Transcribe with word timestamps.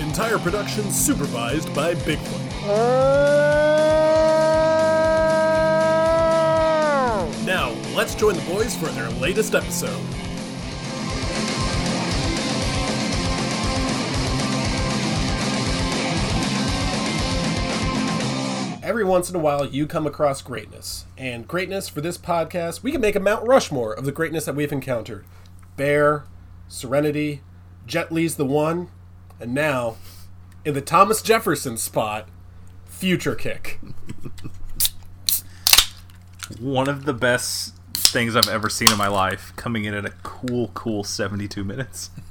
Entire 0.00 0.38
production 0.38 0.90
supervised 0.90 1.72
by 1.74 1.94
Bigfoot. 1.94 2.40
Now, 7.44 7.74
let's 7.94 8.14
join 8.14 8.34
the 8.34 8.42
boys 8.42 8.74
for 8.76 8.86
their 8.86 9.10
latest 9.10 9.54
episode. 9.54 10.00
Every 18.82 19.04
once 19.04 19.30
in 19.30 19.36
a 19.36 19.38
while, 19.38 19.64
you 19.66 19.86
come 19.86 20.06
across 20.06 20.42
greatness. 20.42 21.06
And 21.16 21.48
greatness 21.48 21.88
for 21.88 22.02
this 22.02 22.18
podcast, 22.18 22.82
we 22.82 22.92
can 22.92 23.00
make 23.00 23.16
a 23.16 23.20
Mount 23.20 23.46
Rushmore 23.46 23.92
of 23.92 24.04
the 24.04 24.12
greatness 24.12 24.44
that 24.44 24.54
we've 24.54 24.72
encountered 24.72 25.24
Bear, 25.76 26.24
Serenity, 26.68 27.40
Jet 27.86 28.12
Li's 28.12 28.36
the 28.36 28.44
One, 28.44 28.90
and 29.40 29.54
now, 29.54 29.96
in 30.64 30.74
the 30.74 30.80
Thomas 30.80 31.22
Jefferson 31.22 31.76
spot, 31.76 32.28
Future 32.86 33.34
Kick. 33.34 33.80
one 36.60 36.88
of 36.88 37.04
the 37.04 37.14
best 37.14 37.74
things 37.94 38.36
I've 38.36 38.48
ever 38.48 38.68
seen 38.68 38.90
in 38.90 38.98
my 38.98 39.08
life, 39.08 39.52
coming 39.56 39.84
in 39.84 39.94
at 39.94 40.04
a 40.04 40.12
cool, 40.22 40.68
cool 40.74 41.04
72 41.04 41.64
minutes. 41.64 42.10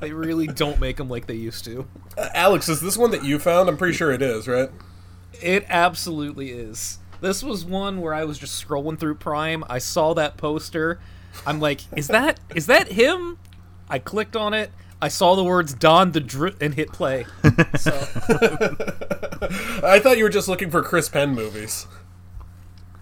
They 0.00 0.12
really 0.12 0.46
don't 0.46 0.80
make 0.80 0.96
them 0.96 1.08
like 1.08 1.26
they 1.26 1.34
used 1.34 1.64
to. 1.64 1.86
Uh, 2.16 2.28
Alex, 2.34 2.68
is 2.68 2.80
this 2.80 2.96
one 2.96 3.10
that 3.10 3.24
you 3.24 3.38
found? 3.38 3.68
I'm 3.68 3.76
pretty 3.76 3.94
sure 3.94 4.12
it 4.12 4.22
is, 4.22 4.46
right? 4.46 4.70
It 5.40 5.64
absolutely 5.68 6.50
is. 6.50 6.98
This 7.20 7.42
was 7.42 7.64
one 7.64 8.00
where 8.00 8.14
I 8.14 8.24
was 8.24 8.38
just 8.38 8.64
scrolling 8.66 8.98
through 8.98 9.16
Prime. 9.16 9.64
I 9.68 9.78
saw 9.78 10.14
that 10.14 10.36
poster. 10.36 11.00
I'm 11.46 11.60
like, 11.60 11.80
is 11.96 12.08
that 12.08 12.38
is 12.54 12.66
that 12.66 12.92
him? 12.92 13.38
I 13.88 13.98
clicked 13.98 14.36
on 14.36 14.54
it. 14.54 14.70
I 15.00 15.08
saw 15.08 15.34
the 15.36 15.44
words 15.44 15.74
Don 15.74 16.12
the 16.12 16.20
Dri 16.20 16.54
and 16.60 16.74
hit 16.74 16.92
play. 16.92 17.26
So 17.78 17.92
I 19.84 20.00
thought 20.02 20.16
you 20.18 20.24
were 20.24 20.30
just 20.30 20.48
looking 20.48 20.70
for 20.70 20.82
Chris 20.82 21.08
Penn 21.08 21.34
movies. 21.34 21.86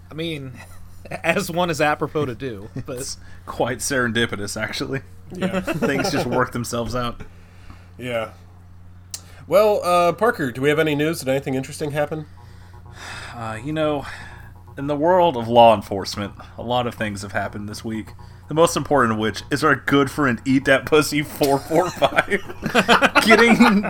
I 0.09 0.13
mean, 0.13 0.53
as 1.11 1.49
one 1.49 1.69
is 1.69 1.81
apropos 1.81 2.25
to 2.25 2.35
do, 2.35 2.69
but 2.85 2.97
It's 2.99 3.17
quite 3.45 3.79
serendipitous, 3.79 4.59
actually. 4.59 5.01
Yeah. 5.31 5.59
Things 5.61 6.11
just 6.11 6.25
work 6.25 6.51
themselves 6.51 6.95
out. 6.95 7.21
yeah. 7.97 8.31
Well, 9.47 9.81
uh, 9.83 10.11
Parker, 10.13 10.51
do 10.51 10.61
we 10.61 10.69
have 10.69 10.79
any 10.79 10.93
news? 10.95 11.19
Did 11.19 11.29
anything 11.29 11.53
interesting 11.55 11.91
happen? 11.91 12.25
Uh, 13.33 13.57
you 13.63 13.71
know, 13.71 14.05
in 14.77 14.87
the 14.87 14.95
world 14.95 15.37
of 15.37 15.47
law 15.47 15.73
enforcement, 15.73 16.33
a 16.57 16.63
lot 16.63 16.85
of 16.85 16.95
things 16.95 17.21
have 17.21 17.31
happened 17.31 17.69
this 17.69 17.83
week. 17.83 18.09
The 18.47 18.53
most 18.53 18.77
important 18.77 19.13
of 19.13 19.19
which 19.19 19.43
is 19.51 19.63
our 19.63 19.75
good 19.75 20.09
friend 20.09 20.41
Eat 20.45 20.65
That 20.65 20.85
Pussy 20.85 21.21
445 21.21 23.23
getting 23.25 23.89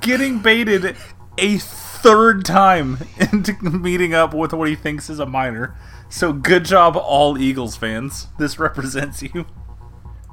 getting 0.00 0.38
baited 0.40 0.96
a 1.38 1.58
third 1.58 2.44
time 2.44 2.98
into 3.20 3.52
meeting 3.62 4.14
up 4.14 4.32
with 4.32 4.52
what 4.52 4.68
he 4.68 4.74
thinks 4.74 5.10
is 5.10 5.18
a 5.18 5.26
minor. 5.26 5.76
So 6.08 6.32
good 6.32 6.64
job, 6.64 6.96
all 6.96 7.36
Eagles 7.36 7.76
fans. 7.76 8.28
This 8.38 8.58
represents 8.58 9.22
you. 9.22 9.44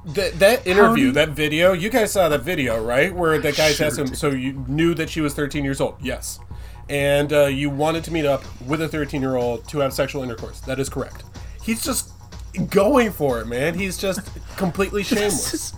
That 0.06 0.40
that 0.40 0.66
interview, 0.68 1.08
you- 1.08 1.12
that 1.14 1.30
video, 1.30 1.74
you 1.74 1.90
guys 1.90 2.12
saw 2.14 2.30
that 2.30 2.42
video, 2.42 2.82
right? 2.84 3.14
Where 3.14 3.38
the 3.38 3.52
guys 3.52 3.76
Sure 3.78 3.88
asked 3.88 4.00
him, 4.00 4.08
did. 4.08 4.18
so 4.18 4.30
you 4.30 4.54
knew 4.68 4.94
that 4.96 5.10
she 5.10 5.20
was 5.22 5.34
13 5.34 5.64
years 5.66 5.82
old? 5.82 5.96
Yes. 6.02 6.40
And 6.90 7.32
uh, 7.34 7.46
you 7.46 7.70
wanted 7.70 8.04
to 8.06 8.12
meet 8.12 8.26
up 8.26 8.44
with 8.62 8.82
a 8.82 8.88
13 8.88 9.22
year 9.22 9.36
old 9.36 9.68
to 9.70 9.80
have 9.80 9.94
sexual 9.94 10.24
intercourse. 10.24 10.60
That 10.62 10.80
is 10.80 10.90
correct. 10.90 11.24
He's 11.62 11.84
just 11.84 12.13
going 12.70 13.12
for 13.12 13.40
it, 13.42 13.48
man. 13.48 13.74
He's 13.76 13.98
just 13.98 14.22
completely 14.58 15.04
shameless. 15.04 15.52
This 15.52 15.54
is- 15.54 15.74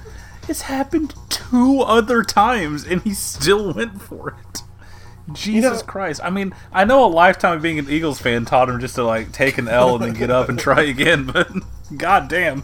It's 0.48 0.62
happened 0.62 1.14
two 1.30 1.82
other 1.82 2.22
times, 2.24 2.86
and 2.86 3.02
he 3.02 3.14
still 3.14 3.74
went 3.74 4.02
for 4.02 4.30
it. 4.52 4.62
Jesus 5.34 5.80
know- 5.80 5.86
Christ! 5.88 6.22
I 6.24 6.30
mean, 6.30 6.54
I 6.72 6.86
know 6.86 7.04
a 7.04 7.08
lifetime 7.08 7.58
of 7.58 7.64
being 7.64 7.80
an 7.80 7.90
Eagles 7.90 8.20
fan 8.20 8.46
taught 8.46 8.70
him 8.70 8.80
just 8.80 8.94
to 8.96 9.04
like 9.04 9.32
take 9.32 9.58
an 9.58 9.68
L 9.68 9.96
and 9.96 10.04
then 10.04 10.14
get 10.14 10.30
up 10.30 10.50
and 10.50 10.60
try 10.60 10.84
again, 10.84 11.26
but 11.34 11.50
god 11.98 12.28
damn. 12.28 12.64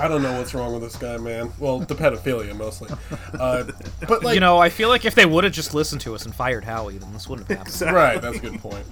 I 0.00 0.06
don't 0.06 0.22
know 0.22 0.38
what's 0.38 0.54
wrong 0.54 0.72
with 0.74 0.82
this 0.82 0.94
guy, 0.94 1.16
man. 1.16 1.50
Well, 1.58 1.80
the 1.80 1.96
pedophilia 1.96 2.56
mostly. 2.56 2.88
Uh, 3.34 3.64
but 4.06 4.22
like, 4.22 4.34
you 4.34 4.40
know, 4.40 4.58
I 4.58 4.68
feel 4.68 4.88
like 4.88 5.04
if 5.04 5.16
they 5.16 5.26
would 5.26 5.42
have 5.42 5.52
just 5.52 5.74
listened 5.74 6.00
to 6.02 6.14
us 6.14 6.24
and 6.24 6.32
fired 6.32 6.62
Howie, 6.62 6.98
then 6.98 7.12
this 7.12 7.28
wouldn't 7.28 7.48
have 7.48 7.66
happened. 7.66 7.92
right? 7.96 8.22
That's 8.22 8.36
a 8.36 8.40
good 8.40 8.60
point. 8.60 8.86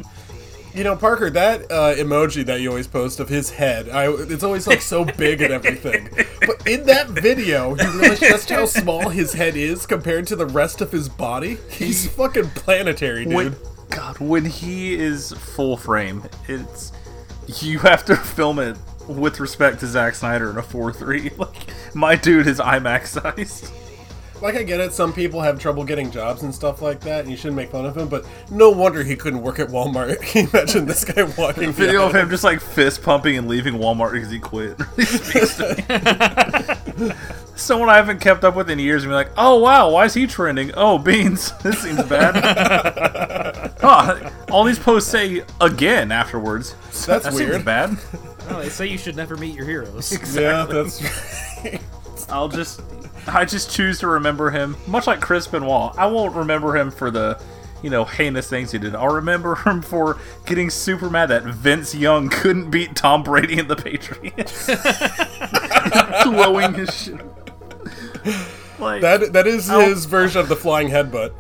You 0.76 0.84
know, 0.84 0.94
Parker, 0.94 1.31
that 1.31 1.62
uh, 1.70 1.94
emoji 1.94 2.44
that 2.44 2.60
you 2.60 2.69
always 2.69 2.87
post 2.87 3.19
of 3.19 3.31
his 3.31 3.48
head, 3.48 3.88
I, 3.88 4.12
it's 4.12 4.44
always 4.44 4.66
like 4.66 4.82
so 4.82 5.06
big 5.06 5.41
and 5.41 5.50
everything. 5.50 6.10
But 6.41 6.66
in 6.66 6.84
that 6.84 7.09
video, 7.09 7.75
you 7.75 7.98
realize 7.98 8.20
just 8.20 8.50
how 8.50 8.66
small 8.66 9.09
his 9.09 9.32
head 9.32 9.56
is 9.56 9.86
compared 9.86 10.26
to 10.26 10.36
the 10.36 10.44
rest 10.44 10.82
of 10.82 10.92
his 10.92 11.09
body. 11.09 11.56
He's 11.70 12.06
fucking 12.15 12.50
planetary, 12.50 13.25
dude. 13.25 13.34
When, 13.34 13.56
God, 13.88 14.19
when 14.19 14.44
he 14.44 14.92
is 14.94 15.32
full 15.32 15.78
frame, 15.78 16.25
it's 16.47 16.92
you 17.47 17.78
have 17.78 18.04
to 18.04 18.15
film 18.15 18.59
it 18.59 18.76
with 19.09 19.41
respect 19.41 19.81
to 19.81 19.86
Zack 19.86 20.15
Snyder 20.15 20.50
in 20.50 20.59
a 20.59 20.62
four 20.62 20.92
three. 20.92 21.31
Like 21.38 21.70
my 21.94 22.16
dude 22.16 22.47
is 22.47 22.59
IMAX 22.59 23.06
sized. 23.06 23.72
Like, 24.42 24.54
I 24.54 24.62
get 24.62 24.80
it, 24.80 24.92
some 24.92 25.12
people 25.12 25.41
have 25.41 25.58
trouble 25.58 25.82
getting 25.84 26.10
jobs 26.10 26.42
and 26.42 26.54
stuff 26.54 26.82
like 26.82 27.00
that, 27.00 27.20
and 27.20 27.30
you 27.30 27.36
shouldn't 27.36 27.56
make 27.56 27.70
fun 27.70 27.86
of 27.86 27.97
him, 27.97 28.08
but 28.08 28.26
no 28.50 28.70
wonder 28.70 29.02
he 29.02 29.16
couldn't 29.16 29.41
work 29.41 29.58
at 29.58 29.69
Walmart. 29.69 30.20
Can 30.22 30.44
you 30.44 30.50
imagine 30.52 30.86
this 30.86 31.04
guy 31.04 31.22
walking 31.38 31.72
Video 31.72 32.06
of 32.06 32.14
him 32.14 32.28
just 32.28 32.44
like 32.44 32.60
fist 32.60 33.02
pumping 33.02 33.38
and 33.38 33.48
leaving 33.48 33.74
Walmart 33.74 34.12
because 34.12 34.30
he 34.30 34.38
quit. 34.38 34.78
He 34.97 35.04
speaks 35.04 35.56
to 35.56 36.84
me. 36.98 37.12
Someone 37.56 37.88
I 37.88 37.97
haven't 37.97 38.20
kept 38.20 38.44
up 38.44 38.54
with 38.54 38.69
in 38.70 38.78
years 38.78 39.02
and 39.02 39.10
be 39.10 39.14
like, 39.14 39.30
oh 39.38 39.60
wow, 39.60 39.91
why 39.91 40.04
is 40.04 40.14
he 40.14 40.26
trending? 40.26 40.72
Oh, 40.74 40.98
beans. 40.98 41.53
This 41.58 41.78
seems 41.82 42.03
bad. 42.04 42.36
huh, 43.80 44.30
all 44.50 44.64
these 44.64 44.78
posts 44.78 45.10
say 45.10 45.42
again 45.60 46.12
afterwards. 46.12 46.74
That's 47.06 47.24
that 47.24 47.32
weird. 47.32 47.53
seems 47.53 47.64
bad. 47.64 47.97
Oh, 48.48 48.60
they 48.60 48.68
say 48.68 48.86
you 48.86 48.98
should 48.98 49.16
never 49.16 49.36
meet 49.36 49.54
your 49.54 49.64
heroes. 49.66 50.12
Yeah, 50.36 50.66
that's 50.66 51.03
I'll 52.28 52.48
just, 52.48 52.80
I 53.28 53.44
just 53.44 53.70
choose 53.70 53.98
to 54.00 54.06
remember 54.06 54.50
him, 54.50 54.76
much 54.87 55.06
like 55.06 55.20
Chris 55.20 55.47
Benoit. 55.47 55.92
I 55.98 56.06
won't 56.06 56.34
remember 56.37 56.76
him 56.76 56.91
for 56.91 57.10
the, 57.10 57.41
you 57.82 57.91
know, 57.91 58.04
heinous 58.04 58.48
things 58.48 58.70
he 58.72 58.78
did. 58.78 58.94
I'll 58.94 59.14
remember 59.14 59.54
him 59.66 59.82
for 59.82 60.19
getting 60.47 60.70
super 60.70 61.10
mad 61.10 61.26
that 61.31 61.42
Vince 61.44 61.94
Young 61.94 62.28
couldn't 62.28 62.70
beat 62.70 62.94
Tom 62.94 63.22
Brady 63.22 63.59
in 63.59 63.69
the 63.69 63.76
Patriots, 63.76 64.66
throwing 66.22 66.75
his 66.75 66.94
shit. 67.03 67.20
Like, 68.78 69.00
that. 69.03 69.32
That 69.32 69.47
is 69.47 69.70
I'll- 69.70 69.81
his 69.81 70.04
version 70.06 70.41
of 70.41 70.48
the 70.48 70.56
flying 70.56 70.88
headbutt. 70.88 71.32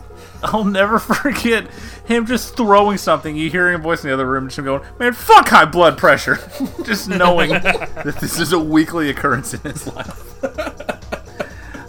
I'll 0.42 0.64
never 0.64 0.98
forget 0.98 1.66
him 2.04 2.26
just 2.26 2.56
throwing 2.58 2.98
something. 2.98 3.34
You 3.36 3.48
hear 3.50 3.72
a 3.72 3.78
voice 3.78 4.04
in 4.04 4.08
the 4.08 4.14
other 4.14 4.26
room, 4.26 4.48
just 4.48 4.62
going, 4.62 4.82
"Man, 4.98 5.14
fuck 5.14 5.48
high 5.48 5.64
blood 5.64 5.96
pressure," 5.96 6.38
just 6.84 7.08
knowing 7.08 7.50
that 7.50 8.04
this 8.04 8.38
is 8.38 8.52
a 8.52 8.58
weekly 8.58 9.08
occurrence 9.08 9.54
in 9.54 9.60
his 9.60 9.86
life. 9.86 10.22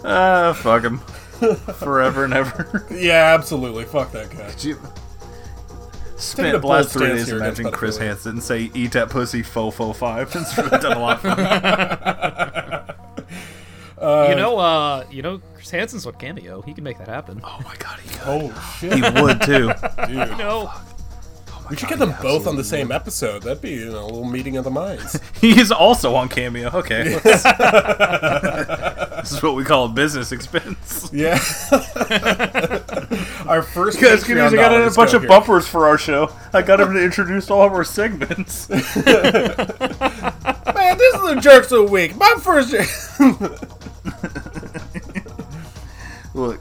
Ah, 0.08 0.52
fuck 0.52 0.82
him, 0.84 0.98
forever 1.78 2.24
and 2.24 2.34
ever. 2.34 2.86
Yeah, 2.90 3.34
absolutely. 3.34 3.84
Fuck 3.84 4.12
that 4.12 4.30
guy. 4.30 4.52
You 4.60 4.76
a 4.76 6.20
spent 6.20 6.60
the 6.60 6.66
last 6.66 6.92
three 6.92 7.06
stance 7.06 7.18
days 7.20 7.26
here 7.28 7.36
imagining 7.38 7.72
Chris 7.72 7.96
pedophilia. 7.98 8.06
Hansen 8.08 8.40
say 8.40 8.70
"eat 8.74 8.92
that 8.92 9.10
pussy 9.10 9.42
fo 9.42 9.70
fo 9.70 9.92
five." 9.92 10.34
It's 10.34 10.56
really 10.58 10.70
done 10.70 10.96
a 10.96 11.00
lot 11.00 11.20
for 11.20 11.28
me. 11.28 11.34
you 14.30 14.34
know, 14.36 14.58
uh, 14.58 15.04
you 15.10 15.22
know, 15.22 15.40
Chris 15.54 15.70
Hansen's 15.70 16.04
what 16.06 16.18
cameo. 16.18 16.62
He 16.62 16.72
can 16.74 16.84
make 16.84 16.98
that 16.98 17.08
happen. 17.08 17.40
Oh 17.44 17.60
my 17.64 17.74
god, 17.76 18.00
he 18.00 18.08
could. 18.10 18.22
Oh 18.26 18.76
shit, 18.80 18.94
He 18.94 19.00
would 19.22 19.40
too. 19.42 19.72
dude. 20.06 20.38
No, 20.38 20.72
We 21.70 21.76
should 21.76 21.88
get 21.88 21.98
them 21.98 22.14
both 22.22 22.46
on 22.46 22.56
the 22.56 22.64
same 22.64 22.90
episode. 22.92 23.42
That'd 23.42 23.60
be 23.62 23.70
you 23.72 23.90
know, 23.90 24.04
a 24.04 24.06
little 24.06 24.24
meeting 24.24 24.56
of 24.56 24.64
the 24.64 24.70
minds. 24.70 25.20
He 25.40 25.58
is 25.60 25.70
also 25.70 26.14
on 26.16 26.28
Cameo. 26.28 26.70
Okay, 26.70 27.14
this 29.28 29.38
is 29.38 29.42
what 29.42 29.54
we 29.56 29.64
call 29.64 29.84
a 29.84 29.88
business 29.88 30.32
expense. 30.32 31.10
yeah. 31.12 31.32
Our 33.46 33.62
first. 33.62 33.98
Patreon! 33.98 34.52
I 34.52 34.54
got 34.54 34.72
a 34.72 34.94
bunch 34.94 35.12
go 35.12 35.16
of 35.16 35.22
here. 35.22 35.28
bumpers 35.28 35.68
for 35.68 35.86
our 35.86 35.98
show. 35.98 36.32
I 36.52 36.62
got 36.62 36.80
him 36.80 36.92
to 36.94 37.02
introduce 37.02 37.50
all 37.50 37.62
of 37.62 37.72
our 37.72 37.84
segments. 37.84 38.68
Man, 38.70 38.80
this 38.86 39.04
is 41.14 41.20
the 41.22 41.38
jerks 41.40 41.72
of 41.72 41.86
the 41.86 41.88
week. 41.90 42.16
My 42.16 42.34
first. 42.40 42.74
Look, 46.34 46.60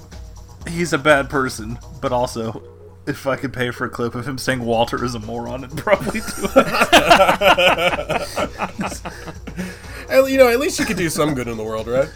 he's 0.68 0.94
a 0.94 0.98
bad 0.98 1.30
person, 1.30 1.78
but 2.02 2.12
also, 2.12 2.64
if 3.08 3.26
I 3.26 3.36
could 3.38 3.54
pay 3.54 3.72
for 3.72 3.86
a 3.86 3.90
clip 3.90 4.14
of 4.16 4.28
him 4.28 4.38
saying 4.38 4.60
Walter 4.64 5.04
is 5.04 5.16
a 5.16 5.20
moron, 5.20 5.64
I'd 5.64 5.76
probably 5.78 6.20
do 6.20 6.26
it. 6.56 6.68
You 10.10 10.38
know, 10.38 10.48
at 10.50 10.60
least 10.60 10.80
you 10.80 10.86
could 10.86 10.98
do 10.98 11.10
some 11.10 11.34
good 11.34 11.48
in 11.48 11.58
the 11.58 11.64
world, 11.64 11.88
right? 11.88 12.10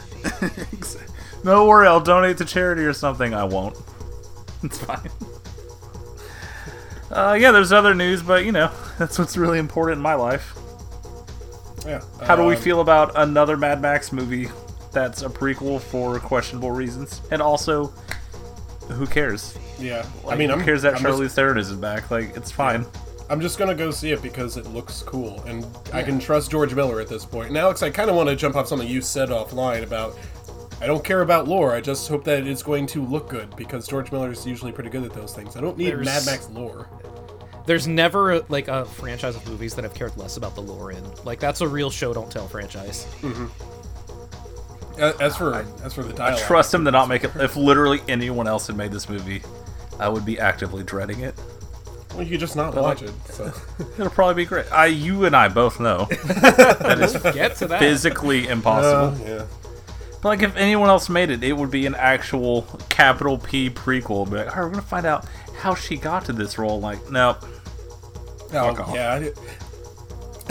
no 1.44 1.66
worry, 1.68 1.88
I'll 1.88 2.00
donate 2.02 2.38
to 2.40 2.46
charity 2.46 2.84
or 2.84 2.94
something. 2.94 3.34
I 3.34 3.44
won't. 3.44 3.78
It's 4.64 4.78
fine. 4.78 5.10
Uh, 7.10 7.36
yeah, 7.40 7.50
there's 7.52 7.72
other 7.72 7.96
news, 7.96 8.22
but 8.22 8.46
you 8.46 8.52
know, 8.52 8.70
that's 9.00 9.18
what's 9.18 9.36
really 9.36 9.58
important 9.60 9.98
in 9.98 10.04
my 10.04 10.14
life. 10.14 10.54
Yeah. 11.86 12.02
How 12.22 12.36
do 12.36 12.44
we 12.46 12.56
Um, 12.56 12.62
feel 12.62 12.80
about 12.82 13.12
another 13.16 13.58
Mad 13.58 13.82
Max 13.82 14.12
movie 14.12 14.50
that's 14.92 15.24
a 15.24 15.30
prequel 15.30 15.82
for 15.82 16.20
questionable 16.20 16.70
reasons? 16.72 17.22
And 17.32 17.42
also, 17.42 17.92
who 18.90 19.06
cares? 19.08 19.58
Yeah. 19.80 20.06
Like, 20.24 20.36
I 20.36 20.38
mean, 20.38 20.50
who 20.50 20.56
I'm 20.58 20.64
cares 20.64 20.82
that 20.84 20.96
I'm 20.96 21.02
Charlize 21.02 21.24
just, 21.24 21.36
Theron 21.36 21.58
is 21.58 21.72
back? 21.74 22.10
Like, 22.12 22.36
it's 22.36 22.52
fine. 22.52 22.86
I'm 23.30 23.40
just 23.40 23.58
gonna 23.58 23.76
go 23.76 23.92
see 23.92 24.12
it 24.12 24.22
because 24.22 24.58
it 24.58 24.66
looks 24.68 25.02
cool, 25.04 25.42
and 25.44 25.66
I 25.94 26.04
can 26.04 26.20
trust 26.20 26.52
George 26.52 26.74
Miller 26.76 27.00
at 27.00 27.08
this 27.08 27.24
point. 27.26 27.48
And 27.50 27.58
Alex, 27.58 27.82
I 27.82 27.90
kind 27.90 28.10
of 28.10 28.16
want 28.18 28.28
to 28.30 28.36
jump 28.36 28.56
off 28.58 28.68
something 28.68 28.88
you 28.88 29.02
said 29.02 29.30
offline 29.30 29.84
about. 29.84 30.18
I 30.82 30.88
don't 30.88 31.04
care 31.04 31.22
about 31.22 31.48
lore. 31.48 31.74
I 31.74 31.80
just 31.80 32.10
hope 32.10 32.24
that 32.26 32.46
it's 32.48 32.64
going 32.64 32.88
to 32.88 33.06
look 33.06 33.30
good 33.30 33.56
because 33.56 33.88
George 33.88 34.12
Miller 34.12 34.32
is 34.32 34.46
usually 34.46 34.72
pretty 34.72 34.90
good 34.90 35.04
at 35.04 35.14
those 35.14 35.34
things. 35.34 35.56
I 35.56 35.62
don't 35.62 35.78
need 35.78 35.92
There's- 35.92 36.06
Mad 36.06 36.26
Max 36.26 36.50
lore. 36.50 36.90
There's 37.68 37.88
never 37.88 38.40
like 38.50 38.68
a 38.68 38.84
franchise 38.86 39.36
of 39.36 39.48
movies 39.48 39.76
that 39.76 39.86
I've 39.86 39.94
cared 39.94 40.18
less 40.18 40.38
about 40.38 40.56
the 40.56 40.62
lore 40.62 40.92
in. 40.92 41.04
Like 41.24 41.40
that's 41.40 41.62
a 41.62 41.68
real 41.68 41.92
show 41.92 42.12
don't 42.14 42.32
tell 42.32 42.48
franchise. 42.48 43.06
A- 43.24 43.48
As 45.02 45.36
for 45.38 45.66
as 45.84 45.94
for 45.94 46.04
the 46.04 46.14
title. 46.14 46.38
I 46.38 46.42
trust 46.48 46.74
him 46.74 46.86
to 46.86 46.92
not 46.92 47.08
make 47.10 47.24
it. 47.24 47.32
If 47.36 47.56
literally 47.56 48.02
anyone 48.08 48.48
else 48.48 48.68
had 48.68 48.76
made 48.78 48.92
this 48.92 49.10
movie, 49.10 49.42
I 50.00 50.08
would 50.10 50.26
be 50.26 50.40
actively 50.40 50.84
dreading 50.84 51.22
it. 51.22 51.36
Well, 52.14 52.24
you 52.24 52.32
could 52.32 52.40
just 52.42 52.56
not 52.56 52.74
But, 52.76 52.84
watch 52.84 53.02
like- 53.02 53.10
it. 53.12 53.34
So. 53.34 53.54
It'll 53.98 54.10
probably 54.10 54.44
be 54.44 54.46
great. 54.46 54.72
I, 54.72 54.88
you 54.88 55.26
and 55.26 55.36
I 55.36 55.48
both 55.48 55.80
know 55.80 56.06
that 56.26 56.98
is 57.02 57.14
Get 57.34 57.56
to 57.58 57.68
that. 57.68 57.80
physically 57.80 58.48
impossible. 58.50 59.24
Uh, 59.24 59.28
yeah. 59.38 59.46
But 60.22 60.30
like, 60.30 60.42
if 60.44 60.56
anyone 60.58 60.90
else 60.90 61.10
made 61.10 61.30
it, 61.32 61.44
it 61.44 61.54
would 61.54 61.72
be 61.72 61.86
an 61.88 61.96
actual 61.96 62.64
capital 62.90 63.38
P 63.38 63.70
prequel. 63.70 64.30
But 64.30 64.46
like, 64.48 64.56
all 64.58 64.64
right, 64.64 64.66
we're 64.66 64.70
gonna 64.72 64.82
find 64.84 65.06
out 65.06 65.26
how 65.58 65.74
she 65.74 65.96
got 65.98 66.26
to 66.26 66.34
this 66.34 66.58
role. 66.58 66.80
Like, 66.80 67.10
no, 67.10 67.38
Oh, 68.54 68.76
Fuck 68.76 68.90
off. 68.90 68.94
yeah. 68.96 69.14
I, 69.14 69.32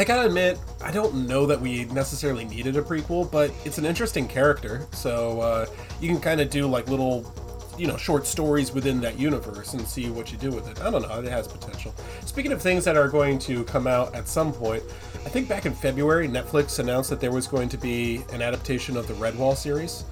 I 0.00 0.04
gotta 0.04 0.28
admit, 0.28 0.58
I 0.82 0.90
don't 0.90 1.28
know 1.28 1.44
that 1.44 1.60
we 1.60 1.84
necessarily 1.84 2.46
needed 2.46 2.74
a 2.78 2.80
prequel, 2.80 3.30
but 3.30 3.52
it's 3.66 3.76
an 3.76 3.84
interesting 3.84 4.26
character. 4.26 4.88
So 4.92 5.42
uh, 5.42 5.66
you 6.00 6.08
can 6.08 6.18
kind 6.18 6.40
of 6.40 6.48
do 6.48 6.66
like 6.66 6.88
little, 6.88 7.30
you 7.76 7.86
know, 7.86 7.98
short 7.98 8.26
stories 8.26 8.72
within 8.72 8.98
that 9.02 9.18
universe 9.18 9.74
and 9.74 9.86
see 9.86 10.08
what 10.08 10.32
you 10.32 10.38
do 10.38 10.52
with 10.52 10.70
it. 10.70 10.80
I 10.80 10.90
don't 10.90 11.02
know. 11.02 11.20
It 11.20 11.28
has 11.28 11.46
potential. 11.46 11.94
Speaking 12.24 12.50
of 12.52 12.62
things 12.62 12.82
that 12.86 12.96
are 12.96 13.10
going 13.10 13.38
to 13.40 13.62
come 13.64 13.86
out 13.86 14.14
at 14.14 14.26
some 14.26 14.54
point, 14.54 14.82
I 15.26 15.28
think 15.28 15.50
back 15.50 15.66
in 15.66 15.74
February, 15.74 16.26
Netflix 16.28 16.78
announced 16.78 17.10
that 17.10 17.20
there 17.20 17.30
was 17.30 17.46
going 17.46 17.68
to 17.68 17.76
be 17.76 18.22
an 18.32 18.40
adaptation 18.40 18.96
of 18.96 19.06
the 19.06 19.12
Redwall 19.12 19.54
series. 19.54 20.06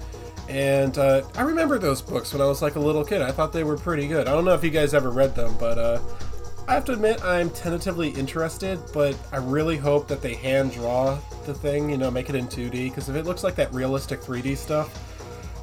And 0.49 0.99
uh, 0.99 1.23
I 1.35 1.41
remember 1.41 1.79
those 1.79 1.99
books 1.99 2.31
when 2.31 2.43
I 2.43 2.45
was 2.45 2.61
like 2.61 2.75
a 2.75 2.79
little 2.79 3.03
kid. 3.03 3.23
I 3.23 3.31
thought 3.31 3.53
they 3.53 3.63
were 3.63 3.77
pretty 3.77 4.07
good. 4.07 4.27
I 4.27 4.33
don't 4.33 4.45
know 4.45 4.53
if 4.53 4.63
you 4.63 4.69
guys 4.69 4.93
ever 4.93 5.09
read 5.09 5.33
them, 5.33 5.55
but 5.59 5.79
uh, 5.79 5.99
I 6.69 6.73
have 6.73 6.85
to 6.85 6.93
admit 6.93 7.23
I'm 7.25 7.49
tentatively 7.49 8.09
interested. 8.09 8.79
But 8.93 9.17
I 9.31 9.37
really 9.37 9.75
hope 9.75 10.07
that 10.07 10.21
they 10.21 10.35
hand 10.35 10.71
draw 10.71 11.17
the 11.45 11.53
thing, 11.53 11.89
you 11.89 11.97
know, 11.97 12.11
make 12.11 12.29
it 12.29 12.35
in 12.35 12.47
2D. 12.47 12.89
Because 12.89 13.09
if 13.09 13.15
it 13.15 13.25
looks 13.25 13.43
like 13.43 13.55
that 13.55 13.73
realistic 13.73 14.21
3D 14.21 14.55
stuff, 14.55 14.87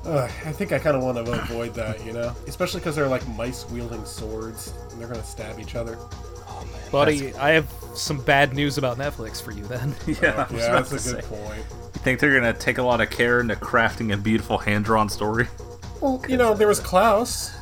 uh, 0.04 0.24
I 0.24 0.52
think 0.52 0.72
I 0.72 0.80
kind 0.80 0.96
of 0.96 1.04
want 1.04 1.24
to 1.24 1.32
avoid 1.32 1.74
that, 1.74 2.04
you 2.04 2.12
know, 2.12 2.34
especially 2.48 2.80
because 2.80 2.96
they're 2.96 3.06
like 3.06 3.26
mice 3.28 3.68
wielding 3.70 4.04
swords 4.04 4.74
and 4.90 5.00
they're 5.00 5.08
gonna 5.08 5.24
stab 5.24 5.60
each 5.60 5.76
other. 5.76 5.96
Buddy, 6.90 7.34
I 7.34 7.50
have 7.50 7.72
some 7.94 8.20
bad 8.20 8.54
news 8.54 8.76
about 8.76 8.98
Netflix 8.98 9.40
for 9.40 9.52
you 9.52 9.64
then. 9.64 9.94
yeah, 10.06 10.46
I 10.50 10.54
Yeah, 10.54 10.80
that's 10.80 10.90
a 10.90 11.14
good 11.14 11.24
say. 11.24 11.36
point. 11.36 11.64
You 11.94 12.00
think 12.00 12.18
they're 12.18 12.34
gonna 12.34 12.52
take 12.52 12.78
a 12.78 12.82
lot 12.82 13.00
of 13.00 13.10
care 13.10 13.40
into 13.40 13.54
crafting 13.54 14.12
a 14.12 14.16
beautiful 14.16 14.58
hand-drawn 14.58 15.08
story? 15.08 15.46
Well, 16.00 16.22
you 16.28 16.36
know, 16.36 16.54
there 16.54 16.68
was 16.68 16.78
Klaus. 16.78 17.55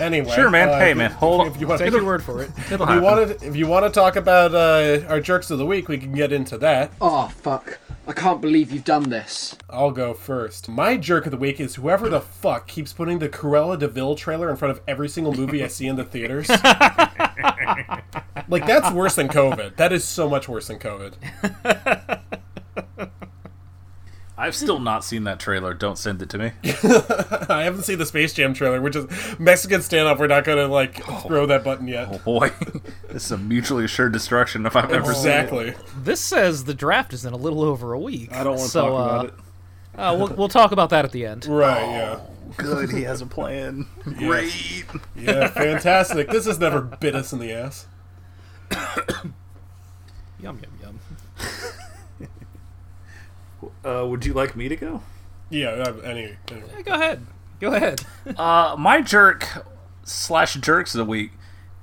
Anyway, 0.00 0.34
Sure, 0.34 0.50
man. 0.50 0.68
uh, 0.68 0.78
Hey, 0.78 0.90
if- 0.92 0.96
man, 0.96 1.10
hold 1.12 1.46
if 1.46 1.54
on. 1.54 1.60
you 1.60 1.66
want- 1.68 1.80
Take 1.80 1.92
your 1.92 2.04
word 2.04 2.22
for 2.22 2.42
it. 2.42 2.50
It'll 2.70 2.74
If 2.74 2.80
you 2.80 2.86
happen. 2.86 3.02
wanted, 3.02 3.42
if 3.42 3.56
you 3.56 3.66
want 3.66 3.84
to 3.84 3.90
talk 3.90 4.16
about 4.16 4.54
uh, 4.54 5.00
our 5.08 5.20
jerks 5.20 5.50
of 5.50 5.58
the 5.58 5.66
week, 5.66 5.88
we 5.88 5.98
can 5.98 6.12
get 6.12 6.32
into 6.32 6.56
that. 6.58 6.92
Oh, 7.00 7.28
fuck. 7.28 7.78
I 8.08 8.12
can't 8.12 8.40
believe 8.40 8.72
you've 8.72 8.84
done 8.84 9.10
this. 9.10 9.56
I'll 9.68 9.90
go 9.92 10.14
first. 10.14 10.68
My 10.68 10.96
jerk 10.96 11.26
of 11.26 11.30
the 11.32 11.36
week 11.36 11.60
is 11.60 11.76
whoever 11.76 12.08
the 12.08 12.20
fuck 12.20 12.66
keeps 12.66 12.92
putting 12.92 13.18
the 13.20 13.28
Cruella 13.28 13.78
de 13.78 13.86
Vil 13.86 14.14
trailer 14.16 14.50
in 14.50 14.56
front 14.56 14.72
of 14.72 14.80
every 14.88 15.08
single 15.08 15.32
movie 15.34 15.62
I 15.62 15.68
see 15.68 15.86
in 15.86 15.94
the 15.96 16.02
theaters. 16.04 16.48
like 18.48 18.66
that's 18.66 18.90
worse 18.90 19.14
than 19.14 19.28
COVID. 19.28 19.76
That 19.76 19.92
is 19.92 20.02
so 20.02 20.28
much 20.28 20.48
worse 20.48 20.66
than 20.68 20.78
COVID. 20.80 21.12
I've 24.40 24.56
still 24.56 24.78
not 24.78 25.04
seen 25.04 25.24
that 25.24 25.38
trailer. 25.38 25.74
Don't 25.74 25.98
send 25.98 26.22
it 26.22 26.30
to 26.30 26.38
me. 26.38 26.52
I 26.64 27.64
haven't 27.64 27.82
seen 27.82 27.98
the 27.98 28.06
Space 28.06 28.32
Jam 28.32 28.54
trailer, 28.54 28.80
which 28.80 28.96
is 28.96 29.04
Mexican 29.38 29.80
standoff. 29.82 30.18
We're 30.18 30.28
not 30.28 30.44
gonna 30.44 30.66
like 30.66 31.04
throw 31.24 31.44
that 31.44 31.62
button 31.62 31.86
yet. 31.86 32.08
Oh 32.10 32.18
boy, 32.18 32.50
this 33.08 33.26
is 33.26 33.32
a 33.32 33.36
mutually 33.36 33.84
assured 33.84 34.12
destruction 34.12 34.64
if 34.64 34.76
I've 34.76 34.90
ever 34.90 35.12
seen. 35.12 35.16
Exactly. 35.16 35.74
This 35.94 36.22
says 36.22 36.64
the 36.64 36.72
draft 36.72 37.12
is 37.12 37.26
in 37.26 37.34
a 37.34 37.36
little 37.36 37.62
over 37.62 37.92
a 37.92 37.98
week. 37.98 38.32
I 38.32 38.42
don't 38.42 38.56
want 38.56 38.62
to 38.62 38.68
so, 38.68 38.80
talk 38.80 38.90
uh, 38.90 38.94
about 38.94 39.24
it. 39.26 39.34
Uh, 39.94 40.16
we'll, 40.18 40.36
we'll 40.36 40.48
talk 40.48 40.72
about 40.72 40.88
that 40.88 41.04
at 41.04 41.12
the 41.12 41.26
end. 41.26 41.44
Right. 41.44 41.82
Yeah. 41.82 42.20
Good, 42.56 42.90
he 42.90 43.02
has 43.02 43.20
a 43.20 43.26
plan. 43.26 43.86
Great. 44.02 44.86
Yeah. 45.14 45.48
Fantastic. 45.48 46.30
This 46.30 46.46
has 46.46 46.58
never 46.58 46.80
bit 46.80 47.14
us 47.14 47.34
in 47.34 47.40
the 47.40 47.52
ass. 47.52 47.86
Yum 50.42 50.58
yum 50.58 50.72
yum. 50.82 51.00
Uh, 53.84 54.06
would 54.08 54.24
you 54.24 54.32
like 54.34 54.56
me 54.56 54.68
to 54.68 54.76
go? 54.76 55.02
Yeah. 55.48 55.68
uh, 55.70 55.92
Any. 56.04 56.36
anyway. 56.50 56.68
Hey, 56.76 56.82
go 56.82 56.94
ahead. 56.94 57.26
Go 57.60 57.72
ahead. 57.74 58.02
Uh, 58.38 58.76
my 58.78 59.00
jerk 59.02 59.66
slash 60.04 60.54
jerks 60.54 60.94
of 60.94 60.98
the 60.98 61.04
week 61.04 61.32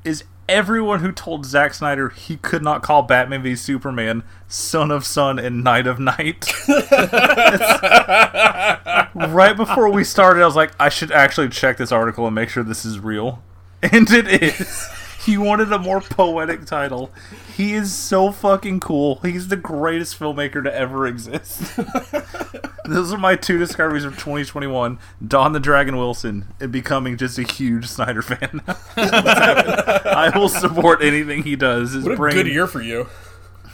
is 0.03 0.23
everyone 0.47 0.99
who 1.01 1.11
told 1.11 1.45
Zack 1.45 1.73
Snyder 1.73 2.09
he 2.09 2.37
could 2.37 2.63
not 2.63 2.81
call 2.83 3.03
Batman 3.03 3.43
v 3.43 3.55
Superman 3.55 4.23
Son 4.47 4.91
of 4.91 5.05
Sun 5.05 5.39
and 5.39 5.63
Night 5.63 5.87
of 5.87 5.99
Night. 5.99 6.45
Right 9.17 9.57
before 9.57 9.89
we 9.91 10.03
started, 10.03 10.43
I 10.43 10.45
was 10.45 10.55
like, 10.55 10.71
I 10.79 10.89
should 10.89 11.11
actually 11.11 11.49
check 11.49 11.77
this 11.77 11.91
article 11.91 12.27
and 12.27 12.35
make 12.35 12.49
sure 12.49 12.63
this 12.63 12.85
is 12.85 12.99
real. 12.99 13.41
And 13.81 14.09
it 14.11 14.27
is. 14.41 14.87
He 15.27 15.37
wanted 15.37 15.71
a 15.73 15.77
more 15.77 15.99
poetic 15.99 16.65
title. 16.65 17.11
He 17.55 17.73
is 17.73 17.93
so 17.93 18.31
fucking 18.31 18.79
cool. 18.79 19.15
He's 19.23 19.49
the 19.49 19.57
greatest 19.57 20.17
filmmaker 20.17 20.63
to 20.63 20.73
ever 20.73 21.05
exist. 21.05 21.75
Those 22.85 23.11
are 23.11 23.17
my 23.17 23.35
two 23.35 23.57
discoveries 23.57 24.05
of 24.05 24.13
2021: 24.13 24.97
Don 25.27 25.51
the 25.51 25.59
Dragon 25.59 25.97
Wilson 25.97 26.53
and 26.61 26.71
becoming 26.71 27.17
just 27.17 27.37
a 27.37 27.43
huge 27.43 27.87
Snyder 27.87 28.21
fan. 28.21 28.61
I 28.95 30.31
will 30.33 30.47
support 30.47 31.03
anything 31.03 31.43
he 31.43 31.57
does. 31.57 31.91
His 31.91 32.05
What 32.05 32.13
a 32.13 32.15
brain, 32.15 32.33
good 32.35 32.47
year 32.47 32.65
for 32.65 32.81
you. 32.81 33.09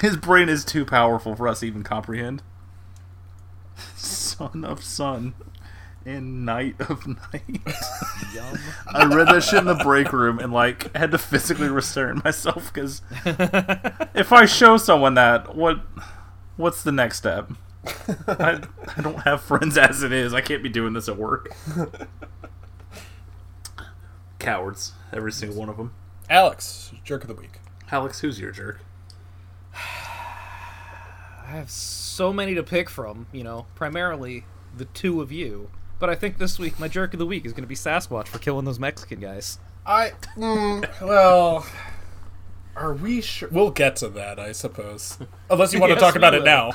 his 0.01 0.17
brain 0.17 0.49
is 0.49 0.65
too 0.65 0.85
powerful 0.85 1.35
for 1.35 1.47
us 1.47 1.59
to 1.59 1.67
even 1.67 1.83
comprehend. 1.83 2.41
Son 3.95 4.65
of 4.65 4.83
Sun 4.83 5.35
and 6.05 6.45
Night 6.45 6.75
of 6.79 7.07
Night. 7.07 7.61
I 8.93 9.05
read 9.05 9.27
that 9.27 9.43
shit 9.43 9.59
in 9.59 9.65
the 9.65 9.75
break 9.75 10.11
room 10.11 10.39
and 10.39 10.51
like 10.51 10.95
had 10.95 11.11
to 11.11 11.17
physically 11.17 11.69
restrain 11.69 12.21
myself 12.23 12.71
because 12.73 13.01
if 14.13 14.31
I 14.31 14.45
show 14.45 14.77
someone 14.77 15.13
that, 15.15 15.55
what 15.55 15.81
what's 16.57 16.83
the 16.83 16.91
next 16.91 17.17
step? 17.17 17.51
I, 18.27 18.61
I 18.97 19.01
don't 19.01 19.21
have 19.21 19.41
friends 19.41 19.77
as 19.77 20.03
it 20.03 20.11
is. 20.11 20.33
I 20.33 20.41
can't 20.41 20.63
be 20.63 20.69
doing 20.69 20.93
this 20.93 21.09
at 21.09 21.17
work. 21.17 21.53
Cowards, 24.39 24.93
every 25.11 25.31
single 25.31 25.59
one 25.59 25.69
of 25.69 25.77
them. 25.77 25.93
Alex, 26.29 26.93
jerk 27.03 27.23
of 27.23 27.27
the 27.27 27.35
week. 27.35 27.59
Alex, 27.91 28.21
who's 28.21 28.39
your 28.39 28.51
jerk? 28.51 28.79
I 29.73 31.57
have 31.57 31.69
so 31.69 32.31
many 32.31 32.55
to 32.55 32.63
pick 32.63 32.89
from, 32.89 33.27
you 33.31 33.43
know, 33.43 33.67
primarily 33.75 34.45
the 34.75 34.85
two 34.85 35.21
of 35.21 35.31
you. 35.31 35.69
But 36.03 36.09
I 36.09 36.15
think 36.15 36.37
this 36.37 36.59
week 36.59 36.81
my 36.81 36.89
jerk 36.89 37.13
of 37.13 37.19
the 37.19 37.25
week 37.25 37.45
is 37.45 37.53
going 37.53 37.63
to 37.63 37.67
be 37.67 37.75
Sasquatch 37.75 38.27
for 38.27 38.37
killing 38.37 38.65
those 38.65 38.77
Mexican 38.77 39.21
guys. 39.21 39.57
I. 39.85 40.11
Mm, 40.35 40.85
well. 40.99 41.65
Are 42.75 42.93
we 42.93 43.21
sure? 43.21 43.47
We'll 43.49 43.71
get 43.71 43.95
to 43.97 44.09
that, 44.09 44.37
I 44.37 44.51
suppose. 44.51 45.17
Unless 45.49 45.71
you 45.73 45.79
want 45.79 45.93
to 45.93 45.99
talk 46.01 46.17
about 46.17 46.33
it 46.33 46.43
now. 46.43 46.71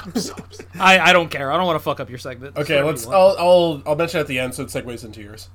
I, 0.81 0.99
I 0.99 1.13
don't 1.13 1.31
care. 1.31 1.53
I 1.53 1.59
don't 1.59 1.67
want 1.67 1.79
to 1.79 1.85
fuck 1.85 2.01
up 2.01 2.09
your 2.09 2.17
segment. 2.17 2.57
Okay, 2.57 2.83
let's. 2.83 3.07
I'll, 3.07 3.37
I'll 3.39 3.83
I'll 3.85 3.97
mention 3.97 4.19
at 4.19 4.29
the 4.29 4.39
end 4.39 4.55
so 4.55 4.63
it 4.63 4.71
segues 4.71 5.05
into 5.05 5.21
yours. 5.21 5.51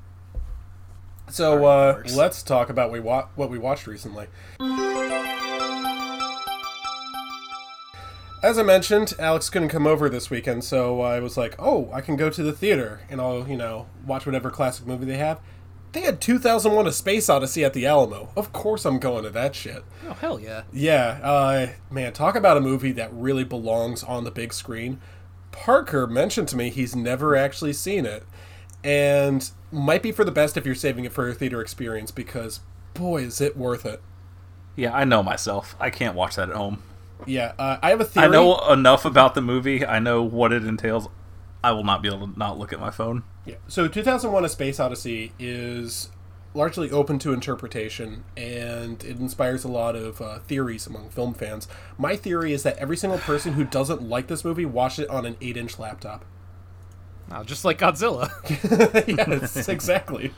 So 1.31 1.65
uh, 1.65 2.03
let's 2.13 2.43
talk 2.43 2.69
about 2.69 2.91
we 2.91 2.99
wa- 2.99 3.29
what 3.33 3.49
we 3.49 3.57
watched 3.57 3.87
recently. 3.87 4.27
As 8.43 8.59
I 8.59 8.63
mentioned, 8.63 9.13
Alex 9.17 9.49
couldn't 9.49 9.69
come 9.69 9.87
over 9.87 10.09
this 10.09 10.29
weekend, 10.29 10.65
so 10.65 10.99
I 10.99 11.21
was 11.21 11.37
like, 11.37 11.55
"Oh, 11.57 11.89
I 11.93 12.01
can 12.01 12.17
go 12.17 12.29
to 12.29 12.43
the 12.43 12.51
theater 12.51 12.99
and 13.09 13.21
I'll, 13.21 13.47
you 13.47 13.55
know, 13.55 13.87
watch 14.05 14.25
whatever 14.25 14.51
classic 14.51 14.85
movie 14.85 15.05
they 15.05 15.17
have." 15.17 15.39
They 15.93 16.01
had 16.01 16.19
2001: 16.19 16.85
A 16.85 16.91
Space 16.91 17.29
Odyssey 17.29 17.63
at 17.63 17.73
the 17.73 17.85
Alamo. 17.85 18.29
Of 18.35 18.51
course, 18.51 18.83
I'm 18.83 18.99
going 18.99 19.23
to 19.23 19.29
that 19.29 19.55
shit. 19.55 19.85
Oh 20.05 20.13
hell 20.13 20.39
yeah! 20.39 20.63
Yeah, 20.73 21.19
uh, 21.23 21.67
man, 21.89 22.11
talk 22.11 22.35
about 22.35 22.57
a 22.57 22.61
movie 22.61 22.91
that 22.91 23.13
really 23.13 23.45
belongs 23.45 24.03
on 24.03 24.25
the 24.25 24.31
big 24.31 24.53
screen. 24.53 24.99
Parker 25.53 26.05
mentioned 26.05 26.49
to 26.49 26.57
me 26.57 26.69
he's 26.69 26.95
never 26.95 27.37
actually 27.37 27.73
seen 27.73 28.05
it, 28.05 28.25
and 28.83 29.51
might 29.71 30.03
be 30.03 30.11
for 30.11 30.25
the 30.25 30.31
best 30.31 30.57
if 30.57 30.65
you're 30.65 30.75
saving 30.75 31.05
it 31.05 31.13
for 31.13 31.29
a 31.29 31.33
theater 31.33 31.61
experience 31.61 32.11
because, 32.11 32.59
boy, 32.93 33.21
is 33.21 33.39
it 33.39 33.55
worth 33.55 33.85
it. 33.85 34.01
Yeah, 34.75 34.93
I 34.93 35.05
know 35.05 35.23
myself. 35.23 35.75
I 35.79 35.89
can't 35.91 36.15
watch 36.15 36.35
that 36.35 36.49
at 36.49 36.55
home. 36.55 36.81
Yeah, 37.27 37.53
uh, 37.57 37.77
I 37.81 37.89
have 37.89 38.01
a 38.01 38.05
theory. 38.05 38.27
I 38.27 38.29
know 38.29 38.57
enough 38.71 39.05
about 39.05 39.35
the 39.35 39.41
movie. 39.41 39.85
I 39.85 39.99
know 39.99 40.23
what 40.23 40.53
it 40.53 40.65
entails. 40.65 41.07
I 41.63 41.71
will 41.71 41.83
not 41.83 42.01
be 42.01 42.09
able 42.09 42.27
to 42.27 42.37
not 42.37 42.57
look 42.57 42.73
at 42.73 42.79
my 42.79 42.91
phone. 42.91 43.23
Yeah. 43.45 43.55
So 43.67 43.87
2001: 43.87 44.45
A 44.45 44.49
Space 44.49 44.79
Odyssey 44.79 45.33
is 45.39 46.09
largely 46.53 46.91
open 46.91 47.19
to 47.19 47.33
interpretation, 47.33 48.23
and 48.37 49.03
it 49.03 49.19
inspires 49.19 49.63
a 49.63 49.67
lot 49.67 49.95
of 49.95 50.21
uh, 50.21 50.39
theories 50.39 50.85
among 50.87 51.09
film 51.09 51.33
fans. 51.33 51.67
My 51.97 52.15
theory 52.15 52.53
is 52.53 52.63
that 52.63 52.77
every 52.77 52.97
single 52.97 53.19
person 53.19 53.53
who 53.53 53.63
doesn't 53.63 54.01
like 54.01 54.27
this 54.27 54.45
movie 54.45 54.65
watched 54.65 54.99
it 54.99 55.09
on 55.09 55.25
an 55.25 55.35
eight-inch 55.41 55.79
laptop. 55.79 56.25
Oh, 57.31 57.43
just 57.43 57.65
like 57.65 57.79
Godzilla. 57.79 58.29
yes, 59.17 59.67
exactly. 59.67 60.33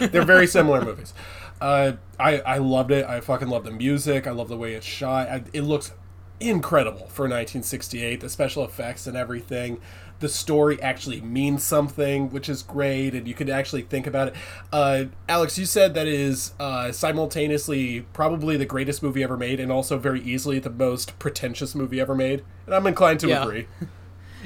They're 0.00 0.24
very 0.24 0.46
similar 0.46 0.84
movies. 0.84 1.14
Uh, 1.60 1.92
I 2.18 2.40
I 2.40 2.58
loved 2.58 2.90
it. 2.90 3.06
I 3.06 3.20
fucking 3.20 3.48
love 3.48 3.64
the 3.64 3.70
music. 3.70 4.26
I 4.26 4.32
love 4.32 4.48
the 4.48 4.56
way 4.56 4.74
it's 4.74 4.84
shot. 4.84 5.28
I, 5.28 5.44
it 5.52 5.62
looks 5.62 5.92
incredible 6.40 7.06
for 7.08 7.22
1968. 7.24 8.20
The 8.20 8.28
special 8.28 8.64
effects 8.64 9.06
and 9.06 9.16
everything. 9.16 9.80
The 10.18 10.28
story 10.30 10.80
actually 10.80 11.20
means 11.20 11.62
something, 11.62 12.30
which 12.30 12.48
is 12.48 12.62
great, 12.62 13.14
and 13.14 13.28
you 13.28 13.34
could 13.34 13.50
actually 13.50 13.82
think 13.82 14.06
about 14.06 14.28
it. 14.28 14.34
Uh, 14.72 15.04
Alex, 15.28 15.58
you 15.58 15.66
said 15.66 15.92
that 15.92 16.06
is 16.06 16.54
uh, 16.58 16.90
simultaneously 16.90 18.06
probably 18.14 18.56
the 18.56 18.64
greatest 18.64 19.02
movie 19.02 19.22
ever 19.22 19.36
made, 19.36 19.60
and 19.60 19.70
also 19.70 19.98
very 19.98 20.22
easily 20.22 20.58
the 20.58 20.70
most 20.70 21.18
pretentious 21.18 21.74
movie 21.74 22.00
ever 22.00 22.14
made. 22.14 22.42
And 22.64 22.74
I'm 22.74 22.86
inclined 22.86 23.20
to 23.20 23.28
Yeah. 23.28 23.42
agree. 23.42 23.66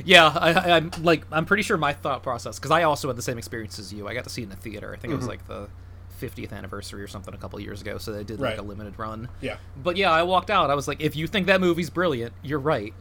Yeah, 0.02 0.28
I, 0.34 0.52
I, 0.52 0.76
I'm 0.76 0.90
like 1.02 1.26
I'm 1.30 1.44
pretty 1.44 1.62
sure 1.62 1.76
my 1.76 1.92
thought 1.92 2.22
process 2.22 2.58
because 2.58 2.70
I 2.70 2.84
also 2.84 3.08
had 3.08 3.16
the 3.18 3.22
same 3.22 3.36
experience 3.36 3.78
as 3.78 3.92
you. 3.92 4.08
I 4.08 4.14
got 4.14 4.24
to 4.24 4.30
see 4.30 4.40
it 4.40 4.44
in 4.44 4.50
the 4.50 4.56
theater. 4.56 4.94
I 4.94 4.96
think 4.96 5.12
it 5.12 5.16
was 5.16 5.26
like 5.26 5.46
the 5.46 5.68
50th 6.20 6.52
anniversary 6.52 7.02
or 7.02 7.08
something 7.08 7.32
a 7.34 7.38
couple 7.38 7.58
years 7.60 7.80
ago, 7.80 7.98
so 7.98 8.12
they 8.12 8.24
did 8.24 8.40
like 8.40 8.50
Right. 8.50 8.58
a 8.58 8.62
limited 8.62 8.98
run. 8.98 9.28
Yeah. 9.40 9.56
But 9.82 9.96
yeah, 9.96 10.10
I 10.10 10.22
walked 10.22 10.50
out. 10.50 10.70
I 10.70 10.74
was 10.74 10.86
like, 10.86 11.00
if 11.00 11.16
you 11.16 11.26
think 11.26 11.46
that 11.46 11.60
movie's 11.60 11.90
brilliant, 11.90 12.32
you're 12.42 12.58
right. 12.58 12.92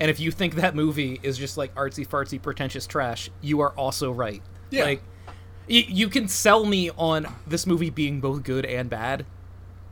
And 0.00 0.10
if 0.10 0.20
you 0.20 0.30
think 0.30 0.54
that 0.56 0.74
movie 0.74 1.18
is 1.22 1.36
just 1.36 1.56
like 1.56 1.74
artsy 1.74 2.06
fartsy 2.06 2.40
pretentious 2.40 2.86
trash, 2.86 3.30
you 3.40 3.60
are 3.60 3.70
also 3.72 4.12
right. 4.12 4.42
Yeah. 4.70 4.84
Like 4.84 5.02
y- 5.68 5.84
you 5.88 6.08
can 6.08 6.28
sell 6.28 6.64
me 6.64 6.90
on 6.96 7.26
this 7.46 7.66
movie 7.66 7.90
being 7.90 8.20
both 8.20 8.42
good 8.44 8.64
and 8.64 8.88
bad, 8.88 9.26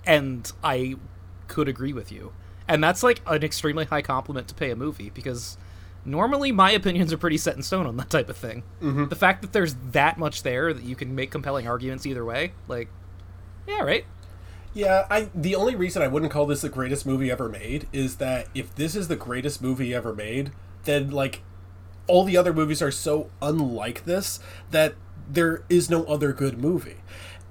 and 0.04 0.50
I 0.62 0.96
could 1.48 1.68
agree 1.68 1.92
with 1.92 2.10
you. 2.12 2.32
And 2.68 2.82
that's 2.82 3.02
like 3.02 3.20
an 3.26 3.42
extremely 3.44 3.84
high 3.84 4.02
compliment 4.02 4.48
to 4.48 4.54
pay 4.54 4.70
a 4.70 4.76
movie 4.76 5.10
because 5.10 5.56
normally 6.06 6.52
my 6.52 6.70
opinions 6.70 7.12
are 7.12 7.18
pretty 7.18 7.38
set 7.38 7.56
in 7.56 7.62
stone 7.62 7.86
on 7.86 7.96
that 7.96 8.10
type 8.10 8.28
of 8.28 8.36
thing. 8.36 8.62
Mm-hmm. 8.80 9.08
The 9.08 9.16
fact 9.16 9.42
that 9.42 9.52
there's 9.52 9.74
that 9.92 10.18
much 10.18 10.42
there 10.42 10.72
that 10.72 10.84
you 10.84 10.96
can 10.96 11.14
make 11.14 11.30
compelling 11.30 11.66
arguments 11.66 12.06
either 12.06 12.24
way, 12.24 12.52
like, 12.68 12.88
yeah, 13.66 13.80
right. 13.80 14.04
Yeah, 14.72 15.06
I 15.10 15.30
the 15.34 15.54
only 15.54 15.74
reason 15.74 16.02
I 16.02 16.08
wouldn't 16.08 16.30
call 16.30 16.46
this 16.46 16.60
the 16.60 16.68
greatest 16.68 17.06
movie 17.06 17.30
ever 17.30 17.48
made 17.48 17.88
is 17.92 18.16
that 18.16 18.48
if 18.54 18.74
this 18.74 18.94
is 18.94 19.08
the 19.08 19.16
greatest 19.16 19.62
movie 19.62 19.94
ever 19.94 20.14
made, 20.14 20.52
then 20.84 21.10
like 21.10 21.42
all 22.06 22.24
the 22.24 22.36
other 22.36 22.52
movies 22.52 22.82
are 22.82 22.90
so 22.90 23.30
unlike 23.40 24.04
this 24.04 24.38
that 24.70 24.94
there 25.28 25.64
is 25.68 25.90
no 25.90 26.04
other 26.04 26.32
good 26.32 26.58
movie. 26.58 26.98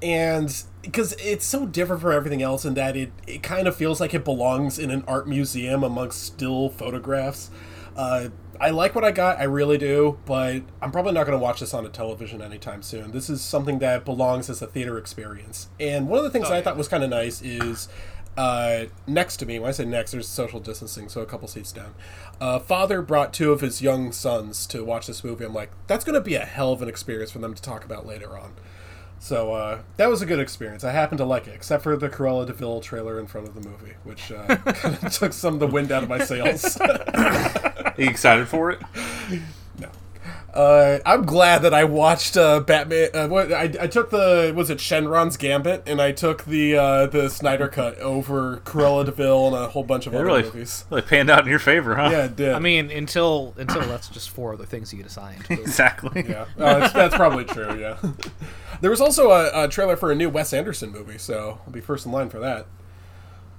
And 0.02 0.56
because 0.82 1.14
it's 1.14 1.46
so 1.46 1.66
different 1.66 2.02
from 2.02 2.12
everything 2.12 2.42
else 2.42 2.64
in 2.64 2.76
that 2.76 2.96
it, 2.96 3.12
it 3.26 3.42
kind 3.42 3.68
of 3.68 3.76
feels 3.76 4.00
like 4.00 4.14
it 4.14 4.24
belongs 4.24 4.78
in 4.78 4.92
an 4.92 5.04
art 5.08 5.28
museum 5.28 5.84
amongst 5.84 6.22
still 6.22 6.70
photographs. 6.70 7.50
Uh, 7.96 8.30
I 8.60 8.70
like 8.70 8.96
what 8.96 9.04
I 9.04 9.12
got, 9.12 9.40
I 9.40 9.44
really 9.44 9.78
do, 9.78 10.18
but 10.26 10.62
I'm 10.82 10.92
probably 10.92 11.14
not 11.14 11.26
going 11.26 11.38
to 11.38 11.44
watch 11.44 11.60
this 11.60 11.74
on 11.74 11.86
a 11.86 11.90
television 11.90 12.42
anytime 12.42 12.82
soon. 12.82 13.12
This 13.12 13.30
is 13.30 13.42
something 13.42 13.80
that 13.80 14.06
belongs 14.06 14.50
as 14.50 14.62
a 14.62 14.68
theater 14.68 14.98
experience. 14.98 15.70
And 15.80 16.08
one 16.08 16.20
of 16.20 16.24
the 16.24 16.32
things 16.32 16.50
I 16.50 16.62
thought 16.62 16.78
was 16.78 16.88
kind 16.88 17.04
of 17.04 17.10
nice 17.10 17.42
is 17.42 17.90
uh, 18.38 18.86
next 19.08 19.38
to 19.38 19.46
me, 19.46 19.60
when 19.60 19.70
I 19.70 19.72
say 19.72 19.86
next, 19.86 20.12
there's 20.12 20.28
social 20.28 20.60
distancing, 20.60 21.10
so 21.10 21.22
a 21.22 21.26
couple 21.26 21.48
seats 21.48 21.72
down. 21.72 21.96
Uh, 22.40 22.60
father 22.60 23.02
brought 23.02 23.34
two 23.34 23.52
of 23.52 23.62
his 23.62 23.82
young 23.82 24.12
sons 24.12 24.66
to 24.68 24.84
watch 24.84 25.08
this 25.08 25.24
movie. 25.24 25.46
I'm 25.46 25.54
like, 25.54 25.72
that's 25.88 26.04
going 26.04 26.16
to 26.16 26.22
be 26.22 26.36
a 26.36 26.46
hell 26.46 26.72
of 26.72 26.82
an 26.82 26.90
experience 26.90 27.32
for 27.32 27.40
them 27.40 27.54
to 27.54 27.62
talk 27.62 27.86
about 27.86 28.06
later 28.06 28.38
on. 28.38 28.54
So 29.20 29.54
uh, 29.54 29.82
that 29.98 30.10
was 30.10 30.22
a 30.22 30.26
good 30.26 30.40
experience. 30.40 30.84
I 30.84 30.92
happened 30.92 31.20
to 31.20 31.26
like 31.26 31.48
it, 31.48 31.56
except 31.56 31.84
for 31.84 31.96
the 31.96 32.10
Cruella 32.10 32.46
de 32.46 32.54
Vil 32.54 32.82
trailer 32.82 33.20
in 33.20 33.28
front 33.28 33.48
of 33.48 33.56
the 33.56 33.68
movie, 33.68 33.94
which 34.04 34.32
uh, 34.32 34.56
kind 34.58 34.96
of 35.02 35.12
took 35.14 35.34
some 35.34 35.56
of 35.56 35.60
the 35.60 35.68
wind 35.68 35.92
out 35.92 36.04
of 36.04 36.10
my 36.10 36.20
sails. 36.20 36.78
Are 37.86 37.94
you 37.98 38.10
excited 38.10 38.48
for 38.48 38.72
it? 38.72 38.82
No. 39.80 39.90
Uh, 40.54 41.00
I'm 41.06 41.26
glad 41.26 41.64
that 41.64 41.74
I 41.74 41.84
watched 41.84 42.38
uh, 42.38 42.62
Batman. 42.62 43.10
Uh, 43.14 43.28
what 43.28 43.52
I, 43.52 43.64
I 43.80 43.88
took 43.88 44.10
the 44.10 44.54
was 44.56 44.70
it 44.70 44.78
Shenron's 44.78 45.36
Gambit, 45.38 45.84
and 45.86 46.02
I 46.02 46.12
took 46.14 46.46
the 46.46 46.78
uh, 46.78 47.06
the 47.08 47.30
Snyder 47.30 47.68
cut 47.68 47.98
over 48.00 48.58
Cruella 48.66 49.04
de 49.06 49.12
Vil 49.12 49.48
and 49.48 49.56
a 49.56 49.68
whole 49.68 49.84
bunch 49.84 50.08
of 50.08 50.14
It 50.14 50.18
other 50.18 50.26
really, 50.26 50.44
movies. 50.44 50.86
really 50.90 51.02
panned 51.02 51.30
out 51.30 51.44
in 51.44 51.50
your 51.50 51.60
favor, 51.60 51.96
huh? 51.96 52.10
Yeah, 52.12 52.26
it 52.26 52.36
did. 52.38 52.54
I 52.54 52.60
mean, 52.60 52.90
until 52.90 53.54
until 53.58 53.82
that's 53.82 54.08
just 54.08 54.30
four 54.30 54.54
other 54.54 54.66
things 54.66 54.94
you 54.94 54.98
get 54.98 55.08
assigned. 55.08 55.44
But- 55.50 55.60
exactly. 55.60 56.26
yeah, 56.28 56.46
uh, 56.58 56.80
that's, 56.80 56.94
that's 56.94 57.16
probably 57.16 57.44
true. 57.46 57.78
Yeah, 57.80 57.98
there 58.82 58.90
was 58.90 59.02
also 59.02 59.32
a, 59.32 59.66
a 59.66 59.68
trailer 59.68 59.98
for 59.98 60.12
a 60.12 60.16
new 60.16 60.30
Wes 60.30 60.54
Anderson 60.54 60.90
movie, 60.92 61.18
so 61.18 61.60
I'll 61.66 61.74
be 61.74 61.82
first 61.82 62.06
in 62.06 62.12
line 62.14 62.30
for 62.30 62.40
that. 62.40 62.66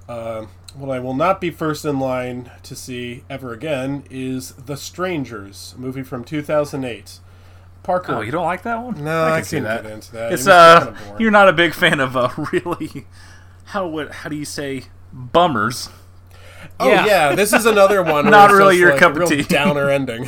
Um, 0.09 0.49
what 0.77 0.91
I 0.95 0.99
will 1.01 1.15
not 1.15 1.41
be 1.41 1.51
first 1.51 1.85
in 1.85 1.99
line 1.99 2.51
to 2.65 2.77
see 2.77 3.25
ever 3.31 3.53
again 3.53 4.05
is 4.11 4.53
The 4.53 4.77
Strangers, 4.77 5.75
a 5.77 5.81
movie 5.81 6.03
from 6.03 6.25
2008. 6.25 7.19
Parker, 7.83 8.15
Oh, 8.17 8.21
you 8.21 8.33
don't 8.33 8.45
like 8.45 8.63
that 8.65 8.83
one? 8.83 9.03
No, 9.05 9.25
I 9.25 9.37
can 9.39 9.45
see 9.45 9.59
that. 9.61 9.85
get 9.85 9.93
into 9.93 10.13
that. 10.13 10.33
It's 10.33 10.47
It 10.47 10.53
uh, 10.53 10.87
kinda 10.93 11.17
you're 11.21 11.31
not 11.31 11.49
a 11.49 11.53
big 11.53 11.73
fan 11.73 12.01
of 12.01 12.17
uh, 12.17 12.31
really. 12.53 13.07
How 13.67 13.87
would 13.89 14.11
how 14.11 14.29
do 14.29 14.37
you 14.37 14.45
say 14.45 14.85
bummers? 15.13 15.89
Oh 16.81 16.89
Yeah. 16.89 17.07
yeah. 17.07 17.35
this 17.37 17.53
is 17.53 17.65
another 17.65 18.03
one. 18.13 18.29
Not 18.29 18.51
really 18.51 18.75
just, 18.75 18.81
your 18.81 18.91
like, 18.91 19.01
cup 19.01 19.13
of 19.13 19.19
real 19.19 19.29
tea. 19.29 19.43
Downer 19.49 19.89
ending. 19.89 20.25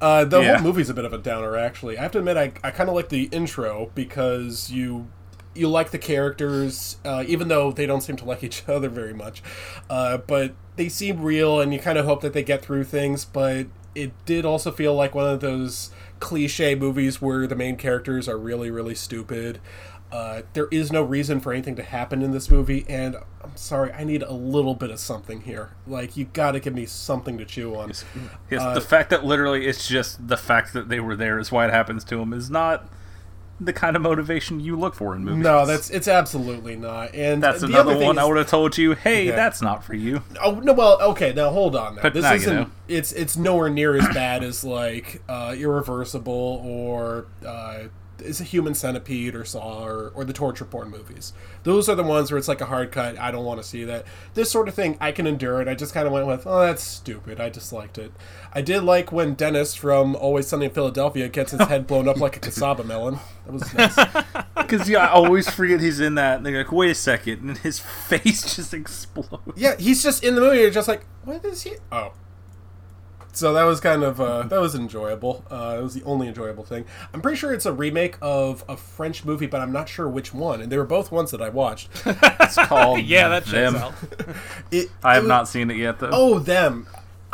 uh, 0.00 0.24
the 0.24 0.40
Yeah. 0.40 0.54
whole 0.56 0.64
movie's 0.66 0.90
a 0.90 0.94
bit 0.94 1.04
of 1.04 1.12
a 1.12 1.18
downer, 1.18 1.56
actually. 1.56 1.96
I 1.96 2.02
have 2.02 2.10
to 2.12 2.18
admit, 2.18 2.36
I, 2.36 2.52
I 2.64 2.70
kind 2.72 2.88
of 2.88 2.96
like 2.96 3.08
the 3.08 3.24
intro 3.30 3.90
because 3.94 4.68
you 4.70 5.06
you 5.54 5.68
like 5.68 5.90
the 5.90 5.98
characters, 5.98 6.96
uh, 7.04 7.24
even 7.26 7.48
though 7.48 7.70
they 7.72 7.86
don't 7.86 8.00
seem 8.00 8.16
to 8.16 8.24
like 8.24 8.42
each 8.42 8.62
other 8.68 8.88
very 8.88 9.14
much. 9.14 9.42
Uh, 9.88 10.18
but 10.18 10.54
they 10.76 10.88
seem 10.88 11.22
real, 11.22 11.60
and 11.60 11.72
you 11.72 11.78
kind 11.78 11.98
of 11.98 12.04
hope 12.04 12.20
that 12.22 12.32
they 12.32 12.42
get 12.42 12.62
through 12.64 12.84
things. 12.84 13.24
But 13.24 13.66
it 13.94 14.12
did 14.26 14.44
also 14.44 14.70
feel 14.72 14.94
like 14.94 15.14
one 15.14 15.26
of 15.28 15.40
those 15.40 15.90
cliche 16.20 16.74
movies 16.74 17.20
where 17.22 17.46
the 17.46 17.54
main 17.54 17.76
characters 17.76 18.28
are 18.28 18.38
really, 18.38 18.70
really 18.70 18.94
stupid. 18.94 19.60
Uh, 20.12 20.42
there 20.52 20.68
is 20.70 20.92
no 20.92 21.02
reason 21.02 21.40
for 21.40 21.52
anything 21.52 21.74
to 21.74 21.82
happen 21.82 22.22
in 22.22 22.30
this 22.30 22.48
movie, 22.48 22.84
and 22.88 23.16
I'm 23.42 23.56
sorry, 23.56 23.90
I 23.92 24.04
need 24.04 24.22
a 24.22 24.32
little 24.32 24.76
bit 24.76 24.90
of 24.90 25.00
something 25.00 25.40
here. 25.40 25.70
Like, 25.88 26.16
you 26.16 26.26
gotta 26.32 26.60
give 26.60 26.72
me 26.72 26.86
something 26.86 27.36
to 27.38 27.44
chew 27.44 27.74
on. 27.74 27.88
Yes, 27.88 28.62
Uh, 28.62 28.74
the 28.74 28.80
fact 28.80 29.10
that 29.10 29.24
literally 29.24 29.66
it's 29.66 29.88
just 29.88 30.28
the 30.28 30.36
fact 30.36 30.72
that 30.72 30.88
they 30.88 31.00
were 31.00 31.16
there 31.16 31.40
is 31.40 31.50
why 31.50 31.66
it 31.66 31.72
happens 31.72 32.04
to 32.04 32.16
them 32.16 32.32
is 32.32 32.48
not 32.48 32.86
the 33.60 33.72
kind 33.72 33.94
of 33.96 34.02
motivation 34.02 34.58
you 34.60 34.76
look 34.76 34.94
for 34.94 35.14
in 35.14 35.24
movies. 35.24 35.42
No, 35.44 35.64
that's 35.64 35.88
it's 35.90 36.08
absolutely 36.08 36.76
not. 36.76 37.14
And 37.14 37.42
that's 37.42 37.60
the 37.60 37.66
another 37.68 37.96
one 37.96 38.18
I 38.18 38.24
would 38.24 38.36
have 38.36 38.48
told 38.48 38.76
you. 38.76 38.92
Hey, 38.94 39.26
Yeah. 39.28 39.36
that's 39.36 39.62
not 39.62 39.84
for 39.84 39.94
you. 39.94 40.22
Oh 40.42 40.52
no! 40.60 40.72
Well, 40.72 41.00
okay. 41.10 41.32
Now 41.32 41.50
hold 41.50 41.76
on. 41.76 41.96
Now. 41.96 42.02
But 42.02 42.14
This 42.14 42.24
isn't. 42.30 42.54
know. 42.54 42.70
It's 42.88 43.12
it's 43.12 43.36
nowhere 43.36 43.70
near 43.70 43.96
as 43.96 44.06
bad 44.14 44.42
as 44.42 44.64
like 44.64 45.22
uh, 45.28 45.54
Irreversible 45.56 46.62
or 46.64 47.26
uh, 47.46 47.84
is 48.24 48.40
a 48.40 48.44
Human 48.44 48.74
Centipede 48.74 49.34
or 49.34 49.44
Saw 49.44 49.84
or, 49.84 50.12
or 50.14 50.24
the 50.24 50.32
torture 50.32 50.64
porn 50.64 50.90
movies. 50.90 51.32
Those 51.62 51.88
are 51.88 51.94
the 51.94 52.02
ones 52.02 52.30
where 52.30 52.38
it's 52.38 52.48
like 52.48 52.60
a 52.60 52.66
hard 52.66 52.92
cut. 52.92 53.18
I 53.18 53.30
don't 53.30 53.44
want 53.44 53.60
to 53.62 53.66
see 53.66 53.84
that. 53.84 54.06
This 54.34 54.50
sort 54.50 54.68
of 54.68 54.74
thing 54.74 54.96
I 55.00 55.12
can 55.12 55.26
endure 55.26 55.60
it. 55.60 55.68
I 55.68 55.74
just 55.74 55.94
kind 55.94 56.06
of 56.06 56.12
went 56.12 56.26
with, 56.26 56.46
oh, 56.46 56.60
that's 56.60 56.82
stupid. 56.82 57.40
I 57.40 57.48
disliked 57.48 57.98
it. 57.98 58.12
I 58.52 58.60
did 58.62 58.82
like 58.82 59.12
when 59.12 59.34
Dennis 59.34 59.74
from 59.74 60.16
Always 60.16 60.46
Sunny 60.46 60.66
in 60.66 60.70
Philadelphia 60.72 61.28
gets 61.28 61.52
his 61.52 61.60
head 61.62 61.86
blown 61.86 62.08
up 62.08 62.18
like 62.18 62.36
a 62.36 62.40
casaba 62.40 62.84
melon. 62.86 63.18
That 63.46 63.52
was 63.52 63.74
nice. 63.74 64.44
Because 64.64 64.88
yeah, 64.88 65.00
I 65.00 65.10
always 65.10 65.50
forget 65.50 65.80
he's 65.80 66.00
in 66.00 66.14
that. 66.14 66.38
And 66.38 66.46
they're 66.46 66.56
like, 66.56 66.72
wait 66.72 66.90
a 66.90 66.94
second, 66.94 67.46
and 67.46 67.58
his 67.58 67.78
face 68.08 68.56
just 68.56 68.72
explodes. 68.72 69.42
Yeah, 69.56 69.76
he's 69.78 70.02
just 70.02 70.24
in 70.24 70.34
the 70.34 70.40
movie. 70.40 70.60
You're 70.60 70.70
just 70.70 70.88
like, 70.88 71.04
what 71.24 71.44
is 71.44 71.62
he? 71.62 71.74
Oh. 71.92 72.12
So 73.36 73.52
that 73.54 73.64
was 73.64 73.80
kind 73.80 74.02
of 74.02 74.20
uh, 74.20 74.42
that 74.44 74.60
was 74.60 74.74
enjoyable. 74.74 75.44
Uh, 75.50 75.76
it 75.78 75.82
was 75.82 75.94
the 75.94 76.02
only 76.04 76.28
enjoyable 76.28 76.64
thing. 76.64 76.84
I'm 77.12 77.20
pretty 77.20 77.36
sure 77.36 77.52
it's 77.52 77.66
a 77.66 77.72
remake 77.72 78.16
of 78.22 78.64
a 78.68 78.76
French 78.76 79.24
movie, 79.24 79.46
but 79.46 79.60
I'm 79.60 79.72
not 79.72 79.88
sure 79.88 80.08
which 80.08 80.32
one. 80.32 80.60
And 80.60 80.70
they 80.70 80.78
were 80.78 80.84
both 80.86 81.10
ones 81.12 81.30
that 81.32 81.42
I 81.42 81.48
watched. 81.48 81.88
It's 82.06 82.56
called 82.56 83.00
yeah, 83.04 83.28
that 83.28 83.44
checks 83.46 83.72
them. 83.72 83.76
out. 83.76 83.94
It, 84.70 84.90
I 85.02 85.14
have 85.14 85.24
it- 85.24 85.28
not 85.28 85.48
seen 85.48 85.70
it 85.70 85.76
yet 85.76 85.98
though. 85.98 86.10
Oh, 86.12 86.38
them. 86.38 86.86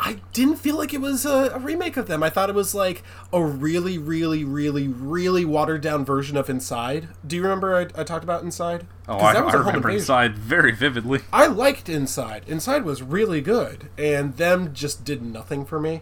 I 0.02 0.16
didn't 0.32 0.56
feel 0.56 0.76
like 0.78 0.94
it 0.94 1.00
was 1.02 1.26
a, 1.26 1.50
a 1.50 1.58
remake 1.58 1.98
of 1.98 2.06
them. 2.06 2.22
I 2.22 2.30
thought 2.30 2.48
it 2.48 2.54
was 2.54 2.74
like 2.74 3.02
a 3.34 3.42
really, 3.44 3.98
really, 3.98 4.44
really, 4.44 4.88
really 4.88 5.44
watered 5.44 5.82
down 5.82 6.06
version 6.06 6.38
of 6.38 6.48
Inside. 6.48 7.08
Do 7.26 7.36
you 7.36 7.42
remember 7.42 7.76
I, 7.76 7.82
I 8.00 8.04
talked 8.04 8.24
about 8.24 8.42
Inside? 8.42 8.86
Oh, 9.06 9.18
I, 9.18 9.34
that 9.34 9.44
was 9.44 9.54
I 9.54 9.58
remember. 9.58 9.90
Inside 9.90 10.38
very 10.38 10.72
vividly. 10.72 11.20
I 11.32 11.48
liked 11.48 11.88
Inside. 11.90 12.44
Inside 12.46 12.84
was 12.84 13.02
really 13.02 13.42
good, 13.42 13.90
and 13.98 14.36
them 14.38 14.72
just 14.72 15.04
did 15.04 15.20
nothing 15.22 15.66
for 15.66 15.78
me. 15.78 16.00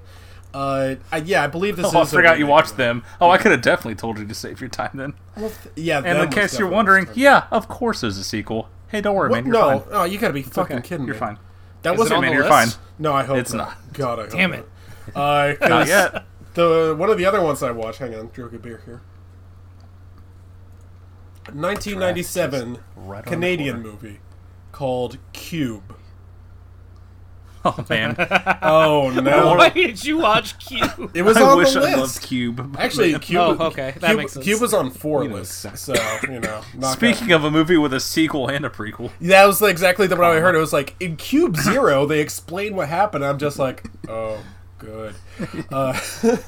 Uh, 0.55 0.95
I, 1.11 1.19
yeah, 1.19 1.43
I 1.43 1.47
believe 1.49 1.77
this 1.77 1.87
Oh, 1.95 2.01
I 2.01 2.05
forgot 2.05 2.39
you 2.39 2.47
watched 2.47 2.77
them. 2.77 3.03
Oh, 3.21 3.31
I 3.31 3.39
could 3.39 3.51
have 3.51 3.63
definitely 3.63 3.97
told 3.97 4.19
you 4.19 4.27
to 4.27 4.35
save 4.35 4.61
your 4.61 4.71
time 4.71 4.91
then. 4.95 5.15
Well, 5.37 5.51
th- 5.51 5.75
yeah, 5.77 6.01
And 6.05 6.19
in 6.19 6.29
case 6.31 6.57
you're 6.59 6.69
wondering, 6.71 7.09
yeah, 7.15 7.49
of 7.51 7.67
course 7.69 8.01
there's 8.03 8.17
a 8.17 8.25
sequel. 8.25 8.69
Hey, 8.89 9.01
don't 9.01 9.15
worry, 9.17 9.29
What? 9.29 9.45
man. 9.45 9.53
You're 9.53 9.61
no, 9.61 9.81
fine. 9.81 9.89
oh, 9.93 10.05
you 10.05 10.19
gotta 10.19 10.33
be 10.33 10.43
fucking 10.43 10.79
okay. 10.79 10.89
kidding 10.89 11.05
You're 11.07 11.17
me. 11.17 11.21
fine. 11.21 11.39
That 11.83 11.95
Is 11.95 11.99
wasn't 11.99 12.19
on 12.19 12.25
the 12.25 12.31
you're 12.33 12.49
list? 12.51 12.75
fine. 12.77 12.85
No, 12.99 13.13
I 13.13 13.23
hope 13.25 13.37
It's 13.39 13.53
not. 13.53 13.69
not. 13.69 13.93
God, 13.93 14.19
I 14.19 14.23
hope 14.23 14.31
Damn 14.33 14.51
not. 14.51 14.59
it. 14.61 14.69
Uh, 15.15 15.55
'cause 15.59 15.69
Not 15.69 15.87
yet. 15.87 16.25
The 16.55 16.95
one 16.99 17.09
of 17.11 17.19
the 17.19 17.25
other 17.27 17.41
ones 17.41 17.63
I 17.63 17.71
watched. 17.71 17.99
Hang 17.99 18.15
on, 18.15 18.29
drink 18.33 18.53
a 18.53 18.59
beer 18.59 18.81
here. 18.85 19.01
1997 21.53 22.79
Right 22.97 23.19
on 23.19 23.25
the 23.25 23.31
Canadian 23.31 23.77
corner. 23.83 23.91
movie 23.93 24.21
called 24.73 25.19
Cube. 25.33 25.95
Oh 27.65 27.85
man, 27.91 28.15
Oh 28.63 29.11
no! 29.11 29.57
Why 29.57 29.69
did 29.71 30.05
you 30.05 30.19
watch 30.19 30.59
Cube? 30.59 31.11
It 31.15 31.23
was 31.23 31.37
I 31.37 31.43
on 31.43 31.59
wish 31.59 31.73
the 31.73 31.81
I 31.81 31.83
list. 31.83 31.97
loved 31.99 32.23
Cube. 32.23 32.77
Actually, 32.79 33.19
Cube. 33.19 33.41
Oh, 33.61 33.67
okay, 33.67 33.95
that 33.99 34.09
Cube, 34.09 34.17
makes 34.17 34.33
sense. 34.33 34.45
Cube 34.45 34.61
was 34.61 34.73
on 34.73 34.91
four 34.91 35.25
You 35.25 35.35
lists, 35.35 35.65
exactly. 35.65 36.29
so 36.29 36.33
you 36.33 36.41
know. 36.41 36.63
knock 36.77 36.97
Speaking 36.97 37.33
of 37.33 37.45
a 37.45 37.51
movie 37.51 37.77
with 37.77 37.93
a 37.93 38.01
sequel 38.01 38.49
and 38.49 38.65
a 38.65 38.71
prequut, 38.71 39.11
That 39.21 39.45
was 39.47 39.61
exactly 39.61 40.07
the 40.07 40.17
one 40.17 40.25
I 40.37 40.41
heard. 40.41 40.55
It 40.55 40.59
was 40.59 40.73
like 40.73 40.95
in 41.01 41.17
Cube 41.17 41.57
Zero, 41.57 42.07
they 42.07 42.21
explain 42.21 42.77
what 42.77 42.89
happened. 42.89 43.25
I'm 43.25 43.39
just 43.39 43.59
like, 43.59 43.83
oh, 44.09 44.39
good. 44.79 45.15
Uh, 45.73 45.93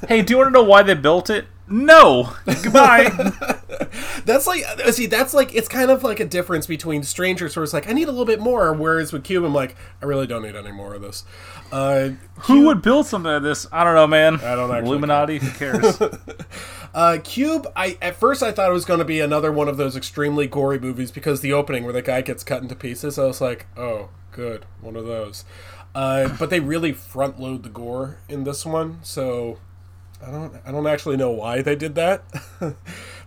hey, 0.07 0.21
do 0.21 0.33
you 0.33 0.37
want 0.37 0.47
to 0.47 0.51
know 0.51 0.63
why 0.63 0.81
they 0.83 0.93
built 0.93 1.29
it? 1.29 1.45
No. 1.67 2.33
Goodbye. 2.45 3.57
That's 4.25 4.47
like, 4.47 4.63
see, 4.91 5.05
that's 5.05 5.33
like, 5.33 5.53
it's 5.55 5.67
kind 5.67 5.91
of 5.91 6.03
like 6.03 6.19
a 6.19 6.25
difference 6.25 6.67
between 6.67 7.03
Strangers, 7.03 7.55
where 7.55 7.63
it's 7.63 7.73
like, 7.73 7.89
I 7.89 7.93
need 7.93 8.07
a 8.07 8.11
little 8.11 8.25
bit 8.25 8.39
more, 8.39 8.73
whereas 8.73 9.13
with 9.13 9.23
Cube, 9.23 9.43
I'm 9.43 9.53
like, 9.53 9.75
I 10.01 10.05
really 10.05 10.27
don't 10.27 10.43
need 10.43 10.55
any 10.55 10.71
more 10.71 10.93
of 10.93 11.01
this. 11.01 11.23
Uh, 11.71 12.11
Who 12.41 12.65
would 12.65 12.81
build 12.81 13.05
something 13.05 13.31
like 13.31 13.43
this? 13.43 13.65
I 13.71 13.83
don't 13.83 13.95
know, 13.95 14.07
man. 14.07 14.35
I 14.35 14.55
don't 14.55 14.71
actually 14.71 14.89
Illuminati. 14.89 15.37
Who 15.39 15.49
cares? 15.51 16.01
uh, 16.93 17.17
Cube, 17.23 17.67
I 17.75 17.97
at 18.01 18.15
first 18.15 18.43
I 18.43 18.51
thought 18.51 18.69
it 18.69 18.73
was 18.73 18.85
going 18.85 18.99
to 18.99 19.05
be 19.05 19.21
another 19.21 19.51
one 19.51 19.67
of 19.67 19.77
those 19.77 19.95
extremely 19.95 20.47
gory 20.47 20.79
movies 20.79 21.11
because 21.11 21.41
the 21.41 21.53
opening 21.53 21.83
where 21.83 21.93
the 21.93 22.01
guy 22.01 22.21
gets 22.21 22.43
cut 22.43 22.61
into 22.61 22.75
pieces, 22.75 23.17
I 23.17 23.25
was 23.25 23.39
like, 23.39 23.67
oh, 23.77 24.09
good, 24.31 24.65
one 24.81 24.95
of 24.95 25.05
those. 25.05 25.45
Uh, 25.93 26.35
but 26.37 26.49
they 26.49 26.59
really 26.59 26.93
front 26.93 27.39
load 27.39 27.63
the 27.63 27.69
gore 27.69 28.19
in 28.29 28.43
this 28.43 28.65
one, 28.65 28.99
so 29.03 29.59
I 30.25 30.31
don't 30.31 30.53
I 30.65 30.71
don't 30.71 30.87
actually 30.87 31.17
know 31.17 31.31
why 31.31 31.61
they 31.61 31.75
did 31.75 31.95
that. 31.95 32.23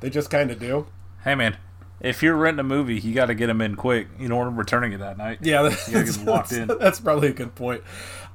they 0.05 0.11
just 0.11 0.29
kind 0.29 0.51
of 0.51 0.59
do. 0.61 0.87
hey, 1.25 1.35
man. 1.35 1.57
If 2.01 2.23
you're 2.23 2.37
renting 2.37 2.61
a 2.61 2.65
movie, 2.65 3.01
you 3.01 3.15
got 3.15 3.27
to 3.27 3.35
get 3.35 3.47
them 3.47 3.63
in 3.63 3.77
quick. 3.77 4.09
You 4.19 4.29
don't 4.29 4.37
want 4.37 4.49
them 4.49 4.59
returning 4.59 4.93
it 4.93 4.99
that 4.99 5.17
night. 5.17 5.39
Yeah, 5.41 5.63
You 5.63 5.71
that's, 5.71 6.17
get 6.19 6.27
locked 6.27 6.53
in. 6.53 6.69
that's 6.79 7.01
probably 7.01 7.29
a 7.29 7.33
good 7.33 7.55
point. 7.55 7.83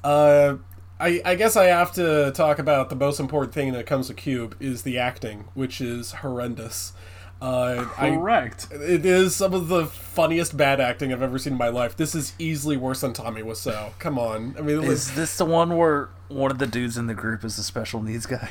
Uh, 0.03 0.55
I, 0.99 1.21
I 1.23 1.35
guess 1.35 1.55
I 1.55 1.65
have 1.65 1.91
to 1.93 2.31
talk 2.33 2.57
about 2.57 2.89
the 2.89 2.95
most 2.95 3.19
important 3.19 3.53
thing 3.53 3.73
that 3.73 3.85
comes 3.85 4.07
to 4.07 4.15
Cube 4.15 4.55
is 4.59 4.81
the 4.81 4.97
acting, 4.97 5.45
which 5.53 5.79
is 5.79 6.13
horrendous. 6.13 6.93
Uh, 7.39 7.85
I, 7.95 8.09
Correct. 8.15 8.67
It 8.71 9.05
is 9.05 9.35
some 9.35 9.53
of 9.53 9.67
the 9.67 9.85
funniest 9.85 10.57
bad 10.57 10.81
acting 10.81 11.13
I've 11.13 11.21
ever 11.21 11.38
seen 11.38 11.53
in 11.53 11.59
my 11.59 11.69
life. 11.69 11.95
This 11.95 12.15
is 12.15 12.33
easily 12.39 12.75
worse 12.75 13.01
than 13.01 13.13
Tommy 13.13 13.43
Wiseau. 13.43 13.91
Come 13.99 14.17
on, 14.17 14.55
I 14.57 14.61
mean, 14.61 14.83
Is 14.83 15.13
this 15.13 15.38
the 15.38 15.45
one 15.45 15.77
where 15.77 16.09
one 16.27 16.49
of 16.49 16.57
the 16.57 16.67
dudes 16.67 16.97
in 16.97 17.05
the 17.05 17.13
group 17.13 17.45
is 17.45 17.59
a 17.59 17.63
special 17.63 18.01
needs 18.01 18.25
guy? 18.25 18.49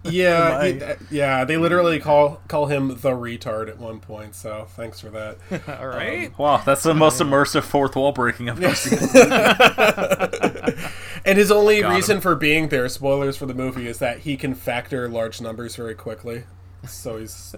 yeah, 0.10 0.64
he- 0.66 0.82
uh, 0.82 0.96
yeah. 1.10 1.44
They 1.44 1.56
literally 1.56 2.00
call 2.00 2.40
call 2.48 2.66
him 2.66 2.88
the 2.88 3.10
retard 3.10 3.68
at 3.68 3.78
one 3.78 4.00
point. 4.00 4.34
So 4.34 4.66
thanks 4.76 5.00
for 5.00 5.10
that. 5.10 5.38
All 5.80 5.88
right. 5.88 6.36
Wow, 6.38 6.62
that's 6.64 6.82
the 6.82 6.94
most 6.94 7.20
immersive 7.20 7.62
fourth 7.64 7.96
wall 7.96 8.12
breaking 8.12 8.48
I've 8.50 8.62
ever 8.62 8.74
seen. 8.74 8.98
And 11.22 11.36
his 11.36 11.50
only 11.52 11.82
Got 11.82 11.94
reason 11.94 12.16
him. 12.16 12.22
for 12.22 12.34
being 12.34 12.68
there, 12.70 12.88
spoilers 12.88 13.36
for 13.36 13.44
the 13.44 13.52
movie, 13.52 13.86
is 13.86 13.98
that 13.98 14.20
he 14.20 14.38
can 14.38 14.54
factor 14.54 15.06
large 15.06 15.38
numbers 15.40 15.76
very 15.76 15.94
quickly. 15.94 16.44
So 16.88 17.18
he's 17.18 17.54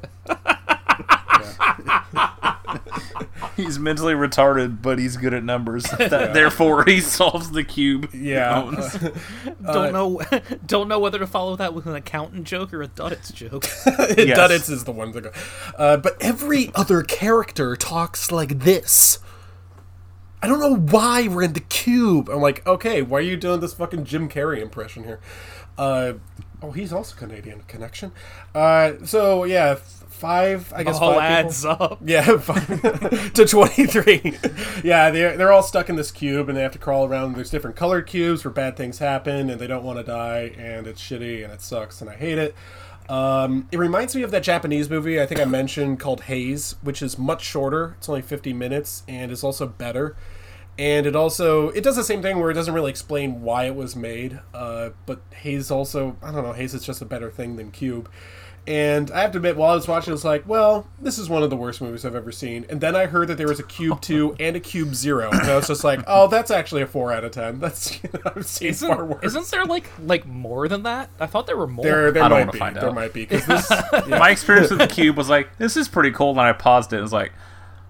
He's 3.56 3.78
mentally 3.78 4.14
retarded, 4.14 4.80
but 4.80 4.98
he's 4.98 5.16
good 5.16 5.34
at 5.34 5.44
numbers. 5.44 5.84
That, 5.98 6.32
Therefore, 6.34 6.84
he 6.84 7.00
solves 7.00 7.50
the 7.52 7.64
cube. 7.64 8.10
yeah. 8.14 8.62
owns. 8.62 8.98
Don't 9.62 9.92
know. 9.92 10.20
Don't 10.66 10.88
know 10.88 10.98
whether 10.98 11.18
to 11.18 11.26
follow 11.26 11.56
that 11.56 11.74
with 11.74 11.86
an 11.86 11.94
accountant 11.94 12.44
joke 12.44 12.72
or 12.74 12.82
a 12.82 12.88
Duddits 12.88 13.32
joke. 13.32 13.64
Yes. 13.86 14.38
Duddits 14.38 14.70
is 14.70 14.84
the 14.84 14.92
one 14.92 15.12
to 15.12 15.20
go. 15.20 15.32
Uh, 15.78 15.96
but 15.96 16.16
every 16.20 16.70
other 16.74 17.02
character 17.02 17.76
talks 17.76 18.32
like 18.32 18.60
this. 18.60 19.18
I 20.42 20.48
don't 20.48 20.60
know 20.60 20.74
why 20.76 21.28
we're 21.28 21.42
in 21.44 21.52
the 21.52 21.60
cube. 21.60 22.28
I'm 22.28 22.40
like, 22.40 22.66
okay, 22.66 23.00
why 23.02 23.18
are 23.18 23.22
you 23.22 23.36
doing 23.36 23.60
this 23.60 23.74
fucking 23.74 24.04
Jim 24.04 24.28
Carrey 24.28 24.60
impression 24.60 25.04
here? 25.04 25.20
Uh, 25.78 26.14
oh, 26.60 26.72
he's 26.72 26.92
also 26.92 27.14
Canadian 27.16 27.62
connection. 27.68 28.12
Uh, 28.54 28.94
so 29.04 29.44
yeah, 29.44 29.76
f- 29.78 30.01
five. 30.22 30.72
I 30.72 30.84
guess 30.84 30.98
All 30.98 31.20
adds 31.20 31.64
people. 31.64 31.82
up. 31.84 31.98
Yeah, 32.04 32.38
five, 32.38 33.32
to 33.34 33.44
23. 33.44 34.38
yeah, 34.84 35.10
they're, 35.10 35.36
they're 35.36 35.52
all 35.52 35.64
stuck 35.64 35.88
in 35.88 35.96
this 35.96 36.12
cube 36.12 36.48
and 36.48 36.56
they 36.56 36.62
have 36.62 36.72
to 36.72 36.78
crawl 36.78 37.06
around. 37.06 37.34
There's 37.34 37.50
different 37.50 37.74
colored 37.74 38.06
cubes 38.06 38.44
where 38.44 38.52
bad 38.52 38.76
things 38.76 38.98
happen 38.98 39.50
and 39.50 39.60
they 39.60 39.66
don't 39.66 39.82
want 39.82 39.98
to 39.98 40.04
die 40.04 40.54
and 40.56 40.86
it's 40.86 41.02
shitty 41.02 41.42
and 41.42 41.52
it 41.52 41.60
sucks 41.60 42.00
and 42.00 42.08
I 42.08 42.14
hate 42.14 42.38
it. 42.38 42.54
Um, 43.08 43.68
it 43.72 43.78
reminds 43.78 44.14
me 44.14 44.22
of 44.22 44.30
that 44.30 44.44
Japanese 44.44 44.88
movie 44.88 45.20
I 45.20 45.26
think 45.26 45.40
I 45.40 45.44
mentioned 45.44 45.98
called 45.98 46.22
Haze, 46.22 46.76
which 46.82 47.02
is 47.02 47.18
much 47.18 47.42
shorter. 47.42 47.96
It's 47.98 48.08
only 48.08 48.22
50 48.22 48.52
minutes 48.52 49.02
and 49.08 49.32
is 49.32 49.42
also 49.42 49.66
better. 49.66 50.16
And 50.78 51.04
it 51.04 51.16
also 51.16 51.70
it 51.70 51.82
does 51.82 51.96
the 51.96 52.04
same 52.04 52.22
thing 52.22 52.38
where 52.38 52.50
it 52.50 52.54
doesn't 52.54 52.72
really 52.72 52.90
explain 52.90 53.42
why 53.42 53.64
it 53.64 53.74
was 53.74 53.96
made. 53.96 54.38
Uh, 54.54 54.90
but 55.04 55.20
Haze 55.34 55.70
also 55.72 56.16
I 56.22 56.30
don't 56.30 56.44
know 56.44 56.52
Haze 56.52 56.74
is 56.74 56.84
just 56.86 57.02
a 57.02 57.04
better 57.06 57.30
thing 57.30 57.56
than 57.56 57.72
Cube. 57.72 58.08
And 58.64 59.10
I 59.10 59.22
have 59.22 59.32
to 59.32 59.38
admit, 59.38 59.56
while 59.56 59.72
I 59.72 59.74
was 59.74 59.88
watching, 59.88 60.12
I 60.12 60.14
was 60.14 60.24
like, 60.24 60.46
well, 60.46 60.86
this 61.00 61.18
is 61.18 61.28
one 61.28 61.42
of 61.42 61.50
the 61.50 61.56
worst 61.56 61.80
movies 61.80 62.04
I've 62.04 62.14
ever 62.14 62.30
seen. 62.30 62.64
And 62.70 62.80
then 62.80 62.94
I 62.94 63.06
heard 63.06 63.26
that 63.26 63.36
there 63.36 63.48
was 63.48 63.58
a 63.58 63.64
Cube 63.64 64.00
2 64.00 64.36
and 64.40 64.54
a 64.54 64.60
Cube 64.60 64.94
0. 64.94 65.30
And 65.32 65.40
I 65.42 65.56
was 65.56 65.66
just 65.66 65.82
like, 65.82 66.00
oh, 66.06 66.28
that's 66.28 66.50
actually 66.52 66.82
a 66.82 66.86
4 66.86 67.12
out 67.12 67.24
of 67.24 67.32
10. 67.32 67.58
That's, 67.58 68.00
you 68.04 68.10
know, 68.14 68.20
I've 68.36 68.46
seen 68.46 68.72
far 68.74 68.92
Isn't, 68.94 69.08
worse. 69.08 69.24
isn't 69.24 69.50
there 69.50 69.64
like 69.64 69.90
like 70.06 70.26
more 70.26 70.68
than 70.68 70.84
that? 70.84 71.10
I 71.18 71.26
thought 71.26 71.46
there 71.48 71.56
were 71.56 71.66
more. 71.66 71.84
there, 71.84 72.12
there 72.12 72.22
I 72.22 72.28
don't 72.28 72.38
might 72.38 72.40
wanna 72.46 72.52
be. 72.52 72.58
find 72.60 72.76
there 72.76 72.88
out. 72.90 72.94
might 72.94 73.12
be. 73.12 73.26
Because 73.26 73.46
this, 73.46 73.68
My 74.08 74.30
experience 74.30 74.70
with 74.70 74.78
the 74.78 74.86
cube 74.86 75.16
was 75.16 75.28
like, 75.28 75.56
this 75.58 75.76
is 75.76 75.88
pretty 75.88 76.12
cool. 76.12 76.30
And 76.30 76.40
I 76.40 76.52
paused 76.52 76.92
it 76.92 76.96
and 76.96 77.02
was 77.02 77.12
like, 77.12 77.32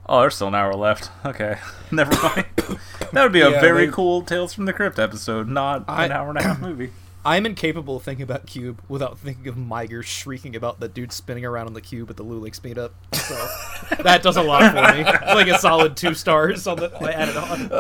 oh, 0.09 0.21
there's 0.23 0.37
still 0.37 0.49
an 0.49 0.55
hour 0.55 0.73
left. 0.75 1.11
Okay, 1.27 1.59
never 1.91 2.11
mind. 2.23 2.47
that 3.13 3.23
would 3.23 3.33
be 3.33 3.43
a 3.43 3.51
Yeah, 3.51 3.61
very 3.61 3.87
they- 3.87 3.93
cool 3.93 4.23
Tales 4.23 4.55
from 4.55 4.65
the 4.65 4.73
Crypt 4.73 4.99
episode, 4.99 5.49
not 5.49 5.85
I- 5.87 6.07
an 6.07 6.13
hour 6.13 6.31
and 6.31 6.39
a 6.39 6.43
half 6.43 6.61
movie. 6.61 6.93
I'm 7.25 7.47
incapable 7.47 7.97
of 7.97 8.03
thinking 8.03 8.25
about 8.25 8.47
Cube 8.47 8.83
without 8.89 9.19
thinking 9.19 9.47
of 9.47 9.57
Miger 9.57 10.03
shrieking 10.03 10.57
about 10.57 10.81
the 10.81 10.89
dude 10.89 11.13
spinning 11.13 11.45
around 11.45 11.69
on 11.69 11.73
the 11.73 11.81
cube 11.81 12.11
at 12.11 12.17
the 12.17 12.25
Lulix 12.25 12.61
meetup. 12.61 12.91
So 13.15 13.97
that 14.03 14.23
does 14.23 14.37
a 14.37 14.43
lot 14.43 14.73
for 14.73 14.97
me. 14.97 15.05
It's 15.07 15.35
like 15.35 15.47
a 15.47 15.59
solid 15.59 15.97
two 15.97 16.15
stars 16.15 16.67
on 16.67 16.79
the 16.79 16.93
I 17.01 17.13
added 17.13 17.37
on. 17.37 17.71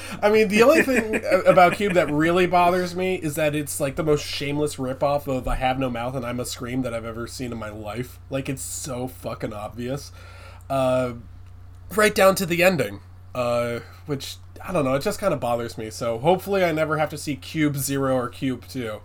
I 0.22 0.30
mean, 0.30 0.48
the 0.48 0.62
only 0.62 0.82
thing 0.82 1.22
about 1.46 1.74
Cube 1.74 1.92
that 1.94 2.10
really 2.10 2.46
bothers 2.46 2.96
me 2.96 3.16
is 3.16 3.34
that 3.34 3.54
it's 3.54 3.80
like 3.80 3.96
the 3.96 4.02
most 4.02 4.24
shameless 4.24 4.76
ripoff 4.76 5.26
of 5.26 5.46
I 5.46 5.56
Have 5.56 5.78
No 5.78 5.90
Mouth 5.90 6.14
and 6.14 6.24
I 6.24 6.32
Must 6.32 6.50
Scream 6.50 6.82
that 6.82 6.94
I've 6.94 7.04
ever 7.04 7.26
seen 7.26 7.52
in 7.52 7.58
my 7.58 7.68
life. 7.68 8.18
Like, 8.30 8.48
it's 8.48 8.62
so 8.62 9.08
fucking 9.08 9.52
obvious. 9.52 10.12
Uh, 10.70 11.14
right 11.94 12.14
down 12.14 12.34
to 12.36 12.46
the 12.46 12.62
ending, 12.62 13.00
uh, 13.34 13.80
which, 14.06 14.36
I 14.64 14.72
don't 14.72 14.84
know, 14.84 14.94
it 14.94 15.02
just 15.02 15.18
kind 15.18 15.32
of 15.34 15.40
bothers 15.40 15.76
me. 15.78 15.90
So 15.90 16.18
hopefully 16.18 16.64
I 16.64 16.72
never 16.72 16.98
have 16.98 17.10
to 17.10 17.18
see 17.18 17.36
Cube 17.36 17.76
0 17.76 18.14
or 18.14 18.28
Cube 18.28 18.66
2. 18.68 19.00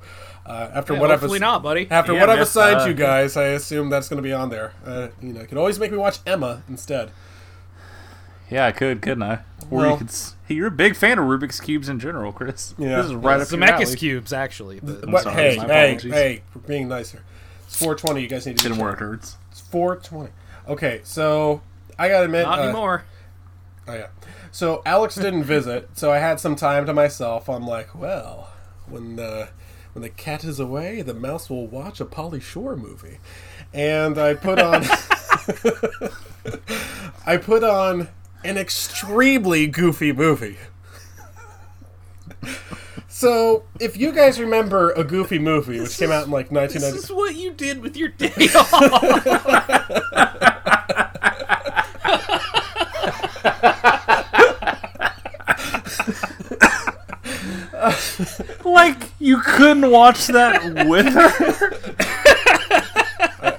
Uh, 0.45 0.69
after 0.73 0.93
Yeah, 0.93 0.99
what 0.99 1.11
I've 1.11 1.23
ass- 1.23 1.39
not, 1.39 1.61
buddy. 1.63 1.87
After 1.89 2.13
Yeah, 2.13 2.21
what 2.21 2.29
I've 2.29 2.39
assigned 2.39 2.81
uh, 2.81 2.85
you 2.85 2.93
guys, 2.93 3.37
I 3.37 3.47
assume 3.49 3.89
that's 3.89 4.09
going 4.09 4.17
to 4.17 4.23
be 4.27 4.33
on 4.33 4.49
there. 4.49 4.73
Uh, 4.85 5.09
you 5.21 5.33
know, 5.33 5.41
you 5.41 5.47
can 5.47 5.57
always 5.57 5.79
make 5.79 5.91
me 5.91 5.97
watch 5.97 6.17
Emma 6.25 6.63
instead. 6.67 7.11
Yeah, 8.49 8.65
I 8.65 8.71
could, 8.71 9.01
couldn't 9.01 9.23
I? 9.23 9.33
Or 9.69 9.77
Well- 9.79 9.91
you 9.91 9.97
could. 9.99 10.11
Hey, 10.47 10.55
you're 10.55 10.67
a 10.67 10.71
big 10.71 10.95
fan 10.95 11.17
of 11.19 11.25
Rubik's 11.25 11.59
cubes 11.61 11.87
in 11.87 11.99
general, 11.99 12.31
Chris. 12.33 12.73
Yeah. 12.77 12.97
This 12.97 13.05
is 13.07 13.13
right 13.15 13.39
up 13.39 13.49
your 13.49 13.63
alley. 13.63 13.85
Zemeckis 13.85 13.97
cubes, 13.97 14.33
actually. 14.33 14.79
But 14.81 15.07
What? 15.09 15.23
sorry, 15.23 15.35
hey, 15.35 15.55
hey, 15.55 15.63
apologies. 15.63 16.13
hey, 16.13 16.41
we're 16.53 16.61
being 16.61 16.87
nicer. 16.89 17.21
It's 17.67 17.77
420. 17.77 18.21
You 18.21 18.27
guys 18.27 18.45
need 18.45 18.57
to 18.57 18.63
Didn't 18.63 18.77
be 18.79 18.83
work, 18.83 18.99
hurts. 18.99 19.37
It's 19.51 19.61
420. 19.61 20.31
Okay, 20.67 20.99
so 21.03 21.61
I 21.97 22.09
gotta 22.09 22.25
admit, 22.25 22.45
not 22.45 22.59
uh, 22.59 22.63
anymore. 22.63 23.05
Oh 23.87 23.93
yeah. 23.93 24.07
So 24.51 24.81
Alex 24.85 25.15
didn't 25.15 25.45
visit, 25.45 25.89
so 25.97 26.11
I 26.11 26.17
had 26.17 26.39
some 26.39 26.55
time 26.55 26.85
to 26.85 26.93
myself. 26.93 27.49
I'm 27.49 27.65
like, 27.65 27.95
well, 27.95 28.49
when 28.85 29.15
the 29.15 29.49
when 29.93 30.03
the 30.03 30.09
cat 30.09 30.43
is 30.43 30.59
away, 30.59 31.01
the 31.01 31.13
mouse 31.13 31.49
will 31.49 31.67
watch 31.67 32.01
a 32.01 32.05
Pauly 32.05 32.41
Shore 32.41 32.75
movie, 32.75 33.19
and 33.73 34.17
I 34.17 34.33
put 34.33 34.59
on 34.59 34.83
I 37.25 37.37
put 37.37 37.63
on 37.63 38.09
an 38.43 38.57
extremely 38.57 39.67
goofy 39.67 40.11
movie. 40.11 40.57
So, 43.07 43.65
if 43.79 43.97
you 43.97 44.11
guys 44.13 44.39
remember 44.39 44.91
a 44.91 45.03
Goofy 45.03 45.37
movie, 45.37 45.79
which 45.79 45.97
came 45.97 46.11
out 46.11 46.25
in 46.25 46.31
like 46.31 46.51
1990, 46.51 46.95
This 46.95 47.03
is 47.03 47.11
what 47.11 47.35
you 47.35 47.51
did 47.51 47.81
with 47.81 47.95
your 47.95 48.09
day 48.09 48.29
off. 48.55 48.71
Couldn't 59.61 59.91
watch 59.91 60.27
that 60.27 60.87
with 60.87 61.05
her. 61.13 61.85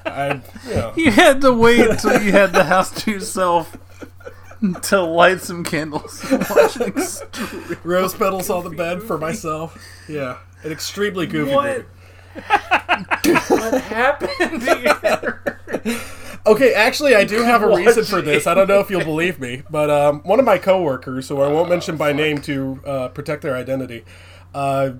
I, 0.05 0.41
you 0.69 0.75
know, 0.75 0.93
You 0.97 1.11
had 1.11 1.41
to 1.43 1.53
wait 1.53 1.89
until 1.89 2.21
you 2.23 2.33
had 2.33 2.53
the 2.53 2.65
house 2.65 2.91
to 3.05 3.11
yourself 3.13 3.77
to 4.83 5.01
light 5.03 5.41
some 5.41 5.65
candles. 5.65 6.23
and 6.31 6.45
watch 6.51 6.77
an 6.77 6.83
extreme- 6.83 7.79
rose 7.85 8.15
petals 8.15 8.51
on 8.51 8.65
the 8.65 8.71
bed 8.71 9.03
for 9.03 9.17
myself. 9.19 9.77
Yeah, 10.09 10.39
an 10.65 10.73
extremely 10.73 11.27
goofy 11.27 11.55
What? 11.55 11.65
movie. 12.35 13.39
what 13.49 13.81
happened 13.83 14.61
to 14.63 15.81
you? 15.85 15.99
Okay, 16.45 16.75
actually, 16.75 17.15
I 17.15 17.23
do 17.25 17.43
have 17.43 17.63
a 17.63 17.69
reason 17.69 18.05
for 18.05 18.21
this. 18.21 18.47
I 18.49 18.55
don't 18.55 18.67
know 18.67 18.81
if 18.81 18.91
you'll 18.91 19.05
believe 19.05 19.39
me, 19.39 19.63
but 19.71 19.89
um, 19.91 20.21
one 20.25 20.41
of 20.41 20.45
my 20.45 20.59
coworkers, 20.59 21.29
who 21.29 21.41
I 21.41 21.47
won't 21.49 21.69
mention 21.71 21.97
by 21.97 22.13
name 22.13 22.39
to 22.43 22.81
uh, 22.85 23.09
protect 23.11 23.43
their 23.43 23.55
identity, 23.57 24.05
uh, 24.53 24.91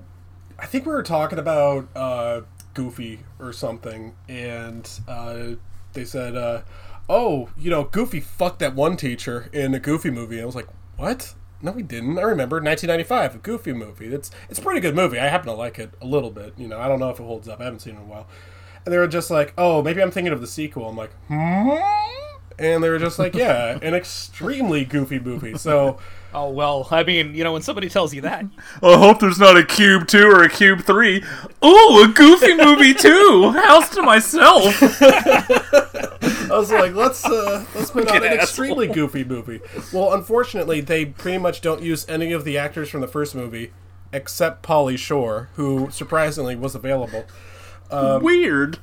I 0.59 0.65
think 0.65 0.85
we 0.85 0.91
were 0.93 1.03
talking 1.03 1.39
about 1.39 1.87
uh, 1.95 2.41
Goofy 2.73 3.19
or 3.39 3.53
something, 3.53 4.15
and 4.27 4.89
uh, 5.07 5.55
they 5.93 6.05
said, 6.05 6.35
uh, 6.35 6.61
"Oh, 7.09 7.49
you 7.57 7.69
know, 7.69 7.83
Goofy 7.85 8.19
fucked 8.19 8.59
that 8.59 8.75
one 8.75 8.97
teacher 8.97 9.49
in 9.53 9.73
a 9.73 9.79
Goofy 9.79 10.09
movie." 10.09 10.41
I 10.41 10.45
was 10.45 10.55
like, 10.55 10.67
"What?" 10.97 11.33
No, 11.61 11.71
he 11.71 11.81
didn't. 11.81 12.17
I 12.17 12.23
remember 12.23 12.57
1995, 12.57 13.35
a 13.35 13.37
Goofy 13.37 13.73
movie. 13.73 14.07
It's 14.13 14.31
it's 14.49 14.59
a 14.59 14.61
pretty 14.61 14.81
good 14.81 14.95
movie. 14.95 15.19
I 15.19 15.27
happen 15.27 15.47
to 15.47 15.53
like 15.53 15.79
it 15.79 15.91
a 16.01 16.05
little 16.05 16.31
bit. 16.31 16.53
You 16.57 16.67
know, 16.67 16.79
I 16.79 16.87
don't 16.87 16.99
know 16.99 17.09
if 17.09 17.19
it 17.19 17.23
holds 17.23 17.47
up. 17.47 17.61
I 17.61 17.65
haven't 17.65 17.79
seen 17.79 17.95
it 17.95 17.99
in 17.99 18.03
a 18.03 18.07
while. 18.07 18.27
And 18.85 18.91
they 18.93 18.97
were 18.97 19.07
just 19.07 19.31
like, 19.31 19.53
"Oh, 19.57 19.81
maybe 19.81 20.01
I'm 20.01 20.11
thinking 20.11 20.33
of 20.33 20.41
the 20.41 20.47
sequel." 20.47 20.89
I'm 20.89 20.97
like, 20.97 21.13
"Hmm." 21.27 21.69
And 22.59 22.83
they 22.83 22.89
were 22.89 22.99
just 22.99 23.17
like, 23.17 23.33
"Yeah, 23.33 23.79
an 23.81 23.93
extremely 23.95 24.85
goofy 24.85 25.19
movie." 25.19 25.57
So, 25.57 25.97
oh 26.33 26.49
well, 26.49 26.87
I 26.91 27.03
mean, 27.03 27.35
you 27.35 27.43
know, 27.43 27.53
when 27.53 27.61
somebody 27.61 27.89
tells 27.89 28.13
you 28.13 28.21
that, 28.21 28.45
I 28.83 28.97
hope 28.97 29.19
there's 29.19 29.39
not 29.39 29.57
a 29.57 29.65
Cube 29.65 30.07
2 30.07 30.27
or 30.27 30.43
a 30.43 30.49
Cube 30.49 30.81
3. 30.81 31.23
Ooh, 31.63 32.03
a 32.03 32.07
Goofy 32.13 32.55
movie 32.55 32.93
too! 32.99 33.51
House 33.51 33.89
to 33.89 34.01
myself! 34.01 34.81
I 36.51 36.57
was 36.57 36.71
like, 36.71 36.93
"Let's 36.93 37.25
uh, 37.25 37.65
let's 37.75 37.91
put 37.91 38.09
on 38.09 38.17
an 38.17 38.23
Fucking 38.23 38.39
extremely 38.39 38.87
goofy 38.87 39.23
movie." 39.23 39.59
Well, 39.91 40.13
unfortunately, 40.13 40.81
they 40.81 41.05
pretty 41.05 41.37
much 41.39 41.61
don't 41.61 41.81
use 41.81 42.07
any 42.07 42.31
of 42.31 42.43
the 42.43 42.57
actors 42.57 42.89
from 42.89 43.01
the 43.01 43.07
first 43.07 43.33
movie 43.33 43.71
except 44.11 44.63
Pauly 44.63 44.97
Shore, 44.97 45.49
who 45.55 45.89
surprisingly 45.91 46.55
was 46.55 46.75
available. 46.75 47.25
Weird. 47.91 48.79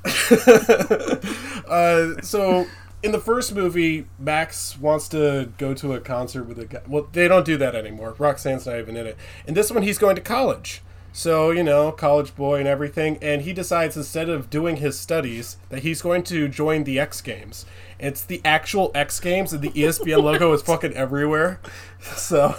Uh, 1.70 2.20
so 2.20 2.66
in 3.02 3.12
the 3.12 3.20
first 3.20 3.54
movie, 3.54 4.06
Max 4.18 4.78
wants 4.78 5.08
to 5.08 5.52
go 5.58 5.74
to 5.74 5.94
a 5.94 6.00
concert 6.00 6.44
with 6.44 6.58
a 6.58 6.66
guy. 6.66 6.82
Well, 6.86 7.08
they 7.12 7.28
don't 7.28 7.46
do 7.46 7.56
that 7.56 7.74
anymore. 7.74 8.14
Roxanne's 8.18 8.66
not 8.66 8.78
even 8.78 8.96
in 8.96 9.06
it. 9.06 9.16
In 9.46 9.54
this 9.54 9.70
one, 9.70 9.82
he's 9.82 9.98
going 9.98 10.16
to 10.16 10.22
college. 10.22 10.82
So, 11.12 11.50
you 11.50 11.64
know, 11.64 11.90
college 11.90 12.36
boy 12.36 12.58
and 12.60 12.68
everything. 12.68 13.18
And 13.20 13.42
he 13.42 13.52
decides 13.52 13.96
instead 13.96 14.28
of 14.28 14.50
doing 14.50 14.76
his 14.76 14.98
studies 14.98 15.56
that 15.70 15.82
he's 15.82 16.02
going 16.02 16.22
to 16.24 16.46
join 16.46 16.84
the 16.84 17.00
X 17.00 17.20
Games. 17.20 17.64
It's 18.00 18.24
the 18.24 18.40
actual 18.44 18.90
X 18.94 19.20
Games, 19.20 19.52
and 19.52 19.62
the 19.62 19.70
ESPN 19.70 20.22
logo 20.22 20.52
is 20.52 20.62
fucking 20.62 20.94
everywhere. 20.94 21.60
So, 22.16 22.54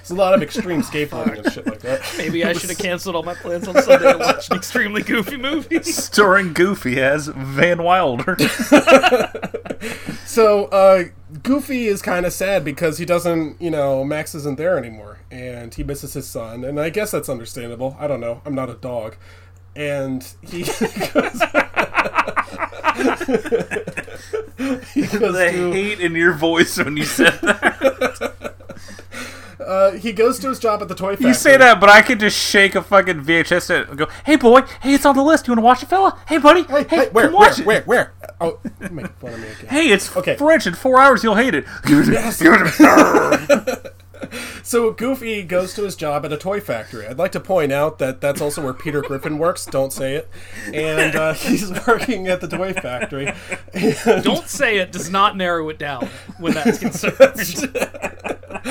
it's 0.00 0.10
a 0.10 0.14
lot 0.14 0.34
of 0.34 0.42
extreme 0.42 0.82
skateboarding 0.82 1.42
and 1.42 1.50
shit 1.50 1.66
like 1.66 1.80
that. 1.80 2.02
maybe 2.18 2.44
I 2.44 2.52
should 2.52 2.68
have 2.68 2.78
canceled 2.78 3.16
all 3.16 3.22
my 3.22 3.32
plans 3.32 3.66
on 3.66 3.82
Sunday 3.82 4.12
to 4.12 4.18
watch 4.18 4.50
an 4.50 4.56
extremely 4.58 5.00
goofy 5.00 5.38
movie. 5.38 5.82
Starring 5.82 6.52
Goofy 6.52 7.00
as 7.00 7.28
Van 7.28 7.82
Wilder. 7.82 8.36
So, 10.26 10.64
uh, 10.66 11.04
Goofy 11.42 11.86
is 11.86 12.02
kind 12.02 12.26
of 12.26 12.32
sad 12.32 12.64
because 12.64 12.98
he 12.98 13.04
doesn't, 13.04 13.60
you 13.62 13.70
know, 13.70 14.02
Max 14.02 14.34
isn't 14.34 14.58
there 14.58 14.76
anymore, 14.76 15.20
and 15.30 15.72
he 15.72 15.84
misses 15.84 16.14
his 16.14 16.26
son, 16.26 16.64
and 16.64 16.80
I 16.80 16.90
guess 16.90 17.12
that's 17.12 17.28
understandable. 17.28 17.96
I 18.00 18.06
don't 18.08 18.20
know. 18.20 18.40
I'm 18.44 18.54
not 18.54 18.68
a 18.68 18.74
dog, 18.74 19.16
and 19.76 20.26
he 20.42 20.64
goes. 20.64 21.40
He 24.94 25.02
goes 25.02 25.32
the 25.32 25.50
to 25.52 25.72
hate 25.72 26.00
in 26.00 26.14
your 26.14 26.32
voice 26.32 26.76
when 26.78 26.96
you 26.96 27.04
said 27.04 27.32
that. 27.42 28.54
uh, 29.60 29.92
he 29.92 30.12
goes 30.12 30.38
to 30.40 30.48
his 30.48 30.58
job 30.58 30.82
at 30.82 30.88
the 30.88 30.94
toy 30.94 31.12
factory. 31.12 31.28
You 31.28 31.34
say 31.34 31.56
that, 31.56 31.80
but 31.80 31.88
I 31.88 32.02
could 32.02 32.20
just 32.20 32.38
shake 32.38 32.74
a 32.74 32.82
fucking 32.82 33.24
VHS 33.24 33.88
and 33.88 33.98
go, 33.98 34.06
"Hey 34.24 34.36
boy, 34.36 34.62
hey, 34.80 34.94
it's 34.94 35.06
on 35.06 35.16
the 35.16 35.22
list. 35.22 35.46
You 35.46 35.52
want 35.52 35.58
to 35.60 35.64
watch 35.64 35.82
it, 35.82 35.88
fella? 35.88 36.18
Hey 36.28 36.38
buddy, 36.38 36.62
hey, 36.64 36.84
Hey, 36.88 37.08
where, 37.08 37.24
come 37.26 37.34
watch 37.34 37.60
where, 37.60 37.78
it. 37.78 37.86
where, 37.86 38.12
where? 38.12 38.30
Oh, 38.40 38.58
you're 38.80 38.88
fun 38.90 39.32
of 39.34 39.40
me 39.40 39.48
again. 39.48 39.66
Hey, 39.68 39.88
it's 39.90 40.14
Okay. 40.16 40.36
French. 40.36 40.66
In 40.66 40.74
four 40.74 41.00
hours, 41.00 41.22
you'll 41.24 41.34
hate 41.36 41.54
it. 41.54 41.64
Yes. 41.88 42.40
Give 44.20 44.22
it 44.22 44.30
to 44.30 44.36
me. 44.36 44.42
So 44.62 44.90
Goofy 44.92 45.42
goes 45.42 45.74
to 45.74 45.82
his 45.82 45.96
job 45.96 46.24
at 46.24 46.32
a 46.32 46.36
toy 46.36 46.60
factory. 46.60 47.06
I'd 47.06 47.18
like 47.18 47.32
to 47.32 47.40
point 47.40 47.72
out 47.72 47.98
that 47.98 48.20
that's 48.20 48.40
also 48.40 48.62
where 48.62 48.72
Peter 48.72 49.02
Griffin 49.02 49.38
works. 49.38 49.66
Don't 49.66 49.92
say 49.92 50.14
it. 50.14 50.28
And 50.72 51.14
uh, 51.14 51.32
he's 51.34 51.70
working 51.86 52.28
at 52.28 52.40
the 52.40 52.48
toy 52.48 52.72
factory. 52.72 53.32
And, 53.72 54.24
Don't 54.24 54.48
say 54.48 54.78
it 54.78 54.92
does 54.92 55.10
not 55.10 55.36
narrow 55.36 55.68
it 55.68 55.78
down 55.78 56.08
when 56.38 56.54
that's 56.54 56.78
concerned. 56.80 57.14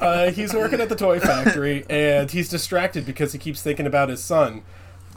uh, 0.00 0.30
he's 0.30 0.52
working 0.54 0.80
at 0.80 0.88
the 0.88 0.96
toy 0.96 1.20
factory, 1.20 1.84
and 1.88 2.30
he's 2.30 2.48
distracted 2.48 3.06
because 3.06 3.32
he 3.32 3.38
keeps 3.38 3.62
thinking 3.62 3.86
about 3.86 4.08
his 4.08 4.22
son. 4.22 4.62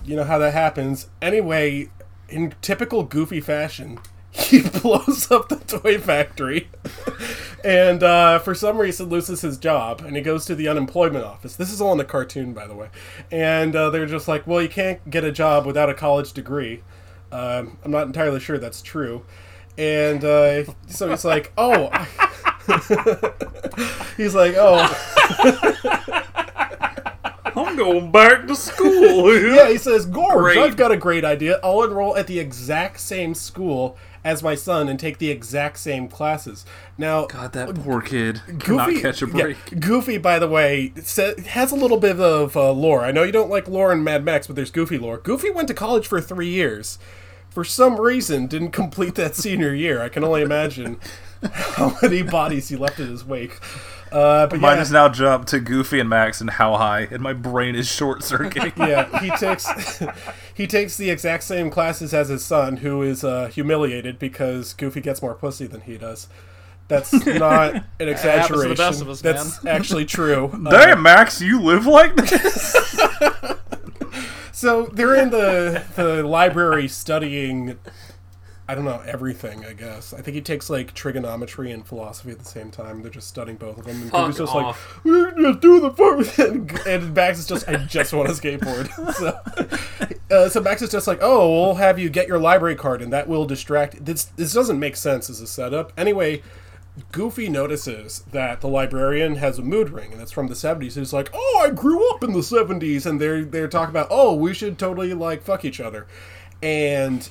You 0.05 0.15
know 0.15 0.23
how 0.23 0.37
that 0.39 0.53
happens. 0.53 1.07
Anyway, 1.21 1.89
in 2.29 2.53
typical 2.61 3.03
Goofy 3.03 3.39
fashion, 3.39 3.99
he 4.33 4.61
blows 4.81 5.29
up 5.31 5.49
the 5.49 5.57
toy 5.57 5.99
factory. 5.99 6.69
And 7.63 8.03
uh, 8.03 8.39
for 8.39 8.53
some 8.55 8.77
reason 8.77 9.07
loses 9.07 9.41
his 9.41 9.57
job, 9.57 10.01
and 10.01 10.15
he 10.15 10.21
goes 10.21 10.45
to 10.45 10.55
the 10.55 10.67
unemployment 10.67 11.23
office. 11.23 11.55
This 11.55 11.71
is 11.71 11.79
all 11.79 11.91
in 11.93 11.97
the 11.97 12.03
cartoon, 12.05 12.53
by 12.53 12.67
the 12.67 12.75
way. 12.75 12.89
And 13.31 13.75
uh, 13.75 13.89
they're 13.89 14.05
just 14.05 14.27
like, 14.27 14.45
"Well, 14.45 14.61
you 14.61 14.69
can't 14.69 15.09
get 15.09 15.23
a 15.23 15.31
job 15.31 15.65
without 15.65 15.89
a 15.89 15.93
college 15.93 16.33
degree." 16.33 16.83
Um, 17.31 17.77
I'm 17.83 17.91
not 17.91 18.07
entirely 18.07 18.39
sure 18.39 18.57
that's 18.57 18.81
true. 18.81 19.23
And 19.77 20.23
uh, 20.23 20.65
so 20.87 21.09
he's 21.09 21.23
like, 21.23 21.53
"Oh," 21.57 21.87
he's 24.17 24.35
like, 24.35 24.55
"Oh." 24.57 26.19
I'm 27.55 27.75
going 27.75 28.11
back 28.11 28.47
to 28.47 28.55
school. 28.55 29.37
Yeah, 29.37 29.69
he 29.69 29.77
says, 29.77 30.05
Gorge, 30.07 30.37
Great. 30.37 30.57
I've 30.57 30.75
got 30.75 30.91
a 30.91 30.97
great 30.97 31.23
idea. 31.23 31.59
I'll 31.63 31.83
enroll 31.83 32.17
at 32.17 32.25
the 32.25 32.39
exact 32.39 32.99
same 32.99 33.35
school 33.35 33.95
as 34.23 34.41
my 34.41 34.55
son 34.55 34.87
and 34.87 34.99
take 34.99 35.17
the 35.17 35.29
exact 35.29 35.77
same 35.77 36.07
classes. 36.07 36.65
Now, 36.97 37.25
God, 37.25 37.53
that 37.53 37.75
poor 37.75 38.01
kid 38.01 38.41
not 38.67 38.93
catch 38.95 39.21
a 39.21 39.27
yeah, 39.27 39.31
break. 39.31 39.79
Goofy, 39.79 40.17
by 40.17 40.39
the 40.39 40.47
way, 40.47 40.93
has 40.95 41.71
a 41.71 41.75
little 41.75 41.99
bit 41.99 42.19
of 42.19 42.55
uh, 42.55 42.71
lore. 42.71 43.03
I 43.03 43.11
know 43.11 43.23
you 43.23 43.31
don't 43.31 43.49
like 43.49 43.67
lore 43.67 43.91
in 43.91 44.03
Mad 44.03 44.23
Max, 44.23 44.47
but 44.47 44.55
there's 44.55 44.71
Goofy 44.71 44.97
lore. 44.97 45.17
Goofy 45.17 45.49
went 45.49 45.67
to 45.67 45.73
college 45.73 46.07
for 46.07 46.21
three 46.21 46.49
years. 46.49 46.97
For 47.49 47.63
some 47.63 47.99
reason, 47.99 48.47
didn't 48.47 48.71
complete 48.71 49.15
that 49.15 49.35
senior 49.35 49.73
year. 49.73 50.01
I 50.01 50.09
can 50.09 50.23
only 50.23 50.41
imagine 50.41 50.99
how 51.53 51.97
many 52.01 52.21
bodies 52.23 52.69
he 52.69 52.75
left 52.75 52.99
in 52.99 53.09
his 53.09 53.25
wake. 53.25 53.59
Uh, 54.13 54.45
but 54.45 54.59
Mine 54.59 54.73
yeah. 54.73 54.77
has 54.77 54.91
now 54.91 55.09
jumped 55.09 55.47
to 55.47 55.59
Goofy 55.59 55.99
and 55.99 56.07
Max 56.07 56.39
and 56.39 56.47
how 56.51 56.77
high, 56.77 57.07
and 57.09 57.19
my 57.19 57.33
brain 57.33 57.73
is 57.73 57.87
short 57.87 58.23
circuiting. 58.23 58.71
yeah, 58.77 59.19
he 59.19 59.31
takes 59.31 59.67
he 60.53 60.67
takes 60.67 60.97
the 60.97 61.09
exact 61.09 61.41
same 61.41 61.71
classes 61.71 62.13
as 62.13 62.29
his 62.29 62.45
son, 62.45 62.77
who 62.77 63.01
is 63.01 63.23
uh, 63.23 63.47
humiliated 63.47 64.19
because 64.19 64.73
Goofy 64.73 65.01
gets 65.01 65.23
more 65.23 65.33
pussy 65.33 65.65
than 65.65 65.81
he 65.81 65.97
does. 65.97 66.27
That's 66.89 67.11
not 67.25 67.73
an 67.73 67.81
happens 67.81 67.97
the 67.97 68.09
exaggeration. 68.11 68.75
best 68.75 69.01
of 69.01 69.09
us, 69.09 69.21
That's 69.21 69.63
man. 69.63 69.75
actually 69.75 70.05
true. 70.05 70.51
Uh, 70.63 70.69
Damn, 70.69 71.01
Max, 71.01 71.41
you 71.41 71.59
live 71.59 71.87
like 71.87 72.15
this? 72.15 72.75
so 74.51 74.85
they're 74.93 75.15
in 75.15 75.31
the 75.31 75.83
the 75.95 76.21
library 76.21 76.87
studying. 76.87 77.79
I 78.73 78.75
don't 78.75 78.85
know 78.85 79.03
everything. 79.05 79.63
I 79.65 79.73
guess 79.73 80.15
I 80.15 80.21
think 80.21 80.33
he 80.33 80.41
takes 80.41 80.67
like 80.67 80.95
trigonometry 80.95 81.71
and 81.71 81.85
philosophy 81.85 82.31
at 82.31 82.39
the 82.39 82.45
same 82.45 82.71
time. 82.71 83.03
They're 83.03 83.11
just 83.11 83.27
studying 83.27 83.57
both 83.57 83.77
of 83.77 83.85
them. 83.85 84.01
And 84.01 84.09
Fuck 84.09 84.35
just 84.35 84.55
off. 84.55 85.05
like, 85.05 85.05
"We 85.05 85.43
just 85.43 85.59
do 85.59 85.79
the 85.79 85.91
first," 85.91 86.39
and, 86.39 86.71
and 86.87 87.13
Max 87.13 87.37
is 87.37 87.45
just, 87.45 87.69
"I 87.69 87.75
just 87.85 88.13
want 88.13 88.29
to 88.29 88.33
skateboard." 88.33 88.89
So, 89.13 90.35
uh, 90.35 90.49
so 90.49 90.59
Max 90.59 90.81
is 90.81 90.89
just 90.89 91.05
like, 91.05 91.19
"Oh, 91.21 91.51
we'll 91.51 91.75
have 91.75 91.99
you 91.99 92.09
get 92.09 92.27
your 92.27 92.39
library 92.39 92.75
card, 92.75 93.03
and 93.03 93.13
that 93.13 93.27
will 93.27 93.45
distract." 93.45 94.03
This 94.03 94.23
this 94.25 94.53
doesn't 94.53 94.79
make 94.79 94.95
sense 94.95 95.29
as 95.29 95.39
a 95.39 95.45
setup. 95.45 95.93
Anyway, 95.95 96.41
Goofy 97.11 97.49
notices 97.49 98.23
that 98.31 98.61
the 98.61 98.67
librarian 98.67 99.35
has 99.35 99.59
a 99.59 99.61
mood 99.61 99.91
ring, 99.91 100.11
and 100.13 100.19
it's 100.19 100.31
from 100.31 100.47
the 100.47 100.55
'70s. 100.55 100.95
He's 100.95 101.13
like, 101.13 101.29
"Oh, 101.31 101.61
I 101.63 101.69
grew 101.69 102.09
up 102.11 102.23
in 102.23 102.33
the 102.33 102.39
'70s," 102.39 103.05
and 103.05 103.21
they're 103.21 103.45
they're 103.45 103.67
talking 103.67 103.91
about, 103.91 104.07
"Oh, 104.09 104.33
we 104.33 104.55
should 104.55 104.79
totally 104.79 105.13
like 105.13 105.43
fuck 105.43 105.63
each 105.63 105.79
other," 105.79 106.07
and 106.63 107.29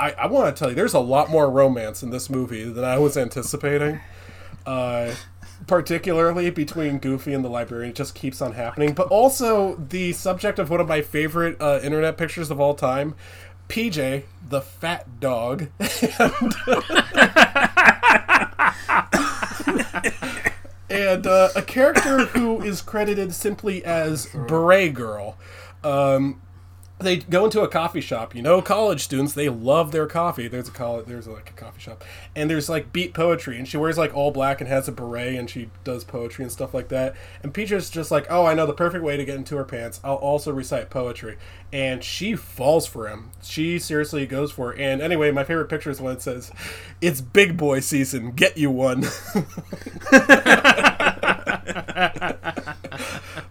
I, 0.00 0.12
I 0.12 0.26
want 0.26 0.54
to 0.54 0.58
tell 0.58 0.70
you, 0.70 0.74
there's 0.76 0.94
a 0.94 1.00
lot 1.00 1.30
more 1.30 1.50
romance 1.50 2.02
in 2.02 2.10
this 2.10 2.30
movie 2.30 2.64
than 2.64 2.84
I 2.84 2.98
was 2.98 3.16
anticipating. 3.16 4.00
Uh, 4.64 5.14
particularly 5.66 6.50
between 6.50 6.98
Goofy 6.98 7.34
and 7.34 7.44
the 7.44 7.48
librarian, 7.48 7.90
it 7.90 7.96
just 7.96 8.14
keeps 8.14 8.40
on 8.40 8.52
happening. 8.52 8.94
But 8.94 9.08
also 9.08 9.74
the 9.76 10.12
subject 10.12 10.58
of 10.58 10.70
one 10.70 10.80
of 10.80 10.88
my 10.88 11.02
favorite 11.02 11.60
uh, 11.60 11.80
internet 11.82 12.16
pictures 12.16 12.50
of 12.50 12.60
all 12.60 12.74
time, 12.74 13.14
PJ, 13.68 14.22
the 14.48 14.60
fat 14.60 15.20
dog. 15.20 15.68
and 20.88 21.26
uh, 21.26 21.48
a 21.54 21.62
character 21.62 22.26
who 22.26 22.62
is 22.62 22.80
credited 22.80 23.34
simply 23.34 23.84
as 23.84 24.26
Beret 24.26 24.94
Girl. 24.94 25.36
Um, 25.84 26.40
they 27.00 27.18
go 27.18 27.44
into 27.44 27.60
a 27.60 27.68
coffee 27.68 28.00
shop. 28.00 28.34
You 28.34 28.42
know, 28.42 28.60
college 28.60 29.02
students 29.02 29.32
they 29.32 29.48
love 29.48 29.92
their 29.92 30.06
coffee. 30.06 30.48
There's 30.48 30.68
a 30.68 30.72
college, 30.72 31.06
there's 31.06 31.28
like 31.28 31.50
a 31.50 31.52
coffee 31.52 31.80
shop, 31.80 32.04
and 32.34 32.50
there's 32.50 32.68
like 32.68 32.92
beat 32.92 33.14
poetry, 33.14 33.56
and 33.58 33.68
she 33.68 33.76
wears 33.76 33.96
like 33.98 34.14
all 34.14 34.30
black 34.30 34.60
and 34.60 34.68
has 34.68 34.88
a 34.88 34.92
beret, 34.92 35.36
and 35.36 35.48
she 35.48 35.70
does 35.84 36.04
poetry 36.04 36.44
and 36.44 36.52
stuff 36.52 36.74
like 36.74 36.88
that. 36.88 37.14
And 37.42 37.54
PJ's 37.54 37.90
just 37.90 38.10
like, 38.10 38.26
oh, 38.28 38.46
I 38.46 38.54
know 38.54 38.66
the 38.66 38.72
perfect 38.72 39.04
way 39.04 39.16
to 39.16 39.24
get 39.24 39.36
into 39.36 39.56
her 39.56 39.64
pants. 39.64 40.00
I'll 40.02 40.16
also 40.16 40.52
recite 40.52 40.90
poetry, 40.90 41.36
and 41.72 42.02
she 42.02 42.34
falls 42.34 42.86
for 42.86 43.08
him. 43.08 43.30
She 43.42 43.78
seriously 43.78 44.26
goes 44.26 44.50
for 44.52 44.72
it. 44.74 44.80
And 44.80 45.00
anyway, 45.00 45.30
my 45.30 45.44
favorite 45.44 45.68
picture 45.68 45.90
is 45.90 46.00
when 46.00 46.14
it 46.14 46.22
says, 46.22 46.50
"It's 47.00 47.20
big 47.20 47.56
boy 47.56 47.80
season. 47.80 48.32
Get 48.32 48.58
you 48.58 48.70
one." 48.70 49.04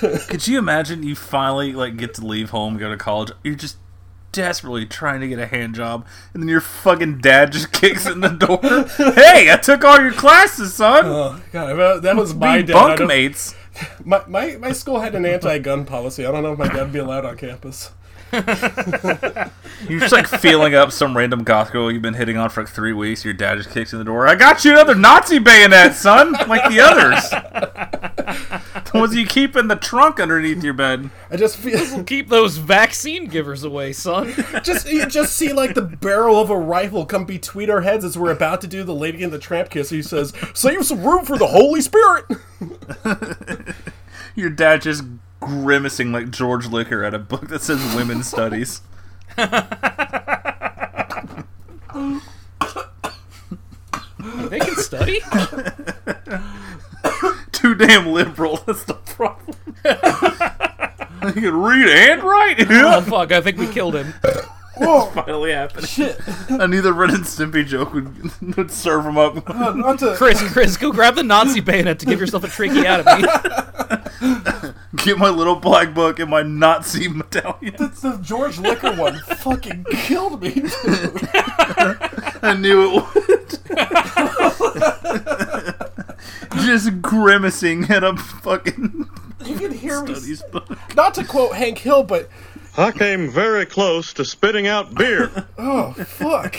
Could 0.00 0.46
you 0.46 0.58
imagine 0.58 1.02
you 1.02 1.14
finally 1.14 1.72
like 1.72 1.96
get 1.96 2.14
to 2.14 2.26
leave 2.26 2.50
home, 2.50 2.76
go 2.78 2.90
to 2.90 2.96
college? 2.96 3.30
You're 3.42 3.54
just 3.54 3.76
desperately 4.32 4.84
trying 4.86 5.20
to 5.20 5.28
get 5.28 5.38
a 5.38 5.46
hand 5.46 5.74
job, 5.74 6.06
and 6.34 6.42
then 6.42 6.48
your 6.48 6.60
fucking 6.60 7.18
dad 7.18 7.52
just 7.52 7.72
kicks 7.80 8.06
in 8.06 8.20
the 8.20 8.28
door. 8.28 8.60
hey, 9.14 9.50
I 9.52 9.56
took 9.56 9.84
all 9.84 10.00
your 10.00 10.12
classes, 10.12 10.74
son. 10.74 11.04
Oh 11.06 11.40
god, 11.52 12.02
that 12.02 12.16
was 12.16 12.34
my 12.34 12.58
Be 12.58 12.64
dad. 12.68 12.76
I 12.76 12.96
don't- 12.96 13.08
bunkmates. 13.08 13.54
My, 14.04 14.24
my 14.26 14.56
my 14.56 14.72
school 14.72 14.98
had 14.98 15.14
an 15.14 15.24
anti-gun 15.24 15.84
policy. 15.84 16.26
I 16.26 16.32
don't 16.32 16.42
know 16.42 16.52
if 16.52 16.58
my 16.58 16.66
dad 16.66 16.82
would 16.82 16.92
be 16.92 16.98
allowed 16.98 17.24
on 17.24 17.36
campus. 17.36 17.92
You're 19.88 20.00
just 20.00 20.12
like 20.12 20.26
feeling 20.26 20.74
up 20.74 20.92
some 20.92 21.16
random 21.16 21.44
goth 21.44 21.72
girl 21.72 21.90
you've 21.90 22.02
been 22.02 22.14
hitting 22.14 22.36
on 22.36 22.50
for 22.50 22.62
like 22.62 22.70
three 22.70 22.92
weeks. 22.92 23.24
Your 23.24 23.32
dad 23.32 23.56
just 23.56 23.70
kicks 23.70 23.92
in 23.92 23.98
the 23.98 24.04
door. 24.04 24.26
I 24.26 24.34
got 24.34 24.64
you 24.64 24.72
another 24.72 24.94
Nazi 24.94 25.38
bayonet, 25.38 25.94
son, 25.94 26.32
like 26.46 26.68
the 26.68 26.80
others. 26.80 27.30
the 28.92 28.98
ones 28.98 29.14
you 29.14 29.26
keep 29.26 29.56
in 29.56 29.68
the 29.68 29.76
trunk 29.76 30.20
underneath 30.20 30.62
your 30.62 30.74
bed. 30.74 31.10
I 31.30 31.36
just 31.36 31.56
feel 31.56 32.04
Keep 32.04 32.28
those 32.28 32.58
vaccine 32.58 33.26
givers 33.26 33.64
away, 33.64 33.92
son. 33.92 34.34
just 34.62 34.90
you 34.90 35.06
just 35.06 35.34
see 35.34 35.52
like 35.52 35.74
the 35.74 35.82
barrel 35.82 36.38
of 36.38 36.50
a 36.50 36.58
rifle 36.58 37.06
come 37.06 37.24
between 37.24 37.70
our 37.70 37.80
heads 37.80 38.04
as 38.04 38.18
we're 38.18 38.30
about 38.30 38.60
to 38.62 38.66
do 38.66 38.84
the 38.84 38.94
Lady 38.94 39.22
in 39.22 39.30
the 39.30 39.38
Tramp 39.38 39.70
kiss. 39.70 39.90
He 39.90 40.02
says, 40.02 40.32
"Save 40.54 40.84
some 40.84 41.02
room 41.02 41.24
for 41.24 41.38
the 41.38 41.46
Holy 41.46 41.80
Spirit." 41.80 42.26
Your 44.34 44.50
dad 44.50 44.82
just 44.82 45.04
grimacing 45.40 46.12
like 46.12 46.30
George 46.30 46.66
Liquor 46.66 47.04
at 47.04 47.14
a 47.14 47.18
book 47.18 47.48
that 47.48 47.62
says 47.62 47.94
women's 47.94 48.26
studies. 48.26 48.82
They 54.50 54.60
can 54.60 54.76
study. 54.76 55.20
Too 57.52 57.74
damn 57.74 58.08
liberal. 58.08 58.58
That's 58.66 58.84
the 58.84 58.94
problem. 58.94 59.56
you 61.34 61.42
can 61.42 61.56
read 61.56 61.88
and 61.88 62.22
write. 62.22 62.66
Oh 62.70 63.00
fuck! 63.02 63.32
I 63.32 63.40
think 63.40 63.58
we 63.58 63.66
killed 63.66 63.94
him. 63.94 64.14
Finally 65.14 65.52
happening. 65.52 65.86
Shit. 65.86 66.20
I 66.50 66.66
knew 66.66 66.80
the 66.80 66.92
Ren 66.92 67.10
and 67.14 67.24
Stimpy 67.24 67.66
joke 67.66 67.92
would, 67.94 68.56
would 68.56 68.70
serve 68.70 69.04
him 69.06 69.18
up. 69.18 69.48
Uh, 69.48 69.72
not 69.74 69.98
to 70.00 70.14
Chris, 70.16 70.40
Chris, 70.52 70.76
go 70.76 70.92
grab 70.92 71.14
the 71.16 71.22
Nazi 71.22 71.60
bayonet 71.60 71.98
to 72.00 72.06
give 72.06 72.20
yourself 72.20 72.44
a 72.44 72.48
tricky 72.48 72.86
out 72.86 73.00
of 73.00 73.20
me. 73.20 73.26
Get 74.96 75.18
my 75.18 75.28
little 75.28 75.56
black 75.56 75.94
book 75.94 76.18
and 76.18 76.30
my 76.30 76.42
Nazi 76.42 77.08
medallion. 77.08 77.74
the 77.78 78.18
George 78.22 78.58
Liquor 78.58 78.92
one 78.94 79.18
fucking 79.20 79.84
killed 79.90 80.40
me. 80.42 80.62
I 82.42 82.56
knew 82.58 82.82
it 82.84 82.92
would. 83.14 83.58
Just 86.64 87.00
grimacing 87.02 87.84
at 87.90 88.02
a 88.04 88.16
fucking 88.16 89.08
You 89.44 89.56
can 89.56 89.72
hear 89.72 90.02
me. 90.02 90.14
book. 90.50 90.68
Not 90.96 91.14
to 91.14 91.24
quote 91.24 91.54
Hank 91.54 91.78
Hill, 91.78 92.02
but 92.02 92.28
I 92.78 92.92
came 92.92 93.28
very 93.28 93.66
close 93.66 94.12
to 94.12 94.24
spitting 94.24 94.68
out 94.68 94.94
beer. 94.94 95.48
oh 95.58 95.92
fuck. 95.94 96.56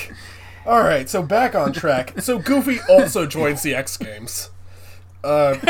All 0.66 0.84
right, 0.84 1.10
so 1.10 1.24
back 1.24 1.56
on 1.56 1.72
track. 1.72 2.20
So 2.20 2.38
Goofy 2.38 2.80
also 2.90 3.26
joins 3.26 3.64
the 3.64 3.74
X 3.74 3.96
Games. 3.96 4.52
Uh, 5.24 5.56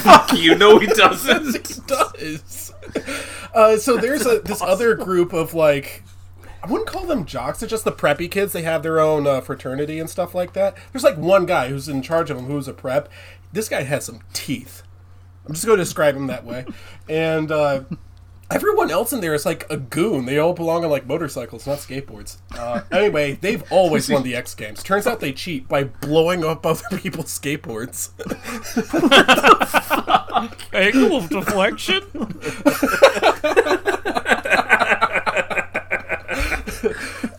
Fuck 0.00 0.32
you 0.32 0.54
know 0.54 0.78
he 0.78 0.86
doesn't. 0.86 1.68
He 1.68 1.80
does. 1.86 2.72
Uh, 3.54 3.76
so 3.76 3.96
there's 3.96 4.26
a 4.26 4.40
this 4.40 4.62
other 4.62 4.94
group 4.94 5.32
of 5.32 5.52
like 5.54 6.02
I 6.62 6.66
wouldn't 6.66 6.88
call 6.88 7.04
them 7.04 7.26
jocks. 7.26 7.60
They're 7.60 7.68
just 7.68 7.84
the 7.84 7.92
preppy 7.92 8.30
kids. 8.30 8.54
They 8.54 8.62
have 8.62 8.82
their 8.82 8.98
own 8.98 9.26
uh, 9.26 9.42
fraternity 9.42 9.98
and 9.98 10.08
stuff 10.08 10.34
like 10.34 10.54
that. 10.54 10.74
There's 10.92 11.04
like 11.04 11.18
one 11.18 11.44
guy 11.44 11.68
who's 11.68 11.88
in 11.88 12.00
charge 12.00 12.30
of 12.30 12.38
them 12.38 12.46
who's 12.46 12.66
a 12.66 12.72
prep. 12.72 13.10
This 13.52 13.68
guy 13.68 13.82
has 13.82 14.06
some 14.06 14.20
teeth. 14.32 14.82
I'm 15.46 15.52
just 15.52 15.66
going 15.66 15.76
to 15.76 15.84
describe 15.84 16.16
him 16.16 16.26
that 16.28 16.44
way. 16.44 16.64
And 17.06 17.52
uh, 17.52 17.82
everyone 18.50 18.90
else 18.90 19.12
in 19.12 19.20
there 19.20 19.34
is 19.34 19.46
like 19.46 19.66
a 19.70 19.76
goon. 19.76 20.26
They 20.26 20.38
all 20.38 20.52
belong 20.52 20.84
on 20.84 20.90
like 20.90 21.06
motorcycles, 21.06 21.66
not 21.66 21.78
skateboards. 21.78 22.38
Uh, 22.56 22.82
anyway, 22.90 23.38
they've 23.40 23.62
always 23.70 24.08
won 24.10 24.22
the 24.22 24.34
X 24.36 24.54
Games. 24.54 24.82
Turns 24.82 25.06
out 25.06 25.20
they 25.20 25.32
cheat 25.32 25.68
by 25.68 25.84
blowing 25.84 26.44
up 26.44 26.64
other 26.66 26.82
people's 26.98 27.36
skateboards. 27.38 28.10
Angle 30.72 31.16
of 31.16 31.28
deflection. 31.28 32.02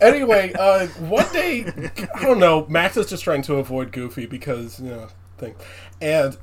anyway, 0.00 0.52
uh, 0.58 0.86
one 0.86 1.30
day, 1.32 1.66
I 2.14 2.22
don't 2.22 2.38
know, 2.38 2.66
Max 2.68 2.96
is 2.96 3.06
just 3.06 3.24
trying 3.24 3.42
to 3.42 3.54
avoid 3.56 3.92
Goofy 3.92 4.26
because, 4.26 4.80
you 4.80 4.90
know, 4.90 5.08
thing. 5.38 5.54
And 6.00 6.36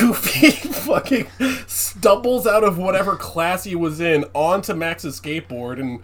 Goofy 0.00 0.50
fucking 0.72 1.26
stumbles 1.66 2.46
out 2.46 2.64
of 2.64 2.78
whatever 2.78 3.16
class 3.16 3.64
he 3.64 3.76
was 3.76 4.00
in 4.00 4.24
onto 4.32 4.72
Max's 4.72 5.20
skateboard. 5.20 5.78
And 5.78 6.00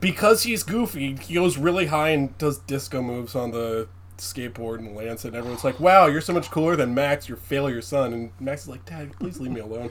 because 0.00 0.42
he's 0.42 0.62
Goofy, 0.62 1.16
he 1.16 1.34
goes 1.34 1.56
really 1.56 1.86
high 1.86 2.10
and 2.10 2.36
does 2.36 2.58
disco 2.58 3.00
moves 3.00 3.34
on 3.34 3.52
the 3.52 3.88
skateboard 4.18 4.78
and 4.80 4.94
lands 4.94 5.24
it. 5.24 5.28
And 5.28 5.36
everyone's 5.36 5.64
like, 5.64 5.80
wow, 5.80 6.06
you're 6.06 6.20
so 6.20 6.34
much 6.34 6.50
cooler 6.50 6.76
than 6.76 6.94
Max, 6.94 7.26
your 7.26 7.38
failure 7.38 7.80
son. 7.80 8.12
And 8.12 8.32
Max 8.38 8.62
is 8.62 8.68
like, 8.68 8.84
Dad, 8.84 9.12
please 9.18 9.40
leave 9.40 9.52
me 9.52 9.60
alone. 9.60 9.90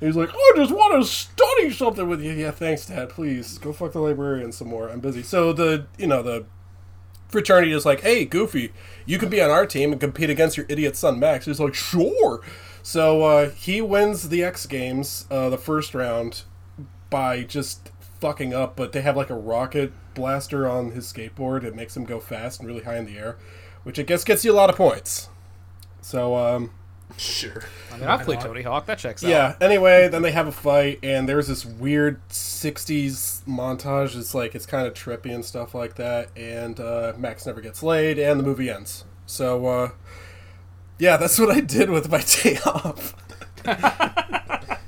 And 0.00 0.08
he's 0.08 0.16
like, 0.16 0.30
I 0.30 0.52
just 0.56 0.72
want 0.72 1.00
to 1.00 1.08
study 1.08 1.70
something 1.70 2.08
with 2.08 2.20
you. 2.20 2.32
Yeah, 2.32 2.50
thanks, 2.50 2.86
Dad. 2.86 3.08
Please 3.08 3.58
go 3.58 3.72
fuck 3.72 3.92
the 3.92 4.00
librarian 4.00 4.50
some 4.50 4.68
more. 4.68 4.88
I'm 4.88 5.00
busy. 5.00 5.22
So 5.22 5.52
the, 5.52 5.86
you 5.96 6.08
know, 6.08 6.22
the 6.22 6.44
fraternity 7.28 7.72
is 7.72 7.86
like, 7.86 8.00
hey, 8.00 8.24
Goofy, 8.24 8.72
you 9.06 9.18
can 9.18 9.28
be 9.28 9.40
on 9.40 9.50
our 9.50 9.66
team 9.66 9.92
and 9.92 10.00
compete 10.00 10.30
against 10.30 10.56
your 10.56 10.66
idiot 10.68 10.96
son 10.96 11.18
Max. 11.18 11.46
He's 11.46 11.60
like, 11.60 11.74
sure. 11.74 12.40
So 12.82 13.22
uh, 13.22 13.50
he 13.50 13.80
wins 13.80 14.28
the 14.28 14.44
X 14.44 14.66
Games, 14.66 15.26
uh, 15.30 15.48
the 15.48 15.58
first 15.58 15.94
round, 15.94 16.42
by 17.10 17.42
just 17.42 17.90
fucking 18.20 18.52
up. 18.52 18.76
But 18.76 18.92
they 18.92 19.00
have 19.02 19.16
like 19.16 19.30
a 19.30 19.36
rocket 19.36 19.92
blaster 20.14 20.68
on 20.68 20.92
his 20.92 21.10
skateboard. 21.10 21.64
It 21.64 21.74
makes 21.74 21.96
him 21.96 22.04
go 22.04 22.20
fast 22.20 22.60
and 22.60 22.68
really 22.68 22.84
high 22.84 22.98
in 22.98 23.06
the 23.06 23.18
air, 23.18 23.36
which 23.82 23.98
I 23.98 24.02
guess 24.02 24.24
gets 24.24 24.44
you 24.44 24.52
a 24.52 24.54
lot 24.54 24.70
of 24.70 24.76
points. 24.76 25.28
So, 26.00 26.36
um, 26.36 26.70
Sure. 27.16 27.62
I 27.92 27.96
mean, 27.96 28.08
I've 28.08 28.24
played 28.24 28.40
Tony 28.40 28.62
Hawk. 28.62 28.86
That 28.86 28.98
checks 28.98 29.22
out. 29.22 29.30
yeah. 29.30 29.56
Anyway, 29.60 30.08
then 30.08 30.22
they 30.22 30.32
have 30.32 30.46
a 30.48 30.52
fight, 30.52 30.98
and 31.02 31.28
there's 31.28 31.46
this 31.46 31.64
weird 31.64 32.20
'60s 32.28 33.44
montage. 33.44 34.16
It's 34.16 34.34
like 34.34 34.54
it's 34.54 34.66
kind 34.66 34.86
of 34.86 34.94
trippy 34.94 35.32
and 35.32 35.44
stuff 35.44 35.74
like 35.74 35.94
that. 35.96 36.30
And 36.36 36.80
uh, 36.80 37.12
Max 37.16 37.46
never 37.46 37.60
gets 37.60 37.82
laid, 37.82 38.18
and 38.18 38.38
the 38.40 38.44
movie 38.44 38.68
ends. 38.68 39.04
So, 39.26 39.66
uh, 39.66 39.90
yeah, 40.98 41.16
that's 41.16 41.38
what 41.38 41.50
I 41.50 41.60
did 41.60 41.88
with 41.90 42.10
my 42.10 42.22
day 42.42 42.58
off. 42.66 43.14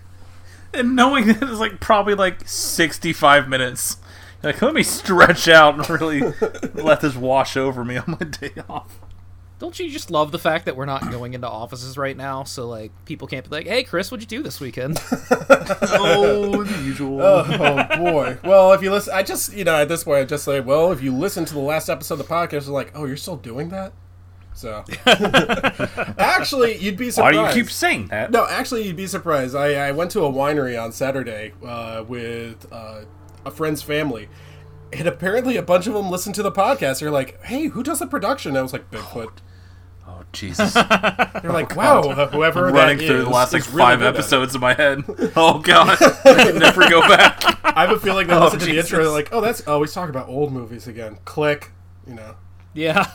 And 0.75 0.95
knowing 0.95 1.27
that 1.29 1.43
it's 1.43 1.59
like 1.59 1.81
probably 1.81 2.15
like 2.15 2.47
65 2.47 3.49
minutes. 3.49 3.97
Like, 4.43 4.61
let 4.61 4.75
me 4.75 4.83
stretch 4.83 5.49
out 5.49 5.75
and 5.75 5.89
really 5.89 6.21
let 6.75 7.01
this 7.01 7.17
wash 7.17 7.57
over 7.57 7.83
me 7.83 7.97
on 7.97 8.05
my 8.21 8.27
day 8.27 8.53
off. 8.69 9.01
Don't 9.59 9.79
you 9.79 9.88
just 9.90 10.11
love 10.11 10.33
the 10.33 10.38
fact 10.38 10.66
that 10.66 10.77
we're 10.77 10.85
not 10.85 11.11
going 11.11 11.33
into 11.33 11.49
offices 11.49 11.97
right 11.97 12.16
now? 12.16 12.45
So 12.45 12.69
like 12.69 12.92
people 13.07 13.27
can't 13.27 13.49
be 13.49 13.57
like, 13.57 13.66
"Hey, 13.66 13.85
Chris, 13.85 14.11
what'd 14.11 14.31
you 14.31 14.38
do 14.38 14.42
this 14.42 14.61
weekend?" 14.61 14.99
Oh, 15.99 16.62
the 16.62 16.83
usual. 16.85 17.21
oh 17.23 17.97
boy. 17.97 18.38
Well, 18.45 18.73
if 18.73 18.83
you 18.83 18.90
listen, 18.90 19.14
I 19.14 19.23
just 19.23 19.55
you 19.55 19.64
know 19.64 19.77
at 19.77 19.88
this 19.88 20.05
point 20.05 20.19
I 20.19 20.25
just 20.25 20.45
say, 20.45 20.61
well, 20.61 20.92
if 20.92 21.03
you 21.03 21.14
listen 21.14 21.45
to 21.47 21.55
the 21.55 21.61
last 21.61 21.88
episode 21.88 22.21
of 22.21 22.29
the 22.29 22.33
podcast, 22.33 22.53
it's 22.55 22.69
like, 22.69 22.92
oh, 22.95 23.05
you're 23.07 23.16
still 23.16 23.37
doing 23.37 23.71
that. 23.71 23.92
So, 24.55 24.85
actually, 26.19 26.77
you'd 26.79 26.97
be 26.97 27.11
surprised. 27.11 27.37
Why 27.37 27.53
do 27.53 27.59
you 27.59 27.64
keep 27.64 27.71
saying 27.71 28.07
that? 28.09 28.31
No, 28.31 28.47
actually, 28.47 28.87
you'd 28.87 28.97
be 28.97 29.07
surprised. 29.07 29.55
I, 29.55 29.88
I 29.88 29.92
went 29.92 30.11
to 30.12 30.25
a 30.25 30.33
winery 30.33 30.83
on 30.83 30.92
Saturday 30.92 31.53
uh, 31.64 32.05
with 32.07 32.66
uh, 32.73 33.03
a 33.45 33.51
friend's 33.51 33.83
family, 33.83 34.29
and 34.95 35.07
apparently 35.07 35.59
a 35.59 35.62
bunch 35.62 35.87
of 35.87 35.92
them 35.92 36.11
listened 36.11 36.35
to 36.37 36.42
the 36.42 36.53
podcast. 36.53 37.01
They're 37.01 37.11
like, 37.11 37.42
"Hey, 37.45 37.66
who 37.66 37.83
does 37.83 37.99
the 37.99 38.07
production?" 38.07 38.57
I 38.57 38.62
was 38.62 38.73
like, 38.73 38.90
"Bigfoot." 38.90 39.38
Oh, 40.27 40.39
Jesus. 40.39 40.75
You're 41.43 41.53
like, 41.53 41.75
wow, 41.77 42.01
uh, 42.01 42.29
whoever 42.29 42.65
Running 42.67 42.99
that 42.99 43.07
through 43.07 43.19
is 43.21 43.25
the 43.25 43.31
last 43.31 43.53
like 43.53 43.61
is 43.62 43.69
really 43.69 43.79
five 43.83 43.99
good 44.01 44.09
at 44.09 44.15
it. 44.15 44.19
episodes 44.19 44.55
in 44.55 44.61
my 44.61 44.75
head. 44.75 45.03
Oh 45.37 45.59
god, 45.61 45.97
I 46.01 46.45
can 46.45 46.59
never 46.59 46.89
go 46.89 47.01
back. 47.09 47.43
I 47.65 47.87
have 47.87 47.91
a 47.97 47.99
feeling 48.01 48.27
they 48.27 48.35
Oh, 48.35 48.45
listen 48.45 48.59
to 48.61 48.65
the 48.67 48.71
intro, 48.73 48.83
Jesus. 48.83 48.91
they're 48.99 49.09
like, 49.11 49.29
oh, 49.33 49.41
that's 49.41 49.62
oh, 49.67 49.81
he's 49.83 49.93
talking 49.93 50.11
about 50.15 50.29
old 50.29 50.53
movies 50.53 50.87
again. 50.87 51.19
Click, 51.25 51.71
you 52.07 52.15
know. 52.15 52.35
Yeah. 52.75 53.07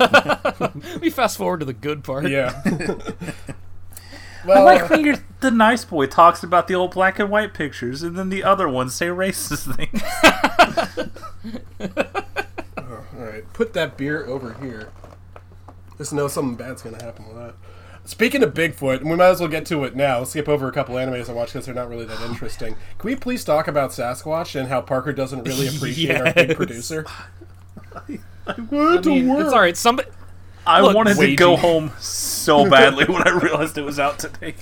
we 1.02 1.10
fast 1.12 1.38
forward 1.38 1.60
to 1.60 1.66
the 1.66 1.74
good 1.74 2.04
part. 2.04 2.28
Yeah. 2.28 2.60
I 2.66 4.48
well, 4.48 4.66
like 4.66 4.90
when 4.90 5.06
you're 5.06 5.18
the 5.42 5.52
nice 5.52 5.86
boy 5.86 6.08
talks 6.08 6.42
about 6.44 6.68
the 6.68 6.74
old 6.74 6.94
black 6.96 7.20
and 7.20 7.30
white 7.30 7.54
pictures, 7.54 8.02
and 8.02 8.18
then 8.18 8.30
the 8.30 8.44
other 8.44 8.68
ones 8.68 8.96
say 8.96 9.08
racist 9.08 9.76
things. 9.76 10.02
all 12.78 12.86
right, 13.26 13.54
put 13.54 13.74
that 13.74 13.98
beer 13.98 14.26
over 14.26 14.54
here. 14.62 14.90
Just 16.02 16.14
know 16.14 16.28
something 16.28 16.56
bad's 16.56 16.82
gonna 16.82 17.04
happen 17.04 17.28
with 17.28 17.38
that. 17.38 17.54
Speaking 18.06 18.42
of 18.42 18.56
Bigfoot, 18.56 19.04
we 19.04 19.16
might 19.16 19.30
as 19.30 19.40
well 19.40 19.48
get 19.48 19.68
to 19.68 19.84
it 19.84 19.96
now. 19.96 20.24
Skip 20.24 20.50
over 20.50 20.68
a 20.68 20.72
couple 20.72 20.96
animes 20.96 21.30
I 21.30 21.34
watched 21.34 21.54
because 21.54 21.68
they're 21.68 21.76
not 21.76 21.90
really 21.90 22.06
that 22.06 22.20
interesting. 22.28 22.76
Can 22.98 23.08
we 23.08 23.16
please 23.16 23.44
talk 23.44 23.68
about 23.68 23.92
Sasquatch 23.92 24.60
and 24.60 24.68
how 24.68 24.82
Parker 24.82 25.14
doesn't 25.14 25.44
really 25.44 25.68
appreciate 25.76 26.20
our 26.20 26.34
big 26.34 26.56
producer? 26.56 27.06
I 27.94 28.02
mean, 28.08 28.20
it's 28.48 29.54
all 29.54 29.60
right. 29.60 29.78
Somebody. 29.78 30.10
I 30.66 30.82
Look, 30.82 30.96
wanted 30.96 31.18
to 31.18 31.36
go 31.36 31.56
home 31.56 31.92
so 32.00 32.68
badly 32.68 33.06
when 33.06 33.28
I 33.28 33.32
realized 33.40 33.78
it 33.78 33.84
was 33.84 34.00
out 34.00 34.18
today. 34.18 34.56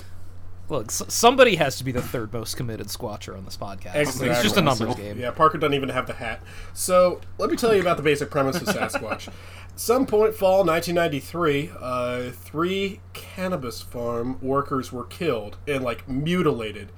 Look, 0.70 0.86
s- 0.88 1.02
somebody 1.08 1.56
has 1.56 1.76
to 1.78 1.84
be 1.84 1.92
the 1.92 2.00
third 2.00 2.32
most 2.32 2.56
committed 2.56 2.86
squatcher 2.86 3.36
on 3.36 3.44
this 3.44 3.56
podcast. 3.56 3.94
Like, 4.20 4.30
it's 4.30 4.42
just 4.42 4.56
a 4.56 4.62
numbers 4.62 4.94
game. 4.94 5.18
Yeah, 5.18 5.32
Parker 5.32 5.58
doesn't 5.58 5.74
even 5.74 5.88
have 5.90 6.06
the 6.06 6.14
hat. 6.14 6.40
So 6.72 7.20
let 7.38 7.50
me 7.50 7.56
tell 7.56 7.74
you 7.74 7.80
about 7.80 7.96
the 7.96 8.02
basic 8.02 8.30
premise 8.30 8.56
of 8.62 8.68
Sasquatch. 8.68 9.28
Some 9.76 10.06
point 10.06 10.34
fall 10.34 10.64
1993, 10.64 11.70
uh, 11.80 12.30
three 12.32 13.00
cannabis 13.12 13.80
farm 13.82 14.38
workers 14.40 14.92
were 14.92 15.04
killed 15.04 15.56
and 15.66 15.82
like 15.82 16.08
mutilated 16.08 16.92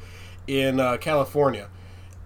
in 0.46 0.78
uh, 0.80 0.96
California, 0.98 1.68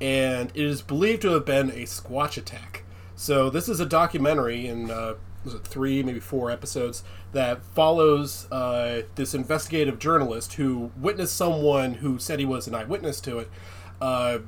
and 0.01 0.51
it 0.55 0.65
is 0.65 0.83
believed 0.83 1.23
to 1.23 1.29
have 1.33 1.45
been 1.45 1.71
a 1.71 1.83
Squatch 1.85 2.37
attack. 2.37 2.85
So 3.15 3.51
this 3.51 3.69
is 3.69 3.81
a 3.81 3.87
documentary 3.87 4.67
in 4.67 4.91
uh, 4.91 5.15
was 5.47 5.55
it 5.55 5.65
three, 5.65 6.03
maybe 6.03 6.21
four 6.21 6.51
episodes 6.51 7.03
that 7.33 7.65
follows 7.65 8.51
uh, 8.53 9.03
this 9.15 9.33
investigative 9.33 9.99
journalist 9.99 10.55
who 10.55 10.91
witnessed 11.01 11.35
someone 11.35 11.95
who 11.95 12.19
said 12.19 12.39
he 12.39 12.45
was 12.45 12.67
an 12.67 12.75
eyewitness 12.75 13.21
to 13.23 13.39
it. 13.39 13.51
Uh, 14.01 14.39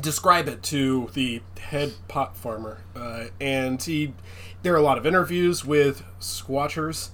describe 0.00 0.48
it 0.48 0.62
to 0.64 1.10
the 1.14 1.42
head 1.60 1.92
pot 2.08 2.36
farmer, 2.36 2.82
uh, 2.96 3.26
and 3.40 3.80
he. 3.80 4.14
There 4.62 4.72
are 4.72 4.78
a 4.78 4.82
lot 4.82 4.96
of 4.96 5.04
interviews 5.06 5.64
with 5.64 6.02
squatchers, 6.18 7.10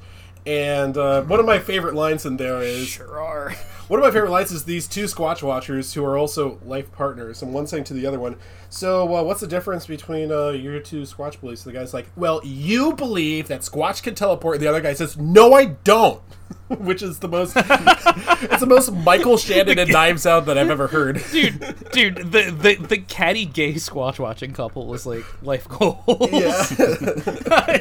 and 0.47 0.97
uh, 0.97 1.23
one 1.23 1.41
of 1.41 1.47
my 1.47 1.59
favorite 1.59 1.95
lines 1.95 2.25
in 2.25 2.37
there 2.37 2.63
is 2.63 2.87
Sure 2.87 3.21
are. 3.21 3.55
one 3.91 3.99
of 3.99 4.05
my 4.05 4.13
favorite 4.13 4.31
lines 4.31 4.53
is 4.53 4.63
these 4.63 4.87
two 4.87 5.07
Squatch 5.07 5.43
watchers 5.43 5.95
who 5.95 6.05
are 6.05 6.17
also 6.17 6.61
life 6.65 6.93
partners, 6.93 7.43
and 7.43 7.53
one 7.53 7.67
saying 7.67 7.83
to 7.85 7.93
the 7.93 8.07
other 8.07 8.21
one, 8.21 8.37
"So, 8.69 9.17
uh, 9.17 9.25
what's 9.25 9.41
the 9.41 9.49
difference 9.49 9.85
between 9.89 10.31
uh, 10.31 10.51
your 10.51 10.79
two 10.79 11.03
Squatch 11.03 11.41
beliefs?" 11.41 11.65
The 11.65 11.73
guy's 11.73 11.93
like, 11.93 12.07
"Well, 12.15 12.41
you 12.45 12.93
believe 12.93 13.49
that 13.49 13.63
Squatch 13.63 14.05
can 14.05 14.15
teleport." 14.15 14.55
And 14.55 14.63
the 14.63 14.69
other 14.69 14.81
guy 14.81 14.93
says, 14.93 15.19
"No, 15.19 15.55
I 15.55 15.65
don't," 15.65 16.23
which 16.69 17.03
is 17.03 17.19
the 17.19 17.27
most 17.27 17.55
it's 17.57 18.61
the 18.61 18.67
most 18.67 18.93
Michael 18.93 19.37
Shannon 19.37 19.77
and 19.77 19.91
Knives 19.91 20.25
Out 20.25 20.47
that 20.47 20.57
I've 20.57 20.71
ever 20.71 20.87
heard. 20.87 21.21
dude, 21.33 21.59
dude, 21.91 22.17
the, 22.31 22.51
the 22.51 22.77
the 22.77 22.99
catty 22.99 23.45
gay 23.45 23.75
squatch 23.75 24.21
watching 24.21 24.53
couple 24.53 24.87
was 24.87 25.05
like 25.05 25.25
life 25.43 25.67
goals. 25.67 25.99
Yeah. 26.07 26.65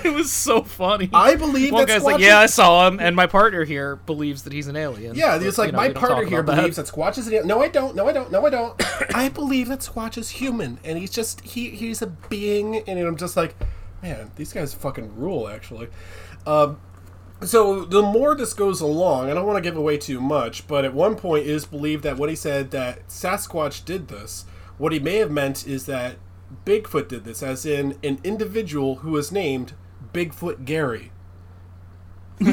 it 0.04 0.12
was 0.12 0.32
so 0.32 0.64
funny. 0.64 1.08
I 1.14 1.36
believe 1.36 1.72
One 1.72 1.86
that 1.86 1.88
guy's 1.88 2.04
like, 2.04 2.16
Squatch 2.16 2.22
yeah, 2.22 2.40
I 2.40 2.48
saw 2.48 2.88
him, 2.88 3.00
and 3.00 3.16
my 3.16 3.28
partner 3.28 3.64
here 3.64 3.98
believes 3.98 4.42
that 4.44 4.54
he's 4.54 4.68
an 4.68 4.76
alien. 4.76 5.16
Yeah, 5.16 5.38
it's 5.40 5.60
like 5.60 5.68
you 5.68 5.72
know, 5.74 5.78
my 5.78 5.90
talk 6.08 6.26
here 6.26 6.42
that. 6.42 6.56
believes 6.56 6.78
that 6.78 6.86
Squatch 6.86 7.18
is 7.18 7.28
an 7.28 7.34
alien. 7.34 7.48
No, 7.48 7.62
I 7.62 7.68
don't. 7.68 7.96
No, 7.96 8.08
I 8.08 8.14
don't. 8.14 8.32
No, 8.32 8.46
I 8.46 8.50
don't. 8.50 8.82
I 9.16 9.30
believe 9.30 9.68
that 9.68 9.80
Squatch 9.80 10.18
is 10.18 10.30
human, 10.30 10.80
and 10.84 10.98
he's 10.98 11.12
just 11.12 11.42
he 11.42 11.70
he's 11.72 12.02
a 12.02 12.08
being, 12.08 12.78
and 12.88 13.00
I'm 13.00 13.18
just 13.18 13.38
like, 13.38 13.56
man, 14.02 14.32
these 14.36 14.54
guys 14.54 14.74
fucking 14.74 15.16
rule. 15.16 15.48
Actually, 15.48 15.88
um, 16.46 16.80
so 17.44 17.86
the 17.86 18.02
more 18.02 18.36
this 18.36 18.54
goes 18.54 18.82
along, 18.82 19.30
I 19.30 19.34
don't 19.34 19.46
want 19.46 19.58
to 19.58 19.68
give 19.68 19.78
away 19.78 19.98
too 19.98 20.20
much, 20.20 20.68
but 20.68 20.84
at 20.84 20.94
one 20.94 21.16
point 21.16 21.46
it 21.46 21.50
is 21.50 21.66
believed 21.66 22.04
that 22.04 22.18
when 22.18 22.30
he 22.30 22.36
said 22.36 22.72
that 22.72 23.08
Sasquatch 23.08 23.86
did 23.86 24.10
this, 24.10 24.46
what 24.78 24.92
he 24.92 25.00
may 25.00 25.18
have 25.18 25.32
meant 25.32 25.66
is 25.66 25.86
that 25.86 26.18
Bigfoot 26.66 27.08
did 27.08 27.24
this, 27.24 27.42
as 27.42 27.66
in 27.66 27.98
an 28.04 28.20
individual 28.24 28.98
who 28.98 29.12
was 29.12 29.32
named 29.32 29.74
Bigfoot 30.14 30.66
Gary. 30.66 31.12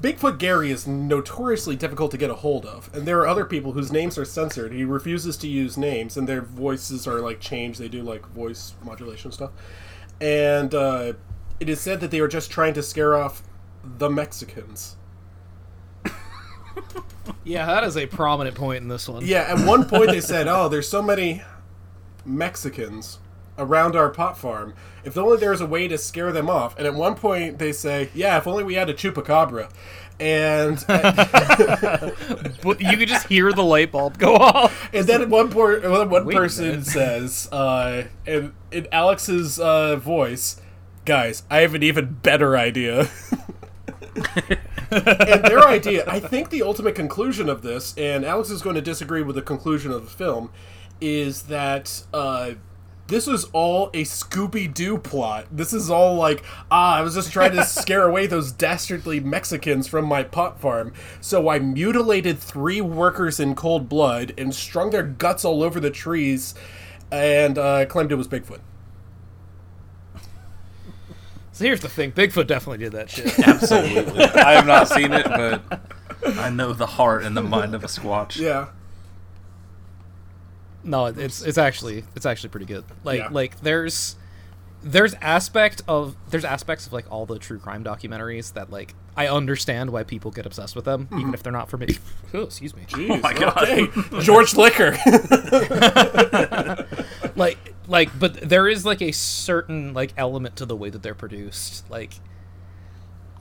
Bigfoot 0.00 0.38
Gary 0.38 0.70
is 0.70 0.86
notoriously 0.86 1.74
difficult 1.76 2.10
to 2.12 2.16
get 2.16 2.30
a 2.30 2.36
hold 2.36 2.64
of, 2.64 2.88
and 2.94 3.06
there 3.06 3.18
are 3.18 3.26
other 3.26 3.44
people 3.44 3.72
whose 3.72 3.90
names 3.90 4.16
are 4.16 4.24
censored. 4.24 4.72
He 4.72 4.84
refuses 4.84 5.36
to 5.38 5.48
use 5.48 5.76
names, 5.76 6.16
and 6.16 6.28
their 6.28 6.40
voices 6.40 7.06
are 7.06 7.20
like 7.20 7.40
changed. 7.40 7.80
They 7.80 7.88
do 7.88 8.02
like 8.02 8.26
voice 8.28 8.74
modulation 8.82 9.32
stuff, 9.32 9.50
and 10.20 10.74
uh, 10.74 11.14
it 11.58 11.68
is 11.68 11.80
said 11.80 12.00
that 12.00 12.10
they 12.10 12.20
were 12.20 12.28
just 12.28 12.50
trying 12.50 12.74
to 12.74 12.82
scare 12.82 13.16
off 13.16 13.42
the 13.82 14.08
Mexicans. 14.08 14.96
Yeah, 17.44 17.66
that 17.66 17.84
is 17.84 17.96
a 17.96 18.06
prominent 18.06 18.56
point 18.56 18.82
in 18.82 18.88
this 18.88 19.08
one. 19.08 19.24
Yeah, 19.26 19.40
at 19.40 19.66
one 19.66 19.86
point 19.86 20.10
they 20.10 20.20
said, 20.20 20.48
"Oh, 20.48 20.68
there's 20.68 20.88
so 20.88 21.02
many 21.02 21.42
Mexicans 22.24 23.18
around 23.58 23.96
our 23.96 24.08
pot 24.10 24.38
farm. 24.38 24.74
If 25.04 25.16
only 25.16 25.38
there 25.38 25.50
was 25.50 25.60
a 25.60 25.66
way 25.66 25.88
to 25.88 25.98
scare 25.98 26.32
them 26.32 26.48
off." 26.48 26.76
And 26.78 26.86
at 26.86 26.94
one 26.94 27.14
point 27.14 27.58
they 27.58 27.72
say, 27.72 28.10
"Yeah, 28.14 28.38
if 28.38 28.46
only 28.46 28.64
we 28.64 28.74
had 28.74 28.88
a 28.88 28.94
chupacabra." 28.94 29.70
And 30.20 30.84
but 30.88 32.80
you 32.80 32.96
could 32.96 33.08
just 33.08 33.28
hear 33.28 33.52
the 33.52 33.62
light 33.62 33.92
bulb 33.92 34.18
go 34.18 34.34
off. 34.36 34.88
And 34.92 35.06
then 35.06 35.22
at 35.22 35.28
one 35.28 35.48
point, 35.48 35.88
one 35.88 36.10
Wait 36.10 36.36
person 36.36 36.82
says, 36.82 37.48
uh, 37.52 38.04
in, 38.26 38.52
in 38.72 38.88
Alex's 38.90 39.60
uh, 39.60 39.96
voice, 39.96 40.60
"Guys, 41.04 41.44
I 41.48 41.58
have 41.58 41.74
an 41.74 41.84
even 41.84 42.18
better 42.22 42.56
idea." 42.56 43.08
and 44.90 45.44
their 45.44 45.66
idea, 45.66 46.04
I 46.08 46.20
think, 46.20 46.50
the 46.50 46.62
ultimate 46.62 46.94
conclusion 46.94 47.48
of 47.48 47.62
this, 47.62 47.96
and 47.96 48.24
Alex 48.24 48.50
is 48.50 48.62
going 48.62 48.76
to 48.76 48.82
disagree 48.82 49.22
with 49.22 49.36
the 49.36 49.42
conclusion 49.42 49.92
of 49.92 50.04
the 50.04 50.10
film, 50.10 50.50
is 51.00 51.42
that 51.42 52.04
uh, 52.12 52.52
this 53.08 53.26
was 53.26 53.44
all 53.52 53.88
a 53.88 54.04
Scooby 54.04 54.72
Doo 54.72 54.98
plot. 54.98 55.46
This 55.50 55.72
is 55.72 55.90
all 55.90 56.14
like, 56.14 56.44
ah, 56.70 56.96
I 56.96 57.02
was 57.02 57.14
just 57.14 57.32
trying 57.32 57.52
to 57.52 57.64
scare 57.64 58.06
away 58.06 58.26
those 58.26 58.52
dastardly 58.52 59.18
Mexicans 59.18 59.88
from 59.88 60.04
my 60.04 60.22
pot 60.22 60.60
farm. 60.60 60.92
So 61.20 61.48
I 61.48 61.58
mutilated 61.58 62.38
three 62.38 62.80
workers 62.80 63.40
in 63.40 63.54
cold 63.54 63.88
blood 63.88 64.34
and 64.36 64.54
strung 64.54 64.90
their 64.90 65.02
guts 65.02 65.44
all 65.44 65.62
over 65.62 65.80
the 65.80 65.90
trees 65.90 66.54
and 67.10 67.56
uh, 67.56 67.86
claimed 67.86 68.12
it 68.12 68.16
was 68.16 68.28
Bigfoot. 68.28 68.60
So 71.52 71.64
here's 71.64 71.80
the 71.80 71.88
thing: 71.88 72.12
Bigfoot 72.12 72.46
definitely 72.46 72.84
did 72.84 72.92
that 72.92 73.10
shit. 73.10 73.36
Absolutely. 73.48 74.22
I 74.22 74.52
have 74.52 74.66
not 74.66 74.86
seen 74.86 75.12
it, 75.12 75.24
but 75.26 75.80
I 76.38 76.50
know 76.50 76.72
the 76.72 76.86
heart 76.86 77.24
and 77.24 77.36
the 77.36 77.42
mind 77.42 77.74
of 77.74 77.82
a 77.82 77.88
Squatch. 77.88 78.36
Yeah. 78.38 78.68
No, 80.88 81.06
it's 81.06 81.42
it's 81.42 81.58
actually 81.58 82.04
it's 82.16 82.26
actually 82.26 82.48
pretty 82.48 82.66
good. 82.66 82.84
Like 83.04 83.18
Yeah. 83.18 83.28
like 83.30 83.60
there's 83.60 84.16
there's 84.82 85.14
aspect 85.14 85.82
of 85.88 86.16
there's 86.30 86.44
aspects 86.44 86.86
of 86.86 86.92
like 86.92 87.10
all 87.10 87.26
the 87.26 87.38
true 87.38 87.58
crime 87.58 87.84
documentaries 87.84 88.52
that 88.54 88.70
like 88.70 88.94
I 89.16 89.26
understand 89.26 89.90
why 89.90 90.04
people 90.04 90.30
get 90.30 90.46
obsessed 90.46 90.76
with 90.76 90.84
them, 90.84 91.08
even 91.12 91.24
mm-hmm. 91.24 91.34
if 91.34 91.42
they're 91.42 91.52
not 91.52 91.68
for 91.68 91.76
me. 91.76 91.98
oh, 92.34 92.42
excuse 92.42 92.74
me. 92.74 92.82
Oh 92.92 92.96
Jeez, 92.96 93.10
Oh 93.10 93.16
my 93.18 93.34
God. 93.34 93.68
okay. 93.68 93.88
George 94.20 94.54
Liquor. 94.54 94.92
like 97.36 97.58
like 97.86 98.18
but 98.18 98.48
there 98.48 98.68
is 98.68 98.86
like 98.86 99.02
a 99.02 99.12
certain 99.12 99.92
like 99.92 100.12
element 100.16 100.56
to 100.56 100.66
the 100.66 100.76
way 100.76 100.90
that 100.90 101.02
they're 101.02 101.14
produced. 101.14 101.88
Like 101.90 102.14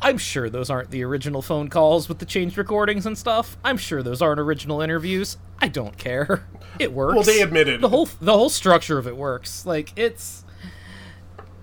I'm 0.01 0.17
sure 0.17 0.49
those 0.49 0.69
aren't 0.69 0.91
the 0.91 1.03
original 1.03 1.41
phone 1.41 1.69
calls 1.69 2.07
with 2.07 2.19
the 2.19 2.25
changed 2.25 2.57
recordings 2.57 3.05
and 3.05 3.17
stuff. 3.17 3.57
I'm 3.63 3.77
sure 3.77 4.03
those 4.03 4.21
aren't 4.21 4.39
original 4.39 4.81
interviews. 4.81 5.37
I 5.59 5.67
don't 5.67 5.97
care. 5.97 6.47
It 6.79 6.93
works. 6.93 7.15
Well, 7.15 7.23
they 7.23 7.41
admitted. 7.41 7.81
the 7.81 7.89
whole 7.89 8.07
the 8.21 8.33
whole 8.33 8.51
structure 8.51 8.99
of 8.99 9.07
it 9.07 9.17
works. 9.17 9.65
Like 9.65 9.93
it's 9.97 10.45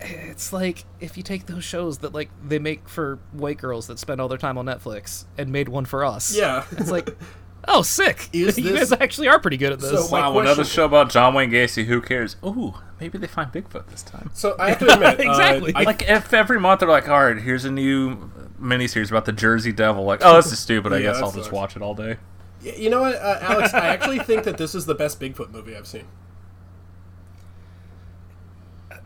it's 0.01 0.53
like 0.53 0.85
if 0.99 1.16
you 1.16 1.22
take 1.22 1.47
those 1.47 1.62
shows 1.62 1.99
that 1.99 2.12
like 2.12 2.30
they 2.45 2.59
make 2.59 2.89
for 2.89 3.20
white 3.30 3.59
girls 3.59 3.87
that 3.87 4.01
spend 4.01 4.20
all 4.20 4.26
their 4.26 4.39
time 4.39 4.59
on 4.59 4.66
Netflix 4.66 5.24
and 5.39 5.51
made 5.53 5.68
one 5.68 5.85
for 5.85 6.05
us. 6.05 6.35
Yeah. 6.37 6.64
It's 6.72 6.91
like 6.91 7.16
oh 7.69 7.83
sick. 7.83 8.29
Is 8.33 8.59
you 8.59 8.73
this- 8.73 8.91
guys 8.91 9.01
actually 9.01 9.29
are 9.29 9.39
pretty 9.41 9.57
good 9.57 9.73
at 9.73 9.81
this. 9.81 9.91
So 10.07 10.11
my 10.11 10.29
Wow, 10.29 10.39
another 10.39 10.65
show 10.65 10.85
about 10.85 11.11
John 11.11 11.35
Wayne 11.35 11.51
Gacy. 11.51 11.85
Who 11.85 12.01
cares? 12.01 12.37
Ooh, 12.45 12.75
maybe 13.01 13.19
they 13.19 13.27
find 13.27 13.51
Bigfoot 13.53 13.87
this 13.89 14.03
time. 14.03 14.31
So 14.35 14.57
I 14.59 14.71
have 14.71 14.79
to 14.81 14.93
admit, 14.93 15.21
Exactly. 15.27 15.75
Uh, 15.75 15.81
I, 15.81 15.83
Like 15.85 16.03
if 16.09 16.33
every 16.35 16.61
month 16.61 16.81
they're 16.81 16.89
like, 16.89 17.09
all 17.09 17.25
right, 17.25 17.37
here's 17.39 17.65
a 17.65 17.71
new 17.71 18.31
miniseries 18.61 19.11
about 19.11 19.25
the 19.25 19.33
Jersey 19.33 19.73
Devil. 19.73 20.05
Like, 20.05 20.21
oh, 20.23 20.37
this 20.37 20.53
is 20.53 20.59
stupid. 20.59 20.93
I 20.93 20.97
Yeah, 20.99 21.12
guess 21.12 21.23
I'll 21.23 21.33
just 21.33 21.53
watch 21.53 21.77
it 21.77 21.83
all 21.83 21.95
day. 21.95 22.17
You 22.62 22.89
know 22.89 23.03
what, 23.03 23.17
uh, 23.17 23.39
Alex? 23.43 23.75
I 23.75 23.89
actually 23.89 24.21
think 24.21 24.45
that 24.45 24.57
this 24.57 24.75
is 24.75 24.87
the 24.87 24.95
best 24.95 25.21
Bigfoot 25.21 25.51
movie 25.51 25.77
I've 25.77 25.87
seen. 25.87 26.05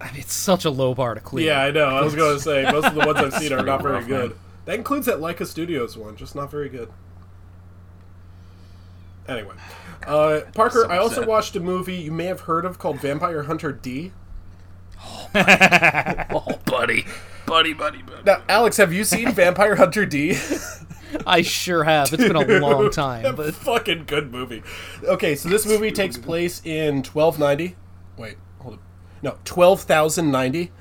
I 0.00 0.10
It's 0.14 0.32
such 0.32 0.64
a 0.64 0.70
low 0.70 0.94
bar 0.94 1.14
to 1.14 1.20
clear. 1.20 1.46
Yeah, 1.46 1.62
I 1.62 1.70
know. 1.72 1.86
I 1.86 2.02
was 2.02 2.14
going 2.14 2.36
to 2.36 2.42
say 2.42 2.62
most 2.70 2.86
of 2.86 2.94
the 2.94 3.04
ones 3.04 3.18
I've 3.18 3.34
seen 3.34 3.52
are 3.52 3.64
not 3.64 3.82
very 3.82 4.04
good. 4.04 4.36
That 4.66 4.76
includes 4.76 5.06
that 5.06 5.16
Laika 5.18 5.46
Studios 5.46 5.96
one, 5.96 6.14
just 6.16 6.36
not 6.36 6.50
very 6.50 6.68
good. 6.68 6.88
Anyway, 9.28 9.54
uh, 10.06 10.40
Parker, 10.54 10.82
So 10.84 10.90
I 10.90 10.98
also 10.98 11.24
watched 11.26 11.54
a 11.56 11.60
movie 11.60 11.96
you 11.96 12.10
may 12.12 12.24
have 12.26 12.42
heard 12.42 12.64
of 12.64 12.78
called 12.78 13.00
Vampire 13.00 13.42
Hunter 13.44 13.72
D. 13.72 14.12
Oh, 15.34 16.58
buddy, 16.64 17.04
buddy, 17.46 17.72
buddy, 17.74 18.02
buddy. 18.02 18.22
Now, 18.24 18.42
Alex, 18.48 18.76
have 18.78 18.92
you 18.92 19.04
seen 19.04 19.32
Vampire 19.32 19.76
Hunter 19.76 20.04
D? 20.06 20.36
I 21.26 21.42
sure 21.42 21.84
have. 21.84 22.12
It's 22.12 22.22
been 22.22 22.36
a 22.36 22.58
long 22.58 22.90
time, 22.92 23.34
but 23.36 23.54
fucking 23.54 24.04
good 24.06 24.30
movie. 24.32 24.62
Okay, 25.04 25.34
so 25.36 25.48
this 25.48 25.66
movie 25.66 25.90
takes 25.92 26.16
place 26.16 26.60
in 26.64 26.96
1290. 27.02 27.76
Wait, 28.16 28.36
hold 28.58 28.74
up. 28.74 28.80
No, 29.22 29.38
12,090. 29.44 30.72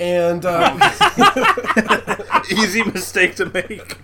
And 0.00 0.44
uh, 0.46 2.42
Easy 2.50 2.82
mistake 2.84 3.34
to 3.36 3.46
make. 3.46 3.98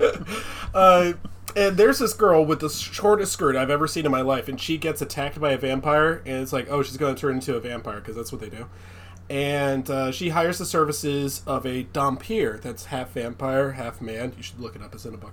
uh, 0.74 1.12
and 1.56 1.76
there's 1.78 1.98
this 1.98 2.12
girl 2.12 2.44
with 2.44 2.60
the 2.60 2.68
shortest 2.68 3.32
skirt 3.32 3.56
I've 3.56 3.70
ever 3.70 3.88
seen 3.88 4.04
in 4.04 4.12
my 4.12 4.20
life, 4.20 4.46
and 4.46 4.60
she 4.60 4.76
gets 4.76 5.00
attacked 5.00 5.40
by 5.40 5.52
a 5.52 5.58
vampire, 5.58 6.22
and 6.26 6.42
it's 6.42 6.52
like, 6.52 6.66
oh, 6.70 6.82
she's 6.82 6.98
going 6.98 7.14
to 7.14 7.20
turn 7.20 7.36
into 7.36 7.56
a 7.56 7.60
vampire 7.60 7.96
because 8.00 8.14
that's 8.14 8.30
what 8.30 8.42
they 8.42 8.50
do. 8.50 8.66
And 9.28 9.90
uh, 9.90 10.12
she 10.12 10.28
hires 10.28 10.58
the 10.58 10.66
services 10.66 11.42
of 11.46 11.66
a 11.66 11.84
dhampir 11.84 12.60
that's 12.60 12.86
half 12.86 13.12
vampire, 13.12 13.72
half 13.72 14.00
man. 14.00 14.34
You 14.36 14.42
should 14.42 14.60
look 14.60 14.76
it 14.76 14.82
up; 14.82 14.94
it's 14.94 15.04
in 15.04 15.14
a 15.14 15.16
book. 15.16 15.32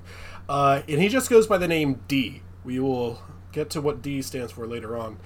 Uh, 0.50 0.82
and 0.88 1.00
he 1.00 1.10
just 1.10 1.30
goes 1.30 1.46
by 1.46 1.58
the 1.60 1.68
name 1.68 2.00
D. 2.08 2.42
We 2.64 2.80
will 2.80 3.22
get 3.52 3.70
to 3.72 3.82
what 3.82 4.02
D 4.02 4.22
stands 4.22 4.54
for 4.54 4.66
later 4.66 4.98
on. 4.98 5.20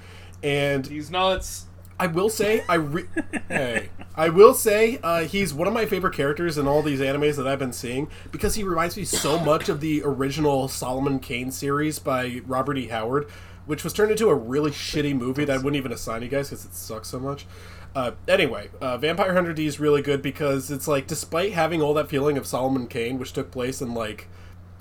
And 0.44 0.86
he's 0.86 1.10
nuts. 1.10 1.67
I 2.00 2.08
will 2.08 2.30
say, 2.30 2.64
I 2.70 2.76
re- 2.76 3.08
hey, 3.48 3.90
I 4.16 4.30
will 4.30 4.54
say, 4.54 5.00
uh, 5.02 5.24
he's 5.24 5.54
one 5.54 5.68
of 5.68 5.74
my 5.74 5.86
favorite 5.86 6.14
characters 6.14 6.58
in 6.58 6.68
all 6.68 6.82
these 6.84 7.00
animes 7.00 7.36
that 7.38 7.48
I've 7.48 7.60
been 7.60 7.74
seeing 7.74 8.10
because 8.32 8.56
he 8.56 8.64
reminds 8.64 8.98
me 8.98 9.04
so 9.04 9.40
much 9.40 9.68
of 9.68 9.82
the 9.82 10.04
original 10.04 10.68
Solomon 10.68 11.20
Kane 11.20 11.52
series 11.52 11.98
by 11.98 12.42
Robert 12.46 12.78
E. 12.78 12.88
Howard, 12.88 13.30
which 13.66 13.84
was 13.84 13.94
turned 13.94 14.12
into 14.12 14.30
a 14.30 14.36
really 14.36 14.72
shitty 14.72 15.18
movie 15.18 15.46
that 15.46 15.54
I 15.54 15.58
wouldn't 15.58 15.76
even 15.76 15.92
assign 15.92 16.22
you 16.22 16.30
guys 16.30 16.50
because 16.50 16.66
it 16.66 16.74
sucks 16.76 17.10
so 17.10 17.20
much. 17.20 17.48
Uh, 17.96 18.12
anyway, 18.28 18.70
uh, 18.80 18.98
Vampire 18.98 19.34
Hunter 19.34 19.54
D 19.54 19.66
is 19.66 19.80
really 19.80 20.04
good 20.04 20.22
because 20.22 20.70
it's 20.70 20.88
like, 20.88 21.08
despite 21.08 21.54
having 21.54 21.82
all 21.82 21.96
that 21.96 22.10
feeling 22.10 22.38
of 22.38 22.46
Solomon 22.46 22.88
Kane, 22.88 23.18
which 23.18 23.34
took 23.34 23.50
place 23.50 23.82
in 23.82 23.96
like, 23.96 24.28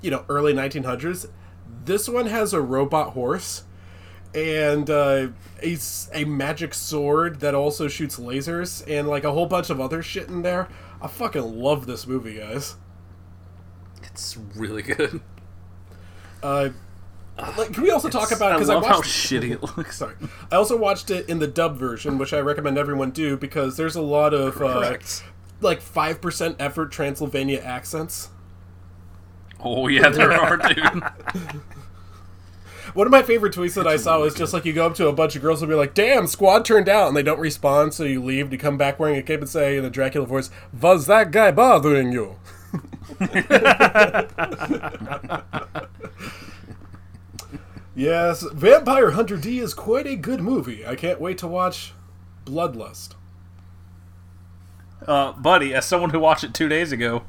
you 0.01 0.11
know, 0.11 0.23
early 0.29 0.53
1900s, 0.53 1.27
this 1.83 2.07
one 2.07 2.27
has 2.27 2.53
a 2.53 2.61
robot 2.61 3.13
horse 3.13 3.63
and 4.33 4.89
uh, 4.89 5.29
a, 5.61 5.77
a 6.13 6.25
magic 6.25 6.73
sword 6.73 7.39
that 7.39 7.55
also 7.55 7.87
shoots 7.87 8.19
lasers 8.19 8.83
and 8.87 9.07
like 9.07 9.23
a 9.23 9.31
whole 9.31 9.45
bunch 9.45 9.69
of 9.69 9.79
other 9.79 10.01
shit 10.03 10.27
in 10.27 10.41
there. 10.41 10.67
I 11.01 11.07
fucking 11.07 11.59
love 11.59 11.85
this 11.85 12.07
movie, 12.07 12.35
guys. 12.35 12.75
It's 14.03 14.37
really 14.55 14.81
good. 14.81 15.21
Uh, 16.41 16.69
like, 17.57 17.73
can 17.73 17.83
we 17.83 17.91
also 17.91 18.09
talk 18.09 18.31
about 18.31 18.51
I 18.51 18.55
because 18.55 18.69
I, 18.69 18.75
love 18.75 18.83
watched 18.83 18.95
how 18.95 19.01
shitty 19.01 19.51
it 19.51 19.61
looks. 19.61 19.97
Sorry, 19.99 20.15
I 20.51 20.55
also 20.55 20.77
watched 20.77 21.11
it 21.11 21.29
in 21.29 21.39
the 21.39 21.47
dub 21.47 21.77
version, 21.77 22.17
which 22.17 22.33
I 22.33 22.39
recommend 22.39 22.77
everyone 22.77 23.11
do 23.11 23.37
because 23.37 23.77
there's 23.77 23.95
a 23.95 24.01
lot 24.01 24.33
of 24.33 24.61
uh, 24.61 24.97
like 25.61 25.81
five 25.81 26.19
percent 26.19 26.55
effort 26.59 26.91
Transylvania 26.91 27.59
accents. 27.59 28.29
Oh 29.59 29.87
yeah, 29.87 30.09
there 30.09 30.31
are, 30.31 30.57
dude. 30.57 31.03
One 32.93 33.07
of 33.07 33.11
my 33.11 33.21
favorite 33.21 33.53
tweets 33.53 33.75
that 33.75 33.87
I 33.87 33.97
saw 33.97 34.19
was 34.19 34.33
just 34.33 34.53
like 34.53 34.65
you 34.65 34.73
go 34.73 34.85
up 34.85 34.95
to 34.95 35.07
a 35.07 35.13
bunch 35.13 35.35
of 35.35 35.41
girls 35.41 35.61
and 35.61 35.69
be 35.69 35.75
like, 35.75 35.93
"Damn, 35.93 36.27
squad 36.27 36.65
turned 36.65 36.89
out," 36.89 37.07
and 37.07 37.17
they 37.17 37.23
don't 37.23 37.39
respond, 37.39 37.93
so 37.93 38.03
you 38.03 38.23
leave. 38.23 38.51
You 38.51 38.57
come 38.57 38.77
back 38.77 38.99
wearing 38.99 39.17
a 39.17 39.23
cape 39.23 39.41
and 39.41 39.49
say 39.49 39.77
in 39.77 39.85
a 39.85 39.89
Dracula 39.89 40.25
voice, 40.25 40.49
"Was 40.79 41.07
that 41.07 41.31
guy 41.31 41.51
bothering 41.51 42.11
you?" 42.11 42.35
yes, 47.95 48.43
Vampire 48.53 49.11
Hunter 49.11 49.37
D 49.37 49.59
is 49.59 49.73
quite 49.73 50.07
a 50.07 50.15
good 50.15 50.41
movie. 50.41 50.85
I 50.85 50.95
can't 50.95 51.21
wait 51.21 51.37
to 51.39 51.47
watch 51.47 51.93
Bloodlust. 52.45 53.13
Uh, 55.05 55.31
buddy, 55.33 55.73
as 55.73 55.85
someone 55.85 56.09
who 56.09 56.19
watched 56.19 56.43
it 56.43 56.53
two 56.53 56.67
days 56.67 56.91
ago, 56.91 57.23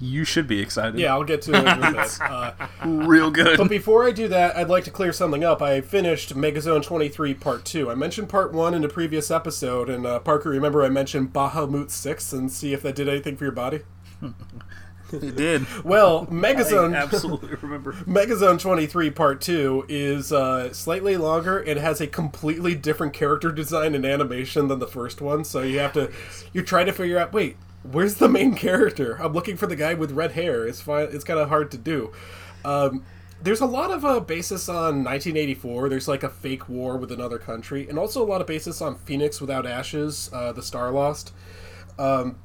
you 0.00 0.24
should 0.24 0.46
be 0.46 0.60
excited. 0.60 0.98
Yeah, 0.98 1.12
I'll 1.12 1.24
get 1.24 1.42
to 1.42 1.52
it 1.52 1.64
with 1.64 2.18
that. 2.18 2.20
Uh, 2.20 2.86
real 2.86 3.30
good. 3.30 3.58
But 3.58 3.68
before 3.68 4.06
I 4.06 4.10
do 4.12 4.28
that, 4.28 4.56
I'd 4.56 4.68
like 4.68 4.84
to 4.84 4.90
clear 4.90 5.12
something 5.12 5.44
up. 5.44 5.60
I 5.60 5.80
finished 5.80 6.34
Megazone 6.36 6.82
23 6.82 7.34
Part 7.34 7.64
2. 7.64 7.90
I 7.90 7.94
mentioned 7.94 8.28
Part 8.28 8.52
1 8.52 8.74
in 8.74 8.84
a 8.84 8.88
previous 8.88 9.30
episode, 9.30 9.88
and 9.88 10.06
uh, 10.06 10.20
Parker, 10.20 10.50
remember 10.50 10.84
I 10.84 10.88
mentioned 10.88 11.32
Bahamut 11.32 11.90
6 11.90 12.32
and 12.32 12.50
see 12.50 12.72
if 12.72 12.82
that 12.82 12.94
did 12.94 13.08
anything 13.08 13.36
for 13.36 13.44
your 13.44 13.52
body? 13.52 13.80
It 15.10 15.36
did. 15.36 15.66
Well, 15.84 16.26
Megazone. 16.26 16.94
I 16.94 16.98
absolutely 16.98 17.54
remember. 17.62 17.94
Megazone 17.94 18.60
23 18.60 19.10
Part 19.10 19.40
2 19.40 19.86
is 19.88 20.32
uh, 20.32 20.72
slightly 20.72 21.16
longer 21.16 21.58
and 21.58 21.78
has 21.78 22.00
a 22.00 22.06
completely 22.06 22.74
different 22.74 23.14
character 23.14 23.50
design 23.50 23.94
and 23.94 24.04
animation 24.04 24.68
than 24.68 24.80
the 24.80 24.86
first 24.86 25.20
one. 25.20 25.44
So 25.44 25.62
you 25.62 25.78
have 25.78 25.94
to, 25.94 26.12
You 26.52 26.62
try 26.62 26.84
to 26.84 26.92
figure 26.92 27.18
out, 27.18 27.32
wait, 27.32 27.56
where's 27.82 28.16
the 28.16 28.28
main 28.28 28.54
character? 28.54 29.16
I'm 29.20 29.32
looking 29.32 29.56
for 29.56 29.66
the 29.66 29.76
guy 29.76 29.94
with 29.94 30.12
red 30.12 30.32
hair. 30.32 30.66
It's 30.66 30.80
fine. 30.80 31.08
It's 31.10 31.24
kind 31.24 31.40
of 31.40 31.48
hard 31.48 31.70
to 31.72 31.78
do. 31.78 32.12
Um, 32.64 33.04
there's 33.42 33.60
a 33.60 33.66
lot 33.66 33.90
of 33.90 34.04
uh, 34.04 34.20
basis 34.20 34.68
on 34.68 35.04
1984. 35.04 35.88
There's 35.88 36.08
like 36.08 36.22
a 36.22 36.28
fake 36.28 36.68
war 36.68 36.96
with 36.96 37.12
another 37.12 37.38
country, 37.38 37.88
and 37.88 37.98
also 37.98 38.22
a 38.22 38.26
lot 38.26 38.40
of 38.40 38.46
basis 38.46 38.80
on 38.80 38.96
Phoenix 38.96 39.40
Without 39.40 39.66
Ashes, 39.66 40.28
uh, 40.32 40.52
the 40.52 40.60
Starlost. 40.60 41.30
Um, 41.98 42.38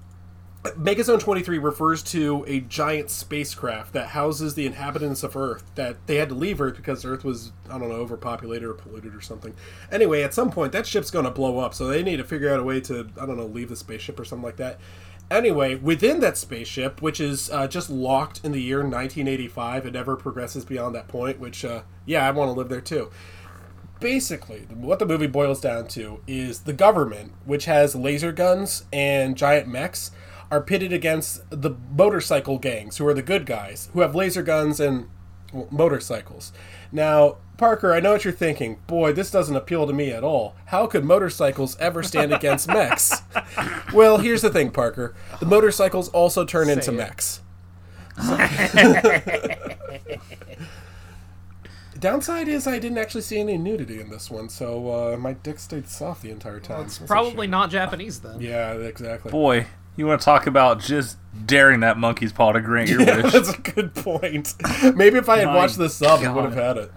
Megazone 0.63 1.19
23 1.19 1.57
refers 1.57 2.01
to 2.01 2.45
a 2.47 2.61
giant 2.61 3.09
spacecraft 3.09 3.91
that 3.93 4.09
houses 4.09 4.55
the 4.55 4.65
inhabitants 4.65 5.21
of 5.21 5.35
Earth 5.35 5.63
that 5.75 6.07
they 6.07 6.15
had 6.15 6.29
to 6.29 6.35
leave 6.35 6.61
Earth 6.61 6.77
because 6.77 7.03
Earth 7.03 7.25
was, 7.25 7.51
I 7.69 7.77
don't 7.77 7.89
know, 7.89 7.95
overpopulated 7.95 8.63
or 8.63 8.73
polluted 8.73 9.13
or 9.13 9.19
something. 9.19 9.53
Anyway, 9.91 10.23
at 10.23 10.33
some 10.33 10.51
point, 10.51 10.71
that 10.71 10.87
ship's 10.87 11.11
going 11.11 11.25
to 11.25 11.31
blow 11.31 11.59
up, 11.59 11.73
so 11.73 11.87
they 11.87 12.01
need 12.01 12.17
to 12.17 12.23
figure 12.23 12.49
out 12.53 12.61
a 12.61 12.63
way 12.63 12.79
to, 12.81 13.09
I 13.19 13.25
don't 13.25 13.35
know, 13.35 13.45
leave 13.45 13.67
the 13.67 13.75
spaceship 13.75 14.17
or 14.17 14.23
something 14.23 14.45
like 14.45 14.55
that. 14.57 14.79
Anyway, 15.33 15.73
within 15.73 16.19
that 16.19 16.37
spaceship, 16.37 17.01
which 17.01 17.19
is 17.19 17.49
uh, 17.49 17.65
just 17.65 17.89
locked 17.89 18.39
in 18.43 18.51
the 18.51 18.61
year 18.61 18.81
1985, 18.81 19.87
it 19.87 19.93
never 19.93 20.15
progresses 20.15 20.63
beyond 20.63 20.93
that 20.93 21.07
point, 21.07 21.39
which, 21.39 21.65
uh, 21.65 21.81
yeah, 22.05 22.27
I 22.27 22.29
want 22.29 22.49
to 22.49 22.53
live 22.53 22.69
there 22.69 22.79
too. 22.79 23.09
Basically 23.99 24.67
what 24.69 24.99
the 24.99 25.07
movie 25.07 25.25
boils 25.25 25.59
down 25.59 25.87
to 25.87 26.21
is 26.27 26.61
the 26.61 26.73
government 26.73 27.31
which 27.45 27.65
has 27.65 27.95
laser 27.95 28.31
guns 28.31 28.85
and 28.93 29.35
giant 29.35 29.67
mechs 29.67 30.11
are 30.51 30.61
pitted 30.61 30.93
against 30.93 31.41
the 31.49 31.71
motorcycle 31.89 32.59
gangs 32.59 32.97
who 32.97 33.07
are 33.07 33.13
the 33.13 33.23
good 33.23 33.47
guys 33.47 33.89
who 33.93 34.01
have 34.01 34.13
laser 34.13 34.43
guns 34.43 34.79
and 34.79 35.09
motorcycles 35.71 36.51
now 36.93 37.37
parker 37.57 37.93
i 37.93 37.99
know 37.99 38.13
what 38.13 38.23
you're 38.23 38.33
thinking 38.33 38.77
boy 38.87 39.11
this 39.11 39.29
doesn't 39.29 39.55
appeal 39.55 39.85
to 39.85 39.93
me 39.93 40.11
at 40.11 40.23
all 40.23 40.55
how 40.67 40.87
could 40.87 41.03
motorcycles 41.03 41.77
ever 41.79 42.01
stand 42.01 42.33
against 42.33 42.67
mechs 42.67 43.21
well 43.93 44.17
here's 44.19 44.41
the 44.41 44.49
thing 44.49 44.71
parker 44.71 45.13
the 45.39 45.45
motorcycles 45.45 46.09
also 46.09 46.45
turn 46.45 46.69
into 46.69 46.91
it. 46.91 46.95
mechs 46.95 47.41
Downside 51.99 52.49
is 52.49 52.67
I 52.67 52.79
didn't 52.79 52.97
actually 52.97 53.21
see 53.21 53.39
any 53.39 53.57
nudity 53.57 54.01
in 54.01 54.09
this 54.09 54.29
one, 54.29 54.49
so 54.49 55.13
uh, 55.13 55.17
my 55.17 55.31
dick 55.31 55.57
stayed 55.57 55.87
soft 55.87 56.21
the 56.21 56.31
entire 56.31 56.59
time. 56.59 56.81
It's 56.81 56.97
That's 56.97 57.07
probably 57.07 57.47
not 57.47 57.69
Japanese 57.69 58.19
then. 58.19 58.41
Yeah, 58.41 58.73
exactly. 58.73 59.31
Boy, 59.31 59.67
you 59.95 60.07
want 60.07 60.21
to 60.21 60.25
talk 60.25 60.47
about 60.47 60.79
just 60.79 61.17
daring 61.45 61.79
that 61.81 61.97
monkey's 61.97 62.31
paw 62.31 62.51
to 62.51 62.61
grant 62.61 62.89
your 62.89 63.01
Yeah, 63.05 63.21
wish. 63.23 63.33
that's 63.33 63.53
a 63.53 63.57
good 63.59 63.93
point. 63.95 64.53
Maybe 64.95 65.17
if 65.17 65.29
I 65.29 65.39
had 65.39 65.47
My 65.47 65.55
watched 65.55 65.77
the 65.77 65.89
sub, 65.89 66.21
I 66.21 66.31
would 66.31 66.45
have 66.45 66.53
had 66.55 66.77
it. 66.77 66.91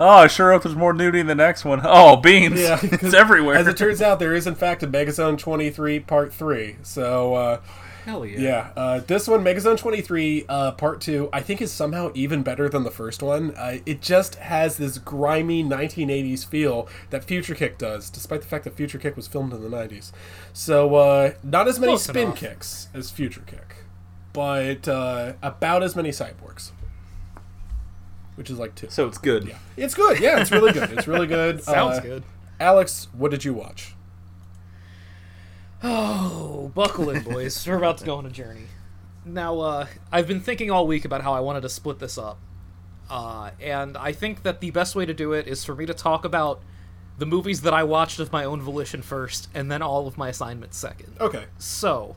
Oh, 0.00 0.08
I 0.08 0.26
sure 0.28 0.52
hope 0.52 0.62
there's 0.62 0.76
more 0.76 0.92
nudity 0.92 1.18
in 1.18 1.26
the 1.26 1.34
next 1.34 1.64
one. 1.64 1.80
Oh, 1.82 2.16
beans. 2.16 2.60
Yeah, 2.60 2.78
it's 2.82 3.14
everywhere. 3.14 3.56
As 3.56 3.66
it 3.66 3.76
turns 3.76 4.00
out, 4.00 4.20
there 4.20 4.32
is 4.34 4.46
in 4.46 4.54
fact 4.54 4.82
a 4.84 4.86
Megazone 4.86 5.36
23 5.36 5.98
Part 6.00 6.32
3. 6.32 6.76
So, 6.82 7.34
uh, 7.34 7.60
Hell 8.08 8.24
yeah. 8.24 8.38
yeah, 8.40 8.70
uh, 8.74 9.00
this 9.00 9.28
one, 9.28 9.44
Megazone 9.44 9.76
23 9.76 10.46
uh, 10.48 10.72
Part 10.72 11.02
2, 11.02 11.28
I 11.30 11.42
think 11.42 11.60
is 11.60 11.70
somehow 11.70 12.10
even 12.14 12.42
better 12.42 12.66
than 12.66 12.82
the 12.84 12.90
first 12.90 13.22
one. 13.22 13.54
Uh, 13.54 13.80
it 13.84 14.00
just 14.00 14.36
has 14.36 14.78
this 14.78 14.96
grimy 14.96 15.62
1980s 15.62 16.46
feel 16.46 16.88
that 17.10 17.22
Future 17.22 17.54
Kick 17.54 17.76
does, 17.76 18.08
despite 18.08 18.40
the 18.40 18.46
fact 18.46 18.64
that 18.64 18.74
Future 18.74 18.96
Kick 18.98 19.14
was 19.14 19.28
filmed 19.28 19.52
in 19.52 19.60
the 19.62 19.68
90s. 19.68 20.10
So, 20.54 20.94
uh, 20.94 21.32
not 21.42 21.68
as 21.68 21.78
many 21.78 21.90
Close 21.92 22.04
spin 22.04 22.28
enough. 22.28 22.36
kicks 22.38 22.88
as 22.94 23.10
Future 23.10 23.42
Kick, 23.46 23.76
but 24.32 24.88
uh, 24.88 25.34
about 25.42 25.82
as 25.82 25.94
many 25.94 26.08
cyborgs. 26.08 26.70
Which 28.36 28.48
is 28.48 28.58
like 28.58 28.74
two. 28.74 28.88
so 28.88 29.06
it's 29.06 29.18
good. 29.18 29.46
Yeah. 29.48 29.58
It's 29.76 29.94
good. 29.94 30.18
Yeah, 30.18 30.40
it's 30.40 30.50
really 30.50 30.72
good. 30.72 30.90
It's 30.92 31.06
really 31.08 31.26
good. 31.26 31.62
Sounds 31.62 31.98
Uh, 31.98 32.00
good. 32.00 32.22
Alex, 32.58 33.08
what 33.12 33.30
did 33.32 33.44
you 33.44 33.52
watch? 33.52 33.94
Oh, 35.82 36.70
buckle 36.74 37.10
in, 37.10 37.22
boys. 37.22 37.66
We're 37.66 37.76
about 37.76 37.98
to 37.98 38.04
go 38.04 38.16
on 38.16 38.26
a 38.26 38.30
journey. 38.30 38.66
Now, 39.24 39.60
uh, 39.60 39.86
I've 40.10 40.26
been 40.26 40.40
thinking 40.40 40.70
all 40.70 40.86
week 40.86 41.04
about 41.04 41.22
how 41.22 41.32
I 41.34 41.40
wanted 41.40 41.60
to 41.62 41.68
split 41.68 41.98
this 41.98 42.18
up. 42.18 42.38
Uh, 43.10 43.50
and 43.60 43.96
I 43.96 44.12
think 44.12 44.42
that 44.42 44.60
the 44.60 44.70
best 44.70 44.94
way 44.94 45.06
to 45.06 45.14
do 45.14 45.32
it 45.32 45.46
is 45.46 45.64
for 45.64 45.74
me 45.74 45.86
to 45.86 45.94
talk 45.94 46.24
about 46.24 46.60
the 47.18 47.26
movies 47.26 47.62
that 47.62 47.74
I 47.74 47.82
watched 47.84 48.20
of 48.20 48.32
my 48.32 48.44
own 48.44 48.60
volition 48.60 49.02
first, 49.02 49.48
and 49.54 49.70
then 49.70 49.82
all 49.82 50.06
of 50.06 50.16
my 50.18 50.28
assignments 50.28 50.76
second. 50.76 51.16
Okay. 51.20 51.46
So, 51.58 52.16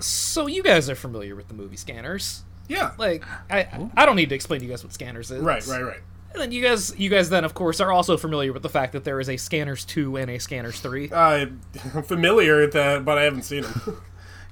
so 0.00 0.46
you 0.46 0.62
guys 0.62 0.88
are 0.88 0.94
familiar 0.94 1.34
with 1.34 1.48
the 1.48 1.54
movie 1.54 1.76
Scanners? 1.76 2.44
Yeah. 2.68 2.92
Like, 2.98 3.24
I 3.50 3.88
I 3.96 4.06
don't 4.06 4.16
need 4.16 4.28
to 4.28 4.34
explain 4.34 4.60
to 4.60 4.66
you 4.66 4.70
guys 4.70 4.84
what 4.84 4.92
Scanners 4.92 5.30
is. 5.30 5.42
Right, 5.42 5.66
right, 5.66 5.82
right. 5.82 6.00
And 6.32 6.42
then 6.42 6.52
you 6.52 6.62
guys, 6.62 6.94
you 6.98 7.08
guys 7.08 7.30
then 7.30 7.44
of 7.44 7.54
course 7.54 7.80
are 7.80 7.90
also 7.90 8.16
familiar 8.16 8.52
with 8.52 8.62
the 8.62 8.68
fact 8.68 8.92
that 8.92 9.04
there 9.04 9.18
is 9.20 9.28
a 9.28 9.36
Scanners 9.36 9.84
two 9.84 10.16
and 10.16 10.30
a 10.30 10.38
Scanners 10.38 10.80
three. 10.80 11.10
I'm 11.12 11.60
familiar 12.04 12.60
with 12.60 12.72
that, 12.74 13.04
but 13.04 13.18
I 13.18 13.22
haven't 13.22 13.42
seen 13.42 13.62
them. 13.62 14.02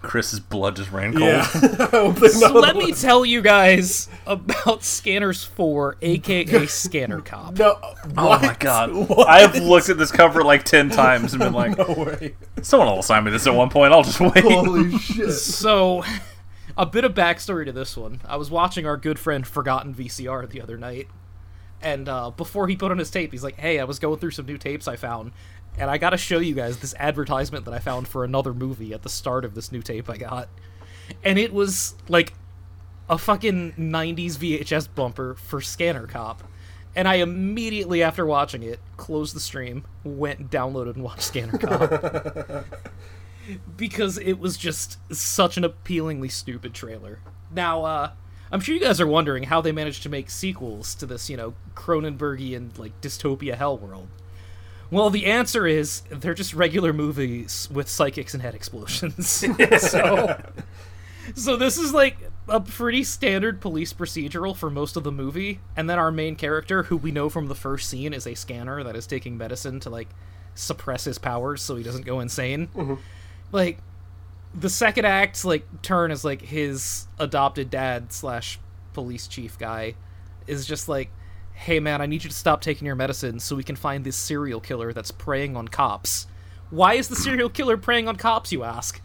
Chris's 0.02 0.38
blood 0.40 0.76
just 0.76 0.92
ran 0.92 1.12
cold. 1.12 1.24
Yeah. 1.24 1.46
I 1.92 2.28
So 2.28 2.52
let 2.52 2.76
me 2.76 2.92
tell 2.92 3.24
you 3.24 3.42
guys 3.42 4.08
about 4.26 4.84
Scanners 4.84 5.42
4, 5.42 5.96
aka 6.00 6.66
Scanner 6.66 7.20
Cop. 7.22 7.58
No. 7.58 7.76
Oh 8.16 8.38
my 8.40 8.54
god. 8.58 8.92
What? 8.92 9.26
I 9.28 9.40
have 9.40 9.56
looked 9.56 9.88
at 9.88 9.98
this 9.98 10.12
cover 10.12 10.44
like 10.44 10.64
10 10.64 10.90
times 10.90 11.32
and 11.32 11.40
been 11.40 11.52
like, 11.54 11.76
No 11.76 11.92
way. 11.94 12.36
someone 12.62 12.88
will 12.88 13.00
assign 13.00 13.24
me 13.24 13.30
this 13.32 13.46
at 13.46 13.54
one 13.54 13.68
point. 13.68 13.92
I'll 13.92 14.04
just 14.04 14.20
wait. 14.20 14.44
Holy 14.44 14.96
shit. 14.98 15.32
So, 15.32 16.04
a 16.76 16.86
bit 16.86 17.04
of 17.04 17.14
backstory 17.14 17.64
to 17.64 17.72
this 17.72 17.96
one. 17.96 18.20
I 18.26 18.36
was 18.36 18.50
watching 18.50 18.86
our 18.86 18.96
good 18.96 19.18
friend 19.18 19.44
Forgotten 19.46 19.92
VCR 19.94 20.48
the 20.48 20.60
other 20.60 20.76
night, 20.76 21.08
and 21.82 22.08
uh, 22.08 22.30
before 22.30 22.68
he 22.68 22.76
put 22.76 22.90
on 22.90 22.98
his 22.98 23.10
tape, 23.10 23.32
he's 23.32 23.44
like, 23.44 23.56
"Hey, 23.56 23.78
I 23.78 23.84
was 23.84 23.98
going 23.98 24.18
through 24.18 24.32
some 24.32 24.46
new 24.46 24.58
tapes 24.58 24.88
I 24.88 24.96
found, 24.96 25.32
and 25.78 25.90
I 25.90 25.98
got 25.98 26.10
to 26.10 26.16
show 26.16 26.38
you 26.38 26.54
guys 26.54 26.78
this 26.78 26.94
advertisement 26.98 27.64
that 27.64 27.74
I 27.74 27.78
found 27.78 28.08
for 28.08 28.24
another 28.24 28.54
movie 28.54 28.92
at 28.92 29.02
the 29.02 29.08
start 29.08 29.44
of 29.44 29.54
this 29.54 29.72
new 29.72 29.82
tape 29.82 30.08
I 30.10 30.16
got." 30.16 30.48
And 31.22 31.38
it 31.38 31.52
was 31.52 31.94
like 32.08 32.32
a 33.08 33.18
fucking 33.18 33.72
90s 33.72 34.36
VHS 34.36 34.88
bumper 34.94 35.34
for 35.34 35.60
Scanner 35.60 36.06
Cop. 36.06 36.42
And 36.94 37.06
I 37.06 37.16
immediately 37.16 38.02
after 38.02 38.24
watching 38.24 38.62
it 38.62 38.80
closed 38.96 39.36
the 39.36 39.40
stream, 39.40 39.84
went 40.02 40.50
downloaded 40.50 40.94
and 40.94 41.04
watched 41.04 41.22
Scanner 41.22 41.58
Cop 41.58 42.64
because 43.76 44.18
it 44.18 44.38
was 44.38 44.56
just 44.56 44.98
such 45.14 45.56
an 45.56 45.64
appealingly 45.64 46.28
stupid 46.28 46.74
trailer. 46.74 47.20
Now, 47.52 47.84
uh, 47.84 48.10
I'm 48.52 48.60
sure 48.60 48.74
you 48.74 48.80
guys 48.80 49.00
are 49.00 49.06
wondering 49.06 49.44
how 49.44 49.60
they 49.60 49.72
managed 49.72 50.02
to 50.04 50.08
make 50.08 50.30
sequels 50.30 50.94
to 50.96 51.06
this, 51.06 51.28
you 51.28 51.36
know, 51.36 51.54
Cronenbergian 51.74 52.78
like 52.78 53.00
dystopia 53.00 53.56
hell 53.56 53.76
world. 53.76 54.08
Well, 54.90 55.10
the 55.10 55.26
answer 55.26 55.66
is 55.66 56.02
they're 56.10 56.34
just 56.34 56.54
regular 56.54 56.92
movies 56.92 57.68
with 57.72 57.88
psychics 57.88 58.34
and 58.34 58.42
head 58.42 58.54
explosions. 58.54 59.26
so, 59.78 60.40
so 61.34 61.56
this 61.56 61.76
is 61.76 61.92
like 61.92 62.18
a 62.48 62.60
pretty 62.60 63.02
standard 63.02 63.60
police 63.60 63.92
procedural 63.92 64.54
for 64.54 64.70
most 64.70 64.96
of 64.96 65.02
the 65.02 65.10
movie, 65.10 65.60
and 65.76 65.90
then 65.90 65.98
our 65.98 66.12
main 66.12 66.36
character, 66.36 66.84
who 66.84 66.96
we 66.96 67.10
know 67.10 67.28
from 67.28 67.48
the 67.48 67.54
first 67.56 67.90
scene, 67.90 68.12
is 68.12 68.28
a 68.28 68.34
scanner 68.34 68.84
that 68.84 68.94
is 68.94 69.08
taking 69.08 69.36
medicine 69.36 69.80
to 69.80 69.90
like 69.90 70.08
suppress 70.54 71.04
his 71.04 71.18
powers 71.18 71.62
so 71.62 71.74
he 71.74 71.82
doesn't 71.82 72.06
go 72.06 72.20
insane. 72.20 72.68
Mm-hmm. 72.68 72.94
Like 73.50 73.78
the 74.58 74.70
second 74.70 75.04
act, 75.04 75.44
like 75.44 75.66
turn 75.82 76.10
is 76.10 76.24
like 76.24 76.42
his 76.42 77.06
adopted 77.18 77.70
dad 77.70 78.12
slash 78.12 78.58
police 78.94 79.26
chief 79.26 79.58
guy 79.58 79.94
is 80.46 80.66
just 80.66 80.88
like, 80.88 81.10
hey 81.52 81.80
man, 81.80 82.00
I 82.00 82.06
need 82.06 82.24
you 82.24 82.30
to 82.30 82.36
stop 82.36 82.60
taking 82.60 82.86
your 82.86 82.96
medicine 82.96 83.40
so 83.40 83.56
we 83.56 83.64
can 83.64 83.76
find 83.76 84.04
this 84.04 84.16
serial 84.16 84.60
killer 84.60 84.92
that's 84.92 85.10
preying 85.10 85.56
on 85.56 85.68
cops. 85.68 86.26
Why 86.70 86.94
is 86.94 87.08
the 87.08 87.16
serial 87.16 87.48
killer 87.48 87.76
preying 87.76 88.08
on 88.08 88.16
cops, 88.16 88.52
you 88.52 88.64
ask? 88.64 89.00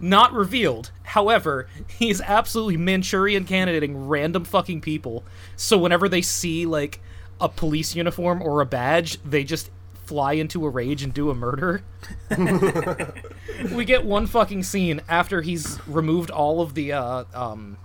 Not 0.00 0.32
revealed. 0.32 0.90
However, 1.02 1.68
he's 1.98 2.20
absolutely 2.20 2.76
Manchurian 2.76 3.44
candidating 3.44 4.06
random 4.08 4.44
fucking 4.44 4.80
people. 4.80 5.24
So 5.56 5.78
whenever 5.78 6.08
they 6.08 6.22
see 6.22 6.66
like 6.66 7.00
a 7.40 7.48
police 7.48 7.94
uniform 7.94 8.42
or 8.42 8.60
a 8.60 8.66
badge, 8.66 9.22
they 9.22 9.44
just 9.44 9.70
fly 10.04 10.34
into 10.34 10.64
a 10.64 10.68
rage 10.68 11.02
and 11.02 11.14
do 11.14 11.30
a 11.30 11.34
murder. 11.34 11.82
we 13.72 13.84
get 13.84 14.04
one 14.04 14.26
fucking 14.26 14.62
scene 14.62 15.00
after 15.08 15.42
he's 15.42 15.78
removed 15.86 16.30
all 16.30 16.60
of 16.60 16.74
the 16.74 16.92
uh 16.92 17.24
um 17.32 17.78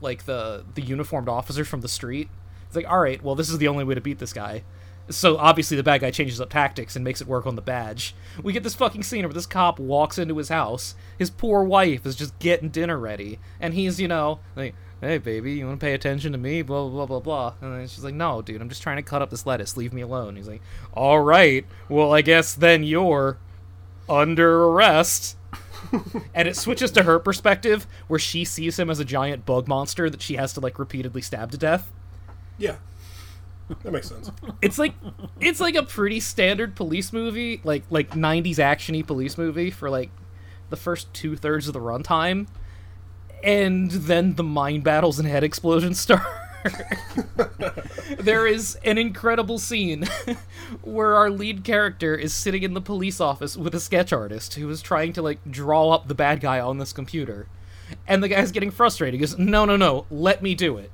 like 0.00 0.26
the 0.26 0.64
the 0.74 0.82
uniformed 0.82 1.28
officers 1.28 1.66
from 1.66 1.80
the 1.80 1.88
street. 1.88 2.28
It's 2.66 2.76
like, 2.76 2.90
all 2.90 3.00
right, 3.00 3.22
well, 3.22 3.34
this 3.34 3.50
is 3.50 3.58
the 3.58 3.68
only 3.68 3.84
way 3.84 3.94
to 3.94 4.00
beat 4.00 4.18
this 4.18 4.32
guy. 4.32 4.64
So 5.10 5.36
obviously 5.36 5.76
the 5.76 5.82
bad 5.82 6.00
guy 6.00 6.10
changes 6.10 6.40
up 6.40 6.48
tactics 6.50 6.96
and 6.96 7.04
makes 7.04 7.20
it 7.20 7.26
work 7.26 7.46
on 7.46 7.56
the 7.56 7.62
badge. 7.62 8.14
We 8.42 8.52
get 8.52 8.62
this 8.62 8.74
fucking 8.74 9.02
scene 9.02 9.24
where 9.24 9.34
this 9.34 9.46
cop 9.46 9.78
walks 9.78 10.18
into 10.18 10.36
his 10.38 10.48
house. 10.48 10.94
His 11.18 11.30
poor 11.30 11.62
wife 11.62 12.06
is 12.06 12.16
just 12.16 12.38
getting 12.38 12.70
dinner 12.70 12.98
ready, 12.98 13.38
and 13.60 13.74
he's 13.74 14.00
you 14.00 14.08
know 14.08 14.40
like, 14.56 14.74
"Hey 15.00 15.18
baby, 15.18 15.52
you 15.52 15.66
want 15.66 15.80
to 15.80 15.84
pay 15.84 15.94
attention 15.94 16.32
to 16.32 16.38
me?" 16.38 16.62
Blah 16.62 16.88
blah 16.88 17.06
blah 17.06 17.20
blah. 17.20 17.20
Blah. 17.20 17.54
And 17.60 17.80
then 17.80 17.88
she's 17.88 18.04
like, 18.04 18.14
"No, 18.14 18.42
dude, 18.42 18.60
I'm 18.60 18.68
just 18.68 18.82
trying 18.82 18.96
to 18.96 19.02
cut 19.02 19.22
up 19.22 19.30
this 19.30 19.46
lettuce. 19.46 19.76
Leave 19.76 19.92
me 19.92 20.02
alone." 20.02 20.36
He's 20.36 20.48
like, 20.48 20.62
"All 20.92 21.20
right, 21.20 21.66
well, 21.88 22.12
I 22.12 22.22
guess 22.22 22.54
then 22.54 22.84
you're 22.84 23.38
under 24.08 24.64
arrest." 24.64 25.36
and 26.34 26.48
it 26.48 26.56
switches 26.56 26.90
to 26.92 27.02
her 27.02 27.18
perspective 27.18 27.86
where 28.08 28.18
she 28.18 28.44
sees 28.44 28.78
him 28.78 28.90
as 28.90 28.98
a 28.98 29.04
giant 29.04 29.44
bug 29.44 29.68
monster 29.68 30.08
that 30.08 30.22
she 30.22 30.36
has 30.36 30.52
to 30.54 30.60
like 30.60 30.78
repeatedly 30.78 31.20
stab 31.22 31.50
to 31.50 31.58
death. 31.58 31.92
Yeah. 32.58 32.76
That 33.82 33.92
makes 33.92 34.08
sense. 34.08 34.30
It's 34.60 34.78
like 34.78 34.94
it's 35.40 35.60
like 35.60 35.74
a 35.74 35.82
pretty 35.82 36.20
standard 36.20 36.76
police 36.76 37.12
movie, 37.12 37.60
like 37.64 37.84
like 37.88 38.10
'90s 38.10 38.56
actiony 38.56 39.06
police 39.06 39.38
movie 39.38 39.70
for 39.70 39.88
like 39.88 40.10
the 40.70 40.76
first 40.76 41.12
two 41.14 41.36
thirds 41.36 41.66
of 41.66 41.72
the 41.72 41.80
runtime, 41.80 42.46
and 43.44 43.90
then 43.90 44.34
the 44.34 44.42
mind 44.42 44.82
battles 44.82 45.18
and 45.18 45.28
head 45.28 45.44
explosions 45.44 46.00
start. 46.00 46.26
there 48.18 48.46
is 48.46 48.76
an 48.84 48.96
incredible 48.96 49.58
scene 49.58 50.04
where 50.82 51.14
our 51.14 51.28
lead 51.30 51.62
character 51.62 52.14
is 52.14 52.32
sitting 52.32 52.62
in 52.62 52.72
the 52.72 52.80
police 52.80 53.20
office 53.20 53.54
with 53.54 53.74
a 53.74 53.80
sketch 53.80 54.14
artist 54.14 54.54
who 54.54 54.68
is 54.70 54.80
trying 54.80 55.12
to 55.12 55.20
like 55.20 55.38
draw 55.48 55.90
up 55.90 56.08
the 56.08 56.14
bad 56.14 56.40
guy 56.40 56.58
on 56.58 56.78
this 56.78 56.92
computer. 56.92 57.46
And 58.08 58.22
the 58.22 58.28
guy's 58.28 58.50
getting 58.50 58.70
frustrated. 58.70 59.14
He 59.14 59.20
goes, 59.20 59.38
"No, 59.38 59.66
no, 59.66 59.76
no, 59.76 60.06
let 60.10 60.42
me 60.42 60.54
do 60.54 60.78
it." 60.78 60.90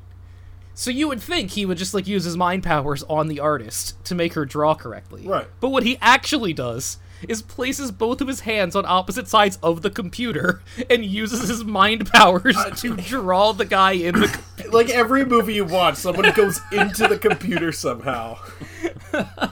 So 0.74 0.90
you 0.90 1.06
would 1.06 1.22
think 1.22 1.52
he 1.52 1.64
would 1.64 1.78
just 1.78 1.94
like 1.94 2.08
use 2.08 2.24
his 2.24 2.36
mind 2.36 2.64
powers 2.64 3.04
on 3.04 3.28
the 3.28 3.38
artist 3.38 4.02
to 4.06 4.16
make 4.16 4.34
her 4.34 4.44
draw 4.44 4.74
correctly. 4.74 5.26
Right. 5.26 5.46
But 5.60 5.68
what 5.68 5.84
he 5.84 5.98
actually 6.00 6.52
does 6.52 6.98
is 7.28 7.42
places 7.42 7.90
both 7.90 8.20
of 8.20 8.28
his 8.28 8.40
hands 8.40 8.74
on 8.76 8.84
opposite 8.86 9.28
sides 9.28 9.58
of 9.62 9.82
the 9.82 9.90
computer 9.90 10.62
and 10.88 11.04
uses 11.04 11.48
his 11.48 11.64
mind 11.64 12.06
powers 12.10 12.56
uh, 12.56 12.70
to 12.70 12.96
draw 12.96 13.52
the 13.52 13.64
guy 13.64 13.92
in 13.92 14.14
the 14.20 14.28
computer. 14.28 14.46
Like 14.70 14.90
every 14.90 15.24
movie 15.24 15.54
you 15.54 15.64
watch, 15.64 15.96
someone 15.96 16.30
goes 16.32 16.60
into 16.70 17.08
the 17.08 17.18
computer 17.18 17.72
somehow. 17.72 18.38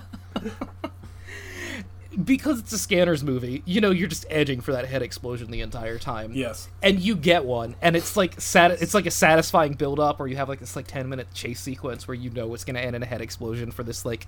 because 2.24 2.58
it's 2.58 2.72
a 2.72 2.78
scanners 2.78 3.22
movie, 3.22 3.62
you 3.64 3.80
know, 3.80 3.90
you're 3.90 4.08
just 4.08 4.26
edging 4.28 4.60
for 4.60 4.72
that 4.72 4.86
head 4.86 5.02
explosion 5.02 5.50
the 5.50 5.60
entire 5.60 5.98
time. 5.98 6.32
Yes. 6.34 6.68
And 6.82 6.98
you 7.00 7.14
get 7.14 7.44
one, 7.44 7.76
and 7.80 7.96
it's 7.96 8.16
like 8.16 8.40
sat- 8.40 8.82
it's 8.82 8.94
like 8.94 9.06
a 9.06 9.10
satisfying 9.10 9.74
build 9.74 10.00
up, 10.00 10.20
or 10.20 10.26
you 10.26 10.36
have 10.36 10.48
like 10.48 10.60
this 10.60 10.74
like 10.76 10.86
ten 10.86 11.08
minute 11.08 11.28
chase 11.32 11.60
sequence 11.60 12.08
where 12.08 12.14
you 12.14 12.30
know 12.30 12.52
it's 12.54 12.64
gonna 12.64 12.80
end 12.80 12.96
in 12.96 13.02
a 13.02 13.06
head 13.06 13.20
explosion 13.20 13.70
for 13.70 13.82
this 13.82 14.04
like 14.04 14.26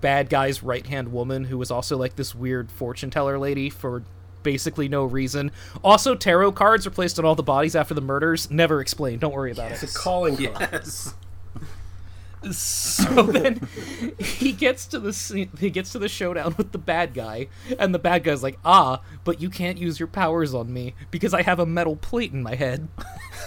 bad 0.00 0.28
guy's 0.28 0.62
right 0.62 0.86
hand 0.86 1.12
woman 1.12 1.44
who 1.44 1.58
was 1.58 1.70
also 1.70 1.96
like 1.96 2.16
this 2.16 2.34
weird 2.34 2.70
fortune 2.70 3.10
teller 3.10 3.38
lady 3.38 3.70
for 3.70 4.02
basically 4.42 4.88
no 4.88 5.04
reason. 5.04 5.50
Also, 5.82 6.14
tarot 6.14 6.52
cards 6.52 6.86
are 6.86 6.90
placed 6.90 7.18
on 7.18 7.24
all 7.24 7.34
the 7.34 7.42
bodies 7.42 7.74
after 7.74 7.94
the 7.94 8.00
murders. 8.02 8.50
Never 8.50 8.80
explained. 8.80 9.20
Don't 9.20 9.34
worry 9.34 9.52
about 9.52 9.72
It's 9.72 9.82
it. 9.82 9.90
a 9.90 9.94
calling 9.94 10.36
card. 10.36 10.68
Yes. 10.72 11.14
So 12.52 13.22
then 13.22 13.66
he 14.18 14.52
gets 14.52 14.84
to 14.88 14.98
the 14.98 15.14
scene, 15.14 15.48
he 15.58 15.70
gets 15.70 15.92
to 15.92 15.98
the 15.98 16.10
showdown 16.10 16.54
with 16.58 16.72
the 16.72 16.78
bad 16.78 17.14
guy, 17.14 17.48
and 17.78 17.94
the 17.94 17.98
bad 17.98 18.22
guy's 18.22 18.42
like, 18.42 18.58
"Ah, 18.66 19.00
but 19.24 19.40
you 19.40 19.48
can't 19.48 19.78
use 19.78 19.98
your 19.98 20.08
powers 20.08 20.52
on 20.52 20.70
me 20.70 20.94
because 21.10 21.32
I 21.32 21.40
have 21.40 21.58
a 21.58 21.64
metal 21.64 21.96
plate 21.96 22.32
in 22.34 22.42
my 22.42 22.54
head." 22.54 22.88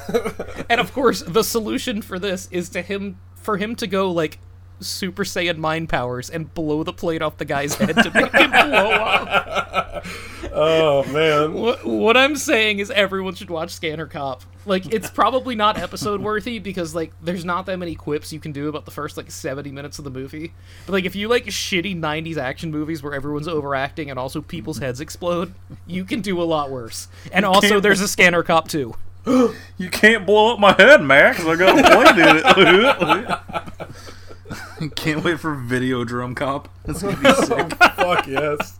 and 0.69 0.81
of 0.81 0.91
course, 0.93 1.21
the 1.21 1.43
solution 1.43 2.01
for 2.01 2.17
this 2.17 2.47
is 2.49 2.69
to 2.69 2.81
him 2.81 3.19
for 3.35 3.57
him 3.57 3.75
to 3.75 3.85
go 3.85 4.09
like 4.09 4.39
Super 4.79 5.23
Saiyan 5.23 5.57
mind 5.57 5.89
powers 5.89 6.29
and 6.29 6.53
blow 6.53 6.83
the 6.83 6.93
plate 6.93 7.21
off 7.21 7.37
the 7.37 7.45
guy's 7.45 7.75
head 7.75 7.95
to 7.95 8.11
make 8.13 8.31
him 8.31 8.51
blow 8.51 8.91
up. 8.91 10.05
Oh 10.59 11.03
man. 11.11 11.53
What, 11.53 11.85
what 11.85 12.17
I'm 12.17 12.35
saying 12.35 12.79
is 12.79 12.89
everyone 12.89 13.35
should 13.35 13.49
watch 13.49 13.71
Scanner 13.71 14.07
Cop. 14.07 14.41
Like 14.65 14.91
it's 14.91 15.09
probably 15.09 15.55
not 15.55 15.77
episode 15.77 16.19
worthy 16.21 16.57
because 16.57 16.95
like 16.95 17.11
there's 17.21 17.45
not 17.45 17.67
that 17.67 17.77
many 17.77 17.93
quips 17.93 18.33
you 18.33 18.39
can 18.39 18.53
do 18.53 18.67
about 18.67 18.85
the 18.85 18.91
first 18.91 19.17
like 19.17 19.29
70 19.29 19.71
minutes 19.71 19.99
of 19.99 20.03
the 20.03 20.09
movie. 20.09 20.53
But 20.85 20.93
like 20.93 21.05
if 21.05 21.15
you 21.15 21.27
like 21.27 21.45
shitty 21.45 21.99
90s 21.99 22.37
action 22.37 22.71
movies 22.71 23.03
where 23.03 23.13
everyone's 23.13 23.47
overacting 23.47 24.09
and 24.09 24.17
also 24.17 24.41
people's 24.41 24.79
heads 24.79 24.99
explode, 24.99 25.53
you 25.85 26.03
can 26.05 26.21
do 26.21 26.41
a 26.41 26.45
lot 26.45 26.71
worse. 26.71 27.07
And 27.31 27.45
also 27.45 27.79
there's 27.79 28.01
a 28.01 28.07
Scanner 28.07 28.43
Cop 28.43 28.67
too. 28.67 28.95
You 29.77 29.89
can't 29.91 30.25
blow 30.25 30.53
up 30.53 30.59
my 30.59 30.73
head, 30.73 31.03
Max. 31.03 31.39
I 31.45 31.55
got 31.55 31.77
a 31.77 31.83
plate 31.83 32.17
in 32.17 33.21
it. 33.27 33.87
can't 34.95 35.23
wait 35.23 35.39
for 35.39 35.55
Videodrome 35.55 36.35
Cop. 36.35 36.69
That's 36.85 37.01
gonna 37.01 37.17
be 37.17 37.33
sick. 37.45 37.73
Fuck 37.95 38.27
yes. 38.27 38.77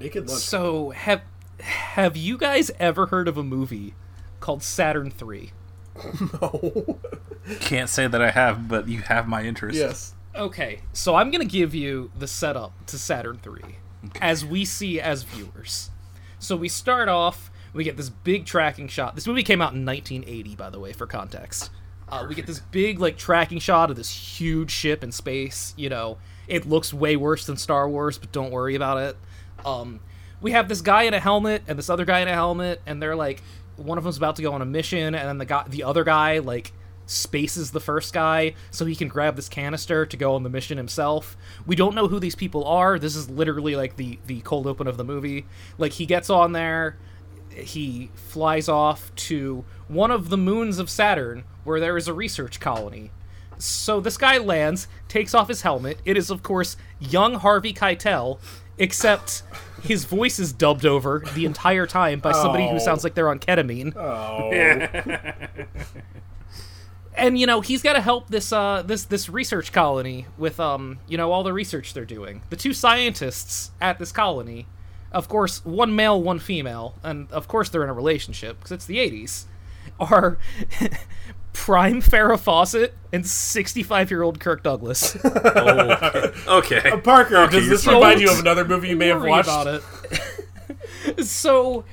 Naked 0.00 0.28
lunch. 0.28 0.40
So 0.40 0.90
have 0.90 1.22
have 1.60 2.16
you 2.16 2.36
guys 2.36 2.70
ever 2.78 3.06
heard 3.06 3.28
of 3.28 3.36
a 3.38 3.42
movie 3.42 3.94
called 4.40 4.62
Saturn 4.62 5.10
3? 5.10 5.52
No. 6.42 6.98
Can't 7.60 7.88
say 7.90 8.06
that 8.06 8.20
I 8.22 8.30
have, 8.30 8.68
but 8.68 8.88
you 8.88 9.00
have 9.02 9.28
my 9.28 9.42
interest. 9.44 9.78
yes. 9.78 10.14
Okay, 10.34 10.80
so 10.92 11.14
I'm 11.14 11.30
gonna 11.30 11.44
give 11.44 11.74
you 11.74 12.10
the 12.18 12.26
setup 12.26 12.72
to 12.86 12.98
Saturn 12.98 13.38
Three, 13.42 13.76
as 14.20 14.44
we 14.44 14.64
see 14.64 15.00
as 15.00 15.22
viewers. 15.22 15.90
So 16.40 16.56
we 16.56 16.68
start 16.68 17.08
off, 17.08 17.50
we 17.72 17.84
get 17.84 17.96
this 17.96 18.08
big 18.10 18.44
tracking 18.46 18.88
shot. 18.88 19.14
This 19.14 19.26
movie 19.28 19.44
came 19.44 19.60
out 19.62 19.74
in 19.74 19.84
1980, 19.86 20.56
by 20.56 20.70
the 20.70 20.80
way, 20.80 20.92
for 20.92 21.06
context. 21.06 21.70
Uh, 22.14 22.24
we 22.28 22.34
get 22.36 22.46
this 22.46 22.60
big 22.60 23.00
like 23.00 23.16
tracking 23.16 23.58
shot 23.58 23.90
of 23.90 23.96
this 23.96 24.08
huge 24.08 24.70
ship 24.70 25.02
in 25.02 25.10
space. 25.10 25.74
You 25.76 25.88
know, 25.88 26.18
it 26.46 26.64
looks 26.64 26.94
way 26.94 27.16
worse 27.16 27.44
than 27.44 27.56
Star 27.56 27.88
Wars, 27.88 28.18
but 28.18 28.30
don't 28.30 28.52
worry 28.52 28.76
about 28.76 28.98
it. 28.98 29.16
Um, 29.66 29.98
we 30.40 30.52
have 30.52 30.68
this 30.68 30.80
guy 30.80 31.02
in 31.04 31.14
a 31.14 31.18
helmet 31.18 31.62
and 31.66 31.76
this 31.76 31.90
other 31.90 32.04
guy 32.04 32.20
in 32.20 32.28
a 32.28 32.32
helmet, 32.32 32.80
and 32.86 33.02
they're 33.02 33.16
like, 33.16 33.42
one 33.74 33.98
of 33.98 34.04
them's 34.04 34.16
about 34.16 34.36
to 34.36 34.42
go 34.42 34.52
on 34.52 34.62
a 34.62 34.64
mission, 34.64 35.16
and 35.16 35.28
then 35.28 35.38
the 35.38 35.44
guy, 35.44 35.64
the 35.66 35.82
other 35.82 36.04
guy, 36.04 36.38
like 36.38 36.72
spaces 37.06 37.72
the 37.72 37.80
first 37.80 38.14
guy 38.14 38.54
so 38.70 38.84
he 38.84 38.94
can 38.94 39.08
grab 39.08 39.34
this 39.34 39.48
canister 39.48 40.06
to 40.06 40.16
go 40.16 40.36
on 40.36 40.44
the 40.44 40.48
mission 40.48 40.78
himself. 40.78 41.36
We 41.66 41.74
don't 41.74 41.96
know 41.96 42.06
who 42.06 42.20
these 42.20 42.36
people 42.36 42.64
are. 42.64 42.96
This 42.96 43.16
is 43.16 43.28
literally 43.28 43.74
like 43.74 43.96
the 43.96 44.20
the 44.26 44.40
cold 44.42 44.68
open 44.68 44.86
of 44.86 44.98
the 44.98 45.04
movie. 45.04 45.46
Like 45.78 45.90
he 45.92 46.06
gets 46.06 46.30
on 46.30 46.52
there, 46.52 46.96
he 47.54 48.10
flies 48.14 48.68
off 48.68 49.14
to 49.16 49.64
one 49.88 50.10
of 50.10 50.28
the 50.28 50.36
moons 50.36 50.78
of 50.78 50.88
Saturn 50.90 51.44
where 51.64 51.80
there 51.80 51.96
is 51.96 52.08
a 52.08 52.12
research 52.14 52.60
colony. 52.60 53.10
So 53.58 54.00
this 54.00 54.16
guy 54.16 54.38
lands, 54.38 54.88
takes 55.08 55.32
off 55.34 55.48
his 55.48 55.62
helmet. 55.62 55.98
It 56.04 56.16
is 56.16 56.30
of 56.30 56.42
course 56.42 56.76
young 56.98 57.34
Harvey 57.34 57.72
Keitel, 57.72 58.38
except 58.78 59.42
his 59.82 60.04
voice 60.04 60.38
is 60.38 60.52
dubbed 60.52 60.84
over 60.84 61.22
the 61.34 61.44
entire 61.46 61.86
time 61.86 62.18
by 62.18 62.32
somebody 62.32 62.64
Oh. 62.64 62.70
who 62.70 62.80
sounds 62.80 63.04
like 63.04 63.14
they're 63.14 63.28
on 63.28 63.38
ketamine 63.38 63.94
Oh. 63.96 64.50
and 67.16 67.38
you 67.38 67.46
know 67.46 67.60
he's 67.60 67.82
got 67.82 67.92
to 67.92 68.00
help 68.00 68.28
this 68.28 68.52
uh 68.52 68.82
this 68.84 69.04
this 69.04 69.28
research 69.28 69.72
colony 69.72 70.26
with 70.36 70.58
um 70.58 70.98
you 71.06 71.16
know 71.16 71.30
all 71.30 71.42
the 71.44 71.52
research 71.52 71.94
they're 71.94 72.04
doing 72.04 72.42
the 72.50 72.56
two 72.56 72.72
scientists 72.72 73.70
at 73.80 73.98
this 74.00 74.10
colony 74.10 74.66
of 75.14 75.28
course 75.28 75.64
one 75.64 75.94
male 75.96 76.20
one 76.22 76.38
female 76.38 76.94
and 77.02 77.30
of 77.32 77.48
course 77.48 77.70
they're 77.70 77.84
in 77.84 77.88
a 77.88 77.94
relationship 77.94 78.58
because 78.58 78.72
it's 78.72 78.84
the 78.86 78.98
80s 78.98 79.44
are 79.98 80.38
prime 81.52 82.02
farrah 82.02 82.38
fawcett 82.38 82.94
and 83.12 83.26
65 83.26 84.10
year 84.10 84.22
old 84.22 84.40
kirk 84.40 84.62
douglas 84.62 85.16
oh, 85.24 86.32
Okay. 86.48 86.90
Uh, 86.90 86.98
Parker, 86.98 87.36
Okay, 87.36 87.60
does 87.60 87.68
this 87.68 87.86
remind 87.86 88.20
you 88.20 88.30
of 88.30 88.38
another 88.40 88.64
movie 88.64 88.88
you 88.88 88.96
may 88.96 89.08
have 89.08 89.22
watched? 89.22 89.48
about 89.48 89.82
it. 91.18 91.24
so, 91.24 91.84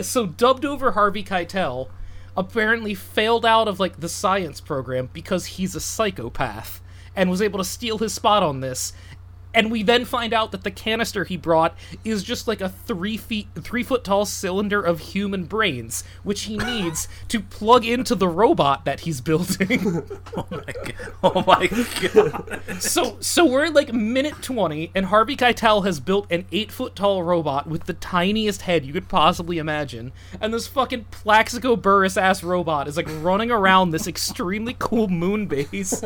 so 0.00 0.26
dubbed 0.26 0.64
over 0.64 0.92
Harvey 0.92 1.24
Keitel 1.24 1.88
apparently 2.36 2.94
failed 2.94 3.44
out 3.44 3.66
of 3.68 3.80
like 3.80 4.00
the 4.00 4.08
science 4.08 4.60
program 4.60 5.10
because 5.12 5.46
he's 5.46 5.74
a 5.74 5.80
psychopath 5.80 6.80
and 7.16 7.28
was 7.30 7.42
able 7.42 7.58
to 7.58 7.64
steal 7.64 7.98
his 7.98 8.14
spot 8.14 8.42
on 8.42 8.60
this. 8.60 8.92
And 9.52 9.70
we 9.70 9.82
then 9.82 10.04
find 10.04 10.32
out 10.32 10.52
that 10.52 10.64
the 10.64 10.70
canister 10.70 11.24
he 11.24 11.36
brought 11.36 11.76
is 12.04 12.22
just 12.22 12.46
like 12.46 12.60
a 12.60 12.68
three 12.68 13.16
feet, 13.16 13.48
three 13.56 13.82
foot 13.82 14.04
tall 14.04 14.24
cylinder 14.24 14.80
of 14.80 15.00
human 15.00 15.44
brains, 15.44 16.04
which 16.22 16.42
he 16.42 16.56
needs 16.56 17.08
to 17.28 17.40
plug 17.40 17.84
into 17.84 18.14
the 18.14 18.28
robot 18.28 18.84
that 18.84 19.00
he's 19.00 19.20
building. 19.20 20.08
Oh 20.36 20.46
my 20.50 20.72
god. 20.84 20.94
Oh 21.22 21.44
my 21.46 21.66
god. 21.66 22.60
So 22.78 23.16
so 23.20 23.44
we're 23.44 23.66
at 23.66 23.74
like 23.74 23.92
minute 23.92 24.42
20 24.42 24.92
and 24.94 25.06
harvey 25.06 25.36
keitel 25.36 25.84
has 25.84 26.00
built 26.00 26.26
an 26.30 26.46
eight 26.52 26.70
foot 26.70 26.94
tall 26.94 27.22
robot 27.22 27.66
with 27.66 27.84
the 27.84 27.94
tiniest 27.94 28.62
head 28.62 28.84
you 28.84 28.92
could 28.92 29.08
possibly 29.08 29.58
imagine 29.58 30.12
and 30.40 30.54
this 30.54 30.66
fucking 30.66 31.04
plaxico 31.10 31.76
burress 31.76 32.16
ass 32.16 32.42
robot 32.42 32.88
is 32.88 32.96
like 32.96 33.08
running 33.20 33.50
around 33.50 33.90
this 33.90 34.06
extremely 34.08 34.74
cool 34.78 35.08
moon 35.08 35.46
base 35.46 36.02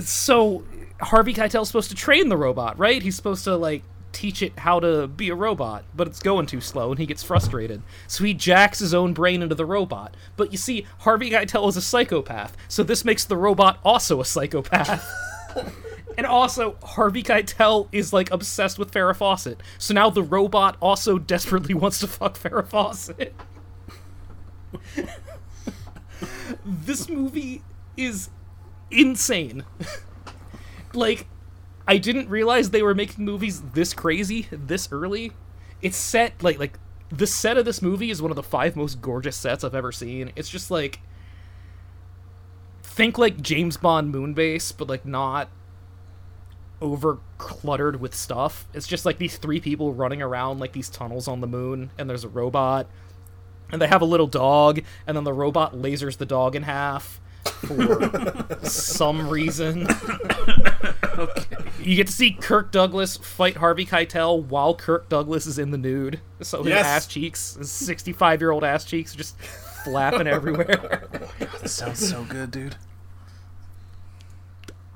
so 0.00 0.64
harvey 1.00 1.34
keitel's 1.34 1.68
supposed 1.68 1.90
to 1.90 1.96
train 1.96 2.28
the 2.28 2.36
robot 2.36 2.78
right? 2.78 3.02
He's 3.02 3.16
supposed 3.16 3.44
to 3.44 3.56
like 3.56 3.82
teach 4.10 4.42
it 4.42 4.58
how 4.58 4.80
to 4.80 5.06
be 5.06 5.28
a 5.28 5.34
robot 5.34 5.84
but 5.94 6.06
it's 6.06 6.18
going 6.18 6.46
too 6.46 6.60
slow 6.60 6.90
and 6.90 6.98
he 6.98 7.06
gets 7.06 7.22
frustrated. 7.22 7.82
So 8.06 8.24
he 8.24 8.34
jacks 8.34 8.78
his 8.78 8.94
own 8.94 9.12
brain 9.12 9.42
into 9.42 9.54
the 9.54 9.66
robot. 9.66 10.16
But 10.36 10.52
you 10.52 10.58
see 10.58 10.86
harvey 11.00 11.30
keitel 11.30 11.68
is 11.68 11.76
a 11.76 11.82
psychopath 11.82 12.56
so 12.68 12.82
this 12.82 13.04
makes 13.04 13.24
the 13.24 13.36
robot 13.36 13.78
also 13.84 14.20
a 14.20 14.24
psychopath. 14.24 15.06
And 16.18 16.26
also 16.26 16.74
harvey 16.82 17.22
keitel 17.22 17.86
is 17.92 18.12
like 18.12 18.32
obsessed 18.32 18.76
with 18.76 18.90
farrah 18.90 19.14
fawcett. 19.14 19.60
So 19.78 19.94
now 19.94 20.10
the 20.10 20.24
robot 20.24 20.76
also 20.82 21.16
desperately 21.16 21.74
wants 21.76 22.00
to 22.00 22.08
fuck 22.08 22.36
farrah 22.36 22.66
fawcett. 22.66 23.34
This 26.64 27.08
movie 27.08 27.62
is 27.96 28.30
insane 28.90 29.64
like 30.94 31.26
I 31.86 31.96
didn't 31.96 32.28
realize 32.28 32.70
they 32.70 32.82
were 32.82 32.94
making 32.94 33.24
movies 33.24 33.62
this 33.72 33.94
crazy 33.94 34.46
this 34.50 34.90
early. 34.92 35.32
It's 35.80 35.96
set 35.96 36.42
like 36.42 36.58
like 36.58 36.78
the 37.10 37.26
set 37.26 37.56
of 37.56 37.64
this 37.64 37.80
movie 37.80 38.10
is 38.10 38.20
one 38.20 38.30
of 38.30 38.36
the 38.36 38.42
five 38.42 38.76
most 38.76 39.00
gorgeous 39.00 39.36
sets 39.36 39.64
I've 39.64 39.74
ever 39.74 39.92
seen. 39.92 40.32
It's 40.36 40.50
just 40.50 40.70
like 40.70 41.00
think 42.82 43.16
like 43.16 43.40
James 43.40 43.76
Bond 43.76 44.12
Moonbase, 44.14 44.76
but 44.76 44.88
like 44.88 45.06
not 45.06 45.48
over 46.80 47.18
cluttered 47.38 48.00
with 48.00 48.14
stuff. 48.14 48.68
It's 48.74 48.86
just 48.86 49.06
like 49.06 49.18
these 49.18 49.38
three 49.38 49.60
people 49.60 49.94
running 49.94 50.20
around 50.20 50.60
like 50.60 50.72
these 50.72 50.88
tunnels 50.88 51.26
on 51.26 51.40
the 51.40 51.46
moon, 51.46 51.90
and 51.96 52.10
there's 52.10 52.24
a 52.24 52.28
robot, 52.28 52.86
and 53.72 53.80
they 53.80 53.86
have 53.86 54.02
a 54.02 54.06
little 54.06 54.26
dog, 54.26 54.80
and 55.06 55.16
then 55.16 55.24
the 55.24 55.32
robot 55.32 55.74
lasers 55.74 56.18
the 56.18 56.26
dog 56.26 56.54
in 56.54 56.64
half 56.64 57.17
for 57.44 58.58
some 58.62 59.28
reason. 59.28 59.86
You 61.80 61.96
get 61.96 62.06
to 62.08 62.12
see 62.12 62.32
Kirk 62.32 62.70
Douglas 62.70 63.16
fight 63.16 63.56
Harvey 63.56 63.86
Keitel 63.86 64.44
while 64.44 64.74
Kirk 64.74 65.08
Douglas 65.08 65.46
is 65.46 65.58
in 65.58 65.70
the 65.70 65.78
nude. 65.78 66.20
So 66.42 66.58
his 66.62 66.68
Yes. 66.68 66.86
ass 66.86 67.06
cheeks, 67.06 67.54
his 67.54 67.72
65 67.72 68.40
year 68.40 68.50
old 68.50 68.62
ass 68.62 68.84
cheeks, 68.84 69.14
are 69.14 69.18
just 69.18 69.36
flapping 69.84 70.26
everywhere. 70.28 71.08
This 71.62 71.72
sounds 71.72 72.06
so 72.06 72.24
good, 72.24 72.50
dude. 72.50 72.76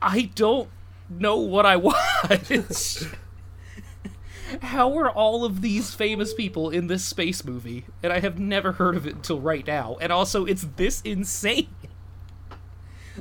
I 0.00 0.30
don't 0.34 0.68
know 1.08 1.38
what 1.38 1.64
I 1.66 1.76
watched. 1.76 3.04
How 4.60 4.96
are 4.98 5.10
all 5.10 5.44
of 5.44 5.62
these 5.62 5.94
famous 5.94 6.34
people 6.34 6.68
in 6.70 6.86
this 6.88 7.04
space 7.04 7.44
movie? 7.44 7.86
And 8.02 8.12
I 8.12 8.20
have 8.20 8.38
never 8.38 8.72
heard 8.72 8.96
of 8.96 9.06
it 9.06 9.14
until 9.14 9.40
right 9.40 9.66
now. 9.66 9.96
And 10.00 10.12
also, 10.12 10.44
it's 10.44 10.66
this 10.76 11.00
insane. 11.02 11.68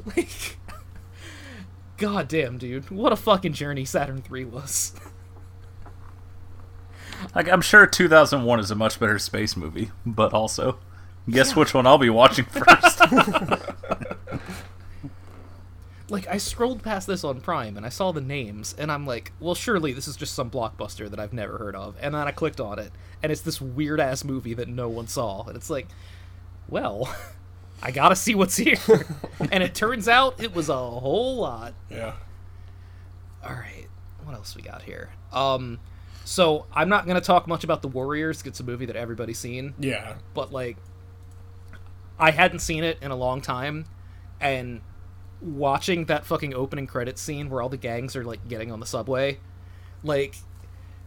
Like, 0.16 0.58
goddamn, 1.98 2.58
dude. 2.58 2.90
What 2.90 3.14
a 3.14 3.16
fucking 3.16 3.54
journey 3.54 3.86
Saturn 3.86 4.22
3 4.22 4.46
was. 4.46 4.94
Like 7.36 7.48
I'm 7.50 7.62
sure 7.62 7.86
2001 7.86 8.60
is 8.60 8.72
a 8.72 8.76
much 8.76 9.00
better 9.00 9.20
space 9.20 9.56
movie, 9.56 9.92
but 10.04 10.34
also, 10.34 10.80
guess 11.30 11.56
which 11.56 11.72
one 11.72 11.86
I'll 11.86 12.00
be 12.00 12.10
watching 12.10 12.46
first. 12.50 13.00
Like, 16.10 16.28
I 16.28 16.38
scrolled 16.38 16.84
past 16.84 17.08
this 17.08 17.24
on 17.24 17.40
Prime 17.40 17.78
and 17.78 17.86
I 17.86 17.90
saw 17.90 18.12
the 18.12 18.20
names, 18.20 18.76
and 18.78 18.92
I'm 18.92 19.06
like, 19.06 19.32
well, 19.40 19.56
surely 19.56 19.94
this 19.94 20.10
is 20.10 20.18
just 20.18 20.34
some 20.34 20.52
blockbuster 20.52 21.10
that 21.10 21.22
I've 21.22 21.32
never 21.32 21.58
heard 21.58 21.74
of. 21.76 21.96
And 22.02 22.14
then 22.14 22.28
I 22.28 22.32
clicked 22.32 22.60
on 22.60 22.80
it, 22.80 22.92
and 23.24 23.32
it's 23.32 23.42
this 23.42 23.62
weird 23.62 24.02
ass 24.02 24.26
movie 24.26 24.54
that 24.56 24.68
no 24.68 24.90
one 24.90 25.08
saw. 25.08 25.46
And 25.46 25.56
it's 25.56 25.70
like, 25.70 25.88
well, 26.68 27.16
I 27.82 27.92
gotta 27.92 28.16
see 28.16 28.36
what's 28.36 28.58
here. 28.58 28.78
and 29.52 29.64
it 29.64 29.74
turns 29.74 30.08
out 30.08 30.42
it 30.42 30.54
was 30.54 30.70
a 30.70 30.78
whole 30.78 31.38
lot. 31.38 31.74
Yeah. 31.90 32.14
All 33.44 33.54
right, 33.54 33.88
what 34.24 34.36
else 34.36 34.56
we 34.56 34.62
got 34.62 34.84
here? 34.84 35.10
Um, 35.34 35.80
so 36.24 36.68
I'm 36.74 36.90
not 36.90 37.08
gonna 37.08 37.22
talk 37.22 37.48
much 37.48 37.64
about 37.64 37.82
the 37.82 37.88
Warriors. 37.88 38.44
It's 38.46 38.60
a 38.60 38.64
movie 38.64 38.86
that 38.86 38.96
everybody's 38.96 39.40
seen. 39.40 39.74
Yeah. 39.80 40.16
But 40.34 40.52
like, 40.52 40.78
I 42.20 42.32
hadn't 42.32 42.60
seen 42.60 42.84
it 42.84 43.00
in 43.02 43.10
a 43.10 43.16
long 43.16 43.42
time, 43.42 43.86
and 44.40 44.82
watching 45.42 46.06
that 46.06 46.26
fucking 46.26 46.54
opening 46.54 46.86
credit 46.86 47.18
scene 47.18 47.50
where 47.50 47.62
all 47.62 47.70
the 47.70 47.78
gangs 47.78 48.16
are 48.16 48.24
like 48.24 48.48
getting 48.48 48.72
on 48.72 48.80
the 48.80 48.86
subway, 48.86 49.40
like 50.04 50.36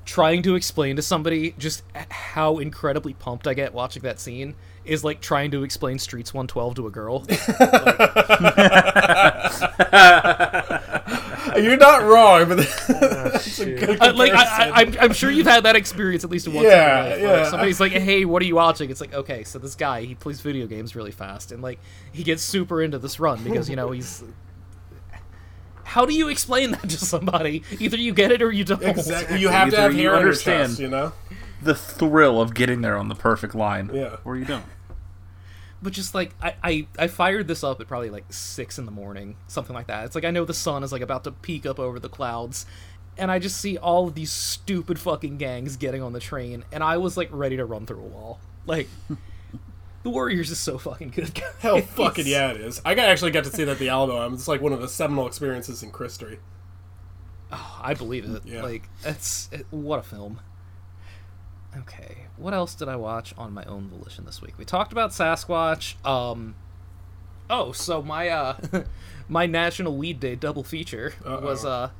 trying 0.04 0.42
to 0.42 0.54
explain 0.54 0.96
to 0.96 1.02
somebody 1.02 1.54
just 1.56 1.82
how 2.10 2.58
incredibly 2.58 3.14
pumped 3.14 3.46
I 3.46 3.54
get 3.54 3.72
watching 3.72 4.02
that 4.02 4.20
scene 4.20 4.54
is 4.84 5.04
like 5.04 5.20
trying 5.20 5.50
to 5.52 5.62
explain 5.64 5.98
Streets 5.98 6.34
112 6.34 6.74
to 6.76 6.86
a 6.86 6.90
girl. 6.90 7.24
You're 11.56 11.76
not 11.76 12.02
wrong, 12.02 12.48
but 12.48 12.58
that's 12.88 13.58
a 13.60 13.74
good 13.74 14.00
Uh, 14.00 14.12
like 14.14 14.32
I, 14.32 14.68
I, 14.68 14.72
I'm, 14.80 14.96
I'm 15.00 15.12
sure 15.12 15.30
you've 15.30 15.46
had 15.46 15.64
that 15.64 15.76
experience 15.76 16.24
at 16.24 16.30
least 16.30 16.48
once. 16.48 16.66
Yeah, 16.66 17.04
in 17.04 17.10
your 17.10 17.12
life, 17.12 17.22
where 17.22 17.36
yeah. 17.44 17.50
Somebody's 17.50 17.80
like, 17.80 17.92
"Hey, 17.92 18.24
what 18.24 18.42
are 18.42 18.46
you 18.46 18.56
watching?" 18.56 18.90
It's 18.90 19.00
like, 19.00 19.14
okay, 19.14 19.44
so 19.44 19.58
this 19.58 19.74
guy 19.74 20.02
he 20.02 20.14
plays 20.14 20.40
video 20.40 20.66
games 20.66 20.96
really 20.96 21.12
fast, 21.12 21.52
and 21.52 21.62
like 21.62 21.78
he 22.12 22.24
gets 22.24 22.42
super 22.42 22.82
into 22.82 22.98
this 22.98 23.20
run 23.20 23.42
because 23.44 23.70
you 23.70 23.76
know 23.76 23.90
he's. 23.90 24.24
How 25.84 26.06
do 26.06 26.14
you 26.14 26.28
explain 26.28 26.72
that 26.72 26.88
to 26.88 26.98
somebody? 26.98 27.62
Either 27.78 27.98
you 27.98 28.14
get 28.14 28.32
it 28.32 28.42
or 28.42 28.50
you 28.50 28.64
don't. 28.64 28.82
Exactly. 28.82 29.38
You 29.38 29.48
have 29.48 29.70
to 29.70 29.76
have 29.76 29.94
you 29.94 30.00
hair 30.00 30.10
on 30.10 30.20
your 30.20 30.28
understand. 30.30 30.70
chest, 30.70 30.80
you 30.80 30.88
know? 30.88 31.12
the 31.62 31.74
thrill 31.74 32.40
of 32.40 32.54
getting 32.54 32.82
there 32.82 32.96
on 32.96 33.08
the 33.08 33.14
perfect 33.14 33.54
line, 33.54 33.90
Yeah. 33.92 34.16
or 34.24 34.36
you 34.36 34.44
don't. 34.44 34.64
But 35.84 35.92
just 35.92 36.14
like 36.14 36.34
I, 36.42 36.54
I 36.62 36.86
I 36.98 37.06
fired 37.08 37.46
this 37.46 37.62
up 37.62 37.78
at 37.78 37.86
probably 37.86 38.08
like 38.08 38.24
six 38.32 38.78
in 38.78 38.86
the 38.86 38.90
morning, 38.90 39.36
something 39.46 39.74
like 39.74 39.86
that. 39.88 40.06
It's 40.06 40.14
like 40.14 40.24
I 40.24 40.30
know 40.30 40.46
the 40.46 40.54
sun 40.54 40.82
is 40.82 40.90
like 40.90 41.02
about 41.02 41.24
to 41.24 41.30
peek 41.30 41.66
up 41.66 41.78
over 41.78 42.00
the 42.00 42.08
clouds, 42.08 42.64
and 43.18 43.30
I 43.30 43.38
just 43.38 43.60
see 43.60 43.76
all 43.76 44.08
of 44.08 44.14
these 44.14 44.32
stupid 44.32 44.98
fucking 44.98 45.36
gangs 45.36 45.76
getting 45.76 46.02
on 46.02 46.14
the 46.14 46.20
train, 46.20 46.64
and 46.72 46.82
I 46.82 46.96
was 46.96 47.18
like 47.18 47.28
ready 47.30 47.58
to 47.58 47.66
run 47.66 47.84
through 47.84 48.00
a 48.00 48.08
wall. 48.08 48.40
Like, 48.64 48.88
the 50.02 50.10
Warriors 50.10 50.50
is 50.50 50.58
so 50.58 50.78
fucking 50.78 51.10
good. 51.10 51.34
guys. 51.34 51.52
Hell 51.58 51.82
fucking 51.82 52.26
yeah, 52.26 52.50
it 52.52 52.62
is. 52.62 52.80
I 52.82 52.94
actually 52.94 53.32
got 53.32 53.44
to 53.44 53.50
see 53.50 53.64
that 53.64 53.72
at 53.72 53.78
the 53.78 53.90
Alamo. 53.90 54.32
It's 54.32 54.48
like 54.48 54.62
one 54.62 54.72
of 54.72 54.80
the 54.80 54.88
seminal 54.88 55.26
experiences 55.26 55.82
in 55.82 55.92
history. 55.92 56.40
Oh, 57.52 57.80
I 57.82 57.92
believe 57.92 58.24
it. 58.24 58.42
Yeah. 58.46 58.62
Like, 58.62 58.88
it's 59.04 59.50
it, 59.52 59.66
what 59.70 59.98
a 59.98 60.02
film. 60.02 60.40
Okay, 61.76 62.23
what 62.36 62.54
else 62.54 62.74
did 62.74 62.88
I 62.88 62.96
watch 62.96 63.34
on 63.38 63.52
my 63.52 63.64
own 63.64 63.88
volition 63.88 64.24
this 64.24 64.42
week? 64.42 64.58
We 64.58 64.64
talked 64.64 64.92
about 64.92 65.10
Sasquatch. 65.10 65.94
Um, 66.06 66.54
oh, 67.48 67.72
so 67.72 68.02
my 68.02 68.28
uh, 68.28 68.56
my 69.28 69.46
National 69.46 69.96
Weed 69.96 70.20
Day 70.20 70.34
double 70.34 70.64
feature 70.64 71.14
was 71.24 71.64
uh, 71.64 71.90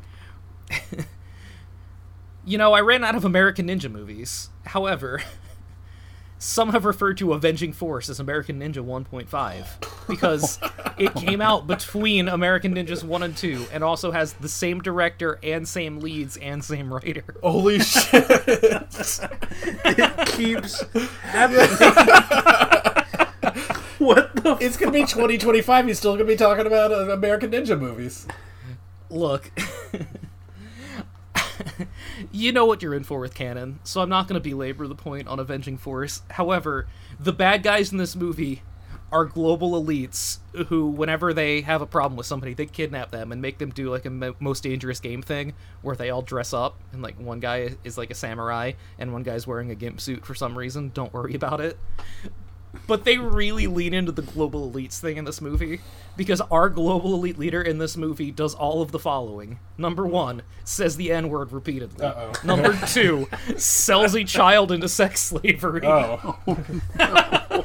you 2.45 2.59
know, 2.59 2.73
I 2.73 2.81
ran 2.81 3.05
out 3.05 3.15
of 3.15 3.25
American 3.25 3.69
Ninja 3.69 3.91
movies. 3.91 4.51
However, 4.67 5.23
some 6.45 6.71
have 6.71 6.85
referred 6.85 7.17
to 7.17 7.33
Avenging 7.33 7.73
Force 7.73 8.11
as 8.11 8.21
American 8.21 8.61
Ninja 8.61 8.85
1.5 8.85 10.07
because 10.07 10.59
it 10.99 11.15
came 11.15 11.41
out 11.41 11.67
between 11.67 12.29
American 12.29 12.75
Ninjas 12.75 13.03
1 13.03 13.23
and 13.23 13.35
2 13.35 13.69
and 13.73 13.83
also 13.83 14.11
has 14.11 14.35
the 14.35 14.49
same 14.49 14.83
director 14.83 15.39
and 15.43 15.67
same 15.67 16.01
leads 16.01 16.37
and 16.37 16.63
same 16.63 16.93
writer. 16.93 17.25
Holy 17.43 17.81
shit! 17.81 18.27
It 19.87 20.27
keeps 20.29 20.83
happening. 21.23 21.69
what 23.99 24.37
the? 24.37 24.59
it's 24.61 24.77
gonna 24.77 24.93
be 24.93 25.01
2025. 25.01 25.87
He's 25.87 25.99
still 25.99 26.13
gonna 26.13 26.27
be 26.27 26.37
talking 26.37 26.67
about 26.67 26.93
uh, 26.93 27.11
American 27.11 27.53
Ninja 27.53 27.81
movies. 27.81 28.27
Look, 29.09 29.51
you 32.35 32.51
know 32.51 32.67
what 32.67 32.83
you're 32.83 32.95
in 32.95 33.05
for 33.05 33.21
with 33.21 33.33
Cannon, 33.33 33.79
so 33.85 34.01
I'm 34.01 34.09
not 34.09 34.27
going 34.27 34.41
to 34.41 34.49
belabor 34.49 34.89
the 34.89 34.97
point 34.97 35.29
on 35.29 35.39
Avenging 35.39 35.79
Force. 35.79 36.23
However, 36.31 36.89
the 37.21 37.33
bad 37.33 37.63
guys 37.63 37.93
in 37.93 37.99
this 37.99 38.17
movie 38.17 38.63
are 39.13 39.25
global 39.25 39.81
elites 39.81 40.39
who, 40.67 40.89
whenever 40.89 41.33
they 41.33 41.61
have 41.61 41.81
a 41.81 41.87
problem 41.87 42.17
with 42.17 42.27
somebody, 42.27 42.53
they 42.53 42.67
kidnap 42.67 43.13
them 43.13 43.31
and 43.31 43.41
make 43.41 43.59
them 43.59 43.71
do 43.71 43.89
like 43.89 44.05
a 44.05 44.11
mo- 44.11 44.35
most 44.41 44.65
dangerous 44.65 44.99
game 44.99 45.23
thing 45.23 45.53
where 45.83 45.95
they 45.95 46.11
all 46.11 46.23
dress 46.23 46.53
up 46.53 46.81
and 46.93 47.03
like 47.03 47.17
one 47.21 47.39
guy 47.39 47.77
is 47.85 47.97
like 47.97 48.11
a 48.11 48.15
samurai 48.15 48.73
and 48.99 49.13
one 49.13 49.23
guy's 49.23 49.47
wearing 49.47 49.71
a 49.71 49.77
gimp 49.77 50.01
suit 50.01 50.27
for 50.27 50.35
some 50.35 50.59
reason. 50.59 50.91
Don't 50.93 51.13
worry 51.13 51.37
about 51.37 51.61
it. 51.61 51.79
But 52.87 53.05
they 53.05 53.19
really 53.19 53.67
lean 53.67 53.95
into 53.95 54.13
the 54.13 54.23
global 54.23 54.71
elites 54.71 54.99
thing 55.01 55.17
in 55.17 55.25
this 55.25 55.41
movie 55.41 55.81
because 56.17 56.41
our 56.43 56.69
global 56.69 57.15
elite 57.15 57.39
leader 57.39 57.63
in 57.63 57.79
this 57.79 57.97
movie 57.97 58.31
does 58.31 58.55
all 58.55 58.83
of 58.83 58.93
the 58.93 58.99
following. 58.99 59.59
Number 59.79 60.07
one, 60.07 60.43
says 60.65 60.97
the 60.97 61.11
N 61.13 61.29
word 61.29 61.53
repeatedly. 61.53 62.05
Uh-oh. 62.07 62.33
Number 62.45 62.77
two, 62.87 63.29
sells 63.57 64.15
a 64.15 64.25
child 64.25 64.71
into 64.73 64.89
sex 64.89 65.21
slavery. 65.23 65.83
Oh, 65.85 66.37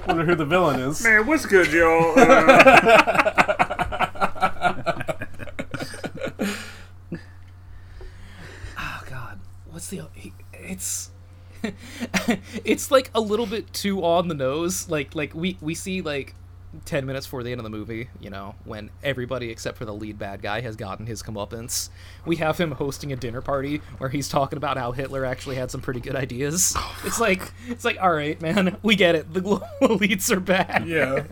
wonder 0.07 0.25
who 0.25 0.35
the 0.35 0.45
villain 0.45 0.79
is. 0.79 1.03
Man, 1.03 1.25
what's 1.27 1.45
good, 1.45 1.71
y'all? 1.71 2.13
Uh, 2.17 3.25
Oh 8.77 9.01
God, 9.09 9.39
what's 9.69 9.87
the? 9.87 10.01
It's. 10.53 11.08
it's 12.65 12.91
like 12.91 13.11
a 13.13 13.21
little 13.21 13.45
bit 13.45 13.71
too 13.73 14.03
on 14.03 14.27
the 14.27 14.35
nose. 14.35 14.89
Like 14.89 15.15
like 15.15 15.33
we 15.33 15.57
we 15.61 15.75
see 15.75 16.01
like 16.01 16.35
10 16.85 17.05
minutes 17.05 17.25
before 17.25 17.43
the 17.43 17.51
end 17.51 17.59
of 17.59 17.63
the 17.63 17.69
movie, 17.69 18.09
you 18.19 18.29
know, 18.29 18.55
when 18.63 18.91
everybody 19.03 19.49
except 19.49 19.77
for 19.77 19.85
the 19.85 19.93
lead 19.93 20.19
bad 20.19 20.41
guy 20.41 20.61
has 20.61 20.75
gotten 20.75 21.05
his 21.05 21.23
comeuppance, 21.23 21.89
we 22.25 22.35
have 22.37 22.59
him 22.59 22.71
hosting 22.71 23.11
a 23.11 23.15
dinner 23.15 23.41
party 23.41 23.81
where 23.97 24.09
he's 24.09 24.29
talking 24.29 24.57
about 24.57 24.77
how 24.77 24.91
Hitler 24.91 25.25
actually 25.25 25.55
had 25.55 25.71
some 25.71 25.81
pretty 25.81 25.99
good 25.99 26.15
ideas. 26.15 26.73
Oh, 26.77 27.01
it's 27.05 27.19
like, 27.19 27.51
it's 27.67 27.83
like, 27.83 27.97
all 27.99 28.11
right, 28.11 28.39
man, 28.41 28.77
we 28.83 28.95
get 28.95 29.15
it. 29.15 29.33
The 29.33 29.41
global 29.41 29.67
elites 29.81 30.31
are 30.31 30.39
bad. 30.39 30.87
Yeah. 30.87 31.23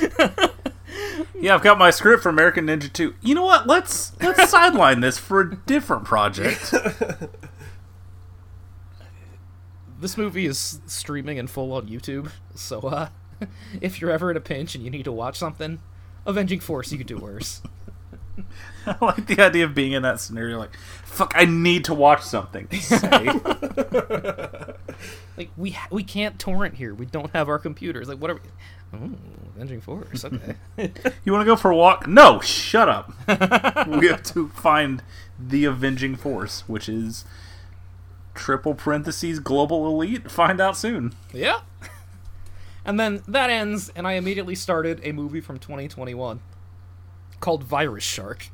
yeah, 1.40 1.54
I've 1.54 1.62
got 1.62 1.78
my 1.78 1.90
script 1.90 2.22
for 2.22 2.28
American 2.28 2.66
Ninja 2.66 2.92
2. 2.92 3.14
You 3.20 3.34
know 3.34 3.44
what? 3.44 3.66
Let's 3.66 4.12
let's 4.20 4.50
sideline 4.50 5.00
this 5.00 5.18
for 5.18 5.40
a 5.40 5.56
different 5.56 6.04
project. 6.04 6.74
This 10.00 10.16
movie 10.16 10.46
is 10.46 10.80
streaming 10.86 11.36
in 11.36 11.46
full 11.46 11.72
on 11.72 11.86
YouTube, 11.86 12.30
so 12.54 12.80
uh, 12.80 13.08
if 13.80 14.00
you're 14.00 14.10
ever 14.10 14.30
in 14.30 14.36
a 14.36 14.40
pinch 14.40 14.74
and 14.74 14.82
you 14.82 14.90
need 14.90 15.04
to 15.04 15.12
watch 15.12 15.38
something, 15.38 15.80
Avenging 16.26 16.60
Force, 16.60 16.90
you 16.90 16.98
could 16.98 17.06
do 17.06 17.18
worse. 17.18 17.60
I 18.86 18.96
like 19.04 19.26
the 19.26 19.42
idea 19.42 19.64
of 19.66 19.74
being 19.74 19.92
in 19.92 20.02
that 20.02 20.18
scenario. 20.20 20.58
Like, 20.58 20.74
fuck, 21.04 21.34
I 21.36 21.44
need 21.44 21.84
to 21.84 21.94
watch 21.94 22.22
something. 22.22 22.68
Like 25.36 25.50
we 25.56 25.70
ha- 25.70 25.88
we 25.90 26.02
can't 26.02 26.38
torrent 26.38 26.74
here. 26.74 26.92
We 26.92 27.06
don't 27.06 27.30
have 27.30 27.48
our 27.48 27.58
computers. 27.58 28.08
Like 28.08 28.18
what 28.18 28.30
whatever. 28.30 28.40
Oh, 28.92 29.10
Avenging 29.56 29.80
Force. 29.80 30.22
Okay. 30.22 30.54
you 31.24 31.32
want 31.32 31.40
to 31.40 31.46
go 31.46 31.56
for 31.56 31.70
a 31.70 31.76
walk? 31.76 32.06
No, 32.06 32.40
shut 32.40 32.90
up. 32.90 33.10
we 33.88 34.08
have 34.08 34.22
to 34.24 34.48
find 34.50 35.02
the 35.38 35.64
Avenging 35.64 36.16
Force, 36.16 36.68
which 36.68 36.90
is 36.90 37.24
triple 38.34 38.74
parentheses 38.74 39.38
global 39.40 39.86
elite. 39.86 40.30
Find 40.30 40.60
out 40.60 40.76
soon. 40.76 41.14
yeah. 41.32 41.60
And 42.82 42.98
then 42.98 43.22
that 43.28 43.50
ends, 43.50 43.92
and 43.94 44.06
I 44.06 44.12
immediately 44.14 44.54
started 44.54 45.00
a 45.04 45.12
movie 45.12 45.42
from 45.42 45.58
2021 45.58 46.40
called 47.38 47.62
Virus 47.62 48.02
Shark. 48.02 48.48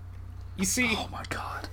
You 0.57 0.65
see, 0.65 0.95
Oh 0.97 1.09
my 1.13 1.23
god. 1.29 1.69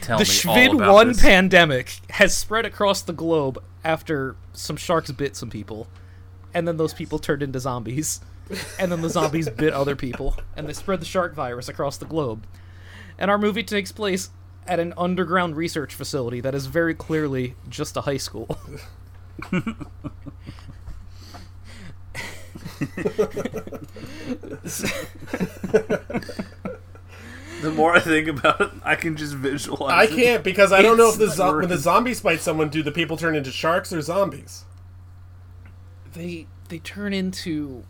Tell 0.00 0.16
the 0.16 0.24
me 0.24 0.30
all 0.70 0.78
Schvid 0.78 0.92
1 0.92 1.08
this. 1.08 1.20
pandemic 1.20 1.98
has 2.10 2.36
spread 2.36 2.64
across 2.64 3.02
the 3.02 3.12
globe 3.12 3.62
after 3.84 4.36
some 4.52 4.76
sharks 4.76 5.10
bit 5.10 5.34
some 5.34 5.50
people, 5.50 5.88
and 6.54 6.66
then 6.68 6.76
those 6.76 6.94
people 6.94 7.18
turned 7.18 7.42
into 7.42 7.58
zombies, 7.58 8.20
and 8.78 8.92
then 8.92 9.00
the 9.02 9.10
zombies 9.10 9.48
bit 9.48 9.72
other 9.72 9.96
people, 9.96 10.36
and 10.56 10.68
they 10.68 10.72
spread 10.72 11.00
the 11.00 11.04
shark 11.04 11.34
virus 11.34 11.68
across 11.68 11.96
the 11.96 12.06
globe. 12.06 12.46
And 13.18 13.28
our 13.28 13.38
movie 13.38 13.64
takes 13.64 13.90
place 13.90 14.30
at 14.66 14.78
an 14.80 14.94
underground 14.96 15.56
research 15.56 15.94
facility 15.94 16.40
that 16.40 16.54
is 16.54 16.66
very 16.66 16.94
clearly 16.94 17.54
just 17.68 17.96
a 17.96 18.02
high 18.02 18.16
school. 18.16 18.58
The 27.60 27.70
more 27.70 27.94
I 27.94 28.00
think 28.00 28.26
about 28.26 28.60
it, 28.60 28.70
I 28.84 28.96
can 28.96 29.16
just 29.16 29.34
visualize. 29.34 29.92
I 29.92 30.12
can't 30.12 30.42
because 30.42 30.72
I 30.72 30.82
don't 30.82 30.96
know 30.96 31.10
if 31.10 31.18
the 31.18 31.26
It's 31.26 31.36
zo- 31.36 31.58
when 31.58 31.68
the 31.68 31.78
zombies 31.78 32.20
bite 32.20 32.40
someone, 32.40 32.70
do 32.70 32.82
the 32.82 32.90
people 32.90 33.16
turn 33.16 33.36
into 33.36 33.52
sharks 33.52 33.92
or 33.92 34.00
zombies? 34.00 34.64
they 36.14 36.46
they 36.68 36.78
turn 36.78 37.14
into 37.14 37.84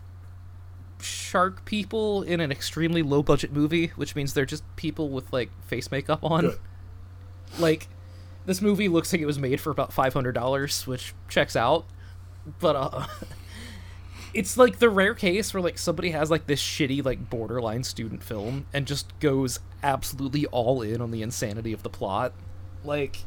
shark 1.03 1.65
people 1.65 2.23
in 2.23 2.39
an 2.39 2.51
extremely 2.51 3.01
low 3.01 3.23
budget 3.23 3.51
movie, 3.51 3.87
which 3.95 4.15
means 4.15 4.33
they're 4.33 4.45
just 4.45 4.63
people 4.75 5.09
with 5.09 5.31
like 5.31 5.49
face 5.65 5.91
makeup 5.91 6.23
on. 6.23 6.41
Good. 6.41 6.59
Like 7.59 7.87
this 8.45 8.61
movie 8.61 8.87
looks 8.87 9.13
like 9.13 9.21
it 9.21 9.25
was 9.25 9.39
made 9.39 9.61
for 9.61 9.71
about 9.71 9.93
five 9.93 10.13
hundred 10.13 10.33
dollars, 10.33 10.85
which 10.87 11.13
checks 11.29 11.55
out. 11.55 11.85
But 12.59 12.75
uh 12.75 13.07
it's 14.33 14.57
like 14.57 14.79
the 14.79 14.89
rare 14.89 15.13
case 15.13 15.53
where 15.53 15.61
like 15.61 15.77
somebody 15.77 16.11
has 16.11 16.31
like 16.31 16.47
this 16.47 16.61
shitty 16.61 17.03
like 17.05 17.29
borderline 17.29 17.83
student 17.83 18.23
film 18.23 18.65
and 18.73 18.87
just 18.87 19.17
goes 19.19 19.59
absolutely 19.81 20.45
all 20.47 20.81
in 20.81 21.01
on 21.01 21.11
the 21.11 21.21
insanity 21.21 21.73
of 21.73 21.83
the 21.83 21.89
plot. 21.89 22.33
Like 22.83 23.17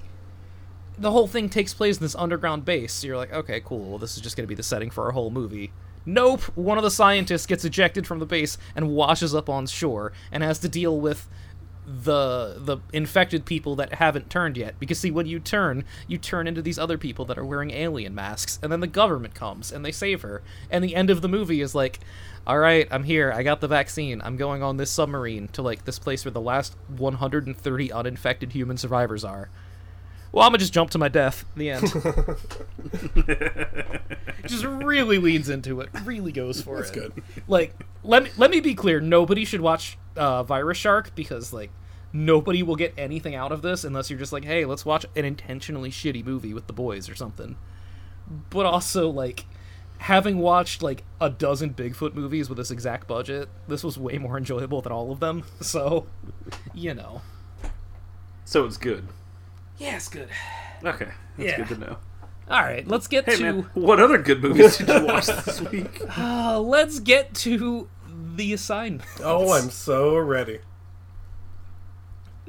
the 0.99 1.11
whole 1.11 1.27
thing 1.27 1.49
takes 1.49 1.75
place 1.75 1.99
in 1.99 2.03
this 2.03 2.15
underground 2.15 2.65
base. 2.65 2.93
So 2.93 3.07
you're 3.07 3.17
like, 3.17 3.33
okay, 3.33 3.61
cool. 3.61 3.91
Well, 3.91 3.99
this 3.99 4.17
is 4.17 4.23
just 4.23 4.37
going 4.37 4.45
to 4.45 4.49
be 4.49 4.55
the 4.55 4.63
setting 4.63 4.91
for 4.91 5.05
our 5.05 5.13
whole 5.13 5.31
movie. 5.31 5.73
Nope. 6.07 6.43
One 6.55 6.79
of 6.79 6.85
the 6.85 6.91
scientists 6.91 7.47
gets 7.47 7.65
ejected 7.65 8.07
from 8.07 8.21
the 8.21 8.27
base 8.27 8.57
and 8.77 8.91
washes 8.91 9.35
up 9.35 9.49
on 9.49 9.67
shore 9.67 10.13
and 10.31 10.43
has 10.43 10.61
to 10.61 10.69
deal 10.69 10.99
with 10.99 11.29
the 11.87 12.57
the 12.59 12.79
infected 12.93 13.45
people 13.45 13.77
that 13.77 13.95
haven't 13.95 14.29
turned 14.29 14.57
yet. 14.57 14.79
Because 14.81 14.99
see, 14.99 15.11
when 15.11 15.27
you 15.27 15.39
turn, 15.39 15.85
you 16.09 16.19
turn 16.19 16.47
into 16.47 16.61
these 16.61 16.79
other 16.79 16.99
people 16.99 17.25
that 17.27 17.39
are 17.39 17.45
wearing 17.45 17.71
alien 17.71 18.15
masks, 18.15 18.59
and 18.63 18.73
then 18.73 18.81
the 18.81 18.87
government 18.87 19.35
comes 19.35 19.71
and 19.71 19.85
they 19.85 19.93
save 19.93 20.23
her. 20.23 20.43
And 20.71 20.83
the 20.83 20.97
end 20.97 21.11
of 21.11 21.23
the 21.23 21.29
movie 21.29 21.61
is 21.61 21.75
like, 21.75 22.01
all 22.47 22.59
right, 22.59 22.89
I'm 22.91 23.05
here. 23.05 23.33
I 23.33 23.43
got 23.43 23.61
the 23.61 23.69
vaccine. 23.69 24.21
I'm 24.23 24.37
going 24.37 24.63
on 24.63 24.77
this 24.77 24.91
submarine 24.91 25.49
to 25.49 25.63
like 25.63 25.85
this 25.85 25.99
place 25.99 26.25
where 26.25 26.33
the 26.33 26.41
last 26.41 26.77
130 26.89 27.93
uninfected 27.93 28.53
human 28.53 28.77
survivors 28.77 29.25
are. 29.25 29.49
Well, 30.37 30.45
I'm 30.45 30.51
gonna 30.51 30.59
just 30.59 30.75
jump 30.75 30.91
to 30.91 30.99
my 30.99 31.09
death. 31.09 31.47
The 31.57 31.71
end. 31.71 31.81
just 34.47 34.67
really 34.67 35.17
leans 35.17 35.49
into 35.49 35.81
it. 35.81 35.89
Really 36.05 36.31
goes 36.31 36.61
for 36.61 36.77
That's 36.77 36.91
it. 36.91 37.01
That's 37.01 37.15
good. 37.15 37.25
Like, 37.49 37.83
let 38.05 38.25
me 38.25 38.31
let 38.37 38.51
me 38.51 38.61
be 38.61 38.75
clear. 38.75 39.01
Nobody 39.01 39.47
should 39.47 39.63
watch 39.63 39.97
uh, 40.15 40.43
Virus 40.43 40.77
Shark 40.77 41.15
because 41.15 41.55
like 41.55 41.71
nobody 42.13 42.63
will 42.63 42.77
get 42.77 42.93
anything 42.99 43.35
out 43.35 43.51
of 43.51 43.63
this 43.63 43.83
unless 43.83 44.11
you're 44.11 44.19
just 44.19 44.31
like, 44.31 44.45
hey, 44.45 44.67
let's 44.67 44.85
watch 44.85 45.07
an 45.17 45.25
intentionally 45.25 45.89
shitty 45.89 46.23
movie 46.23 46.53
with 46.53 46.67
the 46.67 46.75
boys 46.75 47.09
or 47.09 47.15
something. 47.15 47.57
But 48.51 48.67
also 48.67 49.09
like, 49.09 49.47
having 49.97 50.37
watched 50.37 50.83
like 50.83 51.03
a 51.19 51.31
dozen 51.31 51.73
Bigfoot 51.73 52.13
movies 52.13 52.51
with 52.51 52.59
this 52.59 52.71
exact 52.71 53.09
budget, 53.09 53.49
this 53.69 53.83
was 53.83 53.97
way 53.97 54.19
more 54.19 54.37
enjoyable 54.37 54.83
than 54.83 54.93
all 54.93 55.13
of 55.13 55.21
them. 55.21 55.45
So, 55.63 56.09
you 56.75 56.93
know. 56.93 57.23
So 58.45 58.67
it's 58.67 58.77
good. 58.77 59.09
Yeah, 59.79 59.97
it's 59.97 60.09
good. 60.09 60.29
Okay, 60.85 61.09
that's 61.37 61.51
Yeah. 61.51 61.57
good 61.59 61.69
to 61.69 61.79
know. 61.79 61.97
All 62.49 62.63
right, 62.63 62.87
let's 62.87 63.09
get 63.09 63.25
Hey 63.27 63.37
to 63.37 63.43
man, 63.43 63.71
what 63.75 63.99
other 64.01 64.19
good 64.19 64.41
movies 64.43 64.79
did 64.79 64.89
you 64.89 65.05
watch 65.07 65.27
this 65.27 65.61
week? 65.73 66.01
uh, 66.17 66.61
let's 66.61 67.01
get 67.01 67.35
to 67.37 67.89
the 68.37 68.53
assignment. 68.53 69.09
Oh, 69.23 69.53
I'm 69.53 69.71
so 69.71 70.17
ready. 70.17 70.61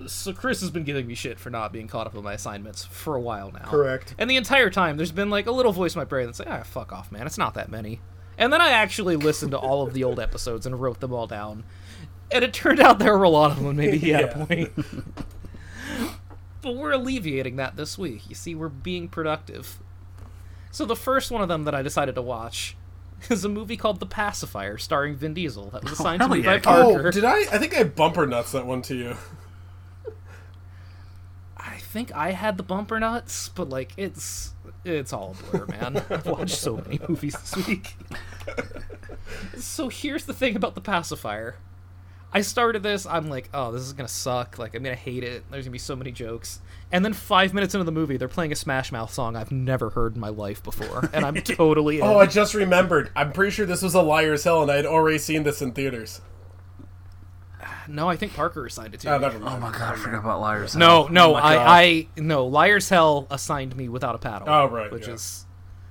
So 0.05 0.31
Chris 0.31 0.61
has 0.61 0.69
been 0.69 0.83
giving 0.83 1.07
me 1.07 1.15
shit 1.15 1.39
for 1.39 1.49
not 1.49 1.73
being 1.73 1.87
caught 1.87 2.05
up 2.05 2.15
on 2.15 2.23
my 2.23 2.33
assignments 2.33 2.85
for 2.85 3.15
a 3.15 3.19
while 3.19 3.51
now. 3.51 3.65
Correct. 3.65 4.13
And 4.19 4.29
the 4.29 4.35
entire 4.35 4.69
time, 4.69 4.95
there's 4.97 5.11
been 5.11 5.31
like 5.31 5.47
a 5.47 5.51
little 5.51 5.71
voice 5.73 5.95
in 5.95 5.99
my 5.99 6.05
brain 6.05 6.27
that's 6.27 6.37
like, 6.37 6.49
"Ah, 6.49 6.61
fuck 6.63 6.93
off, 6.93 7.11
man. 7.11 7.25
It's 7.25 7.37
not 7.39 7.55
that 7.55 7.71
many." 7.71 7.99
And 8.37 8.53
then 8.53 8.61
I 8.61 8.69
actually 8.69 9.15
listened 9.15 9.49
to 9.51 9.57
all 9.57 9.81
of 9.81 9.93
the 9.95 10.03
old 10.03 10.19
episodes 10.19 10.67
and 10.67 10.79
wrote 10.79 10.99
them 10.99 11.11
all 11.13 11.25
down. 11.25 11.63
And 12.31 12.43
it 12.43 12.53
turned 12.53 12.79
out 12.79 12.99
there 12.99 13.17
were 13.17 13.23
a 13.23 13.29
lot 13.29 13.49
of 13.49 13.57
them. 13.57 13.65
and 13.69 13.77
Maybe 13.77 13.97
he 13.97 14.09
had 14.09 14.21
Yeah. 14.35 14.41
a 14.41 14.45
point. 14.45 14.71
but 16.67 16.75
we're 16.75 16.91
alleviating 16.91 17.55
that 17.55 17.77
this 17.77 17.97
week. 17.97 18.27
You 18.27 18.35
see, 18.35 18.53
we're 18.53 18.67
being 18.67 19.07
productive. 19.07 19.79
So 20.69 20.83
the 20.83 20.97
first 20.97 21.31
one 21.31 21.41
of 21.41 21.47
them 21.47 21.63
that 21.63 21.73
I 21.73 21.81
decided 21.81 22.15
to 22.15 22.21
watch 22.21 22.75
is 23.29 23.45
a 23.45 23.49
movie 23.49 23.77
called 23.77 24.01
The 24.01 24.05
Pacifier, 24.05 24.77
starring 24.77 25.15
Vin 25.15 25.33
Diesel. 25.33 25.69
That 25.69 25.83
was 25.83 25.93
oh, 25.93 25.95
assigned 25.95 26.21
to 26.23 26.27
me 26.27 26.39
yeah, 26.39 26.57
by. 26.57 26.59
Parker. 26.59 27.07
Oh, 27.07 27.11
did 27.11 27.23
I? 27.23 27.39
I 27.39 27.57
think 27.57 27.73
I 27.77 27.85
bumper 27.85 28.27
nuts 28.27 28.51
that 28.51 28.65
one 28.65 28.81
to 28.83 28.95
you. 28.95 29.15
I 31.57 31.77
think 31.77 32.13
I 32.13 32.31
had 32.31 32.57
the 32.57 32.63
bumper 32.63 32.99
nuts, 32.99 33.47
but 33.47 33.69
like 33.69 33.93
it's 33.95 34.51
it's 34.83 35.13
all 35.13 35.37
a 35.39 35.51
blur, 35.51 35.67
man. 35.67 36.03
I've 36.09 36.25
watched 36.25 36.57
so 36.57 36.75
many 36.75 36.99
movies 37.07 37.33
this 37.39 37.65
week. 37.65 37.95
so 39.57 39.87
here's 39.87 40.25
the 40.25 40.33
thing 40.33 40.57
about 40.57 40.75
the 40.75 40.81
pacifier. 40.81 41.55
I 42.31 42.41
started 42.41 42.83
this, 42.83 43.05
I'm 43.05 43.29
like, 43.29 43.49
oh, 43.53 43.71
this 43.71 43.81
is 43.83 43.93
gonna 43.93 44.07
suck. 44.09 44.59
Like 44.59 44.75
I'm 44.75 44.83
gonna 44.83 44.95
hate 44.95 45.23
it. 45.23 45.43
There's 45.49 45.65
gonna 45.65 45.71
be 45.71 45.77
so 45.79 45.95
many 45.95 46.11
jokes. 46.11 46.59
And 46.91 47.03
then 47.03 47.13
five 47.13 47.53
minutes 47.53 47.73
into 47.73 47.83
the 47.85 47.91
movie, 47.91 48.17
they're 48.17 48.27
playing 48.27 48.51
a 48.51 48.55
Smash 48.55 48.91
Mouth 48.91 49.13
song 49.13 49.35
I've 49.35 49.51
never 49.51 49.89
heard 49.91 50.15
in 50.15 50.21
my 50.21 50.29
life 50.29 50.61
before, 50.63 51.09
and 51.13 51.25
I'm 51.25 51.35
totally 51.43 51.97
in. 51.99 52.03
Oh, 52.05 52.17
I 52.19 52.25
just 52.25 52.53
remembered. 52.53 53.09
I'm 53.15 53.31
pretty 53.31 53.51
sure 53.51 53.65
this 53.65 53.81
was 53.81 53.95
a 53.95 54.01
Liar's 54.01 54.43
Hell, 54.43 54.61
and 54.61 54.71
I 54.71 54.75
had 54.77 54.85
already 54.85 55.17
seen 55.17 55.43
this 55.43 55.61
in 55.61 55.71
theaters. 55.73 56.21
no, 57.87 58.09
I 58.09 58.15
think 58.17 58.33
Parker 58.33 58.65
assigned 58.65 58.93
it 58.93 58.99
to 59.01 59.15
Oh, 59.15 59.19
me. 59.19 59.25
Oh 59.45 59.57
my 59.57 59.71
god, 59.71 59.93
I 59.93 59.95
forgot 59.95 60.19
about 60.19 60.41
Liars. 60.41 60.75
No, 60.75 61.07
no, 61.07 61.31
Oh. 61.33 61.35
I, 61.35 61.81
I, 61.81 62.07
no. 62.17 62.45
Liar's 62.45 62.89
Hell 62.89 63.27
assigned 63.31 63.75
me 63.75 63.89
without 63.89 64.15
a 64.15 64.17
paddle. 64.19 64.47
Oh, 64.49 64.67
right, 64.67 64.91
which 64.91 65.07
yeah. 65.07 65.13
is 65.13 65.45